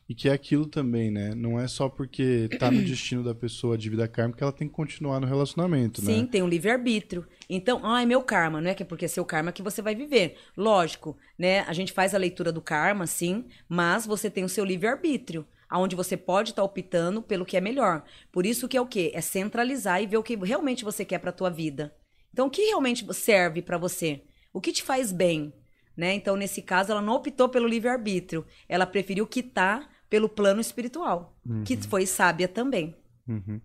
E 0.09 0.15
que 0.15 0.29
é 0.29 0.33
aquilo 0.33 0.65
também, 0.65 1.11
né? 1.11 1.35
Não 1.35 1.61
é 1.61 1.69
só 1.69 1.87
porque 1.87 2.49
tá 2.59 2.71
no 2.71 2.81
destino 2.83 3.23
da 3.23 3.35
pessoa 3.35 3.77
de 3.77 3.91
vida 3.91 4.09
kármica 4.09 4.39
que 4.39 4.43
ela 4.43 4.53
tem 4.53 4.67
que 4.67 4.73
continuar 4.73 5.21
no 5.21 5.27
relacionamento, 5.27 6.01
Sim, 6.01 6.23
né? 6.23 6.29
tem 6.33 6.43
um 6.43 6.49
livre-arbítrio. 6.49 7.27
Então, 7.49 7.81
ah, 7.85 8.01
é 8.01 8.07
meu 8.07 8.23
karma, 8.23 8.59
não 8.59 8.71
é 8.71 8.75
que 8.75 8.83
é 8.83 8.87
porque 8.87 9.05
é 9.05 9.09
seu 9.09 9.25
karma 9.25 9.53
que 9.53 9.63
você 9.63 9.83
vai 9.83 9.95
viver. 9.95 10.39
Lógico, 10.57 11.19
né? 11.39 11.61
A 11.61 11.75
gente 11.75 11.93
faz 11.93 12.15
a 12.15 12.19
leitura 12.19 12.51
do 12.51 12.63
karma, 12.63 13.07
sim, 13.07 13.45
mas 13.69 14.07
você 14.07 14.31
tem 14.31 14.45
o 14.45 14.49
seu 14.49 14.65
livre-arbítrio, 14.65 15.47
aonde 15.69 15.95
você 15.95 16.17
pode 16.17 16.51
estar 16.51 16.65
optando 16.65 17.21
pelo 17.21 17.45
que 17.45 17.59
é 17.59 17.61
melhor. 17.61 18.03
Por 18.33 18.47
isso 18.47 18.67
que 18.67 18.79
é 18.79 18.81
o 18.81 18.87
quê? 18.87 19.13
É 19.15 19.21
centralizar 19.21 20.03
e 20.03 20.07
ver 20.07 20.17
o 20.17 20.23
que 20.23 20.37
realmente 20.37 20.85
você 20.85 21.05
quer 21.05 21.19
para 21.19 21.33
tua 21.33 21.51
vida. 21.51 21.95
Então, 22.33 22.47
o 22.47 22.51
que 22.51 22.63
realmente 22.63 23.07
serve 23.13 23.61
para 23.61 23.77
você? 23.77 24.23
O 24.55 24.61
que 24.61 24.73
te 24.73 24.83
faz 24.83 25.13
bem? 25.13 25.53
Né? 25.95 26.15
Então, 26.15 26.37
nesse 26.37 26.63
caso, 26.63 26.93
ela 26.93 27.03
não 27.03 27.15
optou 27.15 27.49
pelo 27.49 27.67
livre-arbítrio. 27.67 28.47
Ela 28.69 28.87
preferiu 28.87 29.27
quitar 29.27 29.98
pelo 30.09 30.29
plano 30.29 30.61
espiritual, 30.61 31.37
que 31.65 31.77
foi 31.77 32.07
sábia 32.07 32.49
também. 32.49 32.95
Uhum. 33.27 33.61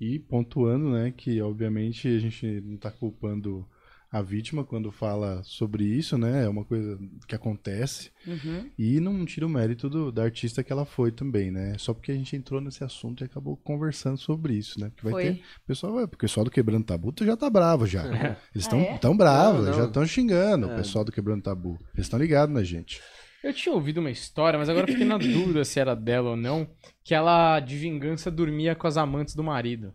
E 0.00 0.18
pontuando, 0.18 0.90
né, 0.90 1.12
que 1.16 1.40
obviamente 1.42 2.06
a 2.06 2.18
gente 2.20 2.60
não 2.60 2.76
tá 2.76 2.90
culpando 2.90 3.66
a 4.10 4.22
vítima 4.22 4.64
quando 4.64 4.90
fala 4.90 5.42
sobre 5.44 5.84
isso, 5.84 6.16
né? 6.16 6.44
É 6.44 6.48
uma 6.48 6.64
coisa 6.64 6.98
que 7.26 7.34
acontece. 7.34 8.10
Uhum. 8.26 8.70
E 8.78 9.00
não 9.00 9.22
tira 9.26 9.44
o 9.44 9.50
mérito 9.50 9.90
do, 9.90 10.10
da 10.10 10.22
artista 10.22 10.62
que 10.64 10.72
ela 10.72 10.86
foi 10.86 11.12
também, 11.12 11.50
né? 11.50 11.74
Só 11.78 11.92
porque 11.92 12.12
a 12.12 12.14
gente 12.14 12.34
entrou 12.34 12.58
nesse 12.58 12.82
assunto 12.82 13.22
e 13.22 13.26
acabou 13.26 13.54
conversando 13.58 14.16
sobre 14.16 14.54
isso, 14.54 14.80
né? 14.80 14.88
Porque 14.88 15.02
vai 15.02 15.12
Foi. 15.12 15.22
ter. 15.24 15.42
O 15.62 15.66
pessoal, 15.66 15.92
vai- 15.92 16.04
o 16.04 16.08
pessoal 16.08 16.44
do 16.44 16.50
Quebrando 16.50 16.84
Tabu 16.86 17.12
já 17.20 17.36
tá 17.36 17.50
bravo 17.50 17.86
já. 17.86 18.06
Eles 18.54 18.64
estão 18.64 18.78
Ah, 18.80 18.82
é? 18.84 18.98
tão 18.98 19.14
bravos, 19.14 19.64
Não, 19.66 19.70
não. 19.72 19.78
já 19.78 19.84
estão 19.84 20.06
xingando 20.06 20.70
É. 20.70 20.72
o 20.72 20.76
pessoal 20.76 21.04
do 21.04 21.12
Quebrando 21.12 21.42
Tabu. 21.42 21.76
Eles 21.92 22.06
estão 22.06 22.18
ligados 22.18 22.54
na 22.54 22.62
gente. 22.62 23.02
Eu 23.42 23.52
tinha 23.52 23.74
ouvido 23.74 23.98
uma 23.98 24.10
história, 24.10 24.58
mas 24.58 24.68
agora 24.68 24.86
eu 24.86 24.92
fiquei 24.92 25.06
na 25.06 25.16
dúvida 25.18 25.64
se 25.64 25.78
era 25.78 25.94
dela 25.94 26.30
ou 26.30 26.36
não, 26.36 26.68
que 27.04 27.14
ela, 27.14 27.60
de 27.60 27.76
vingança, 27.76 28.30
dormia 28.30 28.74
com 28.74 28.86
as 28.86 28.96
amantes 28.96 29.34
do 29.34 29.44
marido. 29.44 29.94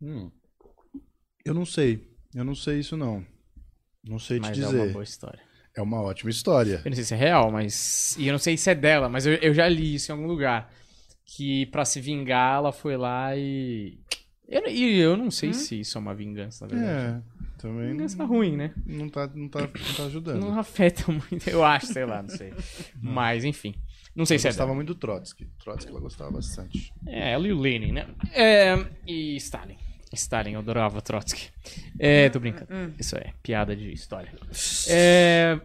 Hum. 0.00 0.30
Eu 1.44 1.54
não 1.54 1.64
sei. 1.64 2.08
Eu 2.34 2.44
não 2.44 2.54
sei 2.54 2.80
isso 2.80 2.96
não. 2.96 3.24
Não 4.04 4.18
sei 4.18 4.38
te 4.38 4.42
Mas 4.42 4.58
é 4.58 4.62
dizer. 4.62 4.76
uma 4.76 4.92
boa 4.92 5.04
história. 5.04 5.40
É 5.74 5.82
uma 5.82 6.00
ótima 6.00 6.30
história. 6.30 6.80
Eu 6.84 6.90
não 6.90 6.94
sei 6.94 7.04
se 7.04 7.14
é 7.14 7.16
real, 7.16 7.50
mas. 7.50 8.16
E 8.18 8.26
eu 8.26 8.32
não 8.32 8.38
sei 8.38 8.56
se 8.56 8.70
é 8.70 8.74
dela, 8.74 9.08
mas 9.08 9.26
eu, 9.26 9.34
eu 9.34 9.52
já 9.52 9.68
li 9.68 9.94
isso 9.94 10.10
em 10.10 10.14
algum 10.14 10.26
lugar. 10.26 10.72
Que 11.24 11.66
pra 11.66 11.84
se 11.84 12.00
vingar, 12.00 12.56
ela 12.56 12.72
foi 12.72 12.96
lá 12.96 13.36
e. 13.36 13.98
Eu, 14.48 14.66
e 14.68 14.98
eu 14.98 15.16
não 15.16 15.30
sei 15.30 15.52
se 15.52 15.80
isso 15.80 15.98
é 15.98 16.00
uma 16.00 16.14
vingança, 16.14 16.66
na 16.66 16.74
verdade. 16.74 17.16
É, 17.18 17.35
também 17.56 17.90
Vingança 17.92 18.16
não, 18.16 18.26
ruim, 18.26 18.56
né? 18.56 18.72
não, 18.86 19.08
tá, 19.08 19.28
não, 19.34 19.48
tá, 19.48 19.60
não 19.60 19.94
tá 19.96 20.04
ajudando. 20.04 20.40
Não 20.40 20.58
afeta 20.58 21.04
muito, 21.10 21.48
eu 21.48 21.64
acho, 21.64 21.86
sei 21.86 22.04
lá, 22.04 22.22
não 22.22 22.28
sei. 22.30 22.52
Mas, 23.00 23.44
enfim. 23.44 23.74
Não 24.14 24.24
sei 24.24 24.38
se 24.38 24.46
é 24.46 24.50
gostava 24.50 24.74
muito 24.74 24.88
do 24.88 24.94
Trotsky. 24.94 25.46
Trotsky 25.62 25.90
ela 25.90 26.00
gostava 26.00 26.30
bastante. 26.30 26.90
É, 27.06 27.32
ela 27.32 27.46
e 27.46 27.52
o 27.52 27.58
Lenin, 27.58 27.92
né? 27.92 28.06
É, 28.32 28.74
e 29.06 29.36
Stalin. 29.36 29.76
Stalin, 30.12 30.52
eu 30.52 30.60
adorava 30.60 31.02
Trotsky. 31.02 31.50
É, 31.98 32.28
tô 32.30 32.40
brincando. 32.40 32.94
Isso 32.98 33.14
é 33.16 33.34
piada 33.42 33.76
de 33.76 33.92
história. 33.92 34.32
É, 34.88 35.60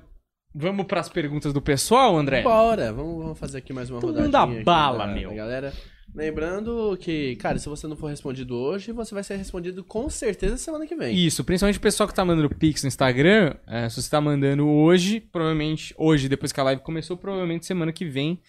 vamos 0.54 0.86
pras 0.86 1.08
perguntas 1.08 1.54
do 1.54 1.62
pessoal, 1.62 2.18
André? 2.18 2.42
Bora, 2.42 2.92
vamos, 2.92 3.24
vamos 3.24 3.40
fazer 3.40 3.60
aqui 3.60 3.72
mais 3.72 3.90
uma 3.90 4.02
Todo 4.02 4.16
rodadinha. 4.20 4.40
mundo 4.46 4.50
dá 4.50 4.56
aqui 4.58 4.64
bala, 4.66 5.08
da- 5.08 5.14
meu. 5.14 5.34
Galera, 5.34 5.74
lembrando 6.14 6.98
que, 7.00 7.36
cara, 7.38 7.58
se 7.58 7.68
você 7.68 7.88
não 7.88 7.96
for 7.96 8.08
respondido 8.08 8.56
hoje, 8.56 8.92
você 8.92 9.14
vai 9.14 9.24
ser 9.24 9.36
respondido 9.36 9.84
com 9.84 10.10
certeza 10.10 10.58
semana 10.58 10.86
que 10.86 10.96
vem. 10.96 11.16
Isso, 11.16 11.44
principalmente 11.44 11.78
o 11.78 11.82
pessoal 11.82 12.08
que 12.08 12.16
tá 12.16 12.26
mandando 12.26 12.50
pix 12.50 12.84
no 12.84 12.88
Instagram, 12.88 13.56
é, 13.68 13.90
se 13.90 14.02
você 14.02 14.10
tá 14.10 14.22
mandando 14.22 14.68
hoje, 14.68 15.20
provavelmente, 15.20 15.94
hoje, 15.98 16.30
depois 16.30 16.52
que 16.52 16.60
a 16.60 16.64
live 16.64 16.82
começou, 16.82 17.18
provavelmente 17.18 17.66
semana 17.66 17.92
que 17.92 18.06
vem, 18.06 18.40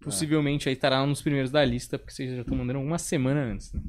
possivelmente 0.00 0.68
aí 0.68 0.74
estará 0.74 1.04
nos 1.04 1.22
primeiros 1.22 1.50
da 1.50 1.64
lista, 1.64 1.98
porque 1.98 2.12
vocês 2.12 2.34
já 2.34 2.42
estão 2.42 2.56
mandando 2.56 2.80
uma 2.80 2.98
semana 2.98 3.40
antes. 3.40 3.72
Né? 3.72 3.80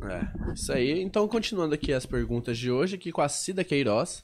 É, 0.49 0.53
isso 0.53 0.71
aí. 0.71 1.01
Então, 1.01 1.27
continuando 1.27 1.73
aqui 1.73 1.93
as 1.93 2.05
perguntas 2.05 2.57
de 2.57 2.71
hoje, 2.71 2.95
aqui 2.95 3.11
com 3.11 3.21
a 3.21 3.29
Cida 3.29 3.63
Queiroz. 3.63 4.23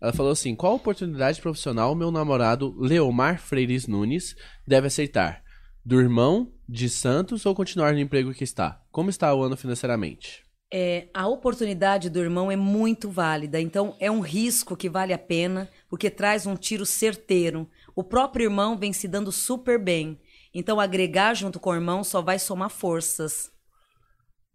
Ela 0.00 0.12
falou 0.12 0.32
assim: 0.32 0.54
qual 0.54 0.74
oportunidade 0.74 1.40
profissional 1.40 1.94
meu 1.94 2.10
namorado 2.10 2.74
Leomar 2.78 3.40
Freires 3.40 3.86
Nunes 3.86 4.36
deve 4.66 4.88
aceitar? 4.88 5.45
Do 5.86 6.00
irmão, 6.00 6.52
de 6.68 6.90
Santos 6.90 7.46
ou 7.46 7.54
continuar 7.54 7.92
no 7.92 8.00
emprego 8.00 8.34
que 8.34 8.42
está? 8.42 8.82
Como 8.90 9.08
está 9.08 9.32
o 9.32 9.40
ano 9.40 9.56
financeiramente? 9.56 10.44
É, 10.68 11.06
a 11.14 11.28
oportunidade 11.28 12.10
do 12.10 12.18
irmão 12.18 12.50
é 12.50 12.56
muito 12.56 13.08
válida, 13.08 13.60
então 13.60 13.94
é 14.00 14.10
um 14.10 14.18
risco 14.18 14.76
que 14.76 14.88
vale 14.88 15.12
a 15.12 15.18
pena, 15.18 15.70
porque 15.88 16.10
traz 16.10 16.44
um 16.44 16.56
tiro 16.56 16.84
certeiro. 16.84 17.70
O 17.94 18.02
próprio 18.02 18.46
irmão 18.46 18.76
vem 18.76 18.92
se 18.92 19.06
dando 19.06 19.30
super 19.30 19.78
bem, 19.78 20.18
então 20.52 20.80
agregar 20.80 21.34
junto 21.34 21.60
com 21.60 21.70
o 21.70 21.74
irmão 21.76 22.02
só 22.02 22.20
vai 22.20 22.40
somar 22.40 22.68
forças. 22.68 23.52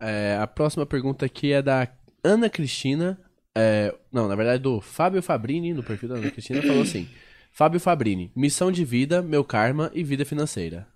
É, 0.01 0.37
a 0.37 0.45
próxima 0.45 0.85
pergunta 0.85 1.25
aqui 1.25 1.53
é 1.53 1.61
da 1.61 1.87
Ana 2.21 2.49
Cristina. 2.49 3.17
é, 3.55 3.95
não, 4.11 4.27
na 4.27 4.35
verdade, 4.35 4.61
do 4.61 4.81
Fábio 4.81 5.23
Fabrini, 5.23 5.73
no 5.73 5.81
perfil 5.81 6.09
da 6.09 6.15
Ana 6.15 6.29
Cristina, 6.29 6.61
falou 6.61 6.81
assim: 6.81 7.07
Fábio 7.53 7.79
Fabrini, 7.79 8.33
missão 8.35 8.69
de 8.69 8.83
vida, 8.83 9.21
meu 9.21 9.45
karma 9.45 9.89
e 9.93 10.03
vida 10.03 10.25
financeira. 10.25 10.91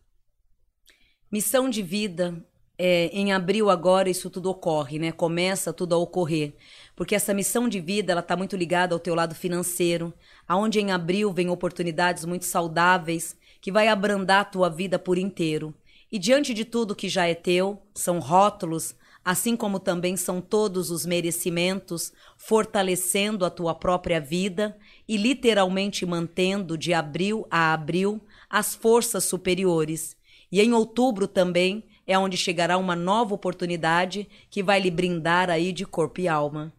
Missão 1.32 1.70
de 1.70 1.82
vida, 1.82 2.36
é, 2.78 3.08
em 3.08 3.34
abril 3.34 3.70
agora 3.70 4.10
isso 4.10 4.30
tudo 4.30 4.50
ocorre, 4.50 5.00
né? 5.00 5.12
Começa 5.12 5.74
tudo 5.74 5.96
a 5.96 5.98
ocorrer. 5.98 6.54
Porque 6.96 7.16
essa 7.16 7.34
missão 7.34 7.68
de 7.68 7.80
vida, 7.80 8.12
ela 8.12 8.22
está 8.22 8.36
muito 8.36 8.56
ligada 8.56 8.94
ao 8.94 9.00
teu 9.00 9.16
lado 9.16 9.34
financeiro, 9.34 10.14
aonde 10.48 10.80
em 10.80 10.92
abril 10.92 11.32
vem 11.32 11.50
oportunidades 11.50 12.26
muito 12.26 12.46
saudáveis 12.46 13.36
que 13.60 13.72
vai 13.72 13.88
abrandar 13.88 14.42
a 14.42 14.46
tua 14.46 14.70
vida 14.70 15.00
por 15.00 15.18
inteiro. 15.18 15.74
E 16.12 16.20
diante 16.20 16.54
de 16.54 16.64
tudo 16.64 16.96
que 16.96 17.10
já 17.10 17.26
é 17.26 17.34
teu, 17.34 17.82
são 17.94 18.20
rótulos, 18.20 18.96
assim 19.24 19.56
como 19.56 19.80
também 19.80 20.16
são 20.16 20.40
todos 20.40 20.92
os 20.92 21.04
merecimentos, 21.04 22.14
fortalecendo 22.38 23.44
a 23.44 23.50
tua 23.50 23.74
própria 23.74 24.22
vida 24.22 24.78
e 25.08 25.18
literalmente 25.18 26.06
mantendo 26.06 26.78
de 26.78 26.94
abril 26.94 27.48
a 27.50 27.74
abril 27.74 28.22
as 28.48 28.76
forças 28.76 29.24
superiores. 29.24 30.16
E 30.56 30.62
em 30.62 30.72
outubro 30.72 31.28
também 31.28 31.84
é 32.08 32.18
onde 32.18 32.38
chegará 32.38 32.78
uma 32.78 32.96
nova 32.96 33.36
oportunidade 33.36 34.26
que 34.50 34.64
vai 34.64 34.80
lhe 34.80 34.90
brindar 34.90 35.50
aí 35.50 35.74
de 35.74 35.86
corpo 35.86 36.22
e 36.22 36.30
alma. 36.30 36.72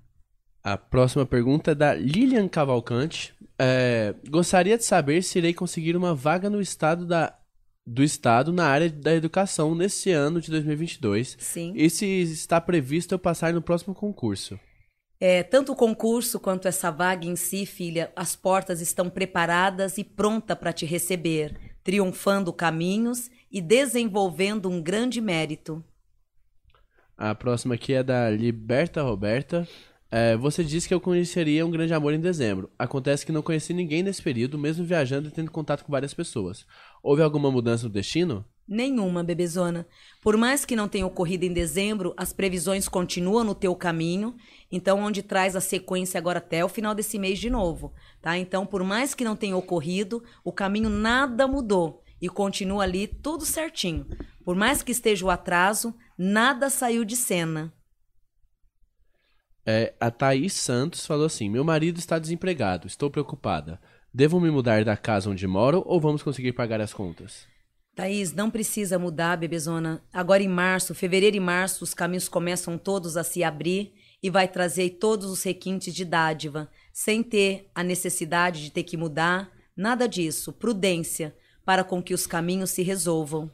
A 0.64 0.78
próxima 0.78 1.26
pergunta 1.26 1.72
é 1.72 1.74
da 1.74 1.92
Lilian 1.92 2.48
Cavalcante. 2.48 3.34
É, 3.58 4.14
gostaria 4.30 4.78
de 4.78 4.84
saber 4.86 5.22
se 5.22 5.36
irei 5.36 5.52
conseguir 5.52 5.94
uma 5.94 6.14
vaga 6.14 6.48
no 6.48 6.58
estado 6.58 7.04
da, 7.04 7.36
do 7.86 8.02
Estado 8.02 8.50
na 8.50 8.66
área 8.66 8.88
da 8.88 9.14
educação 9.14 9.74
nesse 9.74 10.10
ano 10.10 10.40
de 10.40 10.50
2022 10.52 11.36
Sim. 11.38 11.74
e 11.76 11.90
se 11.90 12.22
está 12.22 12.58
previsto 12.58 13.14
eu 13.14 13.18
passar 13.18 13.52
no 13.52 13.60
próximo 13.60 13.94
concurso. 13.94 14.58
É, 15.20 15.42
tanto 15.42 15.72
o 15.72 15.76
concurso 15.76 16.40
quanto 16.40 16.66
essa 16.66 16.90
vaga 16.90 17.26
em 17.26 17.36
si, 17.36 17.66
filha, 17.66 18.10
as 18.16 18.34
portas 18.34 18.80
estão 18.80 19.10
preparadas 19.10 19.98
e 19.98 20.04
pronta 20.04 20.56
para 20.56 20.72
te 20.72 20.86
receber, 20.86 21.54
triunfando 21.84 22.54
caminhos 22.54 23.30
e 23.50 23.60
desenvolvendo 23.60 24.68
um 24.68 24.82
grande 24.82 25.20
mérito. 25.20 25.84
A 27.16 27.34
próxima 27.34 27.74
aqui 27.74 27.94
é 27.94 28.02
da 28.02 28.28
Liberta 28.30 29.02
Roberta. 29.02 29.66
É, 30.10 30.36
você 30.36 30.62
disse 30.62 30.86
que 30.86 30.94
eu 30.94 31.00
conheceria 31.00 31.66
um 31.66 31.70
grande 31.70 31.92
amor 31.92 32.12
em 32.12 32.20
dezembro. 32.20 32.70
Acontece 32.78 33.24
que 33.24 33.32
não 33.32 33.42
conheci 33.42 33.72
ninguém 33.72 34.02
nesse 34.02 34.22
período, 34.22 34.58
mesmo 34.58 34.84
viajando 34.84 35.28
e 35.28 35.30
tendo 35.30 35.50
contato 35.50 35.84
com 35.84 35.90
várias 35.90 36.14
pessoas. 36.14 36.64
Houve 37.02 37.22
alguma 37.22 37.50
mudança 37.50 37.84
no 37.84 37.92
destino? 37.92 38.44
Nenhuma, 38.68 39.22
bebezona. 39.22 39.86
Por 40.22 40.36
mais 40.36 40.64
que 40.64 40.76
não 40.76 40.88
tenha 40.88 41.06
ocorrido 41.06 41.44
em 41.44 41.52
dezembro, 41.52 42.12
as 42.16 42.32
previsões 42.32 42.88
continuam 42.88 43.44
no 43.44 43.54
teu 43.54 43.74
caminho, 43.74 44.34
então 44.70 45.00
onde 45.00 45.22
traz 45.22 45.56
a 45.56 45.60
sequência 45.60 46.18
agora 46.18 46.38
até 46.38 46.64
o 46.64 46.68
final 46.68 46.94
desse 46.94 47.18
mês 47.18 47.38
de 47.38 47.48
novo, 47.48 47.92
tá? 48.20 48.36
Então, 48.36 48.66
por 48.66 48.82
mais 48.82 49.14
que 49.14 49.24
não 49.24 49.36
tenha 49.36 49.56
ocorrido, 49.56 50.22
o 50.44 50.52
caminho 50.52 50.90
nada 50.90 51.46
mudou 51.46 52.02
e 52.20 52.28
continua 52.28 52.84
ali 52.84 53.06
tudo 53.06 53.44
certinho. 53.44 54.06
Por 54.44 54.54
mais 54.54 54.82
que 54.82 54.92
esteja 54.92 55.24
o 55.24 55.30
atraso, 55.30 55.94
nada 56.18 56.70
saiu 56.70 57.04
de 57.04 57.16
cena. 57.16 57.72
É, 59.66 59.94
a 59.98 60.10
Thaís 60.10 60.52
Santos 60.52 61.04
falou 61.04 61.26
assim: 61.26 61.50
Meu 61.50 61.64
marido 61.64 61.98
está 61.98 62.18
desempregado, 62.18 62.86
estou 62.86 63.10
preocupada. 63.10 63.80
Devo 64.14 64.40
me 64.40 64.50
mudar 64.50 64.84
da 64.84 64.96
casa 64.96 65.28
onde 65.28 65.46
moro 65.46 65.82
ou 65.84 66.00
vamos 66.00 66.22
conseguir 66.22 66.52
pagar 66.52 66.80
as 66.80 66.94
contas? 66.94 67.46
Thaís, 67.96 68.32
não 68.32 68.50
precisa 68.50 68.98
mudar, 68.98 69.36
bebezona. 69.36 70.02
Agora 70.12 70.42
em 70.42 70.48
março, 70.48 70.94
fevereiro 70.94 71.36
e 71.36 71.40
março, 71.40 71.82
os 71.82 71.94
caminhos 71.94 72.28
começam 72.28 72.78
todos 72.78 73.16
a 73.16 73.24
se 73.24 73.42
abrir 73.42 73.94
e 74.22 74.30
vai 74.30 74.46
trazer 74.46 74.90
todos 75.00 75.26
os 75.26 75.42
requintes 75.42 75.94
de 75.94 76.04
dádiva, 76.04 76.70
sem 76.92 77.22
ter 77.22 77.70
a 77.74 77.82
necessidade 77.82 78.62
de 78.62 78.70
ter 78.70 78.84
que 78.84 78.96
mudar, 78.96 79.50
nada 79.76 80.06
disso. 80.06 80.52
Prudência, 80.52 81.34
para 81.66 81.84
com 81.84 82.02
que 82.02 82.14
os 82.14 82.26
caminhos 82.26 82.70
se 82.70 82.82
resolvam. 82.82 83.50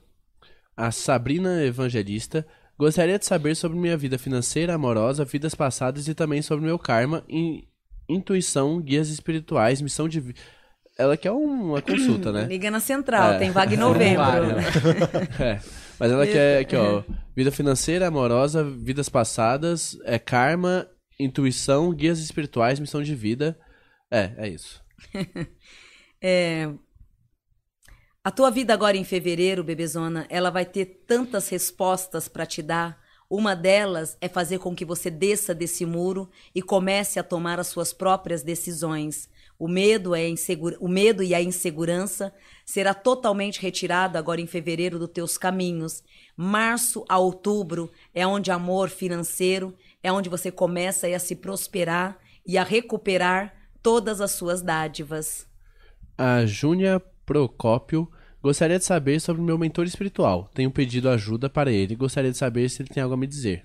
A 0.76 0.90
Sabrina 0.92 1.64
Evangelista 1.64 2.46
gostaria 2.78 3.18
de 3.18 3.26
saber 3.26 3.54
sobre 3.56 3.78
minha 3.78 3.96
vida 3.96 4.18
financeira, 4.18 4.74
amorosa, 4.74 5.24
vidas 5.24 5.54
passadas 5.54 6.06
e 6.06 6.14
também 6.14 6.42
sobre 6.42 6.64
meu 6.64 6.78
karma, 6.78 7.24
in- 7.28 7.66
intuição, 8.08 8.80
guias 8.80 9.08
espirituais, 9.08 9.80
missão 9.80 10.08
de 10.08 10.20
vida. 10.20 10.38
Ela 10.98 11.16
quer 11.16 11.30
uma 11.30 11.80
consulta, 11.80 12.30
né? 12.30 12.44
Liga 12.44 12.70
na 12.70 12.80
central, 12.80 13.32
É. 13.32 13.38
tem 13.38 13.50
vaga 13.50 13.74
em 13.74 13.78
novembro. 13.78 14.22
É, 15.42 15.58
mas 15.98 16.12
ela 16.12 16.26
quer 16.26 16.58
aqui, 16.60 16.76
ó, 16.76 17.02
vida 17.34 17.50
financeira, 17.50 18.08
amorosa, 18.08 18.62
vidas 18.62 19.08
passadas, 19.08 19.96
é 20.04 20.18
karma, 20.18 20.86
intuição, 21.18 21.92
guias 21.94 22.18
espirituais, 22.18 22.78
missão 22.78 23.02
de 23.02 23.14
vida. 23.14 23.58
É, 24.10 24.32
é 24.36 24.48
isso. 24.48 24.82
É, 26.24 26.68
A 28.24 28.30
tua 28.30 28.52
vida 28.52 28.72
agora 28.72 28.96
em 28.96 29.02
fevereiro, 29.02 29.64
bebezona, 29.64 30.26
ela 30.28 30.48
vai 30.48 30.64
ter 30.64 31.02
tantas 31.08 31.48
respostas 31.48 32.28
para 32.28 32.46
te 32.46 32.62
dar. 32.62 33.02
Uma 33.28 33.56
delas 33.56 34.16
é 34.20 34.28
fazer 34.28 34.60
com 34.60 34.76
que 34.76 34.84
você 34.84 35.10
desça 35.10 35.52
desse 35.52 35.84
muro 35.84 36.30
e 36.54 36.62
comece 36.62 37.18
a 37.18 37.24
tomar 37.24 37.58
as 37.58 37.66
suas 37.66 37.92
próprias 37.92 38.44
decisões. 38.44 39.28
O 39.58 39.66
medo, 39.66 40.14
é 40.14 40.28
insegura... 40.28 40.76
o 40.78 40.86
medo 40.86 41.20
e 41.20 41.34
a 41.34 41.42
insegurança 41.42 42.32
será 42.64 42.94
totalmente 42.94 43.60
retirado 43.60 44.16
agora 44.16 44.40
em 44.40 44.46
fevereiro 44.46 45.00
dos 45.00 45.10
teus 45.10 45.36
caminhos. 45.36 46.04
Março 46.36 47.04
a 47.08 47.18
outubro 47.18 47.90
é 48.14 48.24
onde 48.24 48.52
amor 48.52 48.88
financeiro 48.88 49.74
é 50.00 50.12
onde 50.12 50.28
você 50.28 50.52
começa 50.52 51.08
a 51.08 51.18
se 51.18 51.34
prosperar 51.34 52.18
e 52.46 52.56
a 52.56 52.62
recuperar 52.62 53.52
todas 53.82 54.20
as 54.20 54.30
suas 54.30 54.62
dádivas. 54.62 55.44
A 56.16 56.46
Júnia 56.46 57.02
Procópio 57.32 58.12
gostaria 58.42 58.78
de 58.78 58.84
saber 58.84 59.18
sobre 59.18 59.40
meu 59.40 59.56
mentor 59.56 59.86
espiritual. 59.86 60.50
Tenho 60.52 60.70
pedido 60.70 61.08
ajuda 61.08 61.48
para 61.48 61.72
ele 61.72 61.96
gostaria 61.96 62.30
de 62.30 62.36
saber 62.36 62.68
se 62.68 62.82
ele 62.82 62.90
tem 62.90 63.02
algo 63.02 63.14
a 63.14 63.16
me 63.16 63.26
dizer. 63.26 63.64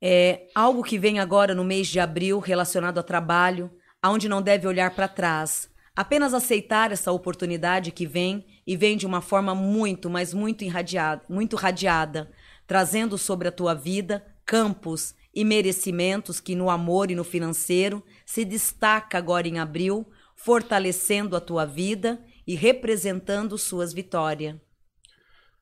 É 0.00 0.46
algo 0.54 0.84
que 0.84 0.96
vem 0.96 1.18
agora 1.18 1.56
no 1.56 1.64
mês 1.64 1.88
de 1.88 1.98
abril 1.98 2.38
relacionado 2.38 2.98
a 2.98 3.02
trabalho, 3.02 3.68
aonde 4.00 4.28
não 4.28 4.40
deve 4.40 4.68
olhar 4.68 4.94
para 4.94 5.08
trás. 5.08 5.68
Apenas 5.96 6.32
aceitar 6.32 6.92
essa 6.92 7.10
oportunidade 7.10 7.90
que 7.90 8.06
vem 8.06 8.46
e 8.64 8.76
vem 8.76 8.96
de 8.96 9.06
uma 9.06 9.20
forma 9.20 9.52
muito, 9.52 10.08
mas 10.08 10.32
muito 10.32 10.62
irradiada, 10.62 11.22
muito 11.28 11.56
radiada, 11.56 12.30
trazendo 12.64 13.18
sobre 13.18 13.48
a 13.48 13.52
tua 13.52 13.74
vida 13.74 14.24
campos 14.46 15.16
e 15.34 15.44
merecimentos 15.44 16.38
que 16.38 16.54
no 16.54 16.70
amor 16.70 17.10
e 17.10 17.16
no 17.16 17.24
financeiro 17.24 18.04
se 18.24 18.44
destaca 18.44 19.18
agora 19.18 19.48
em 19.48 19.58
abril, 19.58 20.06
fortalecendo 20.44 21.36
a 21.36 21.40
tua 21.40 21.66
vida 21.66 22.24
e 22.46 22.54
representando 22.54 23.58
suas 23.58 23.92
vitórias. 23.92 24.56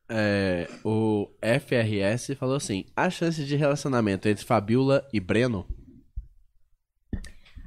É, 0.08 0.68
o 0.84 1.28
FRS 1.42 2.34
falou 2.36 2.56
assim: 2.56 2.86
há 2.96 3.10
chance 3.10 3.44
de 3.44 3.56
relacionamento 3.56 4.28
entre 4.28 4.44
Fabiola 4.44 5.06
e 5.12 5.20
Breno? 5.20 5.66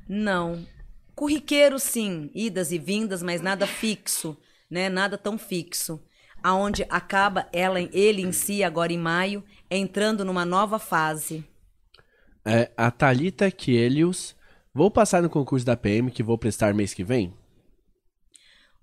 Não. 0.07 0.65
Corriqueiro, 1.13 1.77
sim, 1.79 2.31
idas 2.33 2.71
e 2.71 2.79
vindas, 2.79 3.21
mas 3.21 3.41
nada 3.41 3.67
fixo, 3.67 4.37
né? 4.69 4.89
Nada 4.89 5.17
tão 5.17 5.37
fixo. 5.37 6.01
aonde 6.43 6.83
acaba 6.89 7.47
ela, 7.53 7.79
ele 7.79 8.21
em 8.23 8.31
si 8.31 8.63
agora 8.63 8.91
em 8.91 8.97
maio, 8.97 9.43
entrando 9.69 10.25
numa 10.25 10.45
nova 10.45 10.79
fase. 10.79 11.45
É, 12.45 12.71
a 12.75 12.89
Thalita 12.89 13.51
Kielius. 13.51 14.35
Vou 14.73 14.89
passar 14.89 15.21
no 15.21 15.29
concurso 15.29 15.65
da 15.65 15.75
PM 15.75 16.09
que 16.09 16.23
vou 16.23 16.37
prestar 16.37 16.73
mês 16.73 16.93
que 16.93 17.03
vem? 17.03 17.33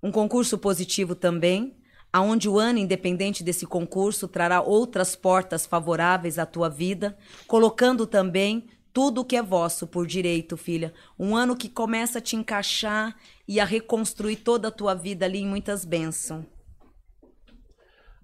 Um 0.01 0.11
concurso 0.11 0.57
positivo 0.57 1.15
também, 1.15 1.75
aonde 2.13 2.47
o 2.47 2.59
ano 2.59 2.77
independente 2.77 3.43
desse 3.43 3.65
concurso 3.65 4.27
trará 4.27 4.61
outras 4.61 5.15
portas 5.15 5.65
favoráveis 5.65 6.37
à 6.37 6.45
tua 6.45 6.69
vida, 6.69 7.17
colocando 7.47 8.05
também 8.05 8.67
tudo 8.93 9.21
o 9.21 9.25
que 9.25 9.35
é 9.35 9.41
vosso 9.41 9.87
por 9.87 10.05
direito, 10.05 10.55
filha. 10.55 10.93
Um 11.17 11.35
ano 11.35 11.55
que 11.55 11.67
começa 11.67 12.19
a 12.19 12.21
te 12.21 12.35
encaixar 12.35 13.15
e 13.47 13.59
a 13.59 13.65
reconstruir 13.65 14.37
toda 14.37 14.67
a 14.67 14.71
tua 14.71 14.93
vida 14.93 15.25
ali 15.25 15.39
em 15.39 15.47
muitas 15.47 15.85
bênçãos. 15.85 16.45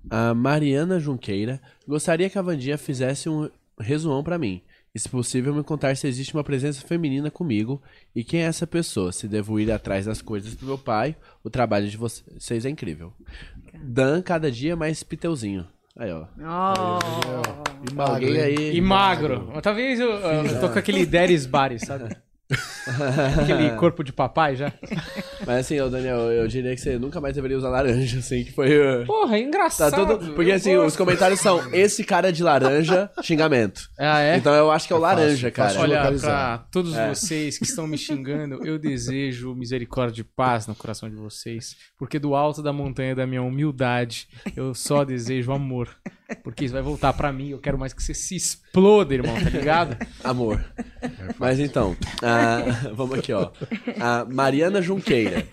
A 0.07 0.35
Mariana 0.35 0.99
Junqueira 0.99 1.59
gostaria 1.87 2.29
que 2.29 2.37
a 2.37 2.41
Vandinha 2.43 2.77
fizesse 2.77 3.27
um 3.27 3.49
resumão 3.79 4.23
pra 4.23 4.37
mim. 4.37 4.61
E, 4.95 4.99
se 4.99 5.09
possível, 5.09 5.53
me 5.53 5.61
contar 5.61 5.97
se 5.97 6.07
existe 6.07 6.33
uma 6.33 6.43
presença 6.43 6.87
feminina 6.87 7.29
comigo 7.29 7.81
e 8.15 8.23
quem 8.23 8.43
é 8.43 8.45
essa 8.45 8.65
pessoa. 8.65 9.11
Se 9.11 9.27
devo 9.27 9.59
ir 9.59 9.69
atrás 9.69 10.05
das 10.05 10.21
coisas 10.21 10.55
do 10.55 10.65
meu 10.65 10.77
pai, 10.77 11.17
o 11.43 11.49
trabalho 11.49 11.89
de 11.89 11.97
vocês 11.97 12.65
é 12.65 12.69
incrível. 12.69 13.11
Dan, 13.73 14.21
cada 14.21 14.49
dia 14.49 14.73
mais 14.73 15.03
piteuzinho. 15.03 15.67
Aí, 15.97 16.09
ó. 16.13 16.25
Oh. 16.39 17.91
E 17.91 17.93
magro, 17.93 18.13
Alguém 18.13 18.39
aí. 18.39 18.77
E 18.77 18.81
magro. 18.81 19.51
Mas 19.53 19.61
Talvez 19.61 19.99
eu, 19.99 20.11
eu 20.11 20.61
tô 20.61 20.69
com 20.69 20.79
aquele 20.79 21.05
Deres 21.05 21.45
Bares, 21.45 21.81
sabe? 21.81 22.15
aquele 23.41 23.71
corpo 23.77 24.03
de 24.03 24.11
papai 24.13 24.55
já. 24.55 24.71
Mas 25.45 25.59
assim, 25.61 25.79
ô 25.79 25.89
Daniel, 25.89 26.31
eu 26.31 26.47
diria 26.47 26.73
que 26.75 26.81
você 26.81 26.97
nunca 26.97 27.19
mais 27.21 27.35
deveria 27.35 27.57
usar 27.57 27.69
laranja, 27.69 28.19
assim, 28.19 28.43
que 28.43 28.51
foi. 28.51 28.69
uh, 29.01 29.05
Porra, 29.05 29.37
é 29.37 29.41
Tá 29.41 29.47
engraçado. 29.47 29.95
tudo... 30.17 30.33
Porque 30.33 30.51
Eu 30.51 30.55
assim, 30.55 30.75
gosto. 30.75 30.87
os 30.87 30.95
comentários 30.95 31.39
são 31.39 31.73
esse 31.73 32.03
cara 32.03 32.31
de 32.31 32.43
laranja, 32.43 33.09
xingamento. 33.21 33.81
Ah, 33.99 34.21
é? 34.21 34.37
Então 34.37 34.53
eu 34.53 34.71
acho 34.71 34.87
que 34.87 34.93
é 34.93 34.95
o 34.95 34.99
É 34.99 35.01
laranja, 35.01 35.51
cara. 35.51 35.69
fácil. 35.69 35.81
Olha, 35.83 35.97
localizar. 35.99 36.57
pra 36.59 36.67
todos 36.71 36.95
É. 36.95 37.09
vocês 37.09 37.57
que 37.57 37.65
estão 37.65 37.87
me 37.87 37.97
xingando, 37.97 38.65
eu 38.65 38.77
desejo 38.79 39.53
misericórdia 39.55 40.21
e 40.21 40.23
paz 40.23 40.67
no 40.67 40.75
coração 40.75 41.09
de 41.09 41.15
vocês. 41.15 41.75
Porque 41.97 42.17
do 42.19 42.35
alto 42.35 42.61
da 42.61 42.71
montanha 42.73 43.15
da 43.15 43.25
minha 43.27 43.41
humildade, 43.41 44.27
eu 44.55 44.73
só 44.73 45.03
desejo 45.03 45.51
amor. 45.51 45.89
Porque 46.43 46.65
isso 46.65 46.73
vai 46.73 46.81
voltar 46.81 47.13
pra 47.13 47.31
mim. 47.31 47.49
Eu 47.49 47.59
quero 47.59 47.77
mais 47.77 47.93
que 47.93 48.01
você 48.01 48.13
se 48.13 48.35
exploda, 48.35 49.13
irmão, 49.13 49.33
tá 49.35 49.49
ligado? 49.49 49.97
Amor. 50.23 50.63
Mas 51.37 51.59
então, 51.59 51.95
a- 52.21 52.89
vamos 52.93 53.19
aqui, 53.19 53.31
ó. 53.33 53.51
A 53.99 54.25
Mariana 54.25 54.81
Junqueira. 54.81 55.45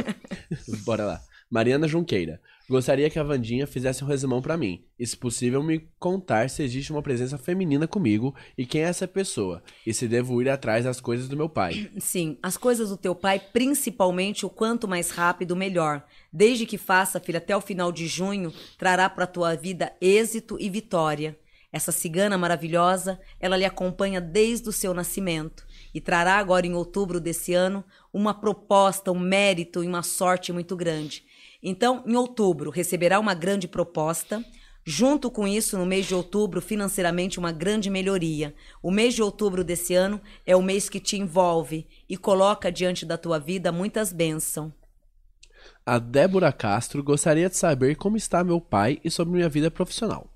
Bora 0.84 1.04
lá. 1.04 1.20
Mariana 1.50 1.86
Junqueira. 1.86 2.40
Gostaria 2.68 3.10
que 3.10 3.18
a 3.18 3.22
Vandinha 3.22 3.66
fizesse 3.66 4.05
um 4.05 4.06
resumão 4.06 4.40
pra 4.40 4.56
mim. 4.56 4.84
E, 4.98 5.06
se 5.06 5.16
possível, 5.16 5.62
me 5.62 5.89
contar 5.98 6.48
se 6.48 6.62
existe 6.62 6.93
uma 6.93 7.02
presença 7.02 7.36
feminina 7.36 7.89
comigo 7.89 8.34
e 8.56 8.64
quem 8.64 8.82
é 8.82 8.84
essa 8.84 9.06
pessoa. 9.09 9.62
E 9.86 9.93
se 9.93 10.06
devo 10.06 10.40
ir 10.40 10.48
atrás 10.48 10.84
das 10.84 11.01
coisas 11.01 11.28
do 11.28 11.36
meu 11.36 11.48
pai. 11.48 11.90
Sim, 11.98 12.39
as 12.43 12.56
coisas 12.56 12.89
do 12.89 12.97
teu 12.97 13.14
pai, 13.14 13.40
principalmente 13.40 14.47
o 14.47 14.51
quanto 14.51 14.89
mais 14.89 15.10
rápido, 15.10 15.56
melhor. 15.56 16.05
Desde 16.32 16.66
que 16.66 16.78
faça, 16.78 17.20
filha, 17.20 17.39
até 17.39 17.56
o 17.56 17.60
final 17.60 17.90
de 17.90 18.06
junho, 18.06 18.52
trará 18.78 19.09
para 19.10 19.26
tua 19.26 19.55
vida 19.55 19.93
êxito 20.01 20.56
e 20.60 20.70
vitória. 20.70 21.39
Essa 21.72 21.90
cigana 21.90 22.36
maravilhosa, 22.36 23.18
ela 23.40 23.56
lhe 23.56 23.64
acompanha 23.64 24.20
desde 24.20 24.68
o 24.68 24.72
seu 24.72 24.93
nascimento 24.93 25.66
e 25.94 26.01
trará 26.01 26.34
agora 26.34 26.66
em 26.66 26.74
outubro 26.74 27.18
desse 27.18 27.55
ano 27.55 27.82
uma 28.12 28.34
proposta, 28.34 29.10
um 29.10 29.18
mérito 29.18 29.82
e 29.82 29.86
uma 29.86 30.02
sorte 30.02 30.52
muito 30.52 30.76
grande. 30.76 31.24
Então, 31.62 32.02
em 32.06 32.16
outubro, 32.16 32.70
receberá 32.70 33.20
uma 33.20 33.34
grande 33.34 33.68
proposta. 33.68 34.44
Junto 34.84 35.30
com 35.30 35.47
isso, 35.47 35.78
no 35.78 35.86
mês 35.86 36.06
de 36.06 36.14
outubro, 36.14 36.60
financeiramente, 36.60 37.39
uma 37.39 37.52
grande 37.52 37.89
melhoria. 37.89 38.52
O 38.82 38.90
mês 38.90 39.14
de 39.14 39.22
outubro 39.22 39.62
desse 39.62 39.94
ano 39.94 40.20
é 40.44 40.56
o 40.56 40.62
mês 40.62 40.89
que 40.89 40.98
te 40.98 41.16
envolve 41.16 41.86
e 42.09 42.16
coloca 42.16 42.72
diante 42.72 43.06
da 43.06 43.16
tua 43.16 43.39
vida 43.39 43.70
muitas 43.70 44.12
bênçãos. 44.12 44.72
A 45.86 45.98
Débora 46.01 46.52
Castro 46.52 47.02
gostaria 47.02 47.48
de 47.48 47.56
saber 47.56 47.97
como 47.97 48.16
está 48.16 48.43
meu 48.43 48.60
pai 48.60 49.01
e 49.05 49.10
sobre 49.10 49.34
minha 49.34 49.48
vida 49.48 49.70
profissional. 49.70 50.28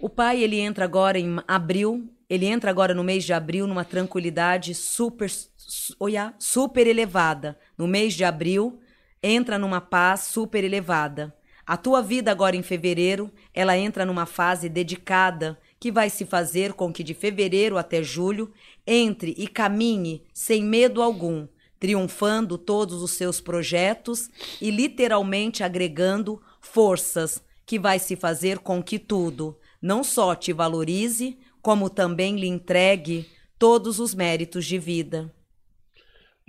O 0.00 0.08
pai, 0.08 0.42
ele 0.42 0.58
entra 0.58 0.84
agora 0.84 1.18
em 1.18 1.36
abril, 1.46 2.10
ele 2.28 2.46
entra 2.46 2.70
agora 2.70 2.94
no 2.94 3.04
mês 3.04 3.24
de 3.24 3.32
abril 3.32 3.66
numa 3.66 3.84
tranquilidade 3.84 4.74
super, 4.74 5.30
su- 5.30 5.94
olha, 6.00 6.34
super 6.38 6.86
elevada. 6.86 7.58
No 7.78 7.86
mês 7.86 8.14
de 8.14 8.24
abril, 8.24 8.80
entra 9.22 9.58
numa 9.58 9.80
paz 9.80 10.22
super 10.22 10.64
elevada. 10.64 11.34
A 11.66 11.76
tua 11.76 12.02
vida 12.02 12.30
agora 12.30 12.56
em 12.56 12.62
fevereiro, 12.62 13.30
ela 13.54 13.76
entra 13.78 14.04
numa 14.04 14.26
fase 14.26 14.68
dedicada 14.68 15.58
que 15.78 15.92
vai 15.92 16.10
se 16.10 16.24
fazer 16.24 16.72
com 16.72 16.92
que 16.92 17.04
de 17.04 17.14
fevereiro 17.14 17.78
até 17.78 18.02
julho 18.02 18.52
entre 18.86 19.34
e 19.38 19.46
caminhe 19.46 20.24
sem 20.32 20.62
medo 20.64 21.00
algum, 21.00 21.46
triunfando 21.78 22.58
todos 22.58 23.02
os 23.02 23.12
seus 23.12 23.40
projetos 23.40 24.28
e 24.60 24.70
literalmente 24.70 25.62
agregando 25.62 26.42
forças 26.60 27.42
que 27.64 27.78
vai 27.78 27.98
se 27.98 28.16
fazer 28.16 28.58
com 28.58 28.82
que 28.82 28.98
tudo 28.98 29.58
não 29.82 30.04
só 30.04 30.34
te 30.36 30.52
valorize, 30.52 31.36
como 31.60 31.90
também 31.90 32.36
lhe 32.36 32.46
entregue 32.46 33.28
todos 33.58 33.98
os 33.98 34.14
méritos 34.14 34.64
de 34.64 34.78
vida. 34.78 35.34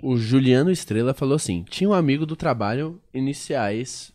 O 0.06 0.18
Juliano 0.18 0.70
Estrela 0.70 1.14
falou 1.14 1.34
assim: 1.34 1.62
tinha 1.62 1.88
um 1.88 1.94
amigo 1.94 2.26
do 2.26 2.36
trabalho 2.36 3.00
iniciais 3.14 4.12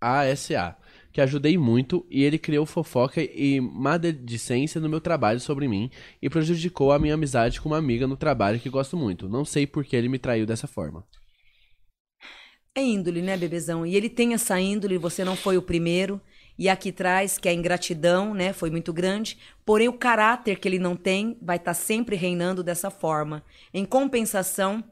ASA, 0.00 0.74
que 1.12 1.20
ajudei 1.20 1.58
muito 1.58 2.06
e 2.10 2.24
ele 2.24 2.38
criou 2.38 2.64
fofoca 2.64 3.20
e 3.20 3.60
maledicência 3.60 4.80
no 4.80 4.88
meu 4.88 4.98
trabalho 4.98 5.38
sobre 5.38 5.68
mim 5.68 5.90
e 6.22 6.30
prejudicou 6.30 6.90
a 6.90 6.98
minha 6.98 7.12
amizade 7.12 7.60
com 7.60 7.68
uma 7.68 7.76
amiga 7.76 8.06
no 8.06 8.16
trabalho 8.16 8.58
que 8.58 8.70
gosto 8.70 8.96
muito. 8.96 9.28
Não 9.28 9.44
sei 9.44 9.66
por 9.66 9.84
que 9.84 9.94
ele 9.94 10.08
me 10.08 10.18
traiu 10.18 10.46
dessa 10.46 10.66
forma. 10.66 11.04
É 12.74 12.82
índole, 12.82 13.20
né, 13.20 13.36
bebezão? 13.36 13.84
E 13.84 13.94
ele 13.94 14.08
tem 14.08 14.32
essa 14.32 14.58
índole, 14.58 14.96
você 14.96 15.22
não 15.22 15.36
foi 15.36 15.58
o 15.58 15.62
primeiro. 15.62 16.18
E 16.58 16.66
aqui 16.66 16.90
traz 16.90 17.36
que 17.36 17.46
a 17.46 17.52
ingratidão, 17.52 18.32
né, 18.32 18.54
foi 18.54 18.70
muito 18.70 18.90
grande, 18.90 19.36
porém 19.66 19.88
o 19.88 19.92
caráter 19.92 20.58
que 20.58 20.66
ele 20.66 20.78
não 20.78 20.96
tem 20.96 21.36
vai 21.42 21.58
estar 21.58 21.74
sempre 21.74 22.16
reinando 22.16 22.64
dessa 22.64 22.90
forma. 22.90 23.44
Em 23.74 23.84
compensação, 23.84 24.82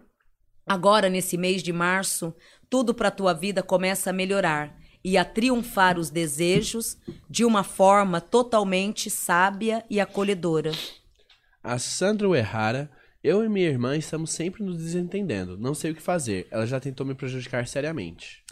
agora 0.67 1.09
nesse 1.09 1.37
mês 1.37 1.63
de 1.63 1.73
março, 1.73 2.35
tudo 2.69 2.95
para 2.95 3.11
tua 3.11 3.33
vida 3.33 3.63
começa 3.63 4.11
a 4.11 4.13
melhorar 4.13 4.77
e 5.05 5.19
a 5.19 5.25
triunfar 5.25 5.99
os 5.99 6.09
desejos 6.09 6.97
de 7.29 7.45
uma 7.45 7.63
forma 7.63 8.21
totalmente 8.21 9.11
sábia 9.11 9.85
e 9.91 10.01
acolhedora. 10.01 10.73
A 11.63 11.79
Sandra 11.79 12.27
Errara, 12.37 12.91
eu 13.23 13.45
e 13.45 13.49
minha 13.49 13.69
irmã 13.69 13.97
estamos 13.97 14.31
sempre 14.31 14.63
nos 14.63 14.79
desentendendo. 14.79 15.57
Não 15.57 15.75
sei 15.75 15.91
o 15.91 15.95
que 15.95 16.03
fazer. 16.03 16.47
Ela 16.51 16.67
já 16.67 16.81
tentou 16.81 17.07
me 17.07 17.15
prejudicar 17.15 17.67
seriamente. 17.67 18.43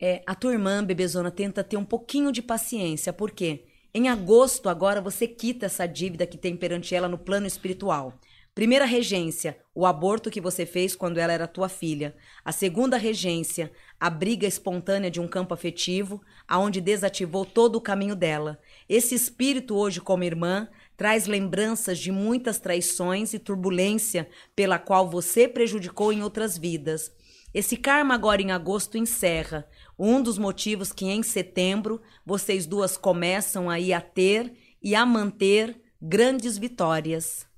É, 0.00 0.22
a 0.26 0.34
tua 0.34 0.52
irmã, 0.52 0.84
bebezona, 0.84 1.30
tenta 1.30 1.62
ter 1.62 1.76
um 1.76 1.84
pouquinho 1.84 2.32
de 2.32 2.42
paciência, 2.42 3.12
porque 3.12 3.64
em 3.94 4.08
agosto 4.08 4.68
agora 4.68 5.00
você 5.00 5.28
quita 5.28 5.66
essa 5.66 5.86
dívida 5.86 6.26
que 6.26 6.36
tem 6.36 6.56
perante 6.56 6.94
ela 6.94 7.08
no 7.08 7.18
plano 7.18 7.46
espiritual. 7.46 8.18
Primeira 8.54 8.84
regência, 8.84 9.56
o 9.74 9.86
aborto 9.86 10.30
que 10.30 10.38
você 10.38 10.66
fez 10.66 10.94
quando 10.94 11.16
ela 11.16 11.32
era 11.32 11.48
tua 11.48 11.70
filha. 11.70 12.14
A 12.44 12.52
segunda 12.52 12.98
regência, 12.98 13.72
a 13.98 14.10
briga 14.10 14.46
espontânea 14.46 15.10
de 15.10 15.18
um 15.18 15.26
campo 15.26 15.54
afetivo, 15.54 16.20
aonde 16.46 16.78
desativou 16.78 17.46
todo 17.46 17.76
o 17.76 17.80
caminho 17.80 18.14
dela. 18.14 18.60
Esse 18.86 19.14
espírito 19.14 19.74
hoje 19.74 20.02
como 20.02 20.22
irmã 20.22 20.68
traz 20.98 21.26
lembranças 21.26 21.98
de 21.98 22.12
muitas 22.12 22.60
traições 22.60 23.32
e 23.32 23.38
turbulência 23.38 24.28
pela 24.54 24.78
qual 24.78 25.08
você 25.08 25.48
prejudicou 25.48 26.12
em 26.12 26.22
outras 26.22 26.58
vidas. 26.58 27.10
Esse 27.54 27.78
karma 27.78 28.12
agora 28.12 28.42
em 28.42 28.52
agosto 28.52 28.98
encerra. 28.98 29.66
Um 29.98 30.22
dos 30.22 30.36
motivos 30.36 30.92
que 30.92 31.06
em 31.06 31.22
setembro 31.22 32.02
vocês 32.24 32.66
duas 32.66 32.98
começam 32.98 33.70
aí 33.70 33.94
a 33.94 34.00
ter 34.02 34.52
e 34.82 34.94
a 34.94 35.06
manter 35.06 35.80
grandes 36.02 36.58
vitórias. 36.58 37.50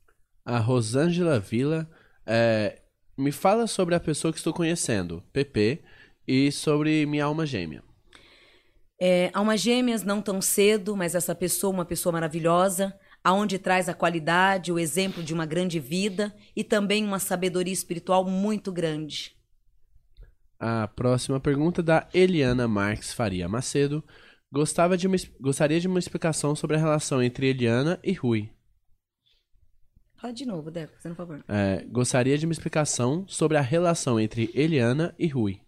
A 0.44 0.58
Rosângela 0.58 1.40
Vila 1.40 1.88
é, 2.26 2.80
me 3.16 3.32
fala 3.32 3.66
sobre 3.66 3.94
a 3.94 4.00
pessoa 4.00 4.32
que 4.32 4.38
estou 4.38 4.52
conhecendo, 4.52 5.22
PP, 5.32 5.82
e 6.26 6.50
sobre 6.52 7.06
minha 7.06 7.24
alma 7.24 7.46
gêmea. 7.46 7.82
É, 9.00 9.30
almas 9.34 9.60
gêmeas 9.60 10.02
não 10.02 10.22
tão 10.22 10.40
cedo, 10.40 10.96
mas 10.96 11.14
essa 11.14 11.34
pessoa, 11.34 11.72
uma 11.72 11.84
pessoa 11.84 12.12
maravilhosa, 12.12 12.94
aonde 13.22 13.58
traz 13.58 13.88
a 13.88 13.94
qualidade, 13.94 14.72
o 14.72 14.78
exemplo 14.78 15.22
de 15.22 15.34
uma 15.34 15.46
grande 15.46 15.80
vida 15.80 16.34
e 16.54 16.62
também 16.62 17.04
uma 17.04 17.18
sabedoria 17.18 17.72
espiritual 17.72 18.24
muito 18.24 18.70
grande. 18.70 19.34
A 20.58 20.88
próxima 20.88 21.40
pergunta 21.40 21.80
é 21.80 21.84
da 21.84 22.08
Eliana 22.14 22.68
Marques 22.68 23.12
Faria 23.12 23.48
Macedo. 23.48 24.04
Gostava 24.52 24.96
de 24.96 25.06
uma, 25.06 25.16
gostaria 25.40 25.80
de 25.80 25.88
uma 25.88 25.98
explicação 25.98 26.54
sobre 26.54 26.76
a 26.76 26.80
relação 26.80 27.22
entre 27.22 27.48
Eliana 27.48 27.98
e 28.02 28.12
Rui. 28.12 28.50
Fala 30.24 30.32
de 30.32 30.46
novo, 30.46 30.70
Deco, 30.70 30.94
fazendo 30.96 31.14
favor. 31.14 31.44
É, 31.46 31.84
gostaria 31.84 32.38
de 32.38 32.46
uma 32.46 32.52
explicação 32.54 33.26
sobre 33.28 33.58
a 33.58 33.60
relação 33.60 34.18
entre 34.18 34.50
Eliana 34.54 35.14
e 35.18 35.26
Rui. 35.26 35.60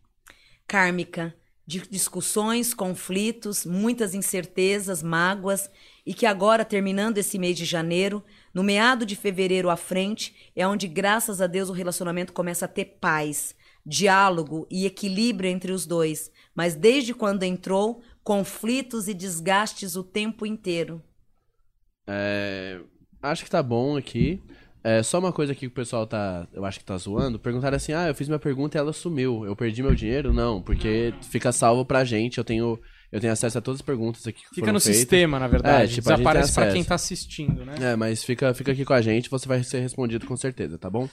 Kármica. 0.67 1.37
de 1.67 1.81
discussões, 1.91 2.73
conflitos, 2.73 3.67
muitas 3.67 4.15
incertezas, 4.15 5.03
mágoas, 5.03 5.69
e 6.07 6.15
que 6.15 6.25
agora, 6.25 6.65
terminando 6.65 7.19
esse 7.19 7.39
mês 7.39 7.55
de 7.55 7.67
janeiro, 7.67 8.25
no 8.55 8.63
meado 8.63 9.05
de 9.05 9.15
fevereiro 9.15 9.69
à 9.69 9.77
frente, 9.77 10.35
é 10.57 10.67
onde, 10.67 10.89
graças 10.89 11.39
a 11.43 11.47
Deus, 11.47 11.69
o 11.69 11.75
relacionamento 11.75 12.33
começa 12.33 12.65
a 12.65 12.69
ter 12.69 12.97
paz, 12.99 13.55
diálogo 13.85 14.67
e 14.71 14.87
equilíbrio 14.87 15.51
entre 15.51 15.71
os 15.71 15.85
dois. 15.87 16.31
Mas 16.55 16.75
desde 16.75 17.13
quando 17.13 17.43
entrou, 17.43 18.01
conflitos 18.25 19.07
e 19.07 19.13
desgastes 19.13 19.97
o 19.97 20.03
tempo 20.03 20.47
inteiro. 20.47 21.03
É, 22.07 22.81
acho 23.27 23.45
que 23.45 23.51
tá 23.51 23.63
bom 23.63 23.97
aqui. 23.97 24.41
É, 24.83 25.03
só 25.03 25.19
uma 25.19 25.33
coisa 25.33 25.51
aqui 25.53 25.63
que 25.63 25.67
o 25.67 25.71
pessoal 25.71 26.07
tá, 26.07 26.47
eu 26.53 26.65
acho 26.65 26.79
que 26.79 26.85
tá 26.85 26.97
zoando. 26.97 27.39
Perguntaram 27.39 27.77
assim: 27.77 27.93
ah, 27.93 28.07
eu 28.09 28.15
fiz 28.15 28.29
minha 28.29 28.39
pergunta 28.39 28.77
e 28.77 28.81
ela 28.81 28.93
sumiu. 28.93 29.45
Eu 29.45 29.57
perdi 29.57 29.83
meu 29.83 29.95
dinheiro? 29.95 30.33
Não, 30.33 30.63
porque 30.63 31.13
fica 31.23 31.51
salvo 31.51 31.85
pra 31.85 32.05
gente. 32.05 32.39
Eu 32.39 32.45
tenho, 32.45 32.79
eu 33.11 33.21
tenho 33.21 33.33
acesso 33.33 33.59
a 33.59 33.61
todas 33.61 33.81
as 33.81 33.85
perguntas 33.85 34.25
aqui 34.27 34.43
que 34.49 34.55
Fica 34.55 34.73
no 34.73 34.81
feitas. 34.81 34.99
sistema, 34.99 35.41
na 35.41 35.49
verdade. 35.49 35.85
É, 35.85 35.87
tipo, 35.89 36.09
Desaparece 36.09 36.55
pra 36.55 36.71
quem 36.71 36.85
tá 36.85 36.95
assistindo, 36.95 37.65
né? 37.65 37.75
É, 37.81 37.97
mas 37.97 38.23
fica, 38.23 38.55
fica 38.55 38.71
aqui 38.71 38.85
com 38.85 38.93
a 38.93 39.03
gente, 39.03 39.29
você 39.29 39.49
vai 39.49 39.63
ser 39.65 39.81
respondido 39.81 40.25
com 40.25 40.37
certeza, 40.37 40.79
tá 40.79 40.89
bom? 40.89 41.09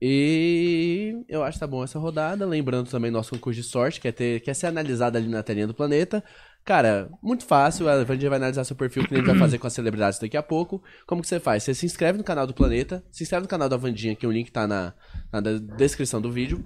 E 0.00 1.24
eu 1.28 1.42
acho 1.42 1.56
que 1.56 1.60
tá 1.60 1.66
bom 1.66 1.84
essa 1.84 1.98
rodada. 1.98 2.44
Lembrando 2.46 2.90
também 2.90 3.10
nosso 3.10 3.30
concurso 3.30 3.60
de 3.60 3.66
sorte, 3.66 4.00
que 4.00 4.08
é, 4.08 4.12
ter, 4.12 4.40
que 4.40 4.50
é 4.50 4.54
ser 4.54 4.66
analisado 4.66 5.16
ali 5.16 5.28
na 5.28 5.42
telinha 5.42 5.66
do 5.66 5.74
planeta. 5.74 6.22
Cara, 6.64 7.10
muito 7.22 7.44
fácil. 7.44 7.88
A 7.88 8.02
gente 8.04 8.26
vai 8.26 8.38
analisar 8.38 8.64
seu 8.64 8.74
perfil, 8.74 9.06
que 9.06 9.14
a 9.14 9.18
gente 9.18 9.26
vai 9.26 9.36
fazer 9.38 9.58
com 9.58 9.66
as 9.66 9.72
celebridades 9.74 10.18
daqui 10.18 10.36
a 10.36 10.42
pouco. 10.42 10.82
Como 11.06 11.20
que 11.20 11.28
você 11.28 11.38
faz? 11.38 11.62
Você 11.62 11.74
se 11.74 11.84
inscreve 11.84 12.16
no 12.16 12.24
canal 12.24 12.46
do 12.46 12.54
Planeta, 12.54 13.04
se 13.10 13.22
inscreve 13.22 13.42
no 13.42 13.48
canal 13.48 13.68
da 13.68 13.76
Vandinha, 13.76 14.16
que 14.16 14.26
o 14.26 14.32
link 14.32 14.50
tá 14.50 14.66
na, 14.66 14.94
na 15.30 15.40
descrição 15.76 16.22
do 16.22 16.32
vídeo. 16.32 16.64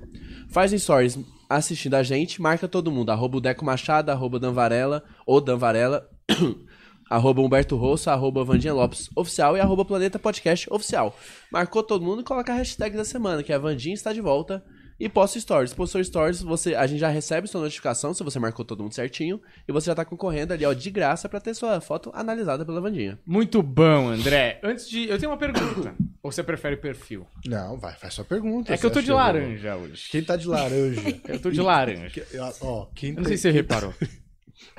Faz 0.50 0.70
stories 0.70 1.18
assistindo 1.50 1.94
a 1.94 2.02
gente, 2.04 2.40
marca 2.40 2.68
todo 2.68 2.92
mundo. 2.92 3.10
Arroba 3.10 3.38
o 3.38 3.40
Deco 3.40 3.64
Machado, 3.64 4.10
arroba 4.10 4.38
Dan 4.38 4.52
Varela, 4.52 5.02
ou 5.26 5.40
Dan 5.40 5.56
Varela. 5.56 6.08
arroba 7.10 7.40
Humberto 7.40 7.74
Rosso, 7.74 8.08
arroba 8.08 8.44
Vandinha 8.44 8.74
Lopes 8.74 9.08
oficial 9.16 9.56
e 9.56 9.60
arroba 9.60 9.84
Planeta 9.84 10.18
Podcast 10.18 10.68
oficial. 10.70 11.16
Marcou 11.50 11.82
todo 11.82 12.04
mundo 12.04 12.20
e 12.20 12.24
coloca 12.24 12.52
a 12.52 12.56
hashtag 12.56 12.96
da 12.96 13.04
semana, 13.04 13.42
que 13.42 13.52
é 13.52 13.58
Vandinha 13.58 13.94
está 13.94 14.12
de 14.12 14.20
volta. 14.20 14.62
E 15.00 15.08
posta 15.08 15.38
stories. 15.38 15.72
Postou 15.72 16.02
stories, 16.02 16.42
você, 16.42 16.74
a 16.74 16.86
gente 16.86 16.98
já 16.98 17.08
recebe 17.08 17.46
sua 17.46 17.60
notificação 17.60 18.12
se 18.12 18.24
você 18.24 18.38
marcou 18.38 18.64
todo 18.64 18.82
mundo 18.82 18.94
certinho. 18.94 19.40
E 19.68 19.72
você 19.72 19.86
já 19.86 19.94
tá 19.94 20.04
concorrendo 20.04 20.52
ali, 20.52 20.64
ó, 20.64 20.72
de 20.72 20.90
graça 20.90 21.28
pra 21.28 21.38
ter 21.40 21.54
sua 21.54 21.80
foto 21.80 22.10
analisada 22.12 22.64
pela 22.64 22.80
Vandinha. 22.80 23.18
Muito 23.24 23.62
bom, 23.62 24.08
André. 24.08 24.58
Antes 24.62 24.88
de. 24.88 25.08
Eu 25.08 25.18
tenho 25.18 25.30
uma 25.30 25.38
pergunta. 25.38 25.94
Ou 26.20 26.32
você 26.32 26.42
prefere 26.42 26.76
perfil? 26.76 27.26
Não, 27.46 27.78
vai, 27.78 27.94
faz 27.94 28.14
sua 28.14 28.24
pergunta. 28.24 28.74
É 28.74 28.76
que 28.76 28.84
eu 28.84 28.90
tô 28.90 29.00
de 29.00 29.12
laranja 29.12 29.76
hoje. 29.76 30.08
Quem 30.10 30.22
tá 30.22 30.34
de 30.36 30.48
laranja? 30.48 31.00
Eu 31.28 31.40
tô 31.40 31.50
de 31.50 31.60
laranja. 31.60 32.10
Que- 32.10 32.24
Ó, 32.60 32.86
quem, 32.94 33.10
Eu 33.10 33.16
não 33.16 33.22
tem- 33.22 33.28
sei 33.30 33.36
se 33.36 33.42
você 33.42 33.50
reparou. 33.52 33.94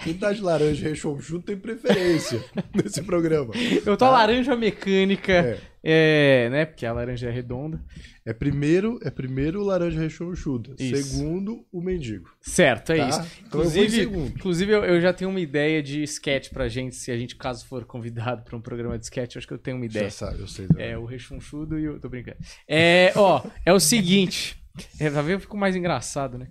Quem 0.04 0.14
tá 0.14 0.32
de 0.32 0.42
laranja 0.42 0.88
rechonchudo 0.88 1.44
tem 1.44 1.58
preferência 1.58 2.44
nesse 2.74 3.02
programa. 3.04 3.54
Eu 3.86 3.98
tô 3.98 4.06
a 4.06 4.10
laranja 4.10 4.56
mecânica, 4.56 5.60
é. 5.84 6.50
né? 6.50 6.66
Porque 6.66 6.86
a 6.86 6.94
laranja 6.94 7.28
é 7.28 7.32
redonda. 7.32 7.84
É 8.26 8.34
primeiro, 8.34 9.00
é 9.04 9.10
primeiro 9.10 9.62
o 9.62 9.64
laranja 9.66 10.00
rechonchuda. 10.00 10.76
Isso. 10.78 11.04
Segundo, 11.04 11.66
o 11.72 11.82
mendigo. 11.82 12.30
Certo, 12.42 12.92
é 12.92 12.98
Tá? 12.98 13.10
isso. 13.10 13.22
Então 13.48 13.62
eu 13.62 13.68
Inclusive, 13.68 13.90
segundo. 13.90 14.28
inclusive 14.28 14.72
eu, 14.72 14.86
eu 14.86 15.02
já 15.02 15.12
tenho 15.12 15.30
uma 15.32 15.40
ideia 15.40 15.82
de 15.82 16.04
sketch 16.04 16.50
pra 16.50 16.68
gente, 16.68 16.96
se 16.96 17.12
a 17.12 17.18
gente, 17.18 17.36
caso 17.36 17.66
for 17.66 17.86
convidado 17.86 18.44
pra 18.44 18.56
um 18.56 18.62
programa 18.62 19.00
de 19.00 19.06
sketch, 19.06 19.36
eu 19.36 19.40
acho 19.40 19.48
que 19.48 19.54
eu 19.54 19.58
tenho 19.58 19.78
uma 19.78 19.86
ideia. 19.86 20.06
Já 20.06 20.28
sabe, 20.28 20.40
eu 20.42 20.48
sei. 20.48 20.68
É, 20.78 20.98
o 20.98 21.06
rechonchudo 21.06 21.80
e 21.80 21.90
o. 21.90 22.00
Tô 22.00 22.08
brincando. 22.08 22.38
É, 22.68 23.12
ó, 23.16 23.44
é 23.66 23.74
o 23.74 23.80
seguinte. 23.80 24.60
É, 25.00 25.10
ver, 25.10 25.34
eu 25.34 25.40
fico 25.40 25.58
mais 25.58 25.76
engraçado, 25.76 26.38
né? 26.38 26.48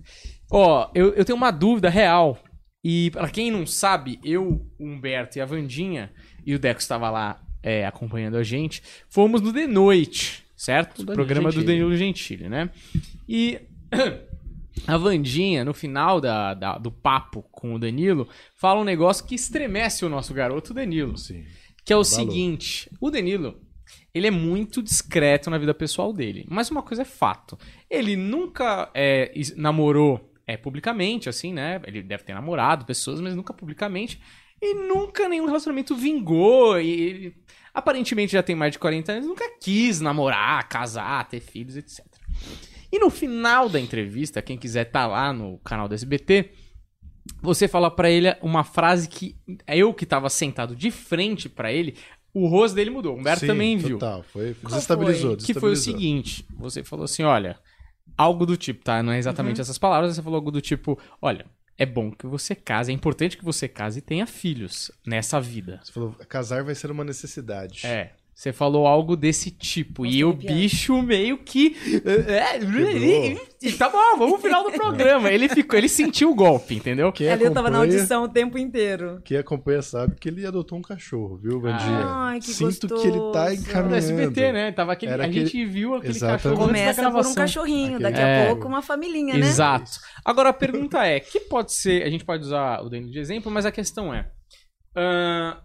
Ó, 0.51 0.89
eu, 0.93 1.13
eu 1.13 1.23
tenho 1.23 1.37
uma 1.37 1.51
dúvida 1.51 1.89
real. 1.89 2.37
E 2.83 3.11
pra 3.11 3.29
quem 3.29 3.51
não 3.51 3.65
sabe, 3.65 4.19
eu, 4.23 4.65
o 4.79 4.85
Humberto 4.85 5.37
e 5.37 5.41
a 5.41 5.45
Vandinha, 5.45 6.11
e 6.45 6.55
o 6.55 6.59
Deco 6.59 6.79
estava 6.79 7.09
lá 7.09 7.41
é, 7.61 7.85
acompanhando 7.85 8.37
a 8.37 8.43
gente, 8.43 8.81
fomos 9.09 9.41
no 9.41 9.51
The 9.51 9.67
Noite, 9.67 10.45
certo? 10.55 11.01
O 11.01 11.05
programa 11.05 11.49
do 11.49 11.55
Gentili. 11.55 11.65
Danilo 11.73 11.95
Gentili, 11.97 12.49
né? 12.49 12.69
E 13.27 13.59
a 14.87 14.97
Vandinha, 14.97 15.65
no 15.65 15.73
final 15.73 16.21
da, 16.21 16.53
da- 16.53 16.77
do 16.77 16.89
papo 16.91 17.43
com 17.51 17.73
o 17.73 17.79
Danilo, 17.79 18.27
fala 18.55 18.79
um 18.79 18.85
negócio 18.85 19.25
que 19.25 19.35
estremece 19.35 20.05
o 20.05 20.09
nosso 20.09 20.33
garoto 20.33 20.73
Danilo. 20.73 21.17
Sim. 21.17 21.43
Que 21.83 21.91
é 21.91 21.97
o 21.97 22.03
Valor. 22.03 22.05
seguinte, 22.05 22.89
o 23.01 23.09
Danilo, 23.09 23.59
ele 24.13 24.27
é 24.27 24.31
muito 24.31 24.81
discreto 24.81 25.49
na 25.49 25.57
vida 25.57 25.73
pessoal 25.73 26.13
dele. 26.13 26.45
Mas 26.49 26.71
uma 26.71 26.81
coisa 26.81 27.01
é 27.01 27.05
fato. 27.05 27.57
Ele 27.89 28.15
nunca 28.15 28.89
é, 28.93 29.33
namorou 29.57 30.28
é, 30.49 30.57
publicamente, 30.57 31.29
assim, 31.29 31.53
né? 31.53 31.79
Ele 31.85 32.01
deve 32.01 32.23
ter 32.23 32.33
namorado 32.33 32.83
pessoas, 32.83 33.21
mas 33.21 33.35
nunca 33.35 33.53
publicamente. 33.53 34.19
E 34.59 34.73
nunca 34.73 35.29
nenhum 35.29 35.45
relacionamento 35.45 35.95
vingou. 35.95 36.81
E 36.81 36.89
ele 36.89 37.35
aparentemente 37.71 38.33
já 38.33 38.41
tem 38.41 38.55
mais 38.55 38.71
de 38.71 38.79
40 38.79 39.11
anos, 39.11 39.27
nunca 39.27 39.45
quis 39.61 40.01
namorar, 40.01 40.67
casar, 40.67 41.29
ter 41.29 41.39
filhos, 41.39 41.77
etc. 41.77 42.03
E 42.91 42.97
no 42.97 43.11
final 43.11 43.69
da 43.69 43.79
entrevista, 43.79 44.41
quem 44.41 44.57
quiser 44.57 44.85
tá 44.85 45.05
lá 45.05 45.31
no 45.31 45.59
canal 45.59 45.87
do 45.87 45.93
SBT, 45.93 46.49
você 47.43 47.67
fala 47.67 47.91
pra 47.91 48.09
ele 48.09 48.35
uma 48.41 48.63
frase 48.63 49.07
que 49.07 49.35
eu 49.67 49.93
que 49.93 50.03
tava 50.03 50.31
sentado 50.31 50.75
de 50.75 50.89
frente 50.89 51.47
pra 51.47 51.71
ele, 51.71 51.95
o 52.33 52.47
rosto 52.47 52.73
dele 52.73 52.89
mudou. 52.89 53.15
O 53.15 53.19
Humberto 53.19 53.41
Sim, 53.41 53.47
também 53.47 53.77
viu. 53.77 53.99
Total, 53.99 54.23
foi, 54.23 54.55
Qual 54.55 54.71
desestabilizou, 54.71 55.37
Que 55.37 55.53
foi 55.53 55.69
o 55.69 55.73
desestabilizou. 55.73 55.75
seguinte, 55.75 56.45
você 56.57 56.83
falou 56.83 57.05
assim, 57.05 57.21
olha, 57.21 57.55
algo 58.19 58.45
do 58.45 58.57
tipo, 58.57 58.83
tá? 58.83 59.01
Não 59.01 59.13
é 59.13 59.17
exatamente 59.17 59.57
Uhum. 59.57 59.61
essas 59.61 59.77
palavras, 59.77 60.13
você 60.15 60.21
falou 60.21 60.37
algo 60.37 60.51
do 60.51 60.59
tipo, 60.61 60.99
olha, 61.21 61.45
é 61.77 61.85
bom 61.85 62.11
que 62.11 62.27
você 62.27 62.53
case, 62.53 62.91
é 62.91 62.93
importante 62.93 63.37
que 63.37 63.45
você 63.45 63.67
case 63.67 63.99
e 63.99 64.01
tenha 64.01 64.27
filhos 64.27 64.91
nessa 65.07 65.39
vida. 65.39 65.79
Você 65.83 65.93
falou, 65.93 66.11
casar 66.27 66.61
vai 66.63 66.75
ser 66.75 66.91
uma 66.91 67.05
necessidade. 67.05 67.87
É. 67.87 68.11
Você 68.39 68.53
falou 68.53 68.87
algo 68.87 69.17
desse 69.17 69.51
tipo. 69.51 70.05
Nossa, 70.05 70.15
e 70.15 70.23
o 70.23 70.31
bicho 70.31 71.01
meio 71.01 71.39
que. 71.39 71.75
É, 72.39 72.57
tá 73.77 73.89
bom, 73.89 74.17
vamos 74.17 74.39
pro 74.39 74.43
final 74.49 74.63
do 74.63 74.71
programa. 74.71 75.29
Ele 75.29 75.49
ficou, 75.49 75.77
ele 75.77 75.89
sentiu 75.89 76.31
o 76.31 76.35
golpe, 76.35 76.73
entendeu? 76.75 77.11
Quem 77.11 77.27
Ali 77.29 77.43
eu 77.43 77.53
tava 77.53 77.69
na 77.69 77.79
audição 77.79 78.23
o 78.23 78.29
tempo 78.29 78.57
inteiro. 78.57 79.19
Quem 79.25 79.35
acompanha 79.35 79.81
sabe 79.81 80.15
que 80.15 80.29
ele 80.29 80.45
adotou 80.45 80.77
um 80.77 80.81
cachorro, 80.81 81.35
viu, 81.35 81.59
Vandinha? 81.59 82.05
Ai, 82.05 82.39
que 82.39 82.53
Sinto 82.53 82.87
que 82.87 83.07
ele 83.09 83.17
tá 83.33 83.49
gostoso. 83.49 83.55
No 83.57 83.69
encaminhando. 83.71 83.95
SBT, 83.95 84.51
né? 84.53 84.71
Tava 84.71 84.93
aquele, 84.93 85.11
Era 85.11 85.23
a 85.23 85.27
aquele- 85.27 85.45
gente 85.45 85.65
viu 85.65 85.95
aquele 85.95 86.13
Exatamente. 86.13 86.43
cachorro 86.43 86.65
Começa 86.65 87.11
por 87.11 87.25
um 87.27 87.33
cachorrinho, 87.35 87.99
daqui 87.99 88.19
É. 88.21 88.43
a 88.43 88.47
pouco 88.47 88.69
uma 88.69 88.81
família, 88.81 89.21
né? 89.37 89.37
Exato. 89.37 89.91
Agora 90.23 90.47
a 90.47 90.53
pergunta 90.53 91.05
é, 91.05 91.19
que 91.19 91.41
pode 91.41 91.73
ser, 91.73 92.03
a 92.03 92.09
gente 92.09 92.23
pode 92.23 92.43
usar 92.45 92.79
o 92.83 92.89
Danilo 92.89 93.11
de 93.11 93.19
exemplo, 93.19 93.51
mas 93.51 93.65
a 93.65 93.71
questão 93.71 94.13
é, 94.13 94.31
ahn, 94.95 95.57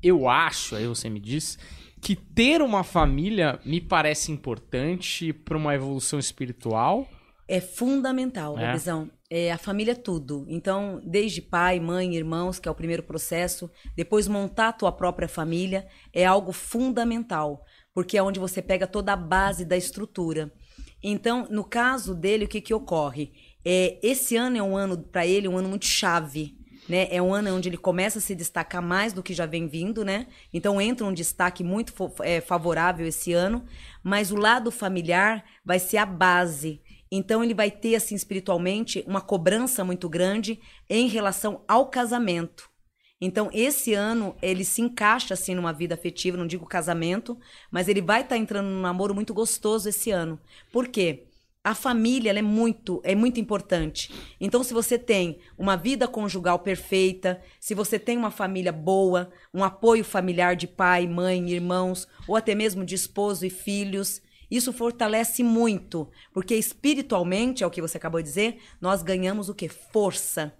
eu 0.00 0.28
acho, 0.28 0.76
aí 0.76 0.86
você 0.86 1.10
me 1.10 1.18
diz, 1.18 1.58
que 2.00 2.16
ter 2.16 2.62
uma 2.62 2.82
família 2.82 3.60
me 3.64 3.80
parece 3.80 4.32
importante 4.32 5.32
para 5.32 5.56
uma 5.56 5.74
evolução 5.74 6.18
espiritual. 6.18 7.08
É 7.46 7.60
fundamental, 7.60 8.56
É? 8.58 8.62
Gabizão. 8.62 9.10
É, 9.28 9.52
a 9.52 9.58
família 9.58 9.92
é 9.92 9.94
tudo. 9.94 10.44
Então, 10.48 11.00
desde 11.04 11.40
pai, 11.40 11.78
mãe, 11.78 12.16
irmãos, 12.16 12.58
que 12.58 12.68
é 12.68 12.70
o 12.70 12.74
primeiro 12.74 13.02
processo, 13.02 13.70
depois 13.94 14.26
montar 14.26 14.68
a 14.68 14.72
tua 14.72 14.90
própria 14.90 15.28
família 15.28 15.86
é 16.12 16.24
algo 16.24 16.52
fundamental, 16.52 17.64
porque 17.94 18.18
é 18.18 18.22
onde 18.22 18.40
você 18.40 18.60
pega 18.60 18.86
toda 18.86 19.12
a 19.12 19.16
base 19.16 19.64
da 19.64 19.76
estrutura. 19.76 20.52
Então, 21.02 21.46
no 21.48 21.64
caso 21.64 22.14
dele, 22.14 22.44
o 22.44 22.48
que 22.48 22.60
que 22.60 22.74
ocorre? 22.74 23.32
É, 23.64 23.98
esse 24.02 24.36
ano 24.36 24.56
é 24.56 24.62
um 24.62 24.76
ano 24.76 24.98
para 24.98 25.26
ele 25.26 25.46
um 25.46 25.56
ano 25.56 25.68
muito 25.68 25.86
chave, 25.86 26.56
né? 26.90 27.06
É 27.10 27.22
um 27.22 27.32
ano 27.32 27.54
onde 27.54 27.68
ele 27.68 27.76
começa 27.76 28.18
a 28.18 28.20
se 28.20 28.34
destacar 28.34 28.82
mais 28.82 29.12
do 29.12 29.22
que 29.22 29.32
já 29.32 29.46
vem 29.46 29.68
vindo, 29.68 30.04
né? 30.04 30.26
Então 30.52 30.80
entra 30.80 31.06
um 31.06 31.14
destaque 31.14 31.62
muito 31.62 31.94
é, 32.20 32.40
favorável 32.40 33.06
esse 33.06 33.32
ano, 33.32 33.64
mas 34.02 34.32
o 34.32 34.36
lado 34.36 34.72
familiar 34.72 35.44
vai 35.64 35.78
ser 35.78 35.98
a 35.98 36.04
base. 36.04 36.82
Então 37.10 37.44
ele 37.44 37.54
vai 37.54 37.70
ter 37.70 37.94
assim 37.94 38.16
espiritualmente 38.16 39.04
uma 39.06 39.20
cobrança 39.20 39.84
muito 39.84 40.08
grande 40.08 40.60
em 40.88 41.06
relação 41.06 41.62
ao 41.68 41.86
casamento. 41.86 42.68
Então 43.20 43.50
esse 43.52 43.94
ano 43.94 44.34
ele 44.42 44.64
se 44.64 44.82
encaixa 44.82 45.34
assim 45.34 45.54
numa 45.54 45.72
vida 45.72 45.94
afetiva, 45.94 46.36
não 46.36 46.46
digo 46.46 46.66
casamento, 46.66 47.38
mas 47.70 47.86
ele 47.86 48.02
vai 48.02 48.22
estar 48.22 48.36
entrando 48.36 48.66
num 48.66 48.80
namoro 48.80 49.14
muito 49.14 49.32
gostoso 49.32 49.88
esse 49.88 50.10
ano. 50.10 50.40
Por 50.72 50.88
quê? 50.88 51.29
A 51.62 51.74
família 51.74 52.30
é 52.30 52.42
muito, 52.42 53.02
é 53.04 53.14
muito 53.14 53.38
importante. 53.38 54.10
Então, 54.40 54.62
se 54.64 54.72
você 54.72 54.98
tem 54.98 55.40
uma 55.58 55.76
vida 55.76 56.08
conjugal 56.08 56.58
perfeita, 56.60 57.42
se 57.60 57.74
você 57.74 57.98
tem 57.98 58.16
uma 58.16 58.30
família 58.30 58.72
boa, 58.72 59.30
um 59.52 59.62
apoio 59.62 60.02
familiar 60.02 60.56
de 60.56 60.66
pai, 60.66 61.06
mãe, 61.06 61.50
irmãos, 61.50 62.08
ou 62.26 62.34
até 62.34 62.54
mesmo 62.54 62.82
de 62.84 62.94
esposo 62.94 63.44
e 63.44 63.50
filhos, 63.50 64.22
isso 64.50 64.72
fortalece 64.72 65.44
muito, 65.44 66.10
porque 66.32 66.56
espiritualmente, 66.56 67.62
é 67.62 67.66
o 67.66 67.70
que 67.70 67.82
você 67.82 67.98
acabou 67.98 68.20
de 68.20 68.28
dizer, 68.28 68.60
nós 68.80 69.02
ganhamos 69.02 69.48
o 69.48 69.54
que? 69.54 69.68
Força. 69.68 70.52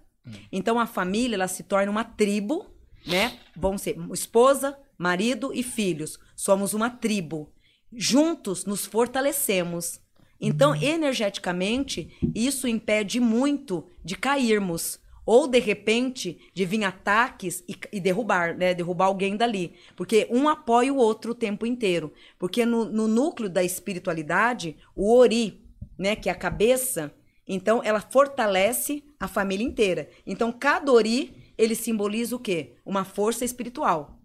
Então 0.51 0.79
a 0.79 0.85
família 0.85 1.35
ela 1.35 1.47
se 1.47 1.63
torna 1.63 1.91
uma 1.91 2.03
tribo, 2.03 2.67
né? 3.05 3.39
Vão 3.55 3.77
ser 3.77 3.97
esposa, 4.13 4.77
marido 4.97 5.51
e 5.53 5.63
filhos. 5.63 6.17
Somos 6.35 6.73
uma 6.73 6.89
tribo. 6.89 7.51
Juntos 7.91 8.65
nos 8.65 8.85
fortalecemos. 8.85 9.99
Então, 10.41 10.75
energeticamente, 10.75 12.17
isso 12.33 12.67
impede 12.67 13.19
muito 13.19 13.85
de 14.03 14.15
cairmos. 14.15 14.99
Ou, 15.23 15.47
de 15.47 15.59
repente, 15.59 16.39
de 16.51 16.65
vir 16.65 16.83
ataques 16.83 17.63
e, 17.69 17.77
e 17.93 17.99
derrubar, 17.99 18.57
né? 18.57 18.73
Derrubar 18.73 19.05
alguém 19.05 19.37
dali. 19.37 19.75
Porque 19.95 20.27
um 20.31 20.49
apoia 20.49 20.91
o 20.91 20.97
outro 20.97 21.33
o 21.33 21.35
tempo 21.35 21.63
inteiro. 21.63 22.11
Porque 22.39 22.65
no, 22.65 22.85
no 22.85 23.07
núcleo 23.07 23.47
da 23.47 23.63
espiritualidade, 23.63 24.75
o 24.95 25.15
Ori, 25.15 25.61
né? 25.95 26.15
Que 26.15 26.27
é 26.27 26.31
a 26.31 26.35
cabeça, 26.35 27.13
então 27.47 27.81
ela 27.83 28.01
fortalece 28.01 29.03
a 29.19 29.27
família 29.27 29.65
inteira. 29.65 30.09
Então, 30.25 30.51
cada 30.51 30.91
Ori, 30.91 31.35
ele 31.55 31.75
simboliza 31.75 32.35
o 32.35 32.39
quê? 32.39 32.73
Uma 32.83 33.05
força 33.05 33.45
espiritual. 33.45 34.20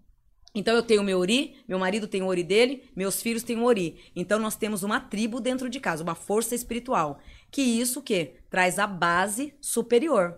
Então 0.57 0.75
eu 0.75 0.81
tenho 0.81 1.03
meu 1.03 1.19
Ori, 1.19 1.55
meu 1.67 1.77
marido 1.77 2.07
tem 2.07 2.23
o 2.23 2.25
Ori 2.25 2.43
dele, 2.43 2.89
meus 2.95 3.21
filhos 3.21 3.43
têm 3.43 3.59
o 3.59 3.63
Ori. 3.63 3.95
Então 4.15 4.39
nós 4.39 4.55
temos 4.55 4.81
uma 4.81 4.99
tribo 4.99 5.39
dentro 5.39 5.69
de 5.69 5.79
casa, 5.79 6.01
uma 6.01 6.15
força 6.15 6.55
espiritual. 6.55 7.19
Que 7.51 7.61
isso 7.61 8.01
que 8.01 8.33
traz 8.49 8.79
a 8.79 8.87
base 8.87 9.53
superior. 9.61 10.35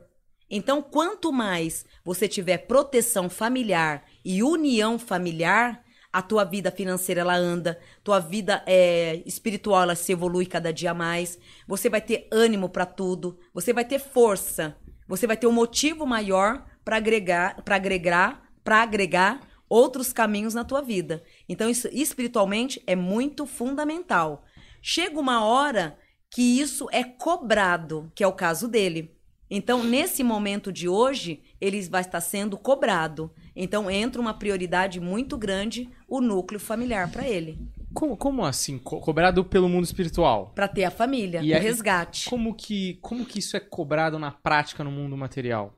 Então, 0.50 0.82
quanto 0.82 1.32
mais 1.32 1.86
você 2.04 2.28
tiver 2.28 2.58
proteção 2.58 3.30
familiar 3.30 4.04
e 4.26 4.44
união 4.44 5.00
familiar, 5.00 5.86
a 6.12 6.22
tua 6.22 6.44
vida 6.44 6.70
financeira 6.70 7.22
ela 7.22 7.36
anda, 7.38 7.80
tua 8.04 8.20
vida 8.20 8.62
é, 8.66 9.22
espiritual 9.26 9.84
ela 9.84 9.96
se 9.96 10.12
evolui 10.12 10.46
cada 10.46 10.74
dia 10.74 10.94
mais. 10.94 11.40
Você 11.66 11.88
vai 11.88 12.02
ter 12.02 12.28
ânimo 12.30 12.68
para 12.68 12.86
tudo, 12.86 13.40
você 13.54 13.72
vai 13.72 13.86
ter 13.86 14.00
força, 14.00 14.76
você 15.08 15.26
vai 15.26 15.38
ter 15.38 15.48
um 15.48 15.52
motivo 15.54 16.06
maior 16.06 16.66
para 16.84 16.98
agregar, 16.98 17.62
para 17.62 17.76
agregar, 17.76 18.44
para 18.66 18.82
agregar 18.82 19.48
outros 19.70 20.12
caminhos 20.12 20.54
na 20.54 20.66
tua 20.66 20.82
vida. 20.82 21.24
Então, 21.48 21.70
isso 21.70 21.88
espiritualmente 21.91 22.82
é 22.88 22.96
muito 22.96 23.46
fundamental. 23.46 24.44
Chega 24.82 25.20
uma 25.20 25.46
hora 25.46 25.98
que 26.32 26.60
isso 26.60 26.88
é 26.91 27.04
cobrado, 27.04 28.12
que 28.16 28.24
é 28.24 28.28
o 28.28 28.34
caso 28.34 28.68
dele. 28.68 29.16
Então, 29.50 29.84
nesse 29.84 30.24
momento 30.24 30.72
de 30.72 30.88
hoje, 30.88 31.41
ele 31.60 31.82
vai 31.84 32.02
estar 32.02 32.22
sendo 32.22 32.58
cobrado. 32.58 33.32
Então, 33.56 33.90
entra 33.90 34.22
uma 34.22 34.34
prioridade 34.34 35.00
muito 35.00 35.38
grande 35.38 35.90
o 36.08 36.22
núcleo 36.22 36.60
familiar 36.60 37.12
para 37.12 37.28
ele. 37.28 37.58
Como, 37.91 38.16
como 38.16 38.46
assim? 38.46 38.78
Co 38.78 39.00
cobrado 39.00 39.44
pelo 39.44 39.68
mundo 39.68 39.86
espiritual? 39.86 40.52
Para 40.54 40.68
ter 40.68 40.84
a 40.84 40.91
família, 40.91 41.41
E 41.41 41.52
o 41.52 41.60
resgate. 41.60 42.30
Como 42.30 42.54
que, 42.54 43.00
como 43.02 43.26
que 43.26 43.40
isso 43.40 43.58
é 43.58 43.60
cobrado 43.60 44.20
na 44.20 44.32
prática 44.32 44.84
no 44.84 44.91
mundo 44.91 45.18
material? 45.18 45.74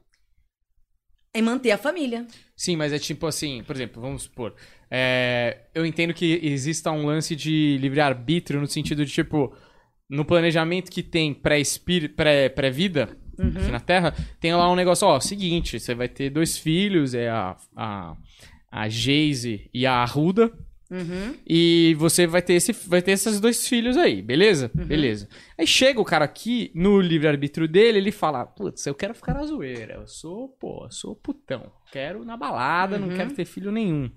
É 1.34 1.42
manter 1.42 1.72
a 1.72 1.78
família. 1.78 2.28
Sim, 2.56 2.76
mas 2.76 2.92
é 2.92 3.00
tipo 3.00 3.26
assim, 3.26 3.64
por 3.64 3.76
exemplo, 3.76 4.02
vamos 4.02 4.24
supor. 4.24 4.54
é, 4.90 5.68
eu 5.74 5.86
entendo 5.86 6.14
que 6.14 6.40
exista 6.44 6.92
um 6.92 7.06
lance 7.06 7.36
de 7.36 7.78
livre-arbítrio 7.80 8.60
no 8.60 8.68
sentido 8.68 9.06
de, 9.06 9.12
tipo, 9.12 9.56
no 10.10 10.26
planejamento 10.26 10.92
que 10.92 11.02
tem 11.02 11.34
pré-espírito, 11.34 12.16
pré- 12.16 12.50
pré-vida 12.50 13.18
aqui 13.40 13.72
na 13.72 13.80
Terra, 13.80 14.14
tem 14.40 14.54
lá 14.54 14.70
um 14.70 14.76
negócio, 14.76 15.08
ó, 15.08 15.20
seguinte, 15.20 15.80
você 15.80 15.96
vai 15.96 16.08
ter 16.10 16.30
dois 16.30 16.58
filhos, 16.58 17.14
é 17.16 17.30
a, 17.30 17.56
a, 17.76 18.16
a 18.70 18.90
Geise 18.90 19.70
e 19.74 19.86
a 19.86 19.94
Arruda, 19.94 20.52
Uhum. 20.92 21.36
e 21.48 21.96
você 21.98 22.28
vai 22.28 22.42
ter, 22.42 22.54
esse, 22.56 22.74
vai 22.74 23.02
ter 23.02 23.12
esses 23.12 23.40
dois 23.40 23.66
filhos 23.66 23.96
aí, 23.96 24.22
beleza? 24.22 24.70
Beleza. 24.74 25.30
Aí 25.58 25.66
chega 25.66 26.02
o 26.02 26.06
cara 26.06 26.26
aqui, 26.26 26.70
no 26.76 27.00
livre-arbítrio 27.00 27.66
dele, 27.66 27.98
ele 27.98 28.12
fala: 28.12 28.46
Putz, 28.46 28.86
eu 28.86 28.94
quero 28.94 29.16
ficar 29.16 29.34
na 29.34 29.46
zoeira. 29.46 29.94
Eu 29.94 30.08
sou, 30.08 30.50
pô, 30.50 30.86
eu 30.86 30.92
sou 30.92 31.16
putão. 31.16 31.72
Quero 31.92 32.26
na 32.26 32.36
balada, 32.36 33.00
não 33.00 33.16
quero 33.16 33.34
ter 33.34 33.46
filho 33.46 33.72
nenhum. 33.72 34.12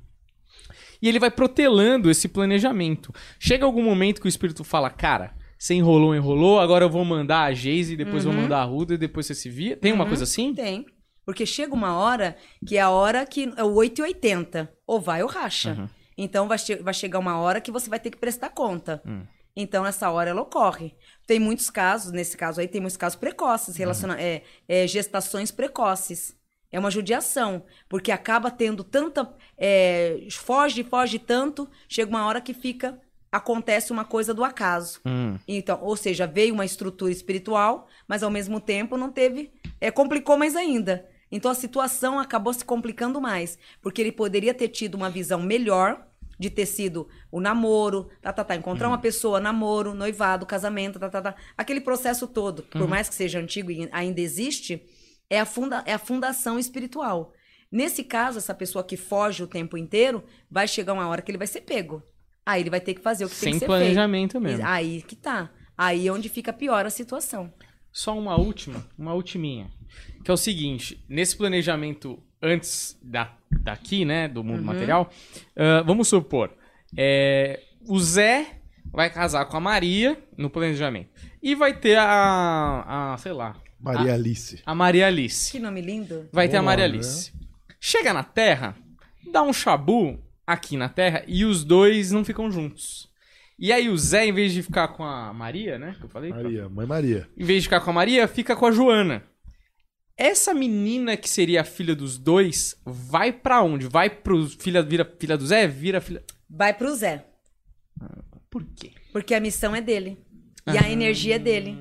E 1.01 1.09
ele 1.09 1.19
vai 1.19 1.31
protelando 1.31 2.11
esse 2.11 2.29
planejamento. 2.29 3.13
Chega 3.39 3.65
algum 3.65 3.83
momento 3.83 4.21
que 4.21 4.27
o 4.27 4.29
espírito 4.29 4.65
fala: 4.65 4.91
Cara, 4.91 5.35
você 5.59 5.75
enrolou, 5.75 6.15
enrolou, 6.15 6.59
agora 6.59 6.85
eu 6.85 6.91
vou 6.91 7.05
mandar 7.05 7.45
a 7.45 7.53
Geise, 7.53 7.97
depois 7.97 8.25
vou 8.25 8.33
mandar 8.33 8.61
a 8.61 8.65
Ruda 8.65 8.95
e 8.95 8.99
depois 8.99 9.27
você 9.27 9.35
se 9.35 9.49
via. 9.49 9.77
Tem 9.77 9.93
uma 9.93 10.07
coisa 10.07 10.25
assim? 10.25 10.55
Tem. 10.55 10.85
Porque 11.25 11.47
chega 11.47 11.73
uma 11.73 11.97
hora 11.97 12.37
que 12.67 12.77
é 12.77 12.81
a 12.81 12.91
hora 12.91 13.25
que 13.25 13.51
é 13.57 13.65
o 13.65 13.75
8 13.75 13.99
e 13.99 14.03
80. 14.03 14.73
Ou 14.87 15.01
vai 15.01 15.23
ou 15.23 15.29
racha. 15.29 15.89
Uhum. 16.17 16.25
Então 16.25 16.49
vai, 16.49 16.59
che- 16.59 16.77
vai 16.83 16.95
chegar 16.95 17.19
uma 17.19 17.39
hora 17.39 17.61
que 17.61 17.71
você 17.71 17.89
vai 17.91 17.99
ter 18.01 18.11
que 18.11 18.17
prestar 18.19 18.51
conta. 18.51 19.03
Hum. 19.07 19.23
Então, 19.57 19.87
essa 19.87 20.11
hora 20.11 20.31
ela 20.31 20.43
ocorre. 20.43 20.97
Tem 21.29 21.39
muitos 21.39 21.71
casos, 21.71 22.11
nesse 22.11 22.37
caso 22.37 22.61
aí, 22.61 22.67
tem 22.67 22.81
muitos 22.81 22.97
casos 22.97 23.17
precoces, 23.17 23.77
relaciona 23.77 24.21
é, 24.21 24.43
é, 24.67 24.85
gestações 24.87 25.53
precoces. 25.53 26.37
É 26.73 26.79
uma 26.79 26.91
judiação, 26.91 27.63
porque 27.89 28.11
acaba 28.11 28.51
tendo 28.51 28.83
tanta. 28.83 29.33
é, 29.57 30.27
foge, 30.33 30.83
foge 30.83 31.21
tanto, 31.21 31.69
chega 31.89 32.11
uma 32.11 32.27
hora 32.27 32.41
que 32.41 32.53
fica. 32.53 32.99
Acontece 33.31 33.93
uma 33.93 34.05
coisa 34.05 34.35
do 34.35 34.43
acaso. 34.45 35.01
Hum. 35.07 35.37
Então, 35.47 35.79
ou 35.83 35.97
seja, 35.97 36.27
veio 36.27 36.53
uma 36.55 36.65
estrutura 36.65 37.13
espiritual, 37.13 37.87
mas 38.09 38.25
ao 38.25 38.31
mesmo 38.31 38.61
tempo 38.61 38.97
não 38.97 39.11
teve. 39.11 39.53
É, 39.81 39.89
complicou 39.91 40.37
mais 40.37 40.57
ainda. 40.57 41.09
Então 41.35 41.51
a 41.51 41.55
situação 41.55 42.21
acabou 42.21 42.53
se 42.53 42.65
complicando 42.65 43.21
mais. 43.21 43.59
Porque 43.83 44.01
ele 44.01 44.13
poderia 44.13 44.55
ter 44.55 44.69
tido 44.69 44.95
uma 44.95 45.11
visão 45.11 45.43
melhor 45.43 46.07
de 46.39 46.49
ter 46.49 46.65
sido 46.65 47.09
o 47.31 47.41
namoro, 47.41 48.09
tá, 48.23 48.33
tá, 48.33 48.45
tá, 48.45 48.55
encontrar 48.55 48.87
uma 48.87 48.99
pessoa, 48.99 49.41
namoro, 49.41 49.95
noivado, 49.95 50.47
casamento, 50.47 50.99
tá, 50.99 51.09
tá, 51.09 51.21
tá. 51.21 51.35
Aquele 51.59 51.81
processo 51.81 52.29
todo, 52.29 52.63
por 52.63 52.89
mais 52.89 53.09
que 53.09 53.15
seja 53.17 53.41
antigo 53.41 53.71
e 53.71 53.89
ainda 53.91 54.21
existe, 54.21 54.81
é 55.29 55.41
a, 55.41 55.45
funda 55.45 55.83
é 55.87 55.93
a 55.93 55.99
fundação 55.99 56.57
espiritual. 56.57 57.33
Nesse 57.71 58.05
caso, 58.05 58.39
essa 58.39 58.55
pessoa 58.55 58.85
que 58.85 58.97
foge 58.97 59.43
o 59.43 59.49
tempo 59.49 59.77
inteiro, 59.77 60.23
vai 60.49 60.69
chegar 60.69 60.93
uma 60.93 61.09
hora 61.09 61.21
que 61.21 61.31
ele 61.31 61.39
vai 61.39 61.49
ser 61.49 61.63
pego. 61.63 62.01
Aí 62.47 62.63
ele 62.63 62.71
vai 62.71 62.81
ter 62.81 62.95
que 62.95 63.01
fazer 63.01 63.25
o 63.25 63.29
que 63.29 63.35
tem 63.35 63.41
Sem 63.41 63.53
que 63.55 63.59
ser 63.61 63.67
feito. 63.67 63.79
planejamento 63.79 64.41
mesmo. 64.41 64.65
Aí 64.65 65.03
que 65.03 65.17
tá. 65.17 65.51
Aí 65.77 66.07
é 66.07 66.13
onde 66.13 66.29
fica 66.29 66.53
pior 66.53 66.87
a 66.87 66.91
situação. 66.91 67.53
Só 67.93 68.17
uma 68.17 68.37
última, 68.37 68.85
uma 68.99 69.15
ultiminha. 69.15 69.71
Que 70.23 70.31
é 70.31 70.35
o 70.35 70.37
seguinte, 70.37 71.03
nesse 71.09 71.37
planejamento 71.37 72.19
antes 72.43 72.99
da, 73.03 73.33
daqui, 73.61 74.05
né, 74.05 74.29
do 74.29 74.45
mundo 74.45 74.63
material, 74.63 75.11
ah, 75.57 75.83
vamos 75.83 76.09
supor, 76.09 76.51
é, 76.97 77.61
o 77.87 77.99
Zé 77.99 78.61
vai 78.93 79.11
casar 79.11 79.47
com 79.47 79.57
a 79.57 79.61
Maria 79.61 80.17
no 80.37 80.49
planejamento. 80.49 81.09
E 81.43 81.55
vai 81.55 81.75
ter 81.75 81.97
a, 81.99 83.13
a 83.13 83.19
sei 83.19 83.33
lá, 83.33 83.57
Maria 83.81 84.15
Alice. 84.15 84.63
a 84.65 84.75
Maria 84.75 85.07
Alice. 85.07 85.53
Que 85.53 85.59
nome 85.59 85.81
lindo. 85.81 86.29
Vai 86.33 86.49
ter 86.49 86.57
a 86.57 86.63
Maria 86.63 86.87
nome, 86.87 86.99
Alice. 86.99 87.33
Chega 87.81 88.13
na 88.13 88.23
Terra, 88.23 88.77
dá 89.31 89.43
um 89.43 89.53
chabu 89.53 90.19
aqui 90.47 90.77
na 90.77 90.89
Terra 90.89 91.25
e 91.27 91.45
os 91.45 91.65
dois 91.65 92.11
não 92.11 92.25
ficam 92.25 92.51
juntos. 92.51 93.13
E 93.59 93.73
aí 93.73 93.89
o 93.89 93.97
Zé, 93.97 94.27
em 94.27 94.33
vez 94.33 94.53
de 94.53 94.63
ficar 94.63 94.89
com 94.89 95.05
a 95.05 95.33
Maria, 95.33 95.79
né, 95.79 95.95
que 95.99 96.05
eu 96.05 96.09
falei? 96.09 96.31
Maria, 96.31 96.69
mãe 96.69 96.87
Maria. 96.87 97.29
em 97.37 97.45
vez 97.45 97.63
de 97.63 97.69
ficar 97.69 97.81
com 97.81 97.91
a 97.91 97.95
Maria, 97.95 98.27
fica 98.27 98.57
com 98.57 98.67
a 98.67 98.73
Joana. 98.73 99.23
Essa 100.17 100.55
menina 100.55 101.17
que 101.17 101.29
seria 101.29 101.63
a 101.63 101.65
filha 101.65 101.95
dos 101.95 102.17
dois, 102.17 102.81
vai 102.85 103.33
pra 103.33 103.63
onde? 103.63 103.87
Vai 103.89 104.09
pro 104.09 104.49
filha 104.49 104.83
vira 104.83 105.05
filha 105.19 105.37
do 105.37 105.47
Zé, 105.47 105.67
vira 105.67 106.01
filha 106.01 106.23
Vai 106.49 106.73
pro 106.73 106.95
Zé. 106.95 107.27
Por 108.49 108.65
quê? 108.77 108.93
Porque 109.13 109.35
a 109.35 109.41
missão 109.41 109.75
é 109.75 109.81
dele. 109.81 110.19
E 110.73 110.79
a 110.79 110.89
energia 110.89 111.35
é 111.35 111.39
dele. 111.39 111.77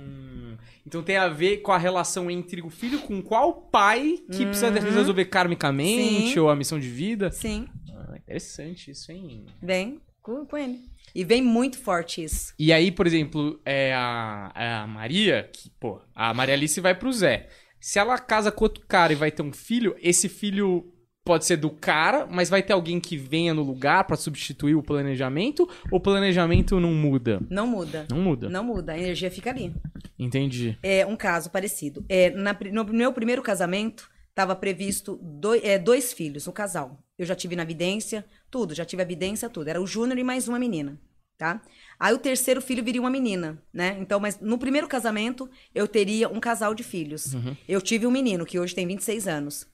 Então 0.85 1.01
tem 1.03 1.15
a 1.15 1.30
ver 1.30 1.57
com 1.57 1.72
a 1.72 1.77
relação 1.77 2.30
entre 2.30 2.61
o 2.61 2.69
filho 2.69 2.99
com 3.01 3.22
qual 3.22 3.53
pai 3.53 4.19
que 4.31 4.45
precisa 4.45 4.69
resolver 4.69 5.26
karmicamente 5.26 6.34
Sim. 6.34 6.39
ou 6.39 6.49
a 6.49 6.55
missão 6.55 6.80
de 6.80 6.89
vida. 6.89 7.31
Sim. 7.31 7.68
Ah, 7.91 8.18
interessante 8.18 8.91
isso, 8.91 9.11
hein? 9.11 9.45
Vem 9.61 10.01
com, 10.22 10.45
com 10.45 10.57
ele. 10.57 10.80
E 11.15 11.23
vem 11.23 11.41
muito 11.41 11.77
forte 11.77 12.23
isso. 12.23 12.53
E 12.57 12.73
aí, 12.73 12.91
por 12.91 13.05
exemplo, 13.05 13.61
é 13.64 13.93
a, 13.93 14.51
é 14.55 14.73
a 14.73 14.88
Maria, 14.88 15.49
que, 15.53 15.69
pô, 15.80 16.01
a 16.15 16.34
Maria 16.34 16.55
Alice 16.55 16.81
vai 16.81 16.95
pro 16.95 17.14
Zé. 17.14 17.47
Se 17.85 17.99
ela 17.99 18.18
casa 18.18 18.49
com 18.49 18.64
outro 18.64 18.85
cara 18.88 19.11
e 19.11 19.15
vai 19.18 19.30
ter 19.30 19.41
um 19.41 19.51
filho, 19.51 19.93
esse 20.01 20.30
filho 20.30 20.89
pode 21.26 21.43
ser 21.43 21.57
do 21.57 21.69
cara, 21.69 22.26
mas 22.26 22.49
vai 22.49 22.64
ter 22.64 22.72
alguém 22.72 22.97
que 22.97 23.18
venha 23.18 23.53
no 23.53 23.61
lugar 23.61 24.05
pra 24.05 24.15
substituir 24.15 24.73
o 24.73 24.81
planejamento, 24.81 25.68
ou 25.91 25.97
o 25.97 25.99
planejamento 25.99 26.80
não 26.80 26.93
muda? 26.93 27.41
Não 27.49 27.68
muda. 27.68 28.05
Não 28.10 28.18
muda. 28.22 28.47
Não 28.49 28.64
muda. 28.64 28.93
A 28.93 28.97
energia 28.97 29.30
fica 29.30 29.49
ali. 29.49 29.73
Entendi. 30.18 30.77
É 30.81 31.05
um 31.05 31.18
caso 31.18 31.49
parecido. 31.49 32.05
É, 32.07 32.30
na 32.30 32.57
no 32.72 32.85
meu 32.85 33.11
primeiro 33.11 33.41
casamento, 33.41 34.10
estava 34.30 34.55
previsto 34.55 35.19
doi- 35.22 35.60
é, 35.61 35.77
dois 35.77 36.14
filhos, 36.14 36.47
o 36.47 36.53
casal. 36.53 36.97
Eu 37.19 37.26
já 37.26 37.35
tive 37.35 37.53
na 37.53 37.65
vidência, 37.65 38.26
tudo, 38.49 38.73
já 38.73 38.85
tive 38.85 39.01
a 39.01 39.05
vidência, 39.05 39.49
tudo. 39.49 39.68
Era 39.68 39.81
o 39.81 39.85
Júnior 39.85 40.18
e 40.18 40.23
mais 40.23 40.47
uma 40.47 40.57
menina, 40.57 40.97
tá? 41.38 41.61
Aí 41.99 42.14
o 42.14 42.19
terceiro 42.19 42.61
filho 42.61 42.84
viria 42.84 43.01
uma 43.01 43.10
menina, 43.10 43.61
né? 43.73 43.97
Então, 43.99 44.19
mas 44.19 44.39
no 44.39 44.57
primeiro 44.57 44.88
casamento, 44.88 45.49
eu 45.73 45.88
teria 45.88 46.30
um 46.30 46.39
casal 46.39 46.73
de 46.73 46.84
filhos. 46.84 47.34
Eu 47.68 47.81
tive 47.81 48.05
um 48.07 48.11
menino, 48.11 48.45
que 48.45 48.60
hoje 48.60 48.76
tem 48.76 48.88
26 48.88 49.27
anos. 49.27 49.68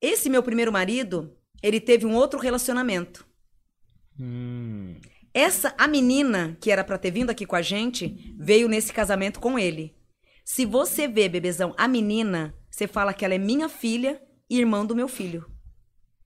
Esse 0.00 0.28
meu 0.30 0.42
primeiro 0.42 0.72
marido, 0.72 1.36
ele 1.62 1.80
teve 1.80 2.06
um 2.06 2.14
outro 2.14 2.38
relacionamento. 2.38 3.26
Hum, 4.18 4.96
Essa, 5.32 5.74
a 5.78 5.86
menina 5.86 6.56
que 6.60 6.70
era 6.70 6.82
pra 6.84 6.98
ter 6.98 7.10
vindo 7.10 7.30
aqui 7.30 7.46
com 7.46 7.56
a 7.56 7.62
gente, 7.62 8.34
veio 8.38 8.68
nesse 8.68 8.92
casamento 8.92 9.40
com 9.40 9.58
ele. 9.58 9.94
Se 10.44 10.66
você 10.66 11.06
vê, 11.06 11.28
bebezão, 11.28 11.74
a 11.78 11.86
menina, 11.86 12.54
você 12.70 12.86
fala 12.88 13.14
que 13.14 13.24
ela 13.24 13.34
é 13.34 13.38
minha 13.38 13.68
filha 13.68 14.20
e 14.48 14.58
irmã 14.58 14.84
do 14.84 14.96
meu 14.96 15.06
filho. 15.06 15.46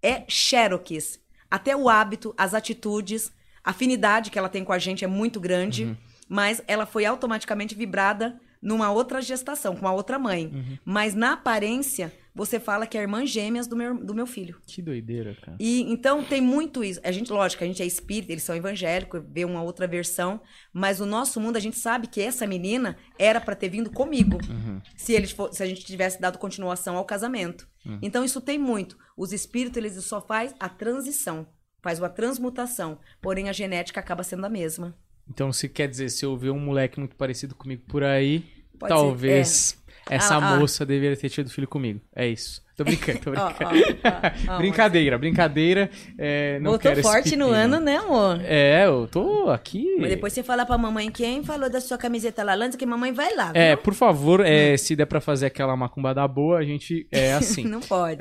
É 0.03 0.25
Cherokees. 0.29 1.21
Até 1.51 1.77
o 1.77 1.89
hábito, 1.89 2.35
as 2.37 2.55
atitudes, 2.55 3.31
a 3.65 3.71
afinidade 3.71 4.31
que 4.31 4.39
ela 4.39 4.49
tem 4.49 4.63
com 4.65 4.73
a 4.73 4.79
gente 4.79 5.05
é 5.05 5.09
muito 5.09 5.41
grande. 5.41 5.97
mas 6.29 6.63
ela 6.67 6.87
foi 6.87 7.05
automaticamente 7.05 7.75
vibrada 7.75 8.41
numa 8.63 8.91
outra 8.91 9.21
gestação, 9.21 9.75
com 9.77 9.83
uma 9.83 9.93
outra 9.93 10.19
mãe. 10.19 10.79
Mas 10.83 11.15
na 11.15 11.35
aparência, 11.35 12.11
você 12.35 12.59
fala 12.59 12.87
que 12.87 12.97
é 12.97 13.03
irmã 13.03 13.27
gêmeas 13.27 13.67
do 13.67 13.77
meu, 13.77 13.95
do 14.03 14.15
meu 14.15 14.27
filho. 14.27 14.59
Que 14.67 14.81
doideira, 14.81 15.37
cara. 15.43 15.57
E 15.61 15.83
então 15.83 16.25
tem 16.25 16.41
muito 16.41 16.83
isso. 16.83 16.99
A 17.05 17.13
gente, 17.13 17.31
lógico, 17.31 17.63
a 17.63 17.67
gente 17.67 17.83
é 17.83 17.87
espírita, 17.87 18.33
eles 18.33 18.43
são 18.43 18.57
evangélicos, 18.57 19.23
vê 19.31 19.45
uma 19.45 19.63
outra 19.63 19.87
versão, 19.87 20.41
mas 20.73 20.99
o 20.99 21.05
nosso 21.05 21.39
mundo 21.39 21.57
a 21.59 21.61
gente 21.61 21.77
sabe 21.79 22.07
que 22.07 22.23
essa 22.23 22.47
menina 22.47 22.97
era 23.19 23.39
pra 23.39 23.55
ter 23.55 23.69
vindo 23.69 23.91
comigo. 23.91 24.39
Se 24.97 25.13
eles 25.13 25.31
fo- 25.31 25.53
se 25.53 25.63
a 25.63 25.67
gente 25.67 25.85
tivesse 25.85 26.19
dado 26.19 26.39
continuação 26.39 26.97
ao 26.97 27.05
casamento. 27.05 27.69
Então 28.01 28.25
isso 28.25 28.41
tem 28.41 28.59
muito. 28.59 28.97
Os 29.15 29.31
espíritos 29.31 29.77
eles 29.77 30.03
só 30.05 30.23
faz 30.23 30.55
a 30.59 30.71
transição, 30.71 31.47
faz 31.85 31.99
uma 31.99 32.09
transmutação, 32.09 32.99
porém 33.21 33.51
a 33.51 33.53
genética 33.53 34.01
acaba 34.01 34.23
sendo 34.23 34.47
a 34.47 34.49
mesma. 34.49 34.97
Então, 35.29 35.53
se 35.53 35.69
quer 35.69 35.87
dizer, 35.87 36.09
se 36.09 36.25
eu 36.25 36.35
ver 36.35 36.49
um 36.49 36.59
moleque 36.59 36.99
muito 36.99 37.15
parecido 37.15 37.55
comigo 37.55 37.83
por 37.87 38.03
aí, 38.03 38.43
Pode 38.79 38.99
ser, 38.99 38.99
talvez 38.99 39.77
essa 40.09 40.37
Ah, 40.37 40.55
ah. 40.55 40.59
moça 40.59 40.87
deveria 40.87 41.15
ter 41.17 41.29
tido 41.29 41.51
filho 41.51 41.69
comigo. 41.69 42.01
É 42.17 42.27
isso. 42.27 42.64
Tô 42.77 42.83
brincando, 42.83 43.19
tô 43.21 43.31
brincando. 43.33 43.55
ó, 44.05 44.51
ó, 44.51 44.55
ó, 44.55 44.59
brincadeira, 44.59 45.17
brincadeira. 45.17 45.89
É, 46.19 46.59
não 46.59 46.73
Voltou 46.73 46.79
quero 46.91 47.01
esse 47.01 47.09
forte 47.09 47.37
no 47.37 47.47
pepino. 47.51 47.65
ano, 47.77 47.81
né, 47.81 47.97
amor? 47.99 48.41
É, 48.45 48.85
eu 48.87 49.07
tô 49.07 49.49
aqui. 49.51 49.97
Mas 50.01 50.11
depois 50.11 50.33
você 50.33 50.43
fala 50.43 50.67
pra 50.67 50.77
mamãe 50.77 51.11
quem 51.11 51.45
falou 51.45 51.71
da 51.71 51.81
sua 51.81 51.97
camiseta 51.97 52.43
lá, 52.43 52.55
Lanza, 52.55 52.77
que 52.77 52.85
mamãe 52.85 53.13
vai 53.13 53.35
lá. 53.37 53.53
É, 53.55 53.75
viu? 53.77 53.85
por 53.85 53.95
favor, 53.95 54.41
é, 54.45 54.77
se 54.77 54.97
der 54.97 55.07
pra 55.07 55.21
fazer 55.21 55.47
aquela 55.47 55.77
macumba 55.77 56.13
da 56.13 56.27
boa, 56.27 56.59
a 56.59 56.65
gente 56.65 57.07
é 57.13 57.35
assim. 57.39 57.65
Não 57.65 57.81
pode. 57.81 58.19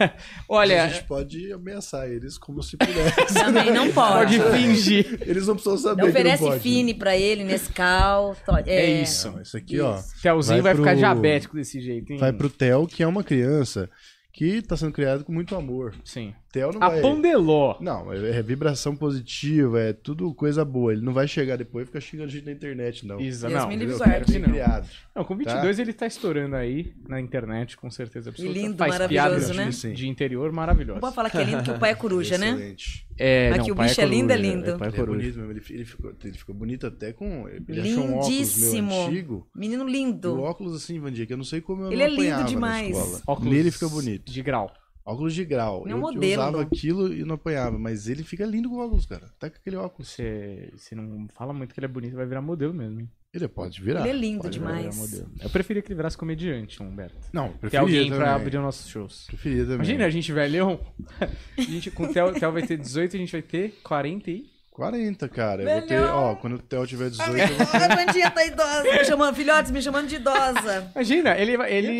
Olha, 0.48 0.84
a 0.84 0.88
gente 0.88 1.04
pode 1.04 1.52
ameaçar 1.52 2.08
eles 2.08 2.38
como 2.38 2.62
se 2.62 2.76
pudesse. 2.76 3.34
Também 3.34 3.70
não 3.70 3.90
pode. 3.92 4.38
pode 4.38 4.56
fingir. 4.56 5.18
eles 5.26 5.46
não 5.46 5.54
precisam 5.54 5.78
saber 5.78 6.04
Oferece 6.04 6.38
que 6.38 6.42
não 6.44 6.50
pode. 6.52 6.62
Fini 6.62 6.94
pra 6.94 7.16
ele, 7.16 7.44
Nescau. 7.44 8.34
to- 8.46 8.56
É 8.66 8.84
isso. 9.02 9.30
Não, 9.30 9.42
isso 9.42 9.56
aqui, 9.56 9.80
ó. 9.80 9.98
Telzinho 10.22 10.62
vai, 10.62 10.72
Vai 10.74 10.82
ficar 10.82 10.90
pro- 10.92 10.98
diabético 10.98 11.56
desse 11.56 11.80
jeito, 11.80 12.12
hein? 12.12 12.18
Vai 12.18 12.32
pro 12.32 12.48
Theo, 12.48 12.86
que 12.86 13.02
é 13.02 13.06
uma 13.06 13.22
criança 13.22 13.88
que 14.32 14.62
tá 14.62 14.76
sendo 14.76 14.92
criado 14.92 15.24
com 15.24 15.32
muito 15.32 15.54
amor. 15.56 15.94
Sim. 16.04 16.34
Theo 16.52 16.72
não 16.72 16.82
A 16.82 16.88
vai... 16.88 17.00
Pandeló. 17.00 17.76
Não, 17.80 18.12
é 18.12 18.38
é 18.38 18.42
vibração 18.42 18.96
positiva, 18.96 19.80
é 19.80 19.92
tudo 19.92 20.32
coisa 20.34 20.64
boa. 20.64 20.92
Ele 20.92 21.02
não 21.02 21.12
vai 21.12 21.28
chegar 21.28 21.56
depois 21.56 21.84
e 21.84 21.86
ficar 21.86 22.00
xingando 22.00 22.28
a 22.28 22.32
gente 22.32 22.44
na 22.46 22.52
internet, 22.52 23.06
não. 23.06 23.16
Deus 23.18 23.42
não. 23.42 23.68
Quero 23.68 24.32
Não. 24.40 24.48
criado. 24.50 24.88
Não, 25.14 25.24
com 25.24 25.36
22 25.36 25.78
ele 25.78 25.92
tá 25.92 26.06
estourando 26.06 26.56
aí 26.56 26.92
na 27.08 27.20
internet, 27.20 27.76
com 27.76 27.90
certeza 27.90 28.30
absoluta. 28.30 28.58
lindo, 28.58 28.76
Faz 28.76 28.92
maravilhoso, 28.92 29.52
piadas 29.52 29.56
né? 29.84 29.90
de- 29.90 29.96
de 29.96 30.08
interior 30.08 30.46
Não 30.48 30.54
maravilhosa. 30.56 31.00
pode 31.00 31.14
falar 31.14 31.30
que 31.30 31.38
é 31.38 31.44
lindo 31.44 31.62
que 31.62 31.70
o 31.70 31.78
pai 31.78 31.90
é 31.90 31.94
coruja, 31.94 32.36
né? 32.38 32.48
Excelente. 32.50 33.06
É, 33.18 33.50
Mas 33.50 33.58
não, 33.58 33.64
que 33.66 33.72
o 33.72 33.76
pai 33.76 33.88
bicho 33.88 34.00
é 34.00 34.04
lindo, 34.06 34.32
é 34.32 34.36
lindo. 34.36 34.78
pai 34.78 34.88
Ele 34.88 34.96
é 34.96 34.98
coruja. 34.98 35.18
bonito 35.18 35.38
mesmo, 35.38 35.50
ele, 35.52 35.62
ele 35.70 35.84
ficou, 35.84 36.12
ele 36.24 36.38
ficou 36.38 36.54
bonito 36.54 36.86
até 36.86 37.12
com. 37.12 37.46
Ele 37.68 37.80
achou 37.80 38.04
um 38.04 38.14
óculos 38.16 38.28
Lindíssimo. 38.28 38.88
meu 38.88 39.02
antigo. 39.06 39.48
Menino 39.54 39.88
E 39.88 39.92
lindo. 39.92 40.34
o 40.34 40.40
óculos 40.42 40.74
assim, 40.74 40.98
Vandia, 40.98 41.26
que 41.26 41.32
eu 41.32 41.36
não 41.36 41.44
sei 41.44 41.60
como 41.60 41.82
eu 41.82 41.92
Ele 41.92 42.06
não 42.06 42.06
é 42.06 42.08
lindo 42.38 42.44
demais. 42.48 43.22
Óculos 43.26 43.52
Nele 43.52 43.70
fica 43.70 43.88
bonito. 43.88 44.32
De 44.32 44.42
grau. 44.42 44.72
Óculos 45.10 45.34
de 45.34 45.44
grau. 45.44 45.84
É 45.86 45.92
eu 45.92 45.98
modelo. 45.98 46.32
usava 46.42 46.62
aquilo 46.62 47.12
e 47.12 47.24
não 47.24 47.34
apanhava, 47.34 47.78
mas 47.78 48.08
ele 48.08 48.22
fica 48.22 48.44
lindo 48.44 48.68
com 48.68 48.78
óculos, 48.78 49.06
cara. 49.06 49.28
Tá 49.38 49.48
com 49.50 49.56
aquele 49.56 49.76
óculos. 49.76 50.08
Você, 50.08 50.72
você 50.76 50.94
não 50.94 51.26
fala 51.34 51.52
muito 51.52 51.72
que 51.74 51.80
ele 51.80 51.86
é 51.86 51.88
bonito, 51.88 52.16
vai 52.16 52.26
virar 52.26 52.40
modelo 52.42 52.72
mesmo. 52.74 53.00
hein? 53.00 53.10
Ele 53.32 53.46
pode 53.46 53.80
virar. 53.80 54.00
Ele 54.00 54.10
é 54.10 54.12
lindo 54.12 54.50
demais. 54.50 55.22
Eu 55.40 55.48
preferia 55.50 55.80
que 55.82 55.88
ele 55.88 55.94
virasse 55.94 56.18
comediante, 56.18 56.82
Humberto. 56.82 57.14
Não, 57.32 57.50
Ter 57.50 57.58
preferia 57.58 57.80
alguém 57.80 58.04
também. 58.04 58.18
pra 58.18 58.34
abrir 58.34 58.56
os 58.56 58.62
nossos 58.64 58.88
shows. 58.90 59.26
Preferia 59.26 59.58
também. 59.62 59.76
Imagina, 59.76 60.04
a 60.06 60.10
gente 60.10 60.32
velhão. 60.32 60.80
A 61.56 61.60
gente, 61.62 61.90
com 61.92 62.04
o 62.04 62.12
Theo, 62.12 62.26
o 62.30 62.32
Theo 62.32 62.50
vai 62.50 62.66
ter 62.66 62.76
18, 62.76 63.14
a 63.14 63.18
gente 63.20 63.30
vai 63.32 63.42
ter 63.42 63.78
40 63.84 64.30
e... 64.32 64.49
40, 64.70 65.28
cara. 65.28 65.62
Eu 65.62 65.70
vou 65.78 65.82
ter, 65.88 66.00
ó, 66.00 66.34
quando 66.36 66.54
o 66.54 66.58
Theo 66.58 66.86
tiver 66.86 67.10
18, 67.10 67.30
eu 67.38 67.46
vou 67.48 67.66
A 67.82 67.88
bandinha 67.96 68.30
tá 68.30 68.44
idosa. 68.46 68.82
Me 68.84 69.04
chamando, 69.04 69.34
filhotes, 69.34 69.70
me 69.70 69.82
chamando 69.82 70.06
de 70.08 70.16
idosa. 70.16 70.90
Imagina, 70.94 71.36
ele, 71.36 71.56
vai- 71.56 71.72
ele, 71.72 71.88
ele, 71.88 71.98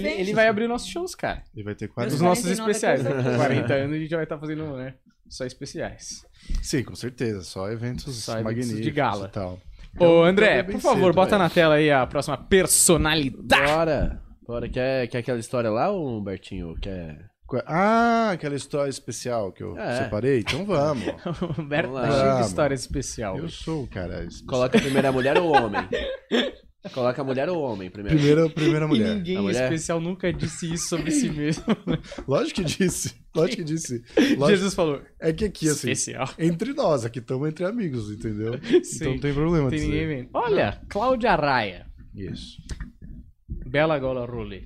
defende. 0.00 0.20
ele 0.20 0.34
vai 0.34 0.46
abrir 0.48 0.68
nossos 0.68 0.88
shows, 0.88 1.14
cara. 1.14 1.42
ele 1.54 1.64
vai 1.64 1.74
ter 1.74 1.86
Os 1.86 1.92
40. 1.92 2.22
nossos 2.22 2.44
49 2.44 2.70
especiais. 2.70 3.04
é 3.06 3.10
coisa 3.12 3.36
40 3.36 3.74
anos 3.74 3.96
a 3.96 3.98
gente 3.98 4.10
já 4.10 4.16
vai 4.16 4.24
estar 4.24 4.38
fazendo, 4.38 4.76
né? 4.76 4.94
Só 5.28 5.44
especiais. 5.44 6.24
Sim, 6.62 6.82
com 6.84 6.94
certeza. 6.94 7.42
Só 7.42 7.70
eventos 7.70 8.14
Só 8.16 8.32
eventos 8.32 8.44
magníficos 8.44 8.82
de 8.82 8.90
gala. 8.90 9.26
e 9.26 9.30
tal. 9.30 9.58
Ô, 9.98 10.04
Eu- 10.04 10.24
André, 10.24 10.62
por 10.62 10.80
favor, 10.80 11.06
cedo, 11.06 11.14
bota 11.14 11.30
velho. 11.30 11.42
na 11.42 11.50
tela 11.50 11.74
aí 11.76 11.90
a 11.90 12.06
próxima 12.06 12.36
personalidade. 12.36 13.72
Bora. 13.72 14.22
Bora. 14.46 14.68
Quer, 14.68 15.06
quer 15.08 15.18
aquela 15.18 15.38
história 15.38 15.70
lá, 15.70 15.90
Humbertinho? 15.92 16.74
Quer... 16.80 17.29
Ah, 17.66 18.30
aquela 18.32 18.54
história 18.54 18.90
especial 18.90 19.52
que 19.52 19.62
eu 19.62 19.76
É. 19.78 20.04
separei? 20.04 20.40
Então 20.40 20.64
vamos. 20.64 21.04
O 21.58 21.60
Humberto 21.60 21.92
tá 21.94 22.10
cheio 22.10 22.34
de 22.36 22.46
história 22.46 22.74
especial. 22.74 23.38
Eu 23.38 23.48
sou 23.48 23.84
o 23.84 23.86
cara. 23.86 24.24
especial. 24.24 24.46
Coloca 24.48 24.78
a 25.08 25.12
mulher 25.12 25.38
ou 25.38 25.48
o 25.48 25.52
homem? 25.52 25.80
Coloca 26.94 27.20
a 27.20 27.24
mulher 27.24 27.46
ou 27.50 27.58
o 27.58 27.60
homem 27.60 27.90
primeiro? 27.90 28.16
Primeira, 28.18 28.48
primeira 28.48 28.84
E 28.86 28.88
mulher. 28.88 29.14
ninguém 29.16 29.36
A 29.36 29.40
em 29.40 29.42
mulher? 29.42 29.64
especial 29.64 30.00
nunca 30.00 30.32
disse 30.32 30.72
isso 30.72 30.88
sobre 30.88 31.10
si 31.10 31.28
mesmo. 31.28 31.62
Lógico 32.26 32.62
que 32.62 32.64
disse. 32.64 33.14
Lógico 33.36 33.58
que 33.58 33.64
disse. 33.64 34.02
Lógico. 34.16 34.46
Jesus 34.48 34.72
falou, 34.74 35.02
É 35.20 35.30
que 35.30 35.44
aqui, 35.44 35.66
assim, 35.68 35.90
especial. 35.90 36.30
entre 36.38 36.72
nós, 36.72 37.04
aqui 37.04 37.18
estamos 37.18 37.46
entre 37.48 37.66
amigos, 37.66 38.10
entendeu? 38.10 38.54
Sim. 38.82 38.96
Então 38.96 39.12
não 39.12 39.20
tem 39.20 39.34
problema 39.34 39.68
Tem 39.68 39.78
disso 39.78 39.90
ninguém 39.90 40.06
vendo. 40.06 40.30
Olha, 40.32 40.80
Cláudia 40.88 41.34
Raia. 41.34 41.86
Isso. 42.14 42.56
Bela 43.66 43.98
gola 43.98 44.24
rolê. 44.24 44.62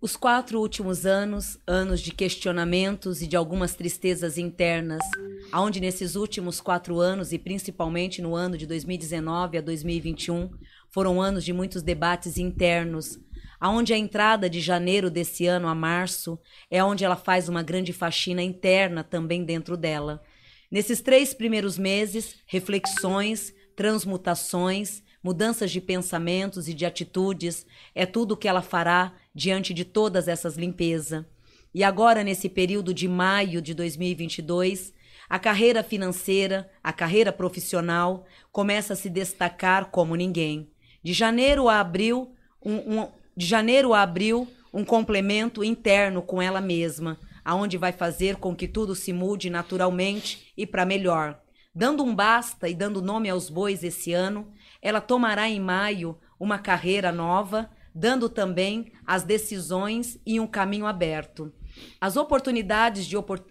Os 0.00 0.16
quatro 0.16 0.60
últimos 0.60 1.04
anos, 1.04 1.58
anos 1.66 2.00
de 2.00 2.12
questionamentos 2.12 3.20
e 3.20 3.26
de 3.26 3.34
algumas 3.34 3.74
tristezas 3.74 4.38
internas, 4.38 5.02
aonde 5.50 5.80
nesses 5.80 6.14
últimos 6.14 6.60
quatro 6.60 7.00
anos, 7.00 7.32
e 7.32 7.38
principalmente 7.38 8.22
no 8.22 8.36
ano 8.36 8.56
de 8.56 8.64
2019 8.64 9.58
a 9.58 9.60
2021, 9.60 10.50
foram 10.88 11.20
anos 11.20 11.44
de 11.44 11.52
muitos 11.52 11.82
debates 11.82 12.38
internos, 12.38 13.18
aonde 13.58 13.92
a 13.92 13.98
entrada 13.98 14.48
de 14.48 14.60
janeiro 14.60 15.10
desse 15.10 15.46
ano 15.46 15.66
a 15.66 15.74
março 15.74 16.38
é 16.70 16.82
onde 16.82 17.04
ela 17.04 17.16
faz 17.16 17.48
uma 17.48 17.64
grande 17.64 17.92
faxina 17.92 18.40
interna 18.40 19.02
também 19.02 19.44
dentro 19.44 19.76
dela. 19.76 20.22
Nesses 20.70 21.00
três 21.00 21.34
primeiros 21.34 21.76
meses, 21.76 22.36
reflexões, 22.46 23.52
transmutações, 23.74 25.02
mudanças 25.22 25.70
de 25.70 25.80
pensamentos 25.80 26.68
e 26.68 26.74
de 26.74 26.86
atitudes, 26.86 27.66
é 27.94 28.06
tudo 28.06 28.32
o 28.32 28.36
que 28.36 28.46
ela 28.46 28.62
fará 28.62 29.12
diante 29.38 29.72
de 29.72 29.84
todas 29.84 30.26
essas 30.26 30.56
limpezas. 30.56 31.24
E 31.72 31.84
agora, 31.84 32.24
nesse 32.24 32.48
período 32.48 32.92
de 32.92 33.06
maio 33.06 33.62
de 33.62 33.72
2022, 33.72 34.92
a 35.28 35.38
carreira 35.38 35.84
financeira, 35.84 36.68
a 36.82 36.92
carreira 36.92 37.32
profissional 37.32 38.26
começa 38.50 38.94
a 38.94 38.96
se 38.96 39.08
destacar 39.08 39.92
como 39.92 40.16
ninguém. 40.16 40.72
De 41.04 41.12
janeiro 41.12 41.68
a 41.68 41.78
abril, 41.78 42.34
um, 42.64 42.98
um- 42.98 43.08
de 43.36 43.46
janeiro 43.46 43.94
a 43.94 44.02
abril, 44.02 44.48
um 44.74 44.84
complemento 44.84 45.62
interno 45.62 46.20
com 46.20 46.42
ela 46.42 46.60
mesma, 46.60 47.16
aonde 47.44 47.78
vai 47.78 47.92
fazer 47.92 48.36
com 48.36 48.56
que 48.56 48.66
tudo 48.66 48.96
se 48.96 49.12
mude 49.12 49.48
naturalmente 49.48 50.52
e 50.56 50.66
para 50.66 50.84
melhor. 50.84 51.40
Dando 51.72 52.02
um 52.02 52.12
basta 52.12 52.68
e 52.68 52.74
dando 52.74 53.00
nome 53.00 53.30
aos 53.30 53.48
bois 53.48 53.84
esse 53.84 54.12
ano, 54.12 54.50
ela 54.82 55.00
tomará 55.00 55.48
em 55.48 55.60
maio 55.60 56.18
uma 56.40 56.58
carreira 56.58 57.12
nova, 57.12 57.70
dando 57.94 58.28
também 58.28 58.92
as 59.06 59.22
decisões 59.22 60.18
e 60.24 60.38
um 60.38 60.46
caminho 60.46 60.86
aberto. 60.86 61.52
As 62.00 62.16
oportunidades 62.16 63.06
de 63.06 63.16
opor... 63.16 63.44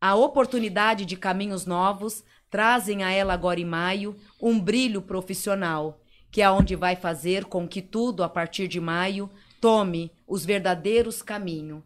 A 0.00 0.14
oportunidade 0.14 1.04
de 1.04 1.16
caminhos 1.16 1.66
novos 1.66 2.22
trazem 2.50 3.02
a 3.02 3.10
ela 3.10 3.34
agora 3.34 3.60
em 3.60 3.64
maio 3.64 4.16
um 4.40 4.58
brilho 4.60 5.02
profissional, 5.02 6.00
que 6.30 6.40
é 6.40 6.50
onde 6.50 6.76
vai 6.76 6.94
fazer 6.94 7.44
com 7.44 7.66
que 7.66 7.82
tudo 7.82 8.22
a 8.22 8.28
partir 8.28 8.68
de 8.68 8.80
maio 8.80 9.28
tome 9.60 10.12
os 10.26 10.44
verdadeiros 10.44 11.20
caminhos. 11.20 11.82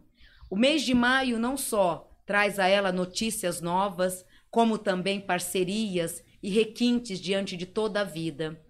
O 0.49 0.55
mês 0.55 0.83
de 0.83 0.93
maio 0.93 1.39
não 1.39 1.57
só 1.57 2.11
traz 2.25 2.59
a 2.59 2.67
ela 2.67 2.91
notícias 2.91 3.59
novas, 3.59 4.23
como 4.51 4.77
também 4.77 5.19
parcerias 5.19 6.23
e 6.41 6.49
requintes 6.49 7.19
diante 7.19 7.57
de 7.57 7.65
toda 7.65 8.01
a 8.01 8.03
vida. 8.03 8.62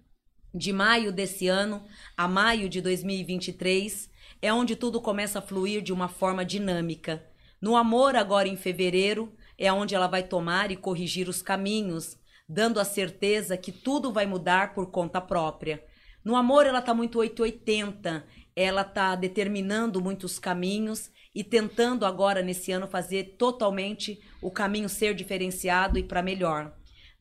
De 0.56 0.72
maio 0.72 1.10
desse 1.10 1.48
ano 1.48 1.82
a 2.16 2.28
maio 2.28 2.68
de 2.68 2.80
2023 2.80 4.08
é 4.40 4.52
onde 4.52 4.76
tudo 4.76 5.00
começa 5.00 5.40
a 5.40 5.42
fluir 5.42 5.82
de 5.82 5.92
uma 5.92 6.06
forma 6.06 6.44
dinâmica. 6.44 7.26
No 7.60 7.74
amor, 7.74 8.14
agora 8.14 8.46
em 8.46 8.56
fevereiro, 8.56 9.34
é 9.58 9.72
onde 9.72 9.96
ela 9.96 10.06
vai 10.06 10.22
tomar 10.22 10.70
e 10.70 10.76
corrigir 10.76 11.28
os 11.28 11.42
caminhos, 11.42 12.16
dando 12.48 12.78
a 12.78 12.84
certeza 12.84 13.56
que 13.56 13.72
tudo 13.72 14.12
vai 14.12 14.26
mudar 14.26 14.74
por 14.74 14.92
conta 14.92 15.20
própria. 15.20 15.84
No 16.24 16.36
amor, 16.36 16.66
ela 16.66 16.78
está 16.78 16.94
muito 16.94 17.18
880, 17.18 18.24
ela 18.54 18.82
está 18.82 19.16
determinando 19.16 20.00
muitos 20.00 20.38
caminhos 20.38 21.10
e 21.34 21.42
tentando 21.42 22.06
agora, 22.06 22.42
nesse 22.42 22.70
ano, 22.70 22.86
fazer 22.86 23.34
totalmente 23.36 24.20
o 24.40 24.52
caminho 24.52 24.88
ser 24.88 25.16
diferenciado 25.16 25.98
e 25.98 26.04
para 26.04 26.22
melhor. 26.22 26.72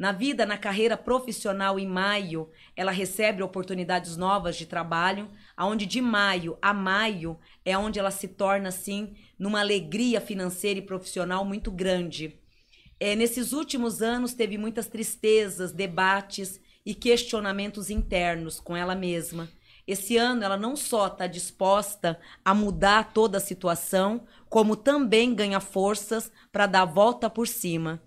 Na 0.03 0.11
vida, 0.11 0.45
na 0.45 0.57
carreira 0.57 0.97
profissional, 0.97 1.79
em 1.79 1.87
maio, 1.87 2.49
ela 2.75 2.91
recebe 2.91 3.41
oportunidades 3.41 4.17
novas 4.17 4.57
de 4.57 4.65
trabalho, 4.65 5.29
aonde 5.55 5.85
de 5.85 6.01
maio 6.01 6.57
a 6.61 6.73
maio 6.73 7.39
é 7.63 7.77
onde 7.77 7.99
ela 7.99 8.11
se 8.11 8.27
torna, 8.27 8.67
assim, 8.67 9.13
numa 9.39 9.61
alegria 9.61 10.19
financeira 10.19 10.77
e 10.77 10.81
profissional 10.81 11.45
muito 11.45 11.71
grande. 11.71 12.37
É, 12.99 13.15
nesses 13.15 13.53
últimos 13.53 14.01
anos 14.01 14.33
teve 14.33 14.57
muitas 14.57 14.87
tristezas, 14.87 15.71
debates 15.71 16.59
e 16.85 16.93
questionamentos 16.93 17.89
internos 17.89 18.59
com 18.59 18.75
ela 18.75 18.95
mesma. 18.95 19.49
Esse 19.87 20.17
ano 20.17 20.43
ela 20.43 20.57
não 20.57 20.75
só 20.75 21.07
está 21.07 21.27
disposta 21.27 22.19
a 22.43 22.53
mudar 22.53 23.13
toda 23.13 23.37
a 23.37 23.41
situação, 23.41 24.27
como 24.49 24.75
também 24.75 25.33
ganha 25.33 25.61
forças 25.61 26.29
para 26.51 26.67
dar 26.67 26.81
a 26.81 26.85
volta 26.85 27.29
por 27.29 27.47
cima. 27.47 28.01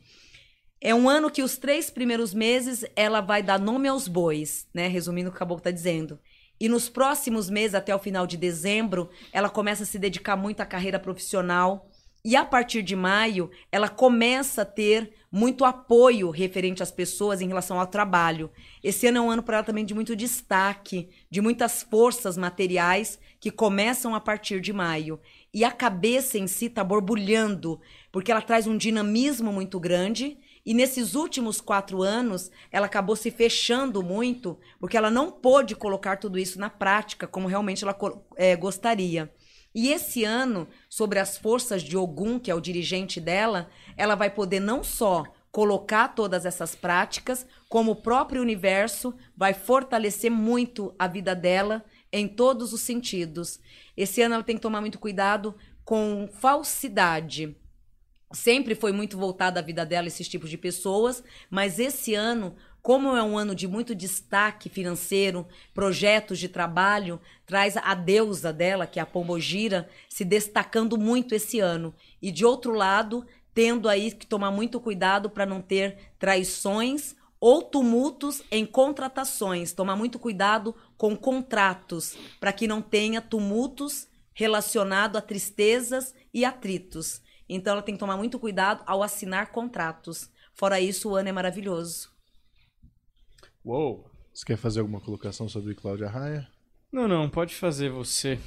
É 0.87 0.95
um 0.95 1.09
ano 1.09 1.33
que 1.33 1.43
os 1.43 1.57
três 1.57 1.91
primeiros 1.91 2.33
meses 2.33 2.85
ela 2.95 3.21
vai 3.21 3.43
dar 3.43 3.59
nome 3.59 3.89
aos 3.89 4.07
bois, 4.07 4.69
né? 4.73 4.87
Resumindo 4.87 5.29
o 5.29 5.33
que 5.33 5.37
o 5.37 5.39
Caboclo 5.41 5.59
está 5.59 5.73
dizendo. 5.73 6.17
E 6.61 6.69
nos 6.69 6.89
próximos 6.89 7.51
meses, 7.51 7.75
até 7.75 7.93
o 7.93 7.99
final 7.99 8.25
de 8.25 8.37
dezembro, 8.37 9.11
ela 9.33 9.49
começa 9.49 9.83
a 9.83 9.87
se 9.87 9.99
dedicar 9.99 10.37
muito 10.37 10.61
à 10.61 10.65
carreira 10.65 11.01
profissional. 11.01 11.91
E 12.25 12.37
a 12.37 12.45
partir 12.45 12.83
de 12.83 12.95
maio, 12.95 13.51
ela 13.73 13.89
começa 13.89 14.63
a 14.63 14.65
ter 14.65 15.13
muito 15.29 15.65
apoio 15.65 16.31
referente 16.31 16.85
às 16.85 16.93
pessoas 16.93 17.41
em 17.41 17.49
relação 17.49 17.81
ao 17.81 17.87
trabalho. 17.89 18.49
Esse 18.81 19.09
ano 19.09 19.19
é 19.19 19.21
um 19.21 19.31
ano 19.33 19.43
para 19.43 19.57
ela 19.57 19.67
também 19.67 19.85
de 19.85 19.93
muito 19.93 20.15
destaque, 20.15 21.09
de 21.29 21.41
muitas 21.41 21.83
forças 21.83 22.37
materiais 22.37 23.19
que 23.41 23.51
começam 23.51 24.15
a 24.15 24.21
partir 24.21 24.61
de 24.61 24.73
maio. 24.73 25.19
E 25.53 25.65
a 25.65 25.73
cabeça 25.73 26.39
em 26.39 26.47
si 26.47 26.67
está 26.67 26.85
borbulhando, 26.85 27.81
porque 28.13 28.31
ela 28.31 28.41
traz 28.41 28.69
um 28.69 28.77
dinamismo 28.77 29.53
muito 29.53 29.81
grande 29.81 30.39
e 30.67 30.75
nesses 30.75 31.15
últimos 31.15 31.61
quatro 31.61 32.03
anos, 32.03 32.51
ela 32.73 32.87
acabou 32.87 33.15
se 33.15 33.31
fechando 33.31 34.03
muito, 34.03 34.59
porque 34.81 34.97
ela 34.97 35.13
não 35.13 35.31
pôde 35.31 35.77
colocar 35.77 36.17
tudo 36.17 36.37
isso 36.37 36.59
na 36.59 36.69
prática, 36.69 37.29
como 37.29 37.47
realmente 37.47 37.85
ela 37.85 37.97
é, 38.35 38.57
gostaria. 38.57 39.33
E 39.73 39.93
esse 39.93 40.25
ano, 40.25 40.67
sobre 40.91 41.21
as 41.21 41.39
forças 41.39 41.85
de 41.85 41.97
Ogum, 41.97 42.41
que 42.41 42.51
é 42.51 42.55
o 42.55 42.61
dirigente 42.61 43.21
dela, 43.21 43.71
ela 43.97 44.17
vai 44.17 44.29
poder 44.29 44.59
não 44.59 44.83
só 44.83 45.23
colocar 45.53 46.09
todas 46.09 46.45
essas 46.45 46.75
práticas, 46.75 47.47
como 47.69 47.93
o 47.93 48.03
próprio 48.03 48.43
universo 48.43 49.15
vai 49.37 49.55
fortalecer 49.55 50.33
muito 50.33 50.93
a 50.99 51.07
vida 51.07 51.35
dela 51.35 51.85
em 52.13 52.27
todos 52.27 52.73
os 52.73 52.81
sentidos. 52.81 53.61
Esse 53.97 54.21
ano 54.21 54.35
ela 54.35 54.43
tem 54.43 54.57
que 54.57 54.63
tomar 54.63 54.81
muito 54.81 54.99
cuidado 54.99 55.55
com 55.85 56.29
falsidade 56.41 57.57
Sempre 58.37 58.75
foi 58.75 58.93
muito 58.93 59.17
voltada 59.17 59.61
a 59.61 59.63
vida 59.63 59.85
dela 59.87 60.09
esses 60.09 60.29
tipos 60.29 60.51
de 60.51 60.59
pessoas, 60.59 61.25
mas 61.49 61.79
esse 61.79 62.15
ano, 62.15 62.55
como 62.83 63.17
é 63.17 63.23
um 63.23 63.39
ano 63.39 63.55
de 63.55 63.67
muito 63.67 63.95
destaque 63.95 64.69
financeiro, 64.69 65.47
projetos 65.73 66.39
de 66.39 66.47
trabalho, 66.47 67.19
traz 67.47 67.79
a 67.79 67.95
deusa 67.95 68.53
dela, 68.53 68.87
que 68.87 68.99
é 68.99 69.03
a 69.03 69.07
Pombogira, 69.07 69.89
se 70.07 70.23
destacando 70.23 70.99
muito 70.99 71.35
esse 71.35 71.61
ano. 71.61 71.95
E 72.21 72.31
de 72.31 72.45
outro 72.45 72.75
lado, 72.75 73.27
tendo 73.55 73.89
aí 73.89 74.13
que 74.13 74.27
tomar 74.27 74.51
muito 74.51 74.79
cuidado 74.81 75.31
para 75.31 75.47
não 75.47 75.63
ter 75.63 75.97
traições 76.19 77.17
ou 77.41 77.63
tumultos 77.63 78.43
em 78.51 78.67
contratações. 78.67 79.73
Tomar 79.73 79.97
muito 79.97 80.19
cuidado 80.19 80.75
com 80.99 81.17
contratos, 81.17 82.19
para 82.39 82.53
que 82.53 82.69
não 82.69 82.83
tenha 82.83 83.23
tumultos 83.23 84.07
relacionados 84.35 85.17
a 85.17 85.23
tristezas 85.23 86.15
e 86.35 86.45
atritos. 86.45 87.25
Então 87.49 87.73
ela 87.73 87.83
tem 87.83 87.95
que 87.95 88.01
tomar 88.01 88.17
muito 88.17 88.39
cuidado 88.39 88.83
ao 88.87 89.03
assinar 89.03 89.53
contratos. 89.53 90.31
Fora 90.55 90.81
isso, 90.81 91.11
o 91.11 91.17
ano 91.17 91.29
é 91.29 91.33
maravilhoso. 91.33 92.11
Uou! 93.65 94.11
Você 94.33 94.45
quer 94.45 94.57
fazer 94.57 94.81
alguma 94.81 95.01
colocação 95.01 95.49
sobre 95.49 95.75
Cláudia 95.75 96.09
Raia? 96.09 96.47
Não, 96.93 97.09
não, 97.09 97.29
pode 97.29 97.55
fazer 97.55 97.91
você. 97.91 98.39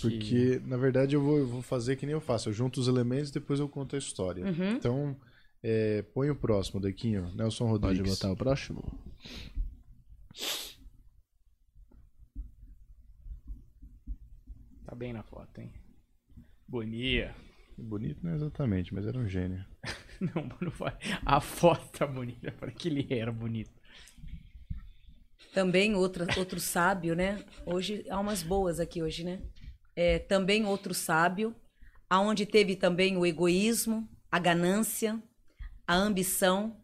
Porque, 0.00 0.18
que... 0.18 0.60
na 0.66 0.76
verdade, 0.76 1.14
eu 1.14 1.22
vou, 1.22 1.38
eu 1.38 1.46
vou, 1.46 1.62
fazer 1.62 1.96
que 1.96 2.06
nem 2.06 2.12
eu 2.12 2.20
faço. 2.20 2.48
Eu 2.48 2.52
junto 2.52 2.80
os 2.80 2.88
elementos 2.88 3.30
e 3.30 3.34
depois 3.34 3.60
eu 3.60 3.68
conto 3.68 3.96
a 3.96 3.98
história. 3.98 4.44
Uhum. 4.44 4.72
Então, 4.72 5.16
é, 5.62 6.02
põe 6.14 6.30
o 6.30 6.36
próximo, 6.36 6.80
Dequinho. 6.80 7.30
Nelson 7.34 7.66
Rodrigues. 7.66 7.98
Pode 7.98 8.10
botar 8.10 8.32
o 8.32 8.36
próximo? 8.36 8.82
Tá 14.84 14.94
bem 14.94 15.12
na 15.12 15.22
foto, 15.22 15.60
hein? 15.60 15.72
Bonia. 16.68 17.34
Bonito 17.78 18.24
não 18.24 18.32
é 18.32 18.34
exatamente, 18.36 18.94
mas 18.94 19.06
era 19.06 19.18
um 19.18 19.28
gênio. 19.28 19.64
não, 20.20 20.48
não 20.60 20.70
foi. 20.70 20.92
A 21.24 21.40
foto 21.40 21.86
tá 21.98 22.06
bonita, 22.06 22.50
para 22.58 22.70
que 22.70 22.88
ele 22.88 23.06
era 23.10 23.30
bonito. 23.30 23.70
Também 25.52 25.94
outra, 25.94 26.26
outro 26.38 26.58
sábio, 26.58 27.14
né? 27.14 27.44
Hoje 27.64 28.04
há 28.08 28.18
umas 28.18 28.42
boas 28.42 28.80
aqui 28.80 29.02
hoje, 29.02 29.24
né? 29.24 29.42
É, 29.94 30.18
também 30.18 30.64
outro 30.64 30.94
sábio, 30.94 31.54
aonde 32.08 32.46
teve 32.46 32.76
também 32.76 33.16
o 33.16 33.26
egoísmo, 33.26 34.08
a 34.30 34.38
ganância, 34.38 35.22
a 35.86 35.94
ambição, 35.94 36.76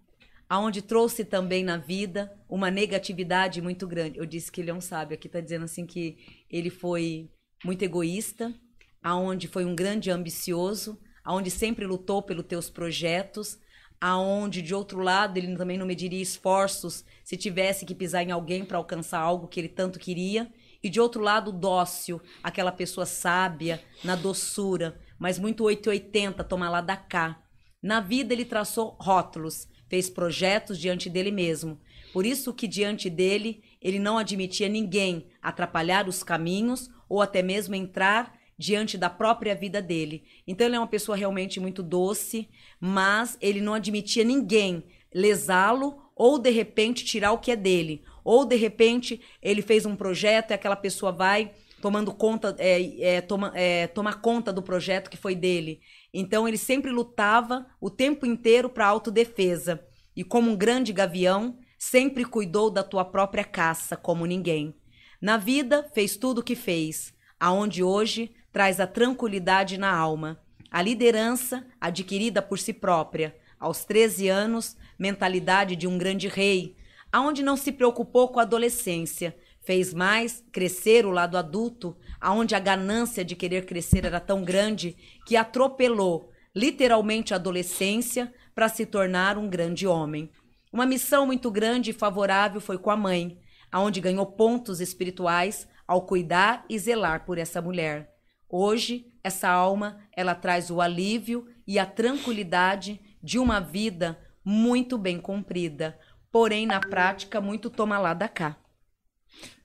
aonde 0.49 0.83
trouxe 0.83 1.25
também 1.25 1.65
na 1.65 1.79
vida 1.79 2.33
uma 2.49 2.71
negatividade 2.71 3.61
muito 3.63 3.87
grande. 3.87 4.19
Eu 4.19 4.27
disse 4.27 4.53
que 4.53 4.61
ele 4.61 4.71
é 4.71 4.75
um 4.75 4.81
sábio, 4.81 5.15
aqui 5.15 5.27
está 5.27 5.41
dizendo 5.41 5.65
assim 5.65 5.87
que 5.87 6.45
ele 6.51 6.71
foi 6.71 7.31
muito 7.65 7.83
egoísta, 7.83 8.55
aonde 9.03 9.49
foi 9.49 9.65
um 9.65 9.75
grande 9.75 10.11
ambicioso, 10.11 10.99
aonde 11.25 11.51
sempre 11.51 11.87
lutou 11.87 12.23
pelos 12.23 12.47
teus 12.47 12.71
projetos, 12.71 13.59
aonde 14.01 14.63
de 14.63 14.75
outro 14.75 15.01
lado 15.01 15.37
ele 15.37 15.57
também 15.57 15.79
não 15.79 15.87
mediria 15.87 16.21
esforços 16.21 17.05
se 17.23 17.37
tivesse 17.37 17.85
que 17.85 17.95
pisar 17.95 18.23
em 18.23 18.33
alguém 18.33 18.65
para 18.65 18.79
alcançar 18.79 19.21
algo 19.21 19.47
que 19.47 19.61
ele 19.61 19.69
tanto 19.69 19.99
queria, 19.99 20.53
e 20.83 20.91
de 20.91 21.01
outro 21.01 21.23
lado 21.23 21.53
dócil, 21.53 22.21
aquela 22.43 22.73
pessoa 22.73 23.07
sábia, 23.07 23.81
na 24.03 24.17
doçura, 24.17 25.01
mas 25.19 25.39
muito 25.39 25.63
880, 25.63 26.43
toma 26.43 26.69
lá 26.69 26.81
da 26.81 26.97
cá. 26.97 27.41
Na 27.81 28.01
vida 28.01 28.35
ele 28.35 28.45
traçou 28.45 28.97
rótulos, 29.01 29.69
fez 29.89 30.11
projetos 30.11 30.79
diante 30.79 31.09
dele 31.09 31.31
mesmo. 31.31 31.79
Por 32.13 32.27
isso 32.27 32.53
que 32.53 32.67
diante 32.67 33.09
dele 33.09 33.63
ele 33.81 34.01
não 34.01 34.19
admitia 34.19 34.69
ninguém 34.69 35.29
atrapalhar 35.41 36.09
os 36.09 36.25
caminhos 36.25 36.91
ou 37.09 37.23
até 37.23 37.43
mesmo 37.43 37.75
entrar 37.77 38.37
diante 38.59 38.97
da 38.97 39.11
própria 39.11 39.55
vida 39.55 39.81
dele. 39.83 40.25
Então 40.47 40.67
ele 40.67 40.77
é 40.77 40.79
uma 40.79 40.87
pessoa 40.87 41.17
realmente 41.17 41.59
muito 41.59 41.83
doce, 41.83 42.49
mas 42.81 43.37
ele 43.41 43.61
não 43.61 43.75
admitia 43.75 44.25
ninguém 44.25 44.85
lesá-lo 45.13 46.03
ou 46.15 46.39
de 46.39 46.51
repente 46.51 47.05
tirar 47.05 47.33
o 47.33 47.39
que 47.39 47.51
é 47.51 47.57
dele. 47.57 48.03
Ou 48.25 48.45
de 48.45 48.57
repente 48.57 49.21
ele 49.43 49.63
fez 49.63 49.85
um 49.85 49.97
projeto 49.97 50.51
e 50.51 50.55
aquela 50.55 50.77
pessoa 50.77 51.13
vai 51.13 51.53
tomando 51.81 52.15
conta, 52.15 52.55
é, 52.59 53.17
é, 53.17 53.21
toma, 53.21 53.53
é, 53.57 53.89
tomar 53.89 54.21
conta 54.21 54.53
do 54.53 54.63
projeto 54.63 55.11
que 55.11 55.17
foi 55.17 55.35
dele. 55.35 55.81
Então 56.15 56.47
ele 56.47 56.57
sempre 56.57 56.93
lutava 56.93 57.67
o 57.81 57.91
tempo 57.91 58.25
inteiro 58.25 58.71
para 58.71 58.87
autodefesa. 58.87 59.85
E 60.15 60.23
como 60.23 60.51
um 60.51 60.57
grande 60.57 60.93
gavião, 60.93 61.59
sempre 61.77 62.25
cuidou 62.25 62.71
da 62.71 62.85
tua 62.85 63.05
própria 63.05 63.43
caça, 63.43 63.97
como 63.97 64.27
ninguém. 64.27 64.77
Na 65.21 65.37
vida, 65.37 65.91
fez 65.93 66.17
tudo 66.17 66.39
o 66.39 66.45
que 66.45 66.55
fez, 66.55 67.13
aonde 67.41 67.83
hoje 67.83 68.33
traz 68.53 68.79
a 68.79 68.87
tranquilidade 68.87 69.79
na 69.79 69.91
alma, 69.91 70.41
a 70.71 70.83
liderança 70.83 71.67
adquirida 71.81 72.43
por 72.43 72.59
si 72.59 72.73
própria, 72.73 73.35
aos 73.59 73.85
13 73.85 74.29
anos, 74.29 74.77
mentalidade 74.99 75.77
de 75.77 75.87
um 75.87 75.97
grande 75.97 76.29
rei, 76.29 76.77
aonde 77.11 77.43
não 77.43 77.57
se 77.57 77.73
preocupou 77.73 78.29
com 78.29 78.41
a 78.41 78.43
adolescência, 78.43 79.37
fez 79.61 79.95
mais 79.95 80.45
crescer 80.51 81.07
o 81.07 81.11
lado 81.11 81.39
adulto, 81.39 81.97
aonde 82.21 82.55
a 82.55 82.59
ganância 82.59 83.25
de 83.25 83.37
querer 83.37 83.65
crescer 83.65 84.05
era 84.05 84.19
tão 84.19 84.43
grande 84.43 84.97
que 85.27 85.37
atropelou 85.37 86.31
literalmente 86.55 87.33
a 87.33 87.37
adolescência 87.37 88.33
para 88.55 88.69
se 88.69 88.85
tornar 88.85 89.39
um 89.39 89.49
grande 89.49 89.87
homem. 89.87 90.31
Uma 90.73 90.87
missão 90.87 91.27
muito 91.27 91.51
grande 91.51 91.91
e 91.91 91.95
favorável 91.95 92.61
foi 92.61 92.79
com 92.79 92.91
a 92.91 92.97
mãe, 92.97 93.39
aonde 93.71 94.01
ganhou 94.01 94.27
pontos 94.27 94.81
espirituais 94.81 95.69
ao 95.87 96.03
cuidar 96.03 96.65
e 96.69 96.79
zelar 96.79 97.25
por 97.25 97.39
essa 97.39 97.63
mulher. 97.63 98.12
Hoje, 98.55 99.11
essa 99.25 99.49
alma, 99.49 99.99
ela 100.15 100.35
traz 100.35 100.71
o 100.71 100.83
alívio 100.83 101.49
e 101.67 101.79
a 101.79 101.87
tranquilidade 101.87 103.01
de 103.23 103.39
uma 103.39 103.61
vida 103.61 104.19
muito 104.45 104.99
bem 104.99 105.19
cumprida, 105.19 105.99
porém 106.31 106.67
na 106.67 106.79
prática 106.79 107.41
muito 107.41 107.71
toma 107.71 107.99
lá 107.99 108.13
da 108.13 108.29
cá. 108.29 108.59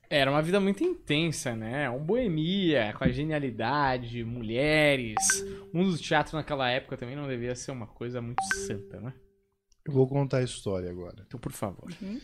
Era 0.10 0.32
uma 0.32 0.42
vida 0.42 0.62
muito 0.62 0.86
intensa, 0.86 1.54
né? 1.54 1.90
Um 1.90 2.02
boemia, 2.02 2.94
com 2.98 3.04
a 3.04 3.10
genialidade, 3.10 4.24
mulheres. 4.24 5.18
O 5.74 5.78
mundo 5.78 5.92
do 5.92 5.98
teatro 5.98 6.38
naquela 6.38 6.70
época 6.70 6.96
também 6.96 7.18
não 7.18 7.28
devia 7.28 7.56
ser 7.56 7.72
uma 7.72 7.88
coisa 7.88 8.22
muito 8.22 8.42
santa, 8.56 9.02
né? 9.02 9.14
Eu 9.86 9.92
vou 9.92 10.08
contar 10.08 10.38
a 10.38 10.44
história 10.44 10.90
agora. 10.90 11.26
Então, 11.28 11.38
por 11.38 11.52
favor. 11.52 11.92
Uhum. 12.02 12.22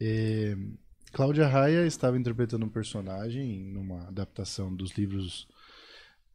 É, 0.00 0.56
Cláudia 1.10 1.48
Raia 1.48 1.84
estava 1.86 2.16
interpretando 2.16 2.64
um 2.64 2.68
personagem 2.68 3.64
numa 3.64 4.06
adaptação 4.06 4.72
dos 4.72 4.92
livros 4.92 5.48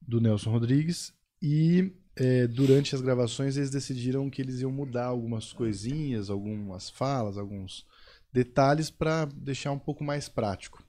do 0.07 0.21
Nelson 0.21 0.51
Rodrigues 0.51 1.13
e 1.41 1.93
é, 2.15 2.47
durante 2.47 2.93
as 2.93 3.01
gravações 3.01 3.57
eles 3.57 3.69
decidiram 3.69 4.29
que 4.29 4.41
eles 4.41 4.61
iam 4.61 4.71
mudar 4.71 5.05
algumas 5.05 5.51
coisinhas, 5.51 6.29
algumas 6.29 6.89
falas, 6.89 7.37
alguns 7.37 7.85
detalhes 8.31 8.89
para 8.89 9.25
deixar 9.25 9.71
um 9.71 9.79
pouco 9.79 10.03
mais 10.03 10.29
prático. 10.29 10.83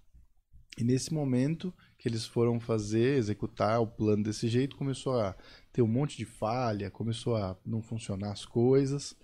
E 0.76 0.82
nesse 0.82 1.14
momento 1.14 1.72
que 1.96 2.08
eles 2.08 2.26
foram 2.26 2.58
fazer, 2.58 3.16
executar 3.16 3.80
o 3.80 3.86
plano 3.86 4.24
desse 4.24 4.48
jeito, 4.48 4.76
começou 4.76 5.20
a 5.20 5.36
ter 5.72 5.82
um 5.82 5.86
monte 5.86 6.16
de 6.16 6.24
falha, 6.24 6.90
começou 6.90 7.36
a 7.36 7.56
não 7.64 7.80
funcionar 7.80 8.32
as 8.32 8.44
coisas. 8.44 9.14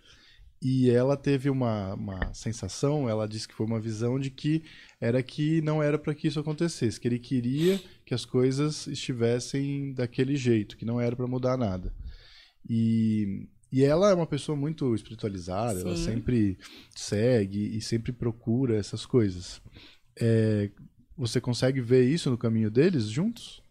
E 0.63 0.91
ela 0.91 1.17
teve 1.17 1.49
uma, 1.49 1.95
uma 1.95 2.35
sensação, 2.35 3.09
ela 3.09 3.27
disse 3.27 3.49
que 3.49 3.55
foi 3.55 3.65
uma 3.65 3.81
visão 3.81 4.19
de 4.21 4.31
que 4.31 4.63
era 5.01 5.23
que 5.23 5.63
não 5.63 5.83
era 5.83 5.99
para 5.99 6.15
que 6.15 6.29
isso 6.29 6.39
acontecesse, 6.39 7.01
que 7.01 7.09
ele 7.09 7.19
queria 7.19 7.81
que 8.05 8.13
as 8.13 8.27
coisas 8.27 8.87
estivessem 8.87 9.95
daquele 9.95 10.37
jeito, 10.37 10.77
que 10.77 10.85
não 10.85 11.01
era 11.01 11.17
para 11.17 11.27
mudar 11.27 11.57
nada. 11.57 11.95
E, 12.69 13.49
e 13.73 13.83
ela 13.83 14.11
é 14.11 14.15
uma 14.15 14.27
pessoa 14.27 14.55
muito 14.55 14.95
espiritualizada, 14.95 15.81
ela 15.81 15.97
Sim. 15.97 16.05
sempre 16.05 16.59
segue 16.95 17.77
e 17.77 17.81
sempre 17.81 18.13
procura 18.13 18.77
essas 18.77 19.07
coisas. 19.07 19.63
É, 20.21 20.71
você 21.17 21.41
consegue 21.41 21.81
ver 21.81 22.07
isso 22.07 22.31
no 22.31 22.37
caminho 22.37 22.71
deles 22.71 23.05
juntos? 23.05 23.63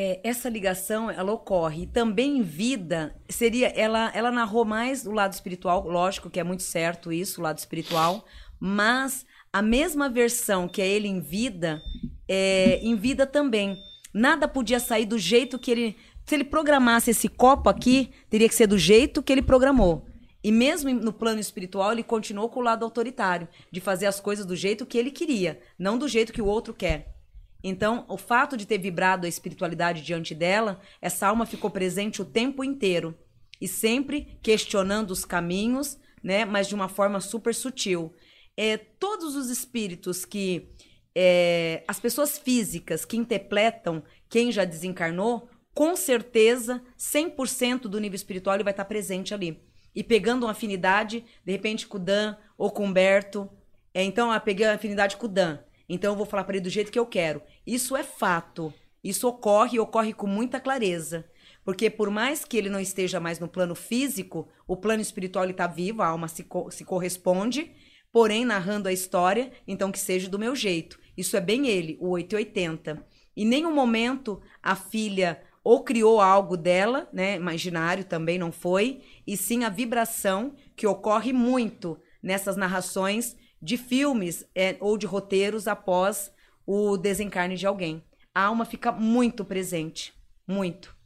É, 0.00 0.20
essa 0.22 0.48
ligação 0.48 1.10
ela 1.10 1.32
ocorre. 1.32 1.84
Também 1.84 2.38
em 2.38 2.42
vida 2.42 3.16
seria 3.28 3.66
ela 3.66 4.12
ela 4.14 4.30
narrou 4.30 4.64
mais 4.64 5.04
o 5.04 5.10
lado 5.10 5.32
espiritual 5.32 5.88
lógico 5.88 6.30
que 6.30 6.38
é 6.38 6.44
muito 6.44 6.62
certo 6.62 7.12
isso 7.12 7.40
o 7.40 7.42
lado 7.42 7.58
espiritual 7.58 8.24
mas 8.60 9.26
a 9.52 9.60
mesma 9.60 10.08
versão 10.08 10.68
que 10.68 10.80
é 10.80 10.86
ele 10.86 11.08
em 11.08 11.18
vida 11.18 11.82
é, 12.28 12.78
em 12.80 12.94
vida 12.94 13.26
também. 13.26 13.76
Nada 14.14 14.46
podia 14.46 14.78
sair 14.78 15.04
do 15.04 15.18
jeito 15.18 15.58
que 15.58 15.72
ele 15.72 15.96
se 16.24 16.32
ele 16.36 16.44
programasse 16.44 17.10
esse 17.10 17.28
copo 17.28 17.68
aqui 17.68 18.12
teria 18.30 18.48
que 18.48 18.54
ser 18.54 18.68
do 18.68 18.78
jeito 18.78 19.20
que 19.20 19.32
ele 19.32 19.42
programou. 19.42 20.06
E 20.44 20.52
mesmo 20.52 20.94
no 20.94 21.12
plano 21.12 21.40
espiritual 21.40 21.90
ele 21.90 22.04
continuou 22.04 22.48
com 22.48 22.60
o 22.60 22.62
lado 22.62 22.84
autoritário 22.84 23.48
de 23.68 23.80
fazer 23.80 24.06
as 24.06 24.20
coisas 24.20 24.46
do 24.46 24.54
jeito 24.54 24.86
que 24.86 24.96
ele 24.96 25.10
queria 25.10 25.60
não 25.76 25.98
do 25.98 26.06
jeito 26.06 26.32
que 26.32 26.40
o 26.40 26.46
outro 26.46 26.72
quer 26.72 27.17
então, 27.62 28.04
o 28.08 28.16
fato 28.16 28.56
de 28.56 28.66
ter 28.66 28.78
vibrado 28.78 29.24
a 29.24 29.28
espiritualidade 29.28 30.02
diante 30.02 30.34
dela, 30.34 30.80
essa 31.00 31.26
alma 31.26 31.44
ficou 31.44 31.70
presente 31.70 32.22
o 32.22 32.24
tempo 32.24 32.62
inteiro 32.62 33.18
e 33.60 33.66
sempre 33.66 34.38
questionando 34.42 35.10
os 35.10 35.24
caminhos, 35.24 35.98
né? 36.22 36.44
Mas 36.44 36.68
de 36.68 36.74
uma 36.74 36.88
forma 36.88 37.20
super 37.20 37.54
sutil. 37.54 38.14
É, 38.56 38.76
todos 38.76 39.34
os 39.34 39.50
espíritos 39.50 40.24
que 40.24 40.70
é, 41.14 41.82
as 41.88 41.98
pessoas 41.98 42.38
físicas 42.38 43.04
que 43.04 43.16
interpretam 43.16 44.02
quem 44.28 44.52
já 44.52 44.64
desencarnou, 44.64 45.48
com 45.74 45.96
certeza 45.96 46.82
100% 46.96 47.82
do 47.82 48.00
nível 48.00 48.16
espiritual 48.16 48.56
ele 48.56 48.64
vai 48.64 48.72
estar 48.72 48.84
presente 48.84 49.34
ali. 49.34 49.60
E 49.94 50.04
pegando 50.04 50.44
uma 50.46 50.52
afinidade, 50.52 51.24
de 51.44 51.52
repente 51.52 51.88
com 51.88 51.96
o 51.96 52.00
Dan 52.00 52.36
ou 52.56 52.70
com 52.70 52.84
o 52.84 52.86
Humberto. 52.86 53.50
É, 53.92 54.04
então, 54.04 54.32
eu 54.32 54.40
peguei 54.40 54.66
a 54.66 54.74
afinidade 54.74 55.16
com 55.16 55.26
o 55.26 55.28
Dan. 55.28 55.58
Então 55.88 56.12
eu 56.12 56.16
vou 56.16 56.26
falar 56.26 56.44
para 56.44 56.56
ele 56.56 56.64
do 56.64 56.70
jeito 56.70 56.92
que 56.92 56.98
eu 56.98 57.06
quero. 57.06 57.42
Isso 57.66 57.96
é 57.96 58.02
fato. 58.02 58.72
Isso 59.02 59.26
ocorre 59.28 59.76
e 59.76 59.80
ocorre 59.80 60.12
com 60.12 60.26
muita 60.26 60.60
clareza. 60.60 61.24
Porque 61.64 61.88
por 61.88 62.10
mais 62.10 62.44
que 62.44 62.56
ele 62.56 62.68
não 62.68 62.80
esteja 62.80 63.20
mais 63.20 63.38
no 63.38 63.48
plano 63.48 63.74
físico, 63.74 64.48
o 64.66 64.76
plano 64.76 65.02
espiritual 65.02 65.48
está 65.48 65.66
vivo, 65.66 66.02
a 66.02 66.06
alma 66.06 66.28
se, 66.28 66.42
co 66.42 66.70
se 66.70 66.84
corresponde, 66.84 67.72
porém 68.12 68.44
narrando 68.44 68.88
a 68.88 68.92
história, 68.92 69.52
então 69.66 69.92
que 69.92 69.98
seja 69.98 70.28
do 70.28 70.38
meu 70.38 70.54
jeito. 70.56 70.98
Isso 71.16 71.36
é 71.36 71.40
bem 71.40 71.68
ele, 71.68 71.96
o 72.00 72.10
880. 72.10 73.06
Em 73.36 73.46
nenhum 73.46 73.72
momento 73.72 74.40
a 74.62 74.74
filha 74.74 75.42
ou 75.62 75.84
criou 75.84 76.20
algo 76.20 76.56
dela, 76.56 77.08
né, 77.12 77.36
imaginário 77.36 78.04
também 78.04 78.38
não 78.38 78.50
foi, 78.50 79.02
e 79.26 79.36
sim 79.36 79.64
a 79.64 79.68
vibração 79.68 80.54
que 80.74 80.86
ocorre 80.86 81.32
muito 81.32 82.00
nessas 82.22 82.56
narrações 82.56 83.36
de 83.60 83.76
filmes 83.76 84.44
é, 84.54 84.76
ou 84.80 84.96
de 84.96 85.06
roteiros 85.06 85.66
após 85.66 86.32
o 86.66 86.96
desencarne 86.96 87.56
de 87.56 87.66
alguém. 87.66 88.02
A 88.34 88.44
alma 88.44 88.64
fica 88.64 88.92
muito 88.92 89.44
presente, 89.44 90.14
muito. 90.46 90.96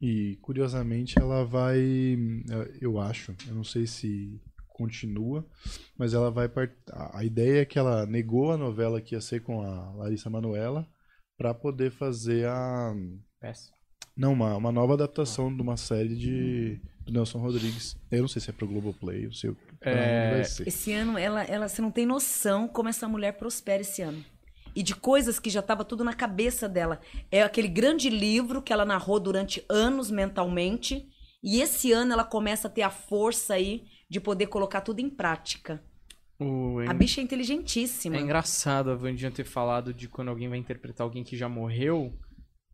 E 0.00 0.36
curiosamente 0.42 1.18
ela 1.18 1.44
vai, 1.44 1.78
eu 2.80 2.98
acho, 2.98 3.34
eu 3.46 3.54
não 3.54 3.64
sei 3.64 3.86
se 3.86 4.40
continua, 4.68 5.46
mas 5.96 6.14
ela 6.14 6.30
vai 6.30 6.48
part... 6.48 6.74
a 6.92 7.24
ideia 7.24 7.62
é 7.62 7.64
que 7.64 7.78
ela 7.78 8.04
negou 8.06 8.50
a 8.50 8.56
novela 8.56 9.00
que 9.00 9.14
ia 9.14 9.20
ser 9.20 9.40
com 9.40 9.62
a 9.62 9.92
Larissa 9.92 10.28
Manoela 10.28 10.86
para 11.38 11.54
poder 11.54 11.92
fazer 11.92 12.46
a 12.48 12.92
Peça. 13.40 13.70
não 14.16 14.32
uma, 14.32 14.56
uma 14.56 14.72
nova 14.72 14.94
adaptação 14.94 15.54
de 15.54 15.62
uma 15.62 15.76
série 15.76 16.16
de 16.16 16.80
do 17.04 17.12
Nelson 17.12 17.38
Rodrigues. 17.38 17.96
Eu 18.10 18.22
não 18.22 18.28
sei 18.28 18.40
se 18.40 18.50
é 18.50 18.52
pro 18.52 18.66
Globoplay, 18.66 19.26
eu 19.26 19.32
sei 19.32 19.50
o 19.50 19.54
que 19.54 19.63
É. 19.90 20.40
Esse 20.66 20.92
ano, 20.92 21.18
ela, 21.18 21.42
ela, 21.44 21.68
você 21.68 21.80
não 21.82 21.90
tem 21.90 22.06
noção 22.06 22.66
como 22.68 22.88
essa 22.88 23.08
mulher 23.08 23.32
prospera 23.32 23.82
esse 23.82 24.02
ano. 24.02 24.24
E 24.76 24.82
de 24.82 24.94
coisas 24.94 25.38
que 25.38 25.50
já 25.50 25.60
estava 25.60 25.84
tudo 25.84 26.02
na 26.02 26.12
cabeça 26.14 26.68
dela. 26.68 27.00
É 27.30 27.42
aquele 27.42 27.68
grande 27.68 28.10
livro 28.10 28.60
que 28.60 28.72
ela 28.72 28.84
narrou 28.84 29.20
durante 29.20 29.64
anos 29.68 30.10
mentalmente. 30.10 31.06
E 31.42 31.60
esse 31.60 31.92
ano 31.92 32.12
ela 32.12 32.24
começa 32.24 32.66
a 32.68 32.70
ter 32.70 32.82
a 32.82 32.90
força 32.90 33.54
aí 33.54 33.84
de 34.10 34.18
poder 34.20 34.46
colocar 34.48 34.80
tudo 34.80 35.00
em 35.00 35.08
prática. 35.10 35.82
O- 36.40 36.80
A 36.88 36.92
bicha 36.92 37.20
é 37.20 37.24
inteligentíssima. 37.24 38.16
É 38.16 38.20
engraçado 38.20 38.90
a 38.90 38.96
Vandinha 38.96 39.30
ter 39.30 39.44
falado 39.44 39.94
de 39.94 40.08
quando 40.08 40.28
alguém 40.28 40.48
vai 40.48 40.58
interpretar 40.58 41.04
alguém 41.04 41.22
que 41.22 41.36
já 41.36 41.48
morreu, 41.48 42.12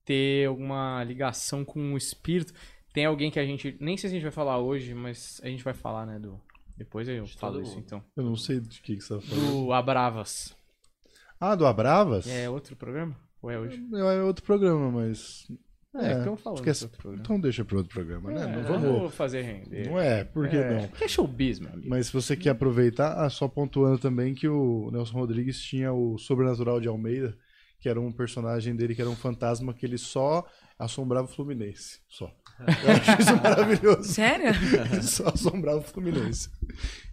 ter 0.05 0.47
alguma 0.49 1.05
ligação 1.05 1.65
com 1.65 1.93
o 1.93 1.97
espírito. 1.99 2.55
Tem 2.95 3.05
alguém 3.05 3.31
que 3.31 3.39
a 3.39 3.45
gente. 3.45 3.77
Nem 3.78 3.97
sei 3.97 4.09
se 4.09 4.16
a 4.16 4.19
gente 4.19 4.23
vai 4.24 4.32
falar 4.32 4.59
hoje, 4.59 4.95
mas 4.95 5.41
a 5.45 5.49
gente 5.49 5.62
vai 5.62 5.74
falar, 5.74 6.07
né? 6.07 6.19
Do. 6.19 6.41
Depois 6.81 7.07
eu 7.07 7.27
falo 7.27 7.52
todo 7.55 7.62
isso 7.62 7.74
mundo. 7.74 7.85
então. 7.85 8.05
Eu 8.16 8.24
não 8.24 8.35
sei 8.36 8.59
de 8.59 8.81
que, 8.81 8.97
que 8.97 9.02
você 9.02 9.15
tá 9.15 9.20
falando. 9.20 9.65
Do 9.66 9.73
Abravas. 9.73 10.57
Ah, 11.39 11.55
do 11.55 11.66
Abravas? 11.66 12.27
É 12.27 12.48
outro 12.48 12.74
programa? 12.74 13.15
Ou 13.43 13.51
é 13.51 13.59
hoje? 13.59 13.82
É 13.94 14.23
outro 14.23 14.43
programa, 14.44 14.90
mas. 14.90 15.47
É, 15.94 16.19
estamos 16.19 16.40
falando 16.40 16.59
esquece- 16.61 16.81
desse 16.81 16.85
outro 16.85 16.98
programa. 17.02 17.23
Então 17.23 17.40
deixa 17.40 17.65
para 17.65 17.77
outro 17.77 17.93
programa, 17.93 18.31
né? 18.31 18.43
É, 18.43 18.47
não 18.47 18.62
não 18.62 18.62
vamos. 18.81 18.98
vou 19.01 19.11
fazer 19.11 19.43
render. 19.43 19.89
Não 19.90 20.01
é, 20.01 20.24
por 20.24 20.48
que 20.48 20.57
É, 20.57 20.81
não? 20.81 20.89
Que 20.89 21.05
é 21.05 21.09
showbiz, 21.09 21.59
meu 21.61 21.70
amigo. 21.70 21.89
Mas 21.89 22.07
se 22.07 22.12
você 22.15 22.35
quer 22.36 22.51
aproveitar, 22.51 23.12
ah, 23.23 23.28
só 23.28 23.47
pontuando 23.47 23.98
também 23.98 24.32
que 24.35 24.48
o 24.48 24.89
Nelson 24.90 25.19
Rodrigues 25.19 25.61
tinha 25.61 25.93
o 25.93 26.16
Sobrenatural 26.16 26.81
de 26.81 26.89
Almeida, 26.89 27.36
que 27.78 27.89
era 27.89 28.01
um 28.01 28.11
personagem 28.12 28.74
dele 28.74 28.94
que 28.94 29.01
era 29.02 29.11
um 29.11 29.16
fantasma 29.16 29.74
que 29.74 29.85
ele 29.85 29.98
só 29.98 30.47
assombrava 30.81 31.27
o 31.27 31.31
Fluminense. 31.31 32.01
Só. 32.09 32.32
Eu 32.61 32.93
acho 32.93 33.23
isso 33.23 33.36
maravilhoso. 33.36 34.12
Sério? 34.12 34.52
Só 35.02 35.28
assombrava 35.28 35.78
o 35.78 35.82
Fluminense. 35.82 36.51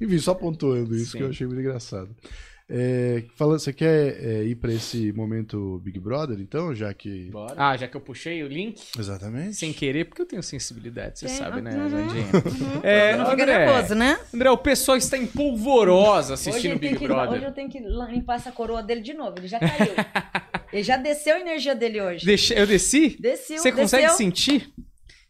Enfim, 0.01 0.17
só 0.19 0.33
pontuando 0.33 0.95
isso 0.95 1.11
Sim. 1.11 1.17
que 1.17 1.23
eu 1.23 1.29
achei 1.29 1.47
muito 1.47 1.59
engraçado. 1.59 2.15
É, 2.69 3.23
falando, 3.35 3.59
você 3.59 3.71
quer 3.71 4.21
é, 4.21 4.43
ir 4.43 4.55
para 4.55 4.73
esse 4.73 5.13
momento 5.13 5.79
Big 5.85 5.97
Brother, 6.01 6.37
então, 6.37 6.75
já 6.75 6.93
que. 6.93 7.29
Bora. 7.31 7.53
Ah, 7.57 7.77
já 7.77 7.87
que 7.87 7.95
eu 7.95 8.01
puxei 8.01 8.43
o 8.43 8.47
link, 8.47 8.81
Exatamente. 8.99 9.53
sem 9.53 9.71
querer, 9.71 10.03
porque 10.03 10.21
eu 10.21 10.25
tenho 10.25 10.43
sensibilidade, 10.43 11.17
você 11.17 11.29
sabe, 11.29 11.61
né, 11.61 11.71
uhum. 11.77 11.87
Vandinha? 11.87 12.25
É, 12.83 13.15
Não 13.15 13.29
fica 13.29 13.43
André, 13.43 13.65
nervoso, 13.65 13.95
né? 13.95 14.19
André, 14.33 14.51
o 14.51 14.57
pessoal 14.57 14.97
está 14.97 15.17
em 15.17 15.25
polvorosa 15.25 16.33
assistindo 16.33 16.77
Big 16.77 16.97
que, 16.97 17.07
Brother. 17.07 17.37
hoje 17.37 17.45
eu 17.45 17.53
tenho 17.53 17.69
que 17.69 17.79
limpar 17.79 18.35
essa 18.35 18.51
coroa 18.51 18.83
dele 18.83 18.99
de 18.99 19.13
novo. 19.13 19.35
Ele 19.37 19.47
já 19.47 19.59
caiu. 19.59 19.93
ele 20.77 20.83
já 20.83 20.97
desceu 20.97 21.35
a 21.35 21.39
energia 21.39 21.75
dele 21.75 22.01
hoje. 22.01 22.25
Deixa- 22.25 22.53
eu 22.53 22.65
desci? 22.67 23.17
Desceu, 23.19 23.57
Você 23.57 23.71
consegue 23.71 24.03
desceu. 24.03 24.17
sentir? 24.17 24.69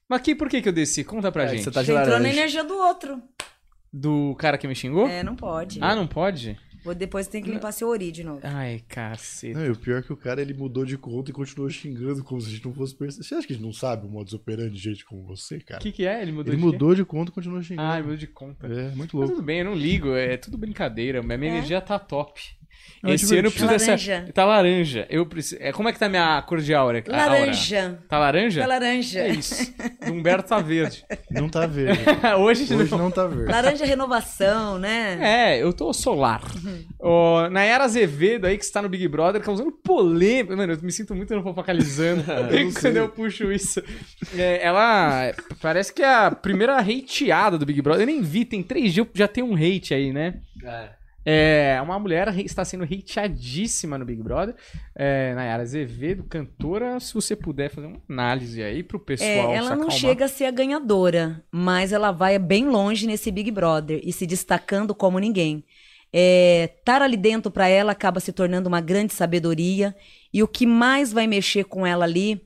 Mas 0.09 0.21
que, 0.21 0.35
por 0.35 0.47
que, 0.49 0.61
que 0.61 0.69
eu 0.69 0.73
desci? 0.73 1.03
Conta 1.03 1.31
pra 1.31 1.43
É, 1.43 1.47
gente. 1.49 1.63
você 1.63 1.71
tá 1.71 1.83
Já 1.83 2.01
entrou 2.01 2.19
na 2.19 2.29
energia 2.29 2.63
do 2.63 2.75
outro. 2.75 3.21
Do 3.91 4.35
cara 4.35 4.57
que 4.57 4.67
me 4.67 4.75
xingou? 4.75 5.07
É, 5.07 5.23
não 5.23 5.35
pode. 5.35 5.79
Ah, 5.81 5.95
não 5.95 6.05
pode? 6.07 6.57
Vou 6.83 6.93
depois 6.95 7.27
tem 7.27 7.41
que 7.43 7.49
limpar 7.49 7.73
seu 7.73 7.89
ori 7.89 8.11
de 8.11 8.23
novo. 8.23 8.39
Ai, 8.43 8.81
cacete. 8.87 9.53
Não, 9.53 9.65
e 9.65 9.69
o 9.71 9.75
pior 9.75 9.99
é 9.99 10.01
que 10.01 10.13
o 10.13 10.15
cara 10.15 10.41
ele 10.41 10.53
mudou 10.53 10.85
de 10.85 10.97
conta 10.97 11.31
e 11.31 11.33
continuou 11.33 11.69
xingando 11.69 12.23
como 12.23 12.39
se 12.39 12.47
a 12.47 12.51
gente 12.51 12.63
não 12.65 12.73
fosse 12.73 12.95
perceber. 12.95 13.25
Você 13.25 13.35
acha 13.35 13.45
que 13.47 13.51
a 13.53 13.55
gente 13.57 13.65
não 13.65 13.73
sabe 13.73 14.05
o 14.05 14.09
modus 14.09 14.33
operandi 14.33 14.71
de 14.71 14.79
gente 14.79 15.03
como 15.03 15.25
você, 15.25 15.57
O 15.57 15.65
cara? 15.65 15.81
que, 15.81 15.91
que 15.91 16.05
é? 16.05 16.21
Ele 16.21 16.31
mudou 16.31 16.53
ele 16.53 16.61
de 16.61 16.65
quê? 16.65 16.71
mudou 16.71 16.95
de 16.95 17.03
conta 17.03 17.31
e 17.31 17.33
continuou 17.33 17.61
xingando. 17.61 17.89
Ah, 17.89 17.95
ele 17.95 18.03
mudou 18.03 18.17
de 18.17 18.27
conta. 18.27 18.67
É, 18.67 18.89
muito 18.95 18.97
Mas 18.97 19.13
louco. 19.13 19.29
tudo 19.35 19.41
bem, 19.43 19.59
eu 19.59 19.65
não 19.65 19.73
ligo, 19.75 20.13
é 20.15 20.37
tudo 20.37 20.57
brincadeira. 20.57 21.21
Minha 21.21 21.37
minha 21.37 21.51
É. 21.51 21.55
energia 21.55 21.81
tá 21.81 21.99
top. 21.99 22.41
Não, 23.03 23.11
é 23.11 23.13
Esse 23.15 23.37
ano 23.37 23.47
eu 23.47 23.51
preciso 23.51 23.67
divertido. 23.67 23.91
dessa. 23.97 24.11
Laranja. 24.11 24.33
Tá 24.33 24.45
laranja. 24.45 25.07
Eu 25.09 25.25
preciso... 25.25 25.61
é, 25.61 25.71
Como 25.71 25.87
é 25.87 25.93
que 25.93 25.99
tá 25.99 26.09
minha 26.09 26.41
cor 26.41 26.59
de 26.59 26.73
aura? 26.73 27.03
A 27.07 27.23
aura? 27.23 27.39
Laranja. 27.39 27.99
Tá 28.09 28.17
laranja? 28.17 28.61
Tá 28.61 28.67
laranja. 28.67 29.19
É 29.19 29.29
isso. 29.29 29.73
Do 30.05 30.13
Humberto 30.13 30.49
tá 30.49 30.59
verde. 30.59 31.05
Não 31.29 31.47
tá 31.47 31.65
verde. 31.67 32.01
Hoje, 32.39 32.73
Hoje 32.73 32.91
não. 32.91 32.97
não 32.97 33.11
tá 33.11 33.27
verde. 33.27 33.51
Laranja 33.51 33.83
é 33.83 33.87
renovação, 33.87 34.79
né? 34.79 35.17
É, 35.21 35.61
eu 35.61 35.71
tô 35.73 35.93
solar. 35.93 36.41
Ó, 36.99 37.49
Nayara 37.49 37.83
Azevedo 37.83 38.45
aí, 38.45 38.57
que 38.57 38.63
está 38.63 38.81
no 38.81 38.89
Big 38.89 39.07
Brother, 39.07 39.41
causando 39.41 39.71
polêmica. 39.71 40.55
Mano, 40.55 40.73
eu 40.73 40.79
me 40.81 40.91
sinto 40.91 41.13
muito 41.15 41.33
no 41.35 41.53
focalizando 41.53 42.23
Eu 42.51 42.73
quando 42.73 42.97
eu 42.97 43.09
puxo 43.09 43.51
isso. 43.51 43.81
É, 44.35 44.65
ela 44.65 45.33
parece 45.61 45.93
que 45.93 46.01
é 46.01 46.13
a 46.13 46.31
primeira 46.31 46.77
hateada 46.77 47.57
do 47.57 47.65
Big 47.65 47.81
Brother. 47.81 48.01
Eu 48.03 48.07
nem 48.07 48.21
vi, 48.21 48.43
tem 48.45 48.63
três 48.63 48.93
dias, 48.93 49.07
já 49.13 49.27
tem 49.27 49.43
um 49.43 49.53
hate 49.55 49.93
aí, 49.93 50.11
né? 50.11 50.39
É. 50.63 50.89
É, 51.29 51.77
uma 51.81 51.99
mulher 51.99 52.29
está 52.39 52.63
sendo 52.63 52.85
hateadíssima 52.85 53.97
no 53.97 54.05
Big 54.05 54.23
Brother. 54.23 54.55
É, 54.95 55.35
Nayara 55.35 55.63
Azevedo, 55.63 56.23
cantora, 56.23 57.01
se 57.01 57.13
você 57.13 57.35
puder 57.35 57.69
fazer 57.69 57.87
uma 57.87 58.01
análise 58.09 58.63
aí 58.63 58.81
pro 58.81 58.97
É, 58.97 59.01
pessoal 59.01 59.49
se 59.49 59.57
ela 59.57 59.75
não 59.75 59.91
chega 59.91 60.23
a 60.23 60.27
ser 60.29 60.45
a 60.45 60.51
ganhadora, 60.51 61.43
mas 61.51 61.91
ela 61.91 62.13
vai 62.13 62.39
bem 62.39 62.69
longe 62.69 63.05
nesse 63.05 63.29
Big 63.29 63.51
Brother 63.51 63.99
e 64.05 64.13
se 64.13 64.25
destacando 64.25 64.95
como 64.95 65.19
ninguém. 65.19 65.65
É, 66.13 66.71
estar 66.79 67.01
ali 67.01 67.17
dentro 67.17 67.51
para 67.51 67.67
ela 67.67 67.91
acaba 67.91 68.21
se 68.21 68.31
tornando 68.31 68.69
uma 68.69 68.79
grande 68.79 69.13
sabedoria 69.13 69.93
e 70.33 70.41
o 70.41 70.47
que 70.47 70.65
mais 70.65 71.11
vai 71.11 71.27
mexer 71.27 71.65
com 71.65 71.85
ela 71.85 72.05
ali 72.05 72.41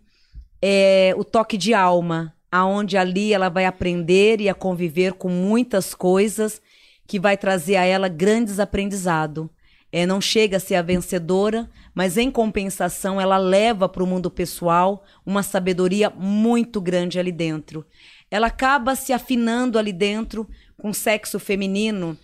é 0.60 1.14
o 1.16 1.24
toque 1.24 1.56
de 1.56 1.72
alma, 1.72 2.34
aonde 2.52 2.98
ali 2.98 3.32
ela 3.32 3.48
vai 3.48 3.66
aprender 3.66 4.42
e 4.42 4.50
a 4.50 4.56
conviver 4.56 5.14
com 5.14 5.30
muitas 5.30 5.94
coisas 5.94 6.60
que 7.08 7.20
vai 7.20 7.38
trazer 7.38 7.76
a 7.76 7.86
ela 7.86 8.08
grandes 8.08 8.60
aprendizados. 8.60 9.48
É, 9.92 10.06
não 10.06 10.22
chega 10.22 10.58
a 10.58 10.60
ser 10.60 10.76
a 10.76 10.82
vencedora, 10.82 11.70
mas 11.94 12.18
em 12.18 12.32
compensação 12.32 13.20
ela 13.20 13.38
leva 13.38 13.90
para 13.90 14.04
o 14.04 14.08
mundo 14.08 14.32
pessoal 14.32 15.04
uma 15.26 15.44
sabedoria 15.44 16.10
muito 16.10 16.80
grande 16.80 17.20
ali 17.20 17.32
dentro. 17.32 17.86
Ela 18.30 18.48
acaba 18.48 18.96
se 18.96 19.12
afinando 19.12 19.78
ali 19.78 19.92
dentro 19.92 20.48
com 20.78 20.94
sexo 20.94 21.38
feminino 21.38 22.18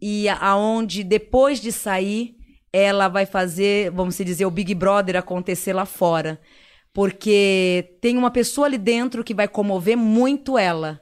e 0.00 0.28
aonde 0.28 1.04
depois 1.04 1.60
de 1.60 1.70
sair 1.70 2.36
ela 2.72 3.06
vai 3.06 3.26
fazer, 3.26 3.90
vamos 3.92 4.16
dizer, 4.16 4.46
o 4.46 4.50
Big 4.50 4.74
Brother 4.74 5.16
acontecer 5.16 5.72
lá 5.72 5.84
fora, 5.84 6.40
porque 6.92 7.96
tem 8.00 8.16
uma 8.16 8.30
pessoa 8.30 8.66
ali 8.66 8.78
dentro 8.78 9.22
que 9.22 9.34
vai 9.34 9.46
comover 9.46 9.96
muito 9.96 10.56
ela. 10.56 11.00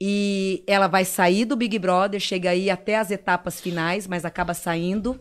E 0.00 0.62
ela 0.66 0.86
vai 0.86 1.04
sair 1.04 1.44
do 1.44 1.56
Big 1.56 1.78
Brother, 1.78 2.20
chega 2.20 2.50
aí 2.50 2.70
até 2.70 2.96
as 2.96 3.10
etapas 3.10 3.60
finais, 3.60 4.06
mas 4.06 4.24
acaba 4.24 4.54
saindo. 4.54 5.18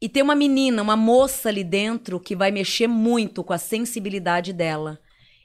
E 0.00 0.08
tem 0.08 0.22
uma 0.22 0.34
menina, 0.34 0.82
uma 0.82 0.96
moça 0.96 1.48
ali 1.48 1.64
dentro 1.64 2.18
que 2.18 2.36
vai 2.36 2.50
mexer 2.50 2.86
muito 2.86 3.44
com 3.44 3.52
a 3.52 3.58
sensibilidade 3.58 4.52
dela. 4.52 4.98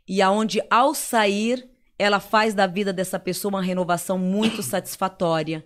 E 0.07 0.21
aonde 0.21 0.61
ao 0.69 0.93
sair, 0.93 1.69
ela 1.97 2.19
faz 2.19 2.53
da 2.53 2.67
vida 2.67 2.93
dessa 2.93 3.19
pessoa 3.19 3.55
uma 3.55 3.61
renovação 3.61 4.17
muito 4.17 4.61
satisfatória. 4.63 5.65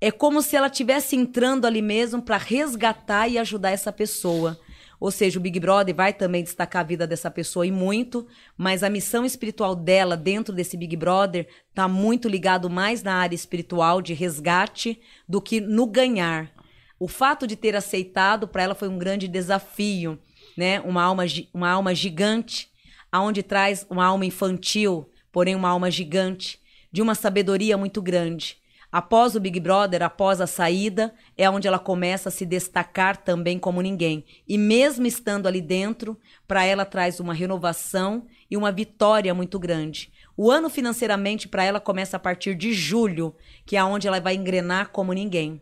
É 0.00 0.10
como 0.10 0.42
se 0.42 0.56
ela 0.56 0.66
estivesse 0.66 1.16
entrando 1.16 1.66
ali 1.66 1.80
mesmo 1.80 2.20
para 2.20 2.36
resgatar 2.36 3.28
e 3.28 3.38
ajudar 3.38 3.70
essa 3.70 3.92
pessoa. 3.92 4.58
Ou 5.04 5.10
seja, 5.10 5.38
o 5.38 5.42
Big 5.42 5.60
Brother 5.60 5.94
vai 5.94 6.14
também 6.14 6.42
destacar 6.42 6.80
a 6.80 6.86
vida 6.86 7.06
dessa 7.06 7.30
pessoa 7.30 7.66
e 7.66 7.70
muito, 7.70 8.26
mas 8.56 8.82
a 8.82 8.88
missão 8.88 9.22
espiritual 9.22 9.76
dela 9.76 10.16
dentro 10.16 10.54
desse 10.54 10.78
Big 10.78 10.96
Brother 10.96 11.46
está 11.68 11.86
muito 11.86 12.26
ligado 12.26 12.70
mais 12.70 13.02
na 13.02 13.16
área 13.16 13.34
espiritual 13.34 14.00
de 14.00 14.14
resgate 14.14 14.98
do 15.28 15.42
que 15.42 15.60
no 15.60 15.86
ganhar. 15.86 16.50
O 16.98 17.06
fato 17.06 17.46
de 17.46 17.54
ter 17.54 17.76
aceitado 17.76 18.48
para 18.48 18.62
ela 18.62 18.74
foi 18.74 18.88
um 18.88 18.96
grande 18.96 19.28
desafio, 19.28 20.18
né? 20.56 20.80
Uma 20.80 21.02
alma, 21.02 21.24
uma 21.52 21.68
alma 21.68 21.94
gigante, 21.94 22.70
aonde 23.12 23.42
traz 23.42 23.86
uma 23.90 24.06
alma 24.06 24.24
infantil, 24.24 25.10
porém 25.30 25.54
uma 25.54 25.68
alma 25.68 25.90
gigante, 25.90 26.58
de 26.90 27.02
uma 27.02 27.14
sabedoria 27.14 27.76
muito 27.76 28.00
grande. 28.00 28.56
Após 28.90 29.34
o 29.34 29.40
Big 29.40 29.60
Brother, 29.60 30.02
após 30.02 30.40
a 30.40 30.46
saída, 30.46 31.12
é 31.36 31.48
onde 31.50 31.66
ela 31.66 31.78
começa 31.78 32.28
a 32.28 32.32
se 32.32 32.46
destacar 32.46 33.16
também 33.16 33.58
como 33.58 33.82
ninguém. 33.82 34.24
E 34.46 34.56
mesmo 34.56 35.06
estando 35.06 35.46
ali 35.46 35.60
dentro, 35.60 36.18
para 36.46 36.64
ela 36.64 36.84
traz 36.84 37.20
uma 37.20 37.34
renovação 37.34 38.26
e 38.50 38.56
uma 38.56 38.70
vitória 38.70 39.34
muito 39.34 39.58
grande. 39.58 40.12
O 40.36 40.50
ano 40.50 40.68
financeiramente 40.68 41.48
para 41.48 41.64
ela 41.64 41.80
começa 41.80 42.16
a 42.16 42.20
partir 42.20 42.54
de 42.54 42.72
julho, 42.72 43.34
que 43.64 43.76
é 43.76 43.84
onde 43.84 44.06
ela 44.06 44.20
vai 44.20 44.34
engrenar 44.34 44.90
como 44.90 45.12
ninguém. 45.12 45.60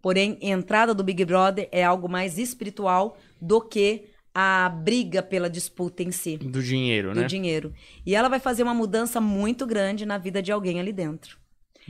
Porém, 0.00 0.38
a 0.42 0.46
entrada 0.46 0.92
do 0.92 1.04
Big 1.04 1.24
Brother 1.24 1.68
é 1.70 1.84
algo 1.84 2.08
mais 2.08 2.36
espiritual 2.38 3.16
do 3.40 3.60
que 3.60 4.10
a 4.34 4.68
briga 4.68 5.22
pela 5.22 5.48
disputa 5.48 6.02
em 6.02 6.10
si. 6.10 6.38
Do 6.38 6.62
dinheiro, 6.62 7.12
do 7.12 7.20
né? 7.20 7.26
dinheiro. 7.26 7.72
E 8.04 8.14
ela 8.14 8.28
vai 8.28 8.40
fazer 8.40 8.62
uma 8.62 8.74
mudança 8.74 9.20
muito 9.20 9.66
grande 9.66 10.06
na 10.06 10.18
vida 10.18 10.42
de 10.42 10.50
alguém 10.50 10.80
ali 10.80 10.92
dentro. 10.92 11.38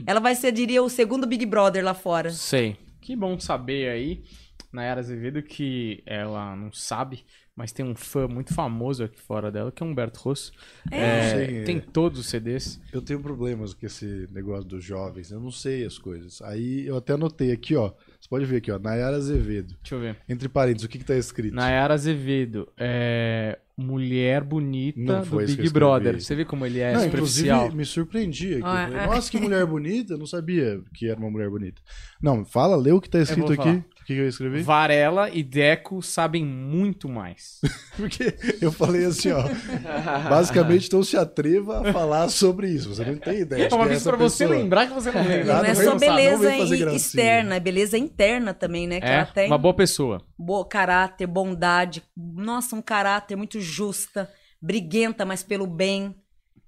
Ela 0.05 0.19
vai 0.19 0.35
ser, 0.35 0.51
diria, 0.51 0.81
o 0.83 0.89
segundo 0.89 1.27
Big 1.27 1.45
Brother 1.45 1.83
lá 1.83 1.93
fora. 1.93 2.31
Sei. 2.31 2.77
Que 3.03 3.17
bom 3.17 3.37
saber 3.37 3.89
aí, 3.89 4.23
Nayara 4.71 5.01
Azevedo, 5.01 5.43
que 5.43 6.01
ela 6.05 6.55
não 6.55 6.71
sabe, 6.71 7.25
mas 7.53 7.73
tem 7.73 7.85
um 7.85 7.93
fã 7.93 8.29
muito 8.29 8.53
famoso 8.53 9.03
aqui 9.03 9.19
fora 9.19 9.51
dela, 9.51 9.73
que 9.73 9.83
é 9.83 9.85
Humberto 9.85 10.21
Rosso. 10.21 10.53
É, 10.89 11.29
Sei, 11.31 11.63
tem 11.65 11.77
é. 11.79 11.81
todos 11.81 12.17
os 12.17 12.27
CDs. 12.27 12.81
Eu 12.93 13.01
tenho 13.01 13.19
problemas 13.19 13.73
com 13.73 13.85
esse 13.85 14.25
negócio 14.31 14.63
dos 14.63 14.85
jovens, 14.85 15.31
eu 15.31 15.41
não 15.41 15.51
sei 15.51 15.85
as 15.85 15.97
coisas. 15.97 16.41
Aí 16.43 16.87
eu 16.87 16.95
até 16.95 17.11
anotei 17.11 17.51
aqui, 17.51 17.75
ó. 17.75 17.91
Você 18.21 18.29
pode 18.29 18.45
ver 18.45 18.57
aqui, 18.57 18.71
ó. 18.71 18.79
Nayara 18.79 19.17
Azevedo. 19.17 19.75
Deixa 19.81 19.95
eu 19.95 19.99
ver. 19.99 20.17
Entre 20.29 20.47
parênteses, 20.47 20.85
o 20.85 20.89
que 20.89 20.97
que 20.97 21.03
tá 21.03 21.17
escrito? 21.17 21.53
Nayara 21.53 21.93
Azevedo, 21.93 22.71
é, 22.77 23.59
mulher 23.77 24.43
bonita 24.43 24.99
Não 25.01 25.21
do 25.21 25.37
Big. 25.37 25.69
Brother. 25.69 26.21
Você 26.21 26.35
vê 26.35 26.45
como 26.45 26.65
ele 26.65 26.79
é 26.79 26.93
Não, 26.93 27.01
superficial. 27.01 27.57
inclusive, 27.57 27.77
me 27.77 27.85
surpreendi 27.85 28.53
aqui. 28.55 28.61
Ah, 28.63 28.85
falei, 28.87 28.99
é. 28.99 29.05
Nossa, 29.07 29.31
que 29.31 29.39
mulher 29.39 29.65
bonita. 29.65 30.13
Eu 30.13 30.17
não 30.19 30.27
sabia 30.27 30.79
que 30.93 31.07
era 31.09 31.19
uma 31.19 31.29
mulher 31.31 31.49
bonita. 31.49 31.81
Não, 32.21 32.45
fala, 32.45 32.75
lê 32.75 32.91
o 32.91 33.01
que 33.01 33.09
tá 33.09 33.19
escrito 33.19 33.51
aqui. 33.51 33.69
O 33.69 34.05
que 34.05 34.15
que 34.15 34.19
eu 34.19 34.27
escrevi? 34.27 34.61
Varela 34.63 35.29
e 35.29 35.41
Deco 35.41 36.01
sabem 36.01 36.45
muito 36.45 37.07
mais. 37.07 37.61
Porque 37.95 38.35
eu 38.61 38.69
falei 38.71 39.05
assim, 39.05 39.31
ó. 39.31 39.43
basicamente, 40.29 40.87
então 40.87 41.01
se 41.03 41.15
atreva 41.17 41.87
a 41.89 41.93
falar 41.93 42.27
sobre 42.29 42.69
isso. 42.69 42.93
Você 42.93 43.05
não 43.05 43.15
tem 43.17 43.39
ideia. 43.41 43.67
É 43.71 43.73
uma 43.73 43.83
que 43.83 43.89
vez 43.89 44.03
pra 44.03 44.17
você 44.17 44.43
pessoa- 44.45 44.59
lembrar 44.59 44.87
que 44.87 44.93
você 44.93 45.11
não 45.11 45.23
lembra. 45.25 45.53
não 45.55 45.65
é 45.65 45.75
só 45.75 45.91
não 45.91 45.97
beleza 45.97 46.49
gracinha. 46.49 46.91
externa, 46.95 47.55
é 47.55 47.59
beleza 47.59 47.97
interna 47.97 48.53
também, 48.53 48.87
né? 48.87 48.99
Que 48.99 49.07
É, 49.07 49.13
ela 49.15 49.25
tem 49.25 49.47
uma 49.47 49.57
boa 49.57 49.73
pessoa. 49.73 50.21
Bom 50.43 50.63
caráter, 50.63 51.27
bondade. 51.27 52.03
Nossa, 52.15 52.75
um 52.75 52.81
caráter 52.81 53.35
muito 53.35 53.59
justa, 53.59 54.31
briguenta, 54.61 55.25
mas 55.25 55.43
pelo 55.43 55.65
bem. 55.67 56.22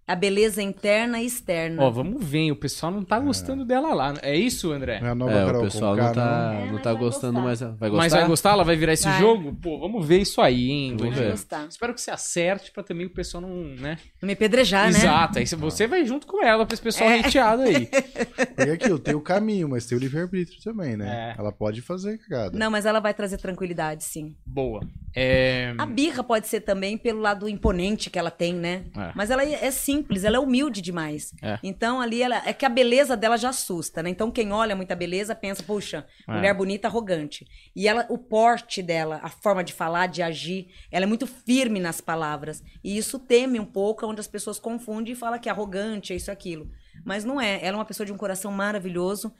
A 0.07 0.15
beleza 0.15 0.61
interna 0.61 1.19
e 1.19 1.25
externa. 1.25 1.81
Ó, 1.81 1.89
vamos 1.89 2.23
ver, 2.23 2.51
o 2.51 2.55
pessoal 2.55 2.91
não 2.91 3.03
tá 3.03 3.19
gostando 3.19 3.65
dela 3.65 3.91
lá. 3.93 4.13
É 4.21 4.35
isso, 4.35 4.71
André? 4.71 4.99
É 5.03 5.07
a 5.07 5.15
nova 5.15 5.31
É, 5.31 5.45
o 5.45 5.61
pessoal 5.61 5.95
não 5.95 6.11
tá, 6.13 6.53
É, 6.53 6.71
não 6.71 6.77
tá 6.77 6.93
vai 6.93 7.01
gostando 7.01 7.41
gostar. 7.41 7.65
mais. 7.65 7.79
Vai 7.79 7.89
gostar? 7.89 8.03
Mas 8.03 8.13
vai 8.13 8.27
gostar? 8.27 8.49
Ela 8.51 8.63
vai 8.63 8.75
virar 8.75 8.93
esse 8.93 9.05
Vai. 9.05 9.19
jogo? 9.19 9.55
Pô, 9.55 9.79
vamos 9.79 10.05
ver 10.05 10.19
isso 10.19 10.39
aí, 10.41 10.69
hein? 10.69 10.89
Vamos 10.91 11.01
Vamos 11.05 11.17
ver. 11.17 11.31
gostar. 11.31 11.65
Espero 11.67 11.91
que 11.93 12.01
você 12.01 12.11
acerte 12.11 12.71
pra 12.71 12.83
também 12.83 13.07
o 13.07 13.09
pessoal 13.09 13.41
não, 13.41 13.49
né? 13.49 13.97
Não 14.21 14.27
me 14.27 14.35
pedrejar, 14.35 14.91
né? 14.91 14.99
Exato, 14.99 15.39
aí 15.39 15.47
você 15.47 15.87
vai 15.87 16.05
junto 16.05 16.27
com 16.27 16.43
ela 16.45 16.67
pra 16.67 16.75
esse 16.75 16.83
pessoal 16.83 17.09
hateado 17.09 17.63
aí. 17.63 17.87
Porque 18.55 18.69
aqui 18.71 18.89
eu 18.91 18.99
tenho 18.99 19.17
o 19.17 19.21
caminho, 19.21 19.67
mas 19.69 19.87
tem 19.87 19.97
o 19.97 20.01
livre-arbítrio 20.01 20.61
também, 20.63 20.95
né? 20.95 21.33
É. 21.35 21.39
Ela 21.39 21.51
pode 21.51 21.81
fazer 21.81 22.19
cagada. 22.19 22.55
Não, 22.57 22.69
mas 22.69 22.85
ela 22.85 22.99
vai 22.99 23.13
trazer 23.13 23.37
tranquilidade, 23.37 24.03
sim. 24.03 24.35
Boa. 24.45 24.81
É... 25.15 25.73
A 25.77 25.85
birra 25.85 26.23
pode 26.23 26.47
ser 26.47 26.59
também 26.61 26.97
pelo 26.97 27.21
lado 27.21 27.47
imponente 27.49 28.09
que 28.09 28.19
ela 28.19 28.29
tem, 28.29 28.53
né? 28.53 28.83
É. 28.95 29.11
Mas 29.15 29.31
ela 29.31 29.43
é 29.43 29.71
simples, 29.95 30.23
ela 30.23 30.37
é 30.37 30.39
humilde 30.39 30.81
demais. 30.81 31.33
É. 31.41 31.57
Então 31.63 32.01
ali 32.01 32.21
ela 32.21 32.41
é 32.45 32.53
que 32.53 32.65
a 32.65 32.69
beleza 32.69 33.15
dela 33.15 33.37
já 33.37 33.49
assusta, 33.49 34.03
né? 34.03 34.09
Então 34.09 34.31
quem 34.31 34.51
olha 34.51 34.75
muita 34.75 34.95
beleza 34.95 35.33
pensa, 35.35 35.63
puxa, 35.63 36.05
É. 36.27 36.33
mulher 36.33 36.53
bonita, 36.53 36.87
arrogante. 36.87 37.45
E 37.75 37.87
ela, 37.87 38.05
o 38.09 38.17
porte 38.17 38.81
dela, 38.81 39.19
a 39.23 39.29
forma 39.29 39.63
de 39.63 39.73
falar, 39.73 40.07
de 40.07 40.21
agir, 40.21 40.67
ela 40.91 41.05
é 41.05 41.07
muito 41.07 41.25
firme 41.27 41.79
nas 41.79 42.01
palavras. 42.01 42.63
E 42.83 42.97
isso 42.97 43.17
teme 43.19 43.59
um 43.59 43.65
pouco, 43.65 44.05
onde 44.05 44.19
as 44.19 44.27
pessoas 44.27 44.59
confundem 44.59 45.13
e 45.13 45.15
falam 45.15 45.39
que 45.39 45.49
é 45.49 45.51
arrogante, 45.51 46.13
é 46.13 46.15
isso 46.15 46.31
aquilo. 46.31 46.69
Mas 47.03 47.23
não 47.25 47.39
é. 47.39 47.57
Ela 47.61 47.75
é 47.75 47.79
uma 47.79 47.85
pessoa 47.85 48.05
de 48.05 48.13
um 48.13 48.17
coração 48.17 48.51
maravilhoso 48.51 49.33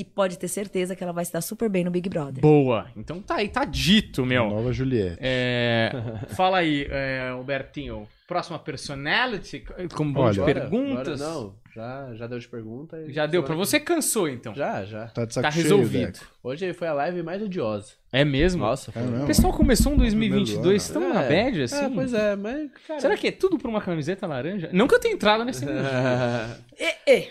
e 0.00 0.04
pode 0.04 0.38
ter 0.38 0.48
certeza 0.48 0.96
que 0.96 1.04
ela 1.04 1.12
vai 1.12 1.24
se 1.26 1.32
dar 1.32 1.42
super 1.42 1.68
bem 1.68 1.84
no 1.84 1.90
Big 1.90 2.08
Brother. 2.08 2.40
Boa. 2.40 2.86
Então 2.96 3.20
tá 3.20 3.34
aí, 3.36 3.48
tá 3.50 3.66
dito, 3.66 4.24
meu. 4.24 4.48
Nova 4.48 4.72
Juliette. 4.72 5.18
É, 5.20 5.92
Fala 6.34 6.58
aí, 6.58 6.86
é, 6.88 7.28
Albertinho. 7.32 8.08
Próxima 8.26 8.58
personality, 8.60 9.64
como 9.92 10.12
vamos 10.14 10.36
de 10.36 10.42
perguntas. 10.44 11.18
Bora, 11.18 11.32
não, 11.32 11.54
já, 11.74 12.14
já 12.14 12.26
deu 12.28 12.38
de 12.38 12.46
pergunta. 12.48 12.96
e 13.02 13.12
Já 13.12 13.26
deu 13.26 13.42
pra 13.42 13.56
você, 13.56 13.80
cansou 13.80 14.28
então. 14.28 14.54
Já, 14.54 14.84
já. 14.84 15.08
Tá 15.08 15.24
de 15.24 15.34
saco 15.34 15.42
Tá 15.48 15.50
cheio, 15.50 15.64
resolvido. 15.64 16.12
Deco. 16.12 16.26
Hoje 16.42 16.72
foi 16.72 16.86
a 16.86 16.92
live 16.92 17.24
mais 17.24 17.42
odiosa. 17.42 17.92
É 18.12 18.24
mesmo? 18.24 18.62
Nossa, 18.62 18.92
foi. 18.92 19.02
É 19.02 19.04
mesmo? 19.04 19.24
O 19.24 19.26
pessoal 19.26 19.52
começou 19.52 19.92
em 19.94 19.96
2022, 19.96 20.52
Primeiro 20.60 20.76
estamos 20.76 21.08
ano. 21.08 21.14
na 21.16 21.24
É, 21.24 21.28
bad, 21.44 21.62
assim? 21.62 21.84
É, 21.84 21.88
pois 21.90 22.14
é, 22.14 22.36
mas. 22.36 22.70
Cara... 22.86 23.00
Será 23.00 23.16
que 23.16 23.26
é 23.26 23.32
tudo 23.32 23.58
por 23.58 23.68
uma 23.68 23.80
camiseta 23.80 24.26
laranja? 24.28 24.70
Não 24.72 24.86
que 24.86 24.94
eu 24.94 25.00
tenha 25.00 25.14
entrado 25.14 25.44
nesse. 25.44 25.64
E, 25.66 26.86
e. 27.12 27.18
E, 27.18 27.28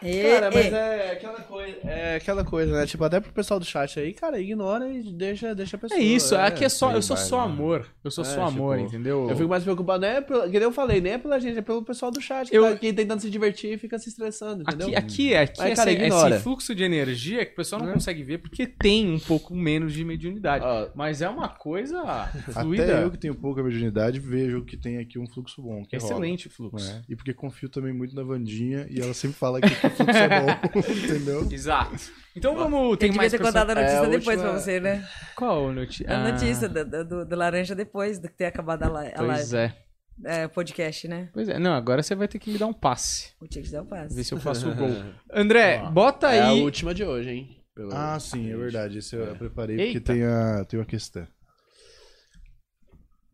Cara, 0.00 0.50
mas 0.52 0.72
é 0.72 1.12
aquela 1.12 1.40
coisa. 1.42 1.76
É 1.84 2.16
aquela 2.16 2.44
coisa, 2.44 2.72
né? 2.72 2.86
Tipo, 2.86 3.04
até 3.04 3.20
pro 3.20 3.32
pessoal 3.32 3.60
do 3.60 3.66
chat 3.66 3.98
aí, 4.00 4.12
cara, 4.12 4.40
ignora 4.40 4.88
e 4.88 5.02
deixa, 5.12 5.54
deixa 5.54 5.76
a 5.76 5.78
É 5.78 5.80
pessoa. 5.80 6.00
isso, 6.00 6.36
aqui 6.36 6.64
é 6.64 6.68
só, 6.68 6.88
tem 6.88 6.96
eu 6.96 7.02
sou 7.02 7.16
só 7.16 7.38
né? 7.46 7.52
amor. 7.52 7.86
Eu 8.02 8.10
sou 8.10 8.24
É, 8.24 8.26
só 8.26 8.42
amor, 8.44 8.76
tipo, 8.78 8.88
entendeu? 8.88 9.28
Eu 9.28 9.36
fico 9.36 9.48
mais 9.48 9.62
preocupado, 9.62 10.00
não 10.02 10.08
é 10.08 10.20
pelo, 10.20 10.42
que 10.44 10.52
nem 10.52 10.62
eu 10.62 10.72
falei, 10.72 11.00
nem 11.00 11.12
é 11.14 11.18
pela 11.18 11.38
gente, 11.38 11.58
é 11.58 11.62
pelo 11.62 11.82
pessoal 11.84 12.10
do 12.10 12.20
chat 12.20 12.48
que 12.50 12.56
Eu- 12.56 12.62
tá 12.62 12.70
aqui 12.70 12.92
tentando 12.92 13.20
se 13.20 13.28
divertir 13.30 13.74
e 13.74 13.78
fica 13.78 13.98
se 13.98 14.08
estressando, 14.08 14.62
entendeu? 14.62 14.88
Aqui, 14.88 14.96
aqui, 14.96 15.34
aqui 15.34 15.58
Mas, 15.58 15.66
esse, 15.68 15.76
cara, 15.76 15.92
ignora. 15.92 16.34
esse 16.34 16.42
fluxo 16.44 16.74
de 16.74 16.82
energia 16.82 17.44
que 17.44 17.52
o 17.52 17.56
pessoal 17.56 17.82
não 17.82 17.92
consegue 17.92 18.22
ver 18.22 18.38
porque 18.38 18.66
tem 18.66 19.10
um 19.12 19.18
pouco 19.18 19.54
menos 19.54 19.92
de 19.92 20.04
mediunidade. 20.04 20.64
Ó, 20.64 20.88
Mas 20.94 21.20
é 21.22 21.28
uma 21.28 21.48
coisa 21.48 22.00
Até 22.02 22.52
fluida. 22.52 22.84
eu 23.00 23.10
que 23.10 23.18
tenho 23.18 23.34
pouca 23.34 23.62
virginidade 23.62 24.18
vejo 24.18 24.64
que 24.64 24.76
tem 24.76 24.98
aqui 24.98 25.18
um 25.18 25.26
fluxo 25.26 25.60
bom. 25.62 25.84
Que 25.84 25.96
rola. 25.96 26.10
Excelente 26.12 26.48
fluxo. 26.48 26.90
É, 26.90 27.02
E 27.08 27.16
porque 27.16 27.32
confio 27.34 27.68
também 27.68 27.92
muito 27.92 28.14
na 28.14 28.22
Vandinha 28.22 28.86
e 28.90 29.00
ela 29.00 29.12
sempre 29.14 29.36
fala 29.36 29.60
que 29.60 29.68
fluxo 29.90 30.18
é 30.18 30.28
bom, 30.40 30.78
entendeu? 31.04 31.48
Exato. 31.52 31.96
Então 32.36 32.54
vamos. 32.54 32.90
Eu 32.92 32.96
Tem 32.96 33.08
devia 33.10 33.22
mais 33.22 33.32
ter 33.32 33.38
contado 33.40 33.70
a 33.70 33.74
notícia 33.74 33.96
É, 33.96 33.98
a 33.98 34.02
depois 34.08 34.26
última- 34.38 34.42
pra 34.52 34.52
você, 34.60 34.80
né? 34.80 35.08
Qual 35.36 35.72
notícia? 35.72 36.06
A 36.16 36.30
notícia 36.32 36.68
do, 36.68 36.84
do, 36.84 37.04
do- 37.04 37.26
do 37.26 37.36
laranja 37.36 37.74
depois 37.74 38.18
do 38.18 38.28
que 38.28 38.34
ter 38.36 38.46
acabado 38.46 38.84
a, 38.84 39.02
li- 39.02 39.08
a 39.08 39.16
Pois 39.16 39.50
live. 39.52 39.56
é. 39.56 39.90
É, 40.22 40.46
podcast, 40.48 41.08
né? 41.08 41.30
Pois 41.32 41.48
é. 41.48 41.58
Não, 41.58 41.72
agora 41.72 42.02
você 42.02 42.14
vai 42.14 42.28
ter 42.28 42.38
que 42.38 42.50
me 42.52 42.58
dar 42.58 42.66
um 42.66 42.72
passe. 42.74 43.32
O 43.40 43.48
Tia 43.48 43.62
que 43.62 43.70
dá 43.70 43.80
o 43.82 43.86
passo. 43.86 44.14
Ver 44.14 44.22
se 44.22 44.32
eu 44.34 44.38
faço 44.38 44.68
o 44.70 44.74
gol. 44.74 44.88
André, 45.32 45.78
bota 45.90 46.30
é 46.30 46.40
a 46.40 46.48
aí. 46.50 46.60
última 46.60 46.92
de 46.94 47.02
hoje, 47.04 47.30
hein? 47.30 47.56
Pelo- 47.74 47.94
Ah, 47.94 48.20
sim, 48.20 48.52
é 48.52 48.56
verdade. 48.56 48.98
Esse 48.98 49.16
eu 49.16 49.34
preparei 49.36 49.76
porque 49.76 49.96
Eita. 49.98 50.12
tem, 50.12 50.22
a, 50.24 50.64
tem 50.66 50.78
uma 50.78 50.84
questão. 50.86 51.26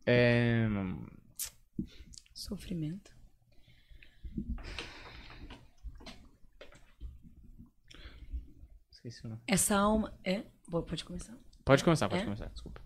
É... 0.07 0.67
Sofrimento. 2.33 3.11
Esqueci 9.07 9.25
o 9.25 9.29
nome. 9.29 9.41
Essa 9.47 9.77
alma. 9.77 10.13
É? 10.25 10.43
Pode 10.69 11.05
começar. 11.05 11.39
Pode 11.65 11.85
começar, 11.85 12.09
pode 12.09 12.23
É? 12.23 12.25
começar, 12.25 12.47
desculpa. 12.47 12.81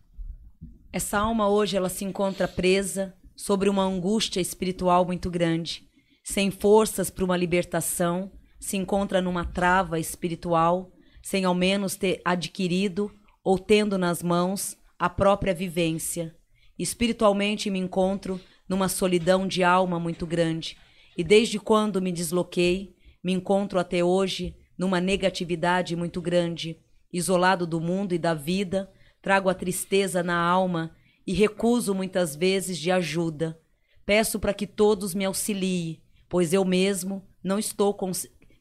Essa 0.92 1.18
alma 1.18 1.48
hoje 1.48 1.76
ela 1.76 1.88
se 1.88 2.04
encontra 2.04 2.46
presa 2.46 3.14
sobre 3.34 3.70
uma 3.70 3.84
angústia 3.84 4.40
espiritual 4.40 5.06
muito 5.06 5.30
grande, 5.30 5.88
sem 6.22 6.50
forças 6.50 7.08
para 7.08 7.24
uma 7.24 7.36
libertação, 7.36 8.30
se 8.58 8.76
encontra 8.76 9.22
numa 9.22 9.46
trava 9.46 9.98
espiritual, 9.98 10.92
sem 11.22 11.44
ao 11.44 11.54
menos 11.54 11.96
ter 11.96 12.20
adquirido 12.22 13.10
ou 13.42 13.58
tendo 13.58 13.96
nas 13.96 14.22
mãos 14.22 14.76
a 14.98 15.08
própria 15.08 15.54
vivência. 15.54 16.36
Espiritualmente 16.78 17.70
me 17.70 17.78
encontro 17.78 18.38
numa 18.68 18.88
solidão 18.88 19.48
de 19.48 19.62
alma 19.62 19.98
muito 19.98 20.26
grande, 20.26 20.76
e 21.16 21.24
desde 21.24 21.58
quando 21.58 22.02
me 22.02 22.12
desloquei, 22.12 22.94
me 23.24 23.32
encontro 23.32 23.78
até 23.78 24.04
hoje 24.04 24.54
numa 24.80 24.98
negatividade 24.98 25.94
muito 25.94 26.22
grande, 26.22 26.74
isolado 27.12 27.66
do 27.66 27.78
mundo 27.78 28.14
e 28.14 28.18
da 28.18 28.32
vida, 28.32 28.90
trago 29.20 29.50
a 29.50 29.54
tristeza 29.54 30.22
na 30.22 30.34
alma 30.34 30.96
e 31.26 31.34
recuso 31.34 31.94
muitas 31.94 32.34
vezes 32.34 32.78
de 32.78 32.90
ajuda. 32.90 33.60
Peço 34.06 34.40
para 34.40 34.54
que 34.54 34.66
todos 34.66 35.14
me 35.14 35.26
auxiliem, 35.26 36.00
pois 36.30 36.54
eu 36.54 36.64
mesmo 36.64 37.22
não 37.44 37.58
estou 37.58 37.92
com. 37.92 38.10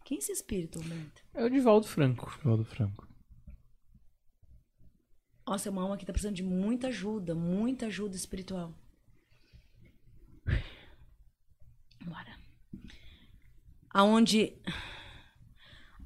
Quem 0.03 0.17
é 0.17 0.19
esse 0.19 0.33
espírito, 0.33 0.81
Humberto? 0.81 1.23
É 1.33 1.45
o 1.45 1.49
Divaldo 1.49 1.87
Franco. 1.87 2.37
Valdo 2.43 2.65
Franco. 2.65 3.07
Nossa, 5.47 5.69
é 5.69 5.71
uma 5.71 5.83
alma 5.83 5.95
que 5.95 6.05
tá 6.05 6.11
precisando 6.11 6.35
de 6.35 6.43
muita 6.43 6.87
ajuda, 6.89 7.33
muita 7.33 7.85
ajuda 7.85 8.17
espiritual. 8.17 8.73
Bora. 12.03 12.37
Aonde 13.89 14.57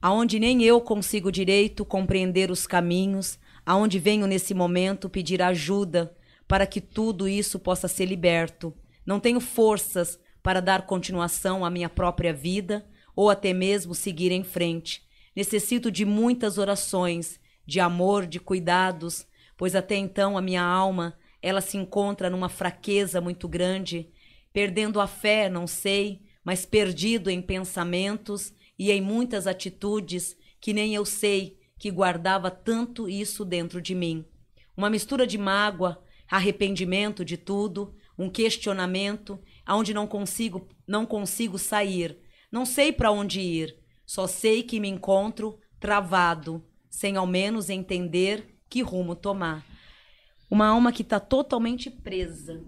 aonde 0.03 0.37
nem 0.37 0.61
eu 0.61 0.81
consigo 0.81 1.31
direito 1.31 1.85
compreender 1.85 2.51
os 2.51 2.67
caminhos, 2.67 3.39
aonde 3.65 3.99
venho 3.99 4.27
nesse 4.27 4.53
momento 4.53 5.09
pedir 5.09 5.41
ajuda 5.41 6.13
para 6.45 6.67
que 6.67 6.81
tudo 6.81 7.25
isso 7.25 7.57
possa 7.57 7.87
ser 7.87 8.03
liberto. 8.03 8.73
Não 9.05 9.17
tenho 9.17 9.39
forças 9.39 10.19
para 10.43 10.59
dar 10.59 10.85
continuação 10.85 11.63
à 11.63 11.69
minha 11.69 11.87
própria 11.87 12.33
vida 12.33 12.85
ou 13.15 13.29
até 13.29 13.53
mesmo 13.53 13.95
seguir 13.95 14.29
em 14.33 14.43
frente. 14.43 15.07
Necessito 15.33 15.89
de 15.89 16.03
muitas 16.03 16.57
orações, 16.57 17.39
de 17.65 17.79
amor, 17.79 18.27
de 18.27 18.41
cuidados, 18.41 19.25
pois 19.55 19.73
até 19.73 19.95
então 19.95 20.37
a 20.37 20.41
minha 20.41 20.63
alma, 20.63 21.17
ela 21.41 21.61
se 21.61 21.77
encontra 21.77 22.29
numa 22.29 22.49
fraqueza 22.49 23.21
muito 23.21 23.47
grande, 23.47 24.09
perdendo 24.51 24.99
a 24.99 25.07
fé, 25.07 25.49
não 25.49 25.65
sei, 25.65 26.23
mas 26.43 26.65
perdido 26.65 27.29
em 27.29 27.41
pensamentos 27.41 28.51
e 28.77 28.91
em 28.91 29.01
muitas 29.01 29.47
atitudes 29.47 30.35
que 30.59 30.73
nem 30.73 30.95
eu 30.95 31.05
sei 31.05 31.59
que 31.77 31.91
guardava 31.91 32.49
tanto 32.49 33.09
isso 33.09 33.43
dentro 33.43 33.81
de 33.81 33.93
mim. 33.93 34.25
Uma 34.75 34.89
mistura 34.89 35.27
de 35.27 35.37
mágoa, 35.37 36.01
arrependimento 36.29 37.25
de 37.25 37.37
tudo, 37.37 37.95
um 38.17 38.29
questionamento, 38.29 39.39
aonde 39.65 39.93
não 39.93 40.07
consigo, 40.07 40.67
não 40.87 41.05
consigo 41.05 41.57
sair. 41.57 42.17
Não 42.51 42.65
sei 42.65 42.91
para 42.91 43.11
onde 43.11 43.39
ir, 43.39 43.77
só 44.05 44.27
sei 44.27 44.63
que 44.63 44.79
me 44.79 44.87
encontro 44.87 45.59
travado, 45.79 46.63
sem 46.89 47.17
ao 47.17 47.27
menos 47.27 47.69
entender 47.69 48.59
que 48.69 48.81
rumo 48.81 49.15
tomar. 49.15 49.65
Uma 50.49 50.67
alma 50.67 50.91
que 50.91 51.01
está 51.01 51.19
totalmente 51.19 51.89
presa, 51.89 52.63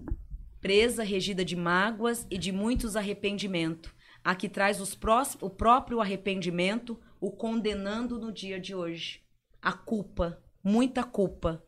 presa, 0.59 1.03
regida 1.03 1.45
de 1.45 1.55
mágoas 1.55 2.25
e 2.29 2.37
de 2.37 2.51
muitos 2.51 2.95
arrependimentos. 2.95 3.94
A 4.25 4.33
que 4.35 4.49
traz 4.49 4.81
os 4.81 4.95
prós- 4.95 5.37
o 5.39 5.49
próprio 5.51 6.01
arrependimento, 6.01 6.99
o 7.21 7.31
condenando 7.31 8.19
no 8.19 8.31
dia 8.31 8.59
de 8.59 8.73
hoje. 8.73 9.21
A 9.61 9.71
culpa, 9.71 10.43
muita 10.63 11.03
culpa, 11.03 11.63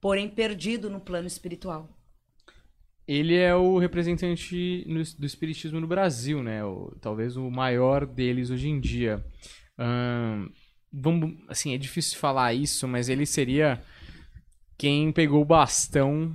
porém 0.00 0.28
perdido 0.28 0.90
no 0.90 1.00
plano 1.00 1.28
espiritual. 1.28 1.88
Ele 3.06 3.36
é 3.36 3.54
o 3.54 3.78
representante 3.78 4.84
do 5.18 5.24
espiritismo 5.26 5.80
no 5.80 5.86
Brasil, 5.86 6.42
né? 6.42 6.64
O- 6.64 6.96
talvez 7.00 7.36
o 7.36 7.48
maior 7.50 8.04
deles 8.04 8.50
hoje 8.50 8.68
em 8.68 8.80
dia. 8.80 9.24
Ahn, 9.78 10.48
vamos, 10.92 11.36
assim, 11.48 11.74
é 11.74 11.78
difícil 11.78 12.18
falar 12.18 12.54
isso, 12.54 12.88
mas 12.88 13.08
ele 13.08 13.24
seria 13.24 13.80
quem 14.76 15.12
pegou 15.12 15.42
o 15.42 15.44
bastão 15.44 16.34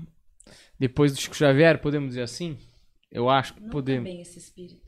depois 0.80 1.12
do 1.14 1.20
Chico 1.20 1.36
Xavier, 1.36 1.82
podemos 1.82 2.10
dizer 2.10 2.22
assim? 2.24 2.58
Eu 3.12 3.30
acho 3.30 3.54
que 3.56 3.62
Não 3.62 3.70
podemos. 3.70 4.10
também 4.10 4.22
esse 4.22 4.40
espírito. 4.40 4.85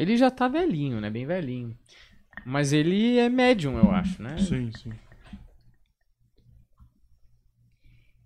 Ele 0.00 0.16
já 0.16 0.30
tá 0.30 0.48
velhinho, 0.48 0.98
né? 0.98 1.10
Bem 1.10 1.26
velhinho. 1.26 1.76
Mas 2.46 2.72
ele 2.72 3.18
é 3.18 3.28
médium, 3.28 3.76
eu 3.76 3.90
acho, 3.90 4.22
né? 4.22 4.38
Sim, 4.38 4.72
sim. 4.72 4.92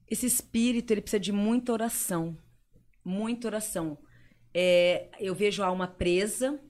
Esse 0.09 0.25
espírito, 0.25 0.93
ele 0.93 1.01
precisa 1.01 1.19
de 1.19 1.33
muita 1.33 1.73
oração. 1.73 2.39
Muita 3.05 3.49
oração. 3.49 3.99
É, 4.55 5.09
eu 5.19 5.35
vejo 5.35 5.65
a 5.65 5.67
alma 5.67 5.89
presa, 5.89 6.61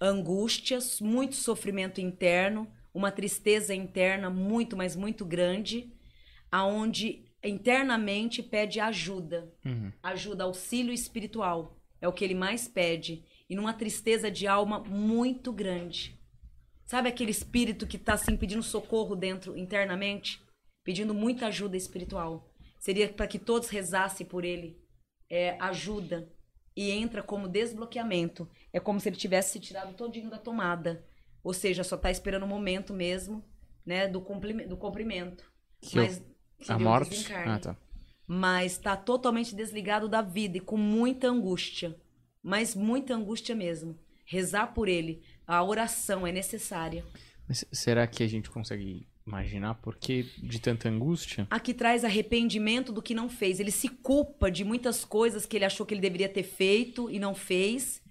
angústias, 0.00 0.98
muito 0.98 1.34
sofrimento 1.34 2.00
interno, 2.00 2.66
uma 2.94 3.12
tristeza 3.12 3.74
interna 3.74 4.30
muito, 4.30 4.78
mas 4.78 4.96
muito 4.96 5.26
grande, 5.26 5.92
aonde 6.50 7.26
internamente 7.44 8.42
pede 8.42 8.80
ajuda. 8.80 9.52
Uhum. 9.62 9.92
Ajuda, 10.02 10.44
auxílio 10.44 10.94
espiritual. 10.94 11.78
É 12.00 12.08
o 12.08 12.12
que 12.14 12.24
ele 12.24 12.34
mais 12.34 12.66
pede. 12.66 13.26
E 13.48 13.54
numa 13.54 13.72
tristeza 13.72 14.30
de 14.30 14.46
alma 14.46 14.78
muito 14.80 15.52
grande. 15.52 16.18
Sabe 16.84 17.08
aquele 17.08 17.30
espírito 17.30 17.86
que 17.86 17.96
está 17.96 18.14
assim 18.14 18.36
pedindo 18.36 18.62
socorro 18.62 19.16
dentro 19.16 19.56
internamente? 19.56 20.42
Pedindo 20.82 21.14
muita 21.14 21.46
ajuda 21.46 21.76
espiritual. 21.76 22.50
Seria 22.78 23.08
para 23.08 23.26
que 23.26 23.38
todos 23.38 23.68
rezassem 23.68 24.26
por 24.26 24.44
ele. 24.44 24.78
É 25.30 25.56
ajuda. 25.60 26.30
E 26.76 26.90
entra 26.90 27.22
como 27.22 27.48
desbloqueamento. 27.48 28.48
É 28.72 28.80
como 28.80 29.00
se 29.00 29.08
ele 29.08 29.16
tivesse 29.16 29.52
se 29.52 29.60
tirado 29.60 29.94
todinho 29.94 30.28
da 30.28 30.38
tomada. 30.38 31.06
Ou 31.42 31.54
seja, 31.54 31.84
só 31.84 31.96
está 31.96 32.10
esperando 32.10 32.44
o 32.44 32.48
momento 32.48 32.92
mesmo, 32.92 33.44
né, 33.84 34.08
do, 34.08 34.20
cumprimento, 34.20 34.68
do 34.68 34.76
cumprimento. 34.76 35.50
Que 35.80 35.96
Mas 35.96 36.22
A 36.68 36.78
morte? 36.78 37.32
Ah, 37.32 37.58
tá. 37.58 37.76
mas 38.26 38.72
está 38.72 38.96
totalmente 38.96 39.54
desligado 39.54 40.08
da 40.08 40.22
vida 40.22 40.56
e 40.56 40.60
com 40.60 40.76
muita 40.76 41.28
angústia. 41.28 41.94
Mas 42.44 42.74
muita 42.74 43.14
angústia 43.14 43.54
mesmo. 43.54 43.98
Rezar 44.26 44.74
por 44.74 44.86
ele, 44.86 45.22
a 45.46 45.64
oração 45.64 46.26
é 46.26 46.32
necessária. 46.32 47.02
Mas 47.48 47.64
será 47.72 48.06
que 48.06 48.22
a 48.22 48.26
gente 48.28 48.50
consegue 48.50 49.06
imaginar 49.26 49.76
por 49.76 49.96
que 49.96 50.24
de 50.42 50.60
tanta 50.60 50.90
angústia? 50.90 51.46
Aqui 51.50 51.72
traz 51.72 52.04
arrependimento 52.04 52.92
do 52.92 53.00
que 53.00 53.14
não 53.14 53.30
fez. 53.30 53.60
Ele 53.60 53.70
se 53.70 53.88
culpa 53.88 54.50
de 54.50 54.62
muitas 54.62 55.06
coisas 55.06 55.46
que 55.46 55.56
ele 55.56 55.64
achou 55.64 55.86
que 55.86 55.94
ele 55.94 56.02
deveria 56.02 56.28
ter 56.28 56.42
feito 56.42 57.10
e 57.10 57.18
não 57.18 57.34
fez. 57.34 58.02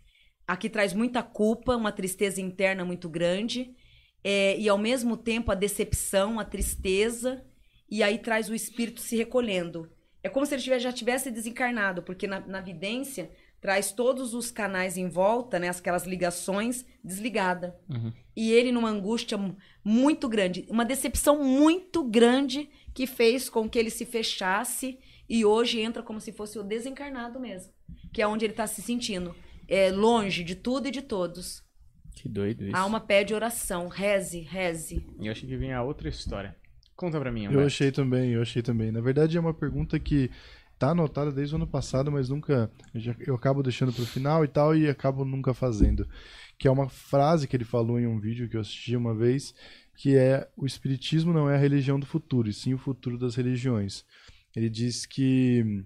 Aqui 0.48 0.68
traz 0.68 0.94
muita 0.94 1.22
culpa, 1.22 1.76
uma 1.76 1.92
tristeza 1.92 2.42
interna 2.42 2.84
muito 2.84 3.08
grande. 3.08 3.76
É, 4.24 4.58
e 4.58 4.68
ao 4.68 4.80
mesmo 4.80 5.16
tempo 5.16 5.52
a 5.52 5.56
decepção, 5.56 6.40
a 6.40 6.46
tristeza. 6.46 7.46
E 7.88 8.02
aí 8.02 8.18
traz 8.18 8.50
o 8.50 8.56
espírito 8.56 9.00
se 9.00 9.16
recolhendo. 9.16 9.92
É 10.24 10.30
como 10.30 10.46
se 10.46 10.56
ele 10.56 10.80
já 10.80 10.92
tivesse 10.92 11.30
desencarnado, 11.30 12.02
porque 12.02 12.26
na, 12.26 12.40
na 12.40 12.62
vidência 12.62 13.30
traz 13.64 13.94
todos 13.94 14.34
os 14.34 14.52
canais 14.52 14.98
em 14.98 15.08
volta, 15.08 15.58
né, 15.58 15.70
aquelas 15.70 16.06
ligações 16.06 16.86
desligada. 17.02 17.74
Uhum. 17.90 18.12
E 18.36 18.52
ele 18.52 18.74
numa 18.74 18.90
angústia 18.90 19.38
mu- 19.38 19.56
muito 19.86 20.28
grande, 20.28 20.66
uma 20.70 20.84
decepção 20.84 21.42
muito 21.42 22.04
grande 22.04 22.70
que 22.94 23.08
fez 23.08 23.50
com 23.50 23.70
que 23.70 23.80
ele 23.80 23.90
se 23.90 24.06
fechasse 24.06 25.00
e 25.30 25.46
hoje 25.46 25.80
entra 25.80 26.04
como 26.04 26.20
se 26.20 26.34
fosse 26.34 26.60
o 26.60 26.64
desencarnado 26.64 27.40
mesmo, 27.40 27.72
que 28.12 28.22
é 28.22 28.28
onde 28.28 28.44
ele 28.46 28.52
está 28.52 28.68
se 28.68 28.82
sentindo, 28.82 29.34
é 29.66 29.90
longe 29.90 30.44
de 30.44 30.56
tudo 30.56 30.90
e 30.90 30.92
de 30.92 31.02
todos. 31.02 31.64
Que 32.16 32.28
doido 32.28 32.66
isso. 32.66 32.76
A 32.76 32.80
alma 32.82 33.00
pede 33.00 33.34
oração, 33.34 33.88
reze, 33.88 34.42
reze. 34.42 35.08
E 35.22 35.28
eu 35.28 35.32
achei 35.32 35.48
que 35.48 35.56
vinha 35.56 35.82
outra 35.82 36.10
história. 36.10 36.54
Conta 36.98 37.18
pra 37.18 37.32
mim, 37.32 37.46
Eu 37.46 37.52
Humberto. 37.52 37.68
achei 37.68 37.92
também, 37.94 38.32
eu 38.32 38.42
achei 38.42 38.62
também. 38.62 38.92
Na 38.92 39.00
verdade, 39.02 39.38
é 39.38 39.40
uma 39.40 39.54
pergunta 39.54 39.98
que 40.00 40.30
tá 40.78 40.92
anotada 40.92 41.32
desde 41.32 41.56
o 41.56 41.58
ano 41.58 41.68
passado, 41.68 42.12
mas 42.12 42.30
nunca. 42.30 42.72
Eu, 43.26 43.36
acabo 43.36 43.64
deixando 43.64 43.94
pro 43.94 44.06
final 44.06 44.44
e 44.44 44.48
tal, 44.48 44.76
e 44.76 44.90
acabo 44.90 45.24
nunca 45.26 45.54
fazendo. 45.54 46.08
Que 46.58 46.68
é 46.68 46.72
uma 46.72 46.90
frase 46.90 47.48
que 47.48 47.56
ele 47.56 47.66
falou 47.66 48.00
em 48.00 48.08
um 48.08 48.20
vídeo 48.20 48.50
que 48.50 48.58
eu 48.58 48.62
assisti 48.62 48.96
uma 48.96 49.16
vez, 49.16 49.54
que 49.96 50.16
é: 50.16 50.50
o 50.58 50.66
Espiritismo 50.66 51.34
não 51.34 51.50
é 51.50 51.56
a 51.56 51.60
religião 51.60 52.00
do 52.00 52.06
futuro, 52.06 52.50
e 52.50 52.54
sim 52.54 52.74
o 52.74 52.78
futuro 52.78 53.18
das 53.18 53.36
religiões. 53.36 54.06
Ele 54.56 54.70
diz 54.70 55.06
que 55.06 55.86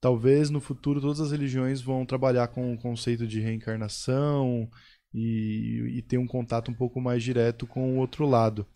talvez 0.00 0.50
no 0.50 0.60
futuro 0.60 1.00
todas 1.00 1.20
as 1.20 1.32
religiões 1.32 1.80
vão 1.80 2.06
trabalhar 2.06 2.48
com 2.48 2.72
o 2.72 2.78
conceito 2.78 3.26
de 3.26 3.40
reencarnação 3.40 4.70
e, 5.12 5.96
e 5.96 6.02
ter 6.02 6.18
um 6.18 6.26
contato 6.26 6.70
um 6.70 6.74
pouco 6.74 7.00
mais 7.00 7.22
direto 7.22 7.66
com 7.66 7.94
o 7.94 7.98
outro 7.98 8.26
lado. 8.26 8.66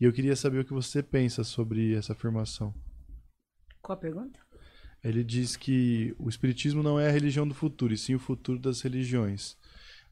E 0.00 0.04
eu 0.04 0.12
queria 0.12 0.34
saber 0.34 0.60
o 0.60 0.64
que 0.64 0.72
você 0.72 1.02
pensa 1.02 1.44
sobre 1.44 1.94
essa 1.94 2.14
afirmação. 2.14 2.74
Qual 3.82 3.96
a 3.96 4.00
pergunta? 4.00 4.49
Ele 5.02 5.24
diz 5.24 5.56
que 5.56 6.14
o 6.18 6.28
espiritismo 6.28 6.82
não 6.82 7.00
é 7.00 7.08
a 7.08 7.12
religião 7.12 7.46
do 7.48 7.54
futuro, 7.54 7.92
e 7.92 7.98
sim 7.98 8.14
o 8.14 8.18
futuro 8.18 8.58
das 8.58 8.82
religiões. 8.82 9.56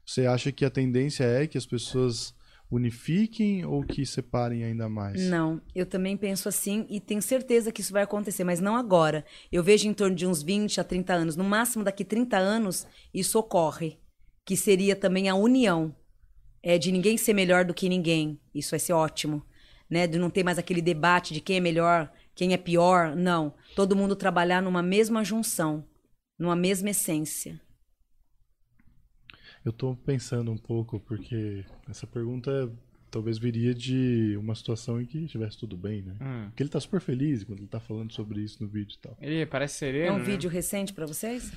Você 0.05 0.25
acha 0.25 0.51
que 0.51 0.65
a 0.65 0.69
tendência 0.69 1.23
é 1.23 1.45
que 1.45 1.57
as 1.57 1.65
pessoas 1.65 2.33
unifiquem 2.71 3.65
ou 3.65 3.83
que 3.83 4.05
separem 4.05 4.63
ainda 4.63 4.87
mais? 4.87 5.21
Não, 5.27 5.61
eu 5.75 5.85
também 5.85 6.15
penso 6.15 6.47
assim 6.47 6.85
e 6.89 6.99
tenho 6.99 7.21
certeza 7.21 7.71
que 7.71 7.81
isso 7.81 7.93
vai 7.93 8.03
acontecer, 8.03 8.43
mas 8.43 8.59
não 8.59 8.75
agora. 8.75 9.25
Eu 9.51 9.63
vejo 9.63 9.87
em 9.87 9.93
torno 9.93 10.15
de 10.15 10.25
uns 10.25 10.41
20 10.41 10.79
a 10.79 10.83
30 10.83 11.13
anos, 11.13 11.35
no 11.35 11.43
máximo 11.43 11.83
daqui 11.83 12.03
30 12.03 12.37
anos, 12.37 12.87
isso 13.13 13.37
ocorre, 13.39 13.97
que 14.45 14.55
seria 14.55 14.95
também 14.95 15.29
a 15.29 15.35
união, 15.35 15.95
é 16.61 16.77
de 16.77 16.91
ninguém 16.91 17.17
ser 17.17 17.33
melhor 17.33 17.65
do 17.65 17.73
que 17.73 17.89
ninguém. 17.89 18.39
Isso 18.53 18.71
vai 18.71 18.79
ser 18.79 18.93
ótimo, 18.93 19.45
né? 19.89 20.05
De 20.05 20.17
não 20.19 20.29
ter 20.29 20.43
mais 20.43 20.57
aquele 20.57 20.81
debate 20.81 21.33
de 21.33 21.41
quem 21.41 21.57
é 21.57 21.61
melhor, 21.61 22.11
quem 22.39 22.53
é 22.53 22.57
pior, 22.57 23.17
não. 23.17 23.53
Todo 23.75 23.97
mundo 23.97 24.15
trabalhar 24.15 24.61
numa 24.61 24.81
mesma 24.81 25.25
junção, 25.25 25.85
numa 26.39 26.55
mesma 26.55 26.89
essência. 26.91 27.59
Eu 29.65 29.73
tô 29.73 29.93
pensando 29.93 30.49
um 30.49 30.57
pouco, 30.57 31.01
porque 31.01 31.65
essa 31.89 32.07
pergunta 32.07 32.71
talvez 33.11 33.37
viria 33.37 33.75
de 33.75 34.37
uma 34.39 34.55
situação 34.55 35.01
em 35.01 35.05
que 35.05 35.17
estivesse 35.25 35.57
tudo 35.57 35.75
bem, 35.75 36.01
né? 36.01 36.15
Hum. 36.21 36.45
Porque 36.49 36.63
ele 36.63 36.69
tá 36.69 36.79
super 36.79 37.01
feliz 37.01 37.43
quando 37.43 37.59
ele 37.59 37.67
tá 37.67 37.81
falando 37.81 38.13
sobre 38.13 38.39
isso 38.39 38.63
no 38.63 38.69
vídeo 38.69 38.95
e 38.97 39.01
tal. 39.01 39.17
Ele 39.19 39.45
parece 39.45 39.75
É 39.75 39.91
sereno. 39.91 40.15
um 40.15 40.19
né? 40.19 40.23
vídeo 40.23 40.49
recente 40.49 40.93
pra 40.93 41.05
vocês? 41.05 41.51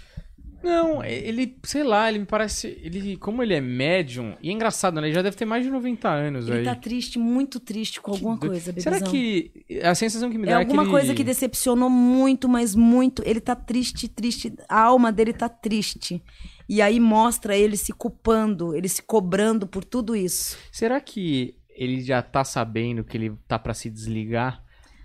Não, 0.62 1.02
ele, 1.04 1.56
sei 1.64 1.82
lá, 1.82 2.08
ele 2.08 2.20
me 2.20 2.26
parece. 2.26 2.78
Ele, 2.82 3.16
como 3.16 3.42
ele 3.42 3.54
é 3.54 3.60
médium, 3.60 4.34
e 4.42 4.48
é 4.48 4.52
engraçado, 4.52 5.00
né? 5.00 5.06
Ele 5.08 5.14
já 5.14 5.22
deve 5.22 5.36
ter 5.36 5.44
mais 5.44 5.64
de 5.64 5.70
90 5.70 6.08
anos 6.08 6.46
Ele 6.48 6.58
aí. 6.58 6.64
tá 6.64 6.74
triste, 6.74 7.18
muito 7.18 7.58
triste 7.58 8.00
com 8.00 8.12
alguma 8.12 8.38
coisa, 8.38 8.72
Será 8.78 8.96
bebezão. 8.98 9.10
que. 9.10 9.64
A 9.82 9.94
sensação 9.94 10.30
que 10.30 10.38
me 10.38 10.46
É 10.46 10.50
dá 10.50 10.58
alguma 10.58 10.82
que 10.82 10.88
ele... 10.88 10.90
coisa 10.98 11.14
que 11.14 11.24
decepcionou 11.24 11.90
muito, 11.90 12.48
mas 12.48 12.74
muito. 12.74 13.22
Ele 13.26 13.40
tá 13.40 13.56
triste, 13.56 14.08
triste. 14.08 14.52
A 14.68 14.80
alma 14.80 15.10
dele 15.10 15.32
tá 15.32 15.48
triste. 15.48 16.22
E 16.68 16.80
aí 16.80 16.98
mostra 17.00 17.56
ele 17.56 17.76
se 17.76 17.92
culpando, 17.92 18.74
ele 18.74 18.88
se 18.88 19.02
cobrando 19.02 19.66
por 19.66 19.84
tudo 19.84 20.14
isso. 20.16 20.56
Será 20.70 21.00
que 21.00 21.56
ele 21.74 22.00
já 22.02 22.22
tá 22.22 22.44
sabendo 22.44 23.02
que 23.04 23.16
ele 23.16 23.32
tá 23.48 23.58
pra 23.58 23.74
se 23.74 23.90
desligar? 23.90 24.62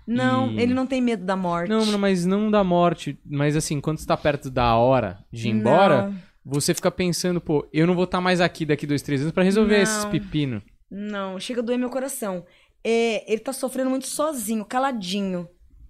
Não, 0.08 0.50
E- 0.52 0.60
ele 0.60 0.72
não 0.74 0.86
tem 0.86 1.00
medo 1.00 1.24
da 1.24 1.36
morte. 1.36 1.68
Não, 1.68 1.98
mas 1.98 2.24
não 2.24 2.50
da 2.50 2.64
morte. 2.64 3.18
Mas 3.26 3.54
assim, 3.56 3.80
quando 3.80 3.98
você 3.98 4.06
tá 4.06 4.16
perto 4.16 4.50
da 4.50 4.74
hora 4.76 5.24
de 5.32 5.48
ir 5.48 5.52
embora, 5.52 6.08
Não. 6.08 6.16
você 6.44 6.72
fica 6.72 6.90
pensando, 6.90 7.40
pô, 7.40 7.68
eu 7.72 7.86
não 7.86 7.94
vou 7.94 8.04
estar 8.04 8.20
mais 8.20 8.40
aqui 8.40 8.64
daqui 8.64 8.86
dois, 8.86 9.02
três 9.02 9.20
anos 9.20 9.32
pra 9.32 9.42
resolver 9.44 9.76
Não. 9.76 9.82
esses 9.82 10.04
pepino. 10.06 10.62
Não, 10.90 11.38
chega 11.38 11.60
a 11.60 11.64
doer 11.64 11.78
meu 11.78 11.90
coração. 11.90 12.46
É, 12.82 13.30
ele 13.30 13.40
tá 13.40 13.52
sofrendo 13.52 13.90
muito 13.90 14.06
sozinho, 14.06 14.64
caladinho. 14.64 15.46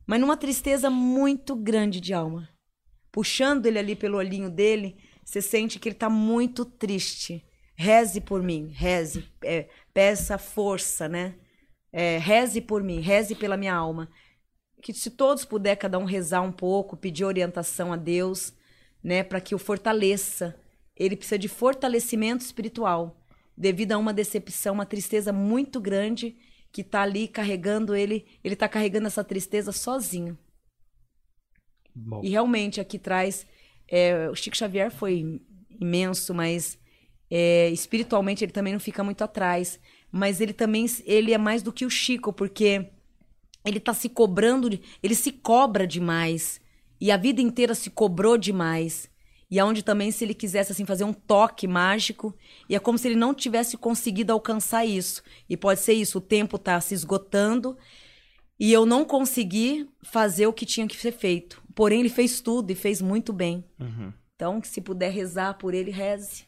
Mas 0.07 0.21
numa 0.21 0.37
tristeza 0.37 0.91
muito 0.91 1.55
grande 1.55 2.01
de 2.01 2.13
alma. 2.13 2.49
Puxando 3.13 3.67
ele 3.67 3.79
ali 3.79 3.95
pelo 3.95 4.17
olhinho 4.17 4.51
dele, 4.51 4.97
você 5.25 5.41
sente 5.41 5.79
que 5.79 5.89
ele 5.89 5.95
tá 5.97 6.09
muito 6.11 6.65
triste. 6.65 7.45
Reze 7.77 8.21
por 8.21 8.43
mim, 8.43 8.73
reze. 8.75 9.25
É, 9.45 9.67
peça 9.95 10.37
força, 10.39 11.09
né? 11.09 11.35
É, 11.93 12.19
reze 12.19 12.61
por 12.61 12.83
mim, 12.83 13.01
reze 13.01 13.35
pela 13.35 13.57
minha 13.57 13.75
alma. 13.75 14.09
Que 14.83 14.93
se 14.93 15.11
todos 15.11 15.45
puder, 15.45 15.77
cada 15.77 15.99
um 15.99 16.05
rezar 16.05 16.43
um 16.43 16.53
pouco, 16.53 16.97
pedir 16.97 17.25
orientação 17.25 17.93
a 17.93 17.97
Deus, 17.97 18.53
né? 19.03 19.23
Para 19.23 19.41
que 19.41 19.55
o 19.55 19.59
fortaleça. 19.59 20.59
Ele 20.97 21.17
precisa 21.17 21.39
de 21.39 21.49
fortalecimento 21.49 22.45
espiritual 22.45 23.17
devido 23.57 23.93
a 23.93 23.99
uma 23.99 24.13
decepção, 24.13 24.75
uma 24.75 24.87
tristeza 24.87 25.33
muito 25.33 25.81
grande 25.81 26.37
que 26.71 26.85
tá 26.85 27.03
ali 27.03 27.27
carregando 27.27 27.95
ele, 27.95 28.27
ele 28.45 28.55
tá 28.55 28.69
carregando 28.69 29.07
essa 29.07 29.25
tristeza 29.25 29.73
sozinho. 29.73 30.39
Bom. 31.95 32.21
E 32.23 32.31
realmente 32.31 32.81
aqui 32.81 32.99
traz 32.99 33.47
é, 33.89 34.29
o 34.29 34.35
Chico 34.35 34.57
Xavier 34.57 34.91
foi 34.91 35.41
imenso, 35.81 36.35
mas 36.35 36.79
é, 37.31 37.71
espiritualmente 37.71 38.45
ele 38.45 38.53
também 38.53 38.73
não 38.73 38.81
fica 38.81 39.03
muito 39.03 39.25
atrás, 39.25 39.81
mas 40.11 40.41
ele 40.41 40.53
também 40.53 40.87
ele 41.05 41.33
é 41.33 41.39
mais 41.39 41.63
do 41.63 41.73
que 41.73 41.85
o 41.85 41.91
Chico, 41.91 42.33
porque 42.33 42.91
ele 43.65 43.81
tá 43.81 43.93
se 43.93 44.09
cobrando, 44.09 44.79
ele 45.03 45.15
se 45.15 45.33
cobra 45.33 45.87
demais 45.87 46.61
e 47.01 47.11
a 47.11 47.17
vida 47.17 47.41
inteira 47.41 47.75
se 47.75 47.91
cobrou 47.91 48.37
demais. 48.37 49.09
E 49.51 49.59
aonde 49.59 49.83
também 49.83 50.11
se 50.11 50.25
ele 50.25 50.35
quisesse 50.35 50.73
assim 50.73 50.85
fazer 50.85 51.05
um 51.05 51.13
toque 51.13 51.67
mágico, 51.67 52.35
e 52.69 52.75
é 52.75 52.79
como 52.79 52.99
se 52.99 53.09
ele 53.09 53.17
não 53.17 53.33
tivesse 53.33 53.79
conseguido 53.79 54.33
alcançar 54.33 54.85
isso. 54.85 55.23
E 55.49 55.57
pode 55.57 55.81
ser 55.81 55.95
isso, 55.95 56.19
o 56.19 56.21
tempo 56.21 56.59
tá 56.59 56.79
se 56.81 56.93
esgotando 56.93 57.77
e 58.61 58.73
eu 58.73 58.85
não 58.85 59.05
consegui 59.05 59.89
fazer 60.03 60.47
o 60.47 60.53
que 60.53 60.67
tinha 60.67 60.87
que 60.87 60.97
ser 60.97 61.13
feito. 61.13 61.63
Porém 61.75 62.01
ele 62.01 62.09
fez 62.09 62.41
tudo 62.41 62.71
e 62.71 62.75
fez 62.75 63.01
muito 63.01 63.33
bem. 63.33 63.65
Uhum. 63.79 64.13
Então, 64.35 64.61
se 64.63 64.81
puder 64.81 65.11
rezar 65.11 65.55
por 65.55 65.75
ele, 65.75 65.91
reze. 65.91 66.48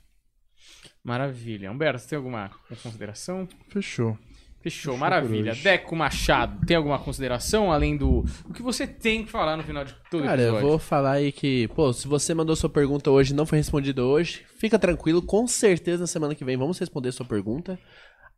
Maravilha. 1.03 1.71
Humberto, 1.71 2.07
tem 2.07 2.17
alguma 2.17 2.51
consideração? 2.83 3.49
Fechou. 3.69 4.19
Fechou, 4.63 4.95
maravilha. 4.95 5.55
Deco 5.55 5.97
Machado, 5.97 6.67
tem 6.67 6.77
alguma 6.77 6.99
consideração 6.99 7.73
além 7.73 7.97
do 7.97 8.23
o 8.45 8.53
que 8.53 8.61
você 8.63 8.87
tem 8.87 9.25
que 9.25 9.31
falar 9.31 9.57
no 9.57 9.63
final 9.63 9.87
de 9.87 9.95
todo 10.11 10.25
Cara, 10.25 10.39
eu 10.43 10.49
episódio? 10.49 10.69
vou 10.69 10.79
falar 10.79 11.13
aí 11.13 11.33
que, 11.33 11.67
pô, 11.69 11.91
se 11.95 12.07
você 12.07 12.35
mandou 12.35 12.55
sua 12.55 12.69
pergunta 12.69 13.11
hoje 13.11 13.33
e 13.33 13.37
não 13.37 13.47
foi 13.47 13.57
respondida 13.57 14.05
hoje, 14.05 14.45
fica 14.59 14.79
tranquilo, 14.79 15.23
com 15.23 15.47
certeza 15.47 16.03
na 16.03 16.07
semana 16.07 16.35
que 16.35 16.45
vem 16.45 16.59
vamos 16.59 16.79
responder 16.79 17.11
sua 17.13 17.25
pergunta. 17.25 17.79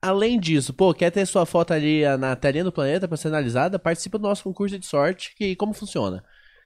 Além 0.00 0.38
disso, 0.38 0.72
pô, 0.72 0.94
quer 0.94 1.10
ter 1.10 1.26
sua 1.26 1.44
foto 1.44 1.72
ali 1.72 2.02
na 2.18 2.36
telinha 2.36 2.64
do 2.64 2.72
planeta 2.72 3.08
pra 3.08 3.16
ser 3.16 3.28
analisada? 3.28 3.76
Participa 3.78 4.16
do 4.16 4.22
nosso 4.22 4.44
concurso 4.44 4.78
de 4.78 4.86
sorte, 4.86 5.34
que 5.36 5.56
como 5.56 5.72
funciona? 5.72 6.22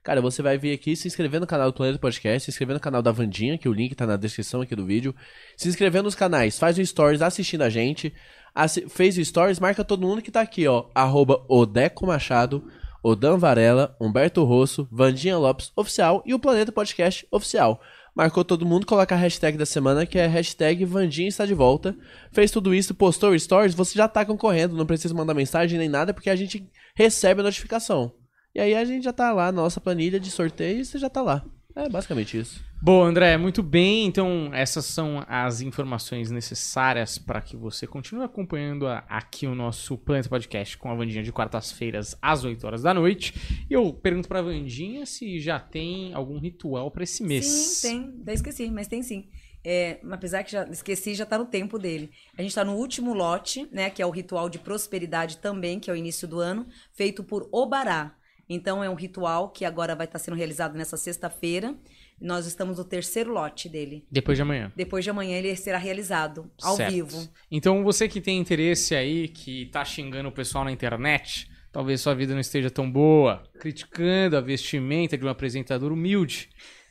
Cara, 0.06 0.20
você 0.20 0.40
vai 0.40 0.56
vir 0.56 0.72
aqui, 0.72 0.94
se 0.94 1.08
inscrever 1.08 1.40
no 1.40 1.48
canal 1.48 1.72
do 1.72 1.74
Planeta 1.74 1.98
Podcast, 1.98 2.44
se 2.44 2.50
inscrever 2.52 2.74
no 2.74 2.78
canal 2.78 3.02
da 3.02 3.10
Vandinha, 3.10 3.58
que 3.58 3.68
o 3.68 3.72
link 3.72 3.92
tá 3.92 4.06
na 4.06 4.14
descrição 4.16 4.60
aqui 4.60 4.76
do 4.76 4.86
vídeo. 4.86 5.12
Se 5.56 5.68
inscrever 5.68 6.00
nos 6.00 6.14
canais, 6.14 6.56
faz 6.60 6.78
o 6.78 6.86
stories 6.86 7.20
assistindo 7.22 7.62
a 7.62 7.68
gente. 7.68 8.14
assi- 8.54 8.88
fez 8.88 9.18
o 9.18 9.24
stories, 9.24 9.58
marca 9.58 9.82
todo 9.84 10.06
mundo 10.06 10.22
que 10.22 10.30
tá 10.30 10.40
aqui, 10.42 10.64
ó. 10.68 10.86
Arroba 10.94 11.44
Odeco 11.48 12.06
Machado, 12.06 12.70
Odan 13.02 13.36
Varela, 13.36 13.96
Humberto 14.00 14.44
Rosso, 14.44 14.88
Vandinha 14.92 15.36
Lopes 15.36 15.72
Oficial 15.74 16.22
e 16.24 16.32
o 16.32 16.38
Planeta 16.38 16.70
Podcast 16.70 17.26
Oficial. 17.32 17.80
Marcou 18.14 18.44
todo 18.44 18.64
mundo, 18.64 18.86
coloca 18.86 19.12
a 19.12 19.18
hashtag 19.18 19.58
da 19.58 19.66
semana, 19.66 20.06
que 20.06 20.20
é 20.20 20.28
hashtag 20.28 20.84
Vandinha 20.84 21.26
está 21.26 21.44
de 21.44 21.52
volta. 21.52 21.96
Fez 22.30 22.52
tudo 22.52 22.72
isso, 22.72 22.94
postou 22.94 23.36
stories, 23.36 23.74
você 23.74 23.98
já 23.98 24.06
tá 24.06 24.24
concorrendo, 24.24 24.76
não 24.76 24.86
precisa 24.86 25.12
mandar 25.12 25.34
mensagem 25.34 25.76
nem 25.80 25.88
nada, 25.88 26.14
porque 26.14 26.30
a 26.30 26.36
gente 26.36 26.64
recebe 26.94 27.40
a 27.40 27.44
notificação. 27.44 28.12
E 28.56 28.60
aí 28.60 28.74
a 28.74 28.84
gente 28.86 29.04
já 29.04 29.12
tá 29.12 29.34
lá, 29.34 29.52
na 29.52 29.60
nossa 29.60 29.78
planilha 29.80 30.18
de 30.18 30.30
sorteio, 30.30 30.80
e 30.80 30.84
você 30.86 30.98
já 30.98 31.10
tá 31.10 31.20
lá. 31.20 31.44
É 31.74 31.90
basicamente 31.90 32.38
isso. 32.38 32.64
Bom, 32.80 33.04
André, 33.04 33.36
muito 33.36 33.62
bem. 33.62 34.06
Então, 34.06 34.48
essas 34.54 34.86
são 34.86 35.22
as 35.28 35.60
informações 35.60 36.30
necessárias 36.30 37.18
para 37.18 37.42
que 37.42 37.54
você 37.54 37.86
continue 37.86 38.24
acompanhando 38.24 38.86
a- 38.86 39.04
aqui 39.10 39.46
o 39.46 39.54
nosso 39.54 39.98
Planeta 39.98 40.30
Podcast 40.30 40.78
com 40.78 40.90
a 40.90 40.94
Vandinha 40.94 41.22
de 41.22 41.30
quartas-feiras 41.30 42.16
às 42.22 42.44
8 42.44 42.66
horas 42.66 42.80
da 42.82 42.94
noite. 42.94 43.34
E 43.68 43.74
eu 43.74 43.92
pergunto 43.92 44.26
para 44.26 44.38
a 44.38 44.42
Vandinha 44.42 45.04
se 45.04 45.38
já 45.38 45.60
tem 45.60 46.14
algum 46.14 46.38
ritual 46.38 46.90
para 46.90 47.04
esse 47.04 47.22
mês. 47.22 47.44
Sim, 47.44 47.88
tem. 47.88 48.18
Até 48.22 48.32
esqueci, 48.32 48.70
mas 48.70 48.88
tem 48.88 49.02
sim. 49.02 49.28
É, 49.62 50.00
apesar 50.10 50.44
que 50.44 50.52
já 50.52 50.64
esqueci, 50.68 51.14
já 51.14 51.26
tá 51.26 51.36
no 51.36 51.44
tempo 51.44 51.78
dele. 51.78 52.10
A 52.38 52.40
gente 52.42 52.54
tá 52.54 52.64
no 52.64 52.72
último 52.76 53.12
lote, 53.12 53.68
né? 53.70 53.90
Que 53.90 54.00
é 54.00 54.06
o 54.06 54.10
ritual 54.10 54.48
de 54.48 54.58
prosperidade 54.58 55.36
também, 55.38 55.78
que 55.78 55.90
é 55.90 55.92
o 55.92 55.96
início 55.96 56.26
do 56.26 56.40
ano, 56.40 56.66
feito 56.94 57.22
por 57.22 57.46
Obará. 57.52 58.15
Então 58.48 58.82
é 58.82 58.88
um 58.88 58.94
ritual 58.94 59.50
que 59.50 59.64
agora 59.64 59.94
vai 59.94 60.06
estar 60.06 60.18
sendo 60.18 60.36
realizado 60.36 60.76
nessa 60.76 60.96
sexta-feira. 60.96 61.74
Nós 62.20 62.46
estamos 62.46 62.78
no 62.78 62.84
terceiro 62.84 63.32
lote 63.32 63.68
dele. 63.68 64.04
Depois 64.10 64.38
de 64.38 64.42
amanhã. 64.42 64.72
Depois 64.74 65.04
de 65.04 65.10
amanhã 65.10 65.36
ele 65.36 65.54
será 65.56 65.78
realizado 65.78 66.50
ao 66.62 66.76
Certo. 66.76 66.92
vivo. 66.92 67.28
Então, 67.50 67.84
você 67.84 68.08
que 68.08 68.20
tem 68.20 68.38
interesse 68.38 68.94
aí, 68.94 69.28
que 69.28 69.66
tá 69.66 69.84
xingando 69.84 70.28
o 70.28 70.32
pessoal 70.32 70.64
na 70.64 70.72
internet, 70.72 71.50
talvez 71.70 72.00
sua 72.00 72.14
vida 72.14 72.32
não 72.32 72.40
esteja 72.40 72.70
tão 72.70 72.90
boa, 72.90 73.42
criticando 73.60 74.36
a 74.36 74.40
vestimenta 74.40 75.18
de 75.18 75.24
um 75.24 75.28
apresentador 75.28 75.92
humilde 75.92 76.48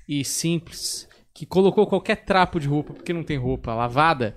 e 0.08 0.24
simples, 0.24 1.10
que 1.34 1.46
colocou 1.46 1.88
qualquer 1.88 2.18
trapo 2.18 2.60
de 2.60 2.68
roupa 2.68 2.94
porque 2.94 3.12
não 3.12 3.24
tem 3.24 3.38
roupa 3.38 3.74
lavada, 3.74 4.36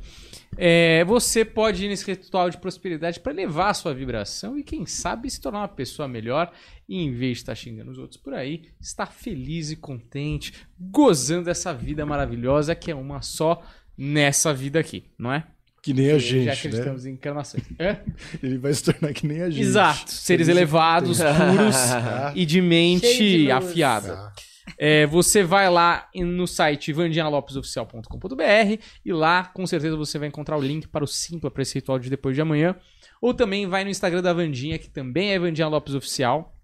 é, 0.57 1.05
você 1.05 1.45
pode 1.45 1.85
ir 1.85 1.89
nesse 1.89 2.05
ritual 2.05 2.49
de 2.49 2.57
prosperidade 2.59 3.21
para 3.21 3.33
elevar 3.33 3.71
a 3.71 3.75
sua 3.75 3.93
vibração 3.93 4.59
e, 4.59 4.65
quem 4.65 4.87
sabe, 4.87 5.31
se 5.31 5.41
tornar 5.41 5.61
uma 5.61 5.69
pessoa 5.69 6.09
melhor 6.09 6.51
e, 6.89 7.03
em 7.03 7.13
vez 7.13 7.39
de 7.39 7.43
estar 7.43 7.55
xingando 7.55 7.91
os 7.91 7.99
outros 7.99 8.21
por 8.21 8.33
aí, 8.33 8.63
estar 8.81 9.07
feliz 9.07 9.71
e 9.71 9.77
contente, 9.77 10.55
gozando 10.81 11.45
dessa 11.45 11.75
vida 11.75 12.07
maravilhosa 12.07 12.75
que 12.75 12.91
é 12.91 12.95
uma 12.95 13.21
só 13.21 13.63
nessa 13.97 14.55
vida 14.55 14.79
aqui, 14.81 15.05
não 15.19 15.33
é? 15.33 15.45
Que 15.83 15.93
nem 15.93 16.11
a 16.11 16.19
já 16.19 16.19
gente, 16.19 16.47
né? 16.47 16.53
acreditamos 16.53 17.07
em 17.07 17.13
encarnações. 17.13 17.65
É? 17.79 17.99
Ele 18.43 18.59
vai 18.59 18.73
se 18.73 18.85
tornar 18.85 19.13
que 19.13 19.27
nem 19.27 19.43
a 19.43 19.51
gente. 19.51 19.63
Exato. 19.63 20.11
Seres 20.11 20.49
elevados, 20.49 21.19
puros 21.19 21.77
e 22.35 22.45
de 22.45 22.61
mente 22.61 23.45
de 23.45 23.51
afiada. 23.51 24.15
Ah, 24.15 24.33
É, 24.77 25.07
você 25.07 25.43
vai 25.43 25.71
lá 25.71 26.09
no 26.15 26.47
site 26.47 26.93
vandinalopesoficial.com.br 26.93 28.83
e 29.05 29.13
lá 29.13 29.45
com 29.45 29.67
certeza 29.67 29.97
você 29.97 30.19
vai 30.19 30.29
encontrar 30.29 30.57
o 30.57 30.61
link 30.61 30.89
para 30.89 31.05
o 31.05 31.07
Simpla 31.07 31.51
para 31.51 31.63
esse 31.63 31.77
ritual 31.77 31.99
de 31.99 32.11
depois 32.11 32.35
de 32.35 32.43
amanhã. 32.43 32.77
Ou 33.21 33.33
também 33.33 33.67
vai 33.67 33.85
no 33.85 33.91
Instagram 33.91 34.23
da 34.23 34.33
Vandinha, 34.33 34.79
que 34.79 34.91
também 34.91 35.33
é 35.33 35.39
Vandinha 35.39 35.69
Lopes 35.69 35.95
Oficial. 35.95 36.58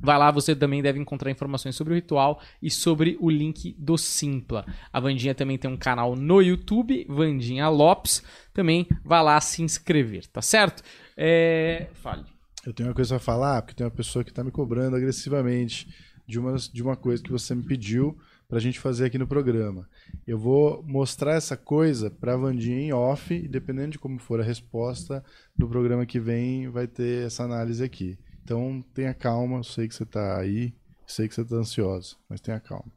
Vai 0.00 0.18
lá, 0.18 0.30
você 0.30 0.54
também 0.54 0.82
deve 0.82 0.98
encontrar 0.98 1.30
informações 1.30 1.74
sobre 1.74 1.92
o 1.92 1.96
ritual 1.96 2.40
e 2.62 2.70
sobre 2.70 3.16
o 3.20 3.28
link 3.28 3.74
do 3.78 3.98
Simpla. 3.98 4.64
A 4.92 5.00
Vandinha 5.00 5.34
também 5.34 5.58
tem 5.58 5.70
um 5.70 5.76
canal 5.76 6.14
no 6.14 6.40
YouTube, 6.40 7.06
Vandinha 7.08 7.68
Lopes. 7.68 8.22
Também 8.52 8.86
vai 9.04 9.22
lá 9.22 9.40
se 9.40 9.62
inscrever, 9.62 10.26
tá 10.26 10.40
certo? 10.42 10.82
É... 11.16 11.88
Fale. 11.94 12.24
Eu 12.64 12.72
tenho 12.72 12.88
uma 12.88 12.94
coisa 12.94 13.16
a 13.16 13.18
falar, 13.18 13.62
porque 13.62 13.74
tem 13.74 13.86
uma 13.86 13.90
pessoa 13.90 14.24
que 14.24 14.30
está 14.30 14.44
me 14.44 14.50
cobrando 14.50 14.96
agressivamente 14.96 15.88
de 16.26 16.38
uma, 16.38 16.56
de 16.56 16.82
uma 16.82 16.96
coisa 16.96 17.22
que 17.22 17.30
você 17.30 17.54
me 17.54 17.62
pediu 17.62 18.16
para 18.48 18.58
a 18.58 18.60
gente 18.60 18.80
fazer 18.80 19.06
aqui 19.06 19.18
no 19.18 19.26
programa. 19.26 19.88
Eu 20.26 20.38
vou 20.38 20.82
mostrar 20.82 21.34
essa 21.34 21.56
coisa 21.56 22.10
para 22.10 22.34
a 22.34 22.36
Vandinha 22.36 22.80
em 22.80 22.92
off, 22.92 23.32
e 23.34 23.46
dependendo 23.46 23.92
de 23.92 23.98
como 23.98 24.18
for 24.18 24.40
a 24.40 24.44
resposta, 24.44 25.24
no 25.56 25.68
programa 25.68 26.06
que 26.06 26.18
vem 26.18 26.68
vai 26.68 26.86
ter 26.86 27.26
essa 27.26 27.44
análise 27.44 27.82
aqui. 27.84 28.18
Então 28.48 28.82
tenha 28.94 29.12
calma, 29.12 29.58
eu 29.58 29.62
sei 29.62 29.86
que 29.86 29.94
você 29.94 30.04
está 30.04 30.40
aí, 30.40 30.72
sei 31.06 31.28
que 31.28 31.34
você 31.34 31.42
está 31.42 31.56
ansioso, 31.56 32.16
mas 32.30 32.40
tenha 32.40 32.58
calma. 32.58 32.90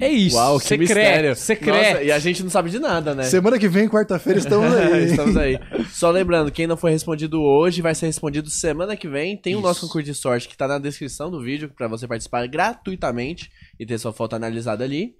É 0.00 0.08
isso. 0.08 0.36
Uau, 0.36 0.58
que 0.58 0.68
secreto, 0.68 0.88
mistério. 0.88 1.36
secreto. 1.36 1.92
Nossa, 1.92 2.02
e 2.04 2.10
a 2.10 2.18
gente 2.18 2.42
não 2.42 2.48
sabe 2.48 2.70
de 2.70 2.78
nada, 2.78 3.14
né? 3.14 3.24
Semana 3.24 3.58
que 3.58 3.68
vem, 3.68 3.90
quarta-feira, 3.90 4.38
estamos 4.38 4.72
aí. 4.74 5.04
Estamos 5.04 5.36
aí. 5.36 5.58
Só 5.90 6.10
lembrando, 6.10 6.50
quem 6.50 6.66
não 6.66 6.78
foi 6.78 6.92
respondido 6.92 7.42
hoje 7.42 7.82
vai 7.82 7.94
ser 7.94 8.06
respondido 8.06 8.48
semana 8.48 8.96
que 8.96 9.06
vem. 9.06 9.36
Tem 9.36 9.54
o 9.54 9.58
Isso. 9.58 9.66
nosso 9.66 9.80
concurso 9.82 10.06
de 10.06 10.14
sorte 10.14 10.48
que 10.48 10.56
tá 10.56 10.66
na 10.66 10.78
descrição 10.78 11.30
do 11.30 11.42
vídeo 11.42 11.70
pra 11.76 11.86
você 11.86 12.08
participar 12.08 12.46
gratuitamente 12.46 13.50
e 13.78 13.84
ter 13.84 13.98
sua 13.98 14.14
foto 14.14 14.34
analisada 14.34 14.82
ali. 14.82 15.14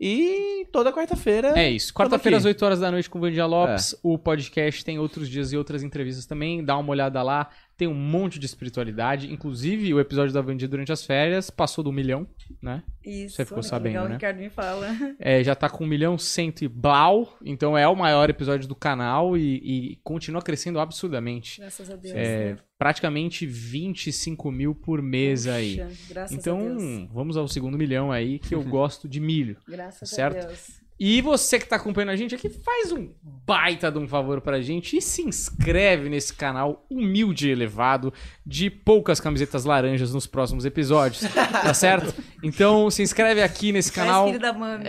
E 0.00 0.66
toda 0.72 0.92
quarta-feira. 0.92 1.52
É 1.60 1.68
isso. 1.68 1.92
Quarta-feira 1.92 2.38
às 2.38 2.44
aqui. 2.44 2.54
8 2.54 2.64
horas 2.64 2.80
da 2.80 2.90
noite 2.90 3.10
com 3.10 3.18
o 3.18 3.20
Vandia 3.20 3.44
Lopes. 3.44 3.92
É. 3.92 3.96
O 4.02 4.16
podcast 4.16 4.82
tem 4.82 4.98
outros 4.98 5.28
dias 5.28 5.52
e 5.52 5.58
outras 5.58 5.82
entrevistas 5.82 6.24
também. 6.24 6.64
Dá 6.64 6.78
uma 6.78 6.90
olhada 6.90 7.22
lá. 7.22 7.50
Tem 7.80 7.88
um 7.88 7.94
monte 7.94 8.38
de 8.38 8.44
espiritualidade. 8.44 9.32
Inclusive, 9.32 9.94
o 9.94 9.98
episódio 9.98 10.34
da 10.34 10.42
Vandia 10.42 10.68
durante 10.68 10.92
as 10.92 11.02
férias 11.02 11.48
passou 11.48 11.82
do 11.82 11.90
milhão, 11.90 12.26
né? 12.60 12.82
Isso. 13.02 13.36
Você 13.36 13.46
ficou 13.46 13.62
que 13.62 13.66
sabendo, 13.66 13.92
legal, 13.94 14.04
né? 14.04 14.10
O 14.10 14.12
Ricardo 14.16 14.36
me 14.38 14.50
fala. 14.50 14.86
É, 15.18 15.42
já 15.42 15.54
tá 15.54 15.70
com 15.70 15.84
um 15.84 15.86
milhão 15.86 16.18
cento 16.18 16.60
e 16.60 16.68
blau. 16.68 17.38
Então 17.42 17.78
é 17.78 17.88
o 17.88 17.96
maior 17.96 18.28
episódio 18.28 18.68
do 18.68 18.74
canal 18.74 19.34
e, 19.34 19.92
e 19.94 19.96
continua 20.04 20.42
crescendo 20.42 20.78
absurdamente. 20.78 21.58
Graças 21.58 21.90
a 21.90 21.96
Deus. 21.96 22.14
É, 22.14 22.50
né? 22.52 22.58
praticamente 22.78 23.46
25 23.46 24.52
mil 24.52 24.74
por 24.74 25.00
mês 25.00 25.46
aí. 25.46 25.78
Puxa, 25.78 25.90
Graças 26.10 26.36
a 26.36 26.38
Então, 26.38 26.76
Deus. 26.76 27.08
vamos 27.10 27.38
ao 27.38 27.48
segundo 27.48 27.78
milhão 27.78 28.12
aí, 28.12 28.38
que 28.38 28.54
eu 28.54 28.62
gosto 28.68 29.08
de 29.08 29.20
milho. 29.20 29.56
Graças 29.66 30.10
certo? 30.10 30.36
a 30.44 30.46
Deus. 30.48 30.79
E 31.02 31.22
você 31.22 31.58
que 31.58 31.66
tá 31.66 31.76
acompanhando 31.76 32.10
a 32.10 32.16
gente 32.16 32.34
aqui, 32.34 32.50
faz 32.50 32.92
um 32.92 33.08
baita 33.22 33.90
de 33.90 33.98
um 33.98 34.06
favor 34.06 34.42
pra 34.42 34.60
gente 34.60 34.98
e 34.98 35.00
se 35.00 35.22
inscreve 35.22 36.10
nesse 36.10 36.34
canal 36.34 36.84
humilde 36.90 37.48
e 37.48 37.50
elevado 37.50 38.12
de 38.44 38.68
poucas 38.68 39.18
camisetas 39.18 39.64
laranjas 39.64 40.12
nos 40.12 40.26
próximos 40.26 40.66
episódios, 40.66 41.22
tá 41.32 41.72
certo? 41.72 42.14
Então 42.42 42.90
se 42.90 43.02
inscreve 43.02 43.42
aqui 43.42 43.70
nesse 43.70 43.92
canal, 43.92 44.38
da 44.38 44.50
mami. 44.50 44.86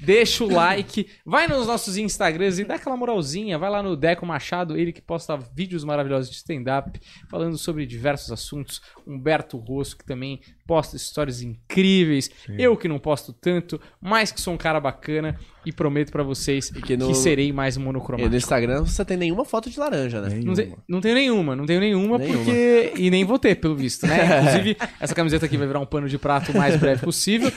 deixa 0.00 0.42
o 0.42 0.50
like, 0.50 1.06
vai 1.22 1.46
nos 1.46 1.66
nossos 1.66 1.98
Instagrams 1.98 2.58
e 2.58 2.64
dá 2.64 2.76
aquela 2.76 2.96
moralzinha, 2.96 3.58
vai 3.58 3.68
lá 3.68 3.82
no 3.82 3.94
Deco 3.94 4.24
Machado, 4.24 4.74
ele 4.74 4.90
que 4.90 5.02
posta 5.02 5.36
vídeos 5.54 5.84
maravilhosos 5.84 6.30
de 6.30 6.36
stand-up, 6.36 6.98
falando 7.28 7.58
sobre 7.58 7.84
diversos 7.84 8.32
assuntos, 8.32 8.80
Humberto 9.06 9.58
Rosso 9.58 9.98
que 9.98 10.04
também 10.06 10.40
posta 10.66 10.96
histórias 10.96 11.42
incríveis, 11.42 12.30
eu 12.58 12.74
que 12.74 12.88
não 12.88 12.98
posto 12.98 13.34
tanto, 13.34 13.78
mas 14.00 14.32
que 14.32 14.40
sou 14.40 14.54
um 14.54 14.58
cara 14.58 14.80
bacana 14.80 15.37
e 15.66 15.72
prometo 15.72 16.10
pra 16.10 16.22
vocês 16.22 16.70
que 16.70 16.80
que, 16.80 16.96
no- 16.96 17.14
serei 17.14 17.52
mais 17.52 17.76
E 17.76 17.78
monocromático. 17.78 18.30
no 18.30 18.36
Instagram 18.36 18.84
você 18.84 19.04
tem 19.04 19.16
nenhuma 19.16 19.44
foto 19.44 19.68
de 19.68 19.78
laranja, 19.78 20.20
né? 20.22 20.40
Não, 20.44 20.54
tem- 20.54 20.74
não 20.88 21.00
tenho 21.00 21.14
nenhuma, 21.14 21.54
não 21.56 21.66
tenho 21.66 21.80
nenhuma, 21.80 22.16
Nenhuma. 22.18 22.38
porque. 22.44 22.92
E 22.96 23.10
nem 23.10 23.24
vou 23.24 23.38
ter, 23.38 23.56
pelo 23.56 23.74
visto, 23.76 24.06
né? 24.06 24.16
Inclusive, 24.40 24.76
essa 25.00 25.14
camiseta 25.14 25.46
aqui 25.46 25.56
vai 25.56 25.66
virar 25.66 25.80
um 25.80 25.86
pano 25.86 26.08
de 26.08 26.16
prato 26.18 26.52
o 26.52 26.56
mais 26.56 26.76
breve 26.76 27.02
possível. 27.04 27.50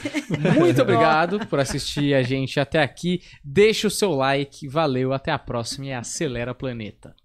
Muito 0.58 0.82
obrigado 0.82 1.45
por 1.48 1.60
assistir 1.60 2.14
a 2.14 2.22
gente 2.24 2.60
até 2.60 2.82
aqui. 2.82 3.22
Deixa 3.44 3.88
o 3.88 3.91
seu 3.91 4.12
like, 4.12 4.68
valeu, 4.68 5.14
até 5.14 5.32
a 5.32 5.40
próxima 5.40 5.86
e 5.86 5.94
acelera 5.94 6.53
planeta. 6.53 7.16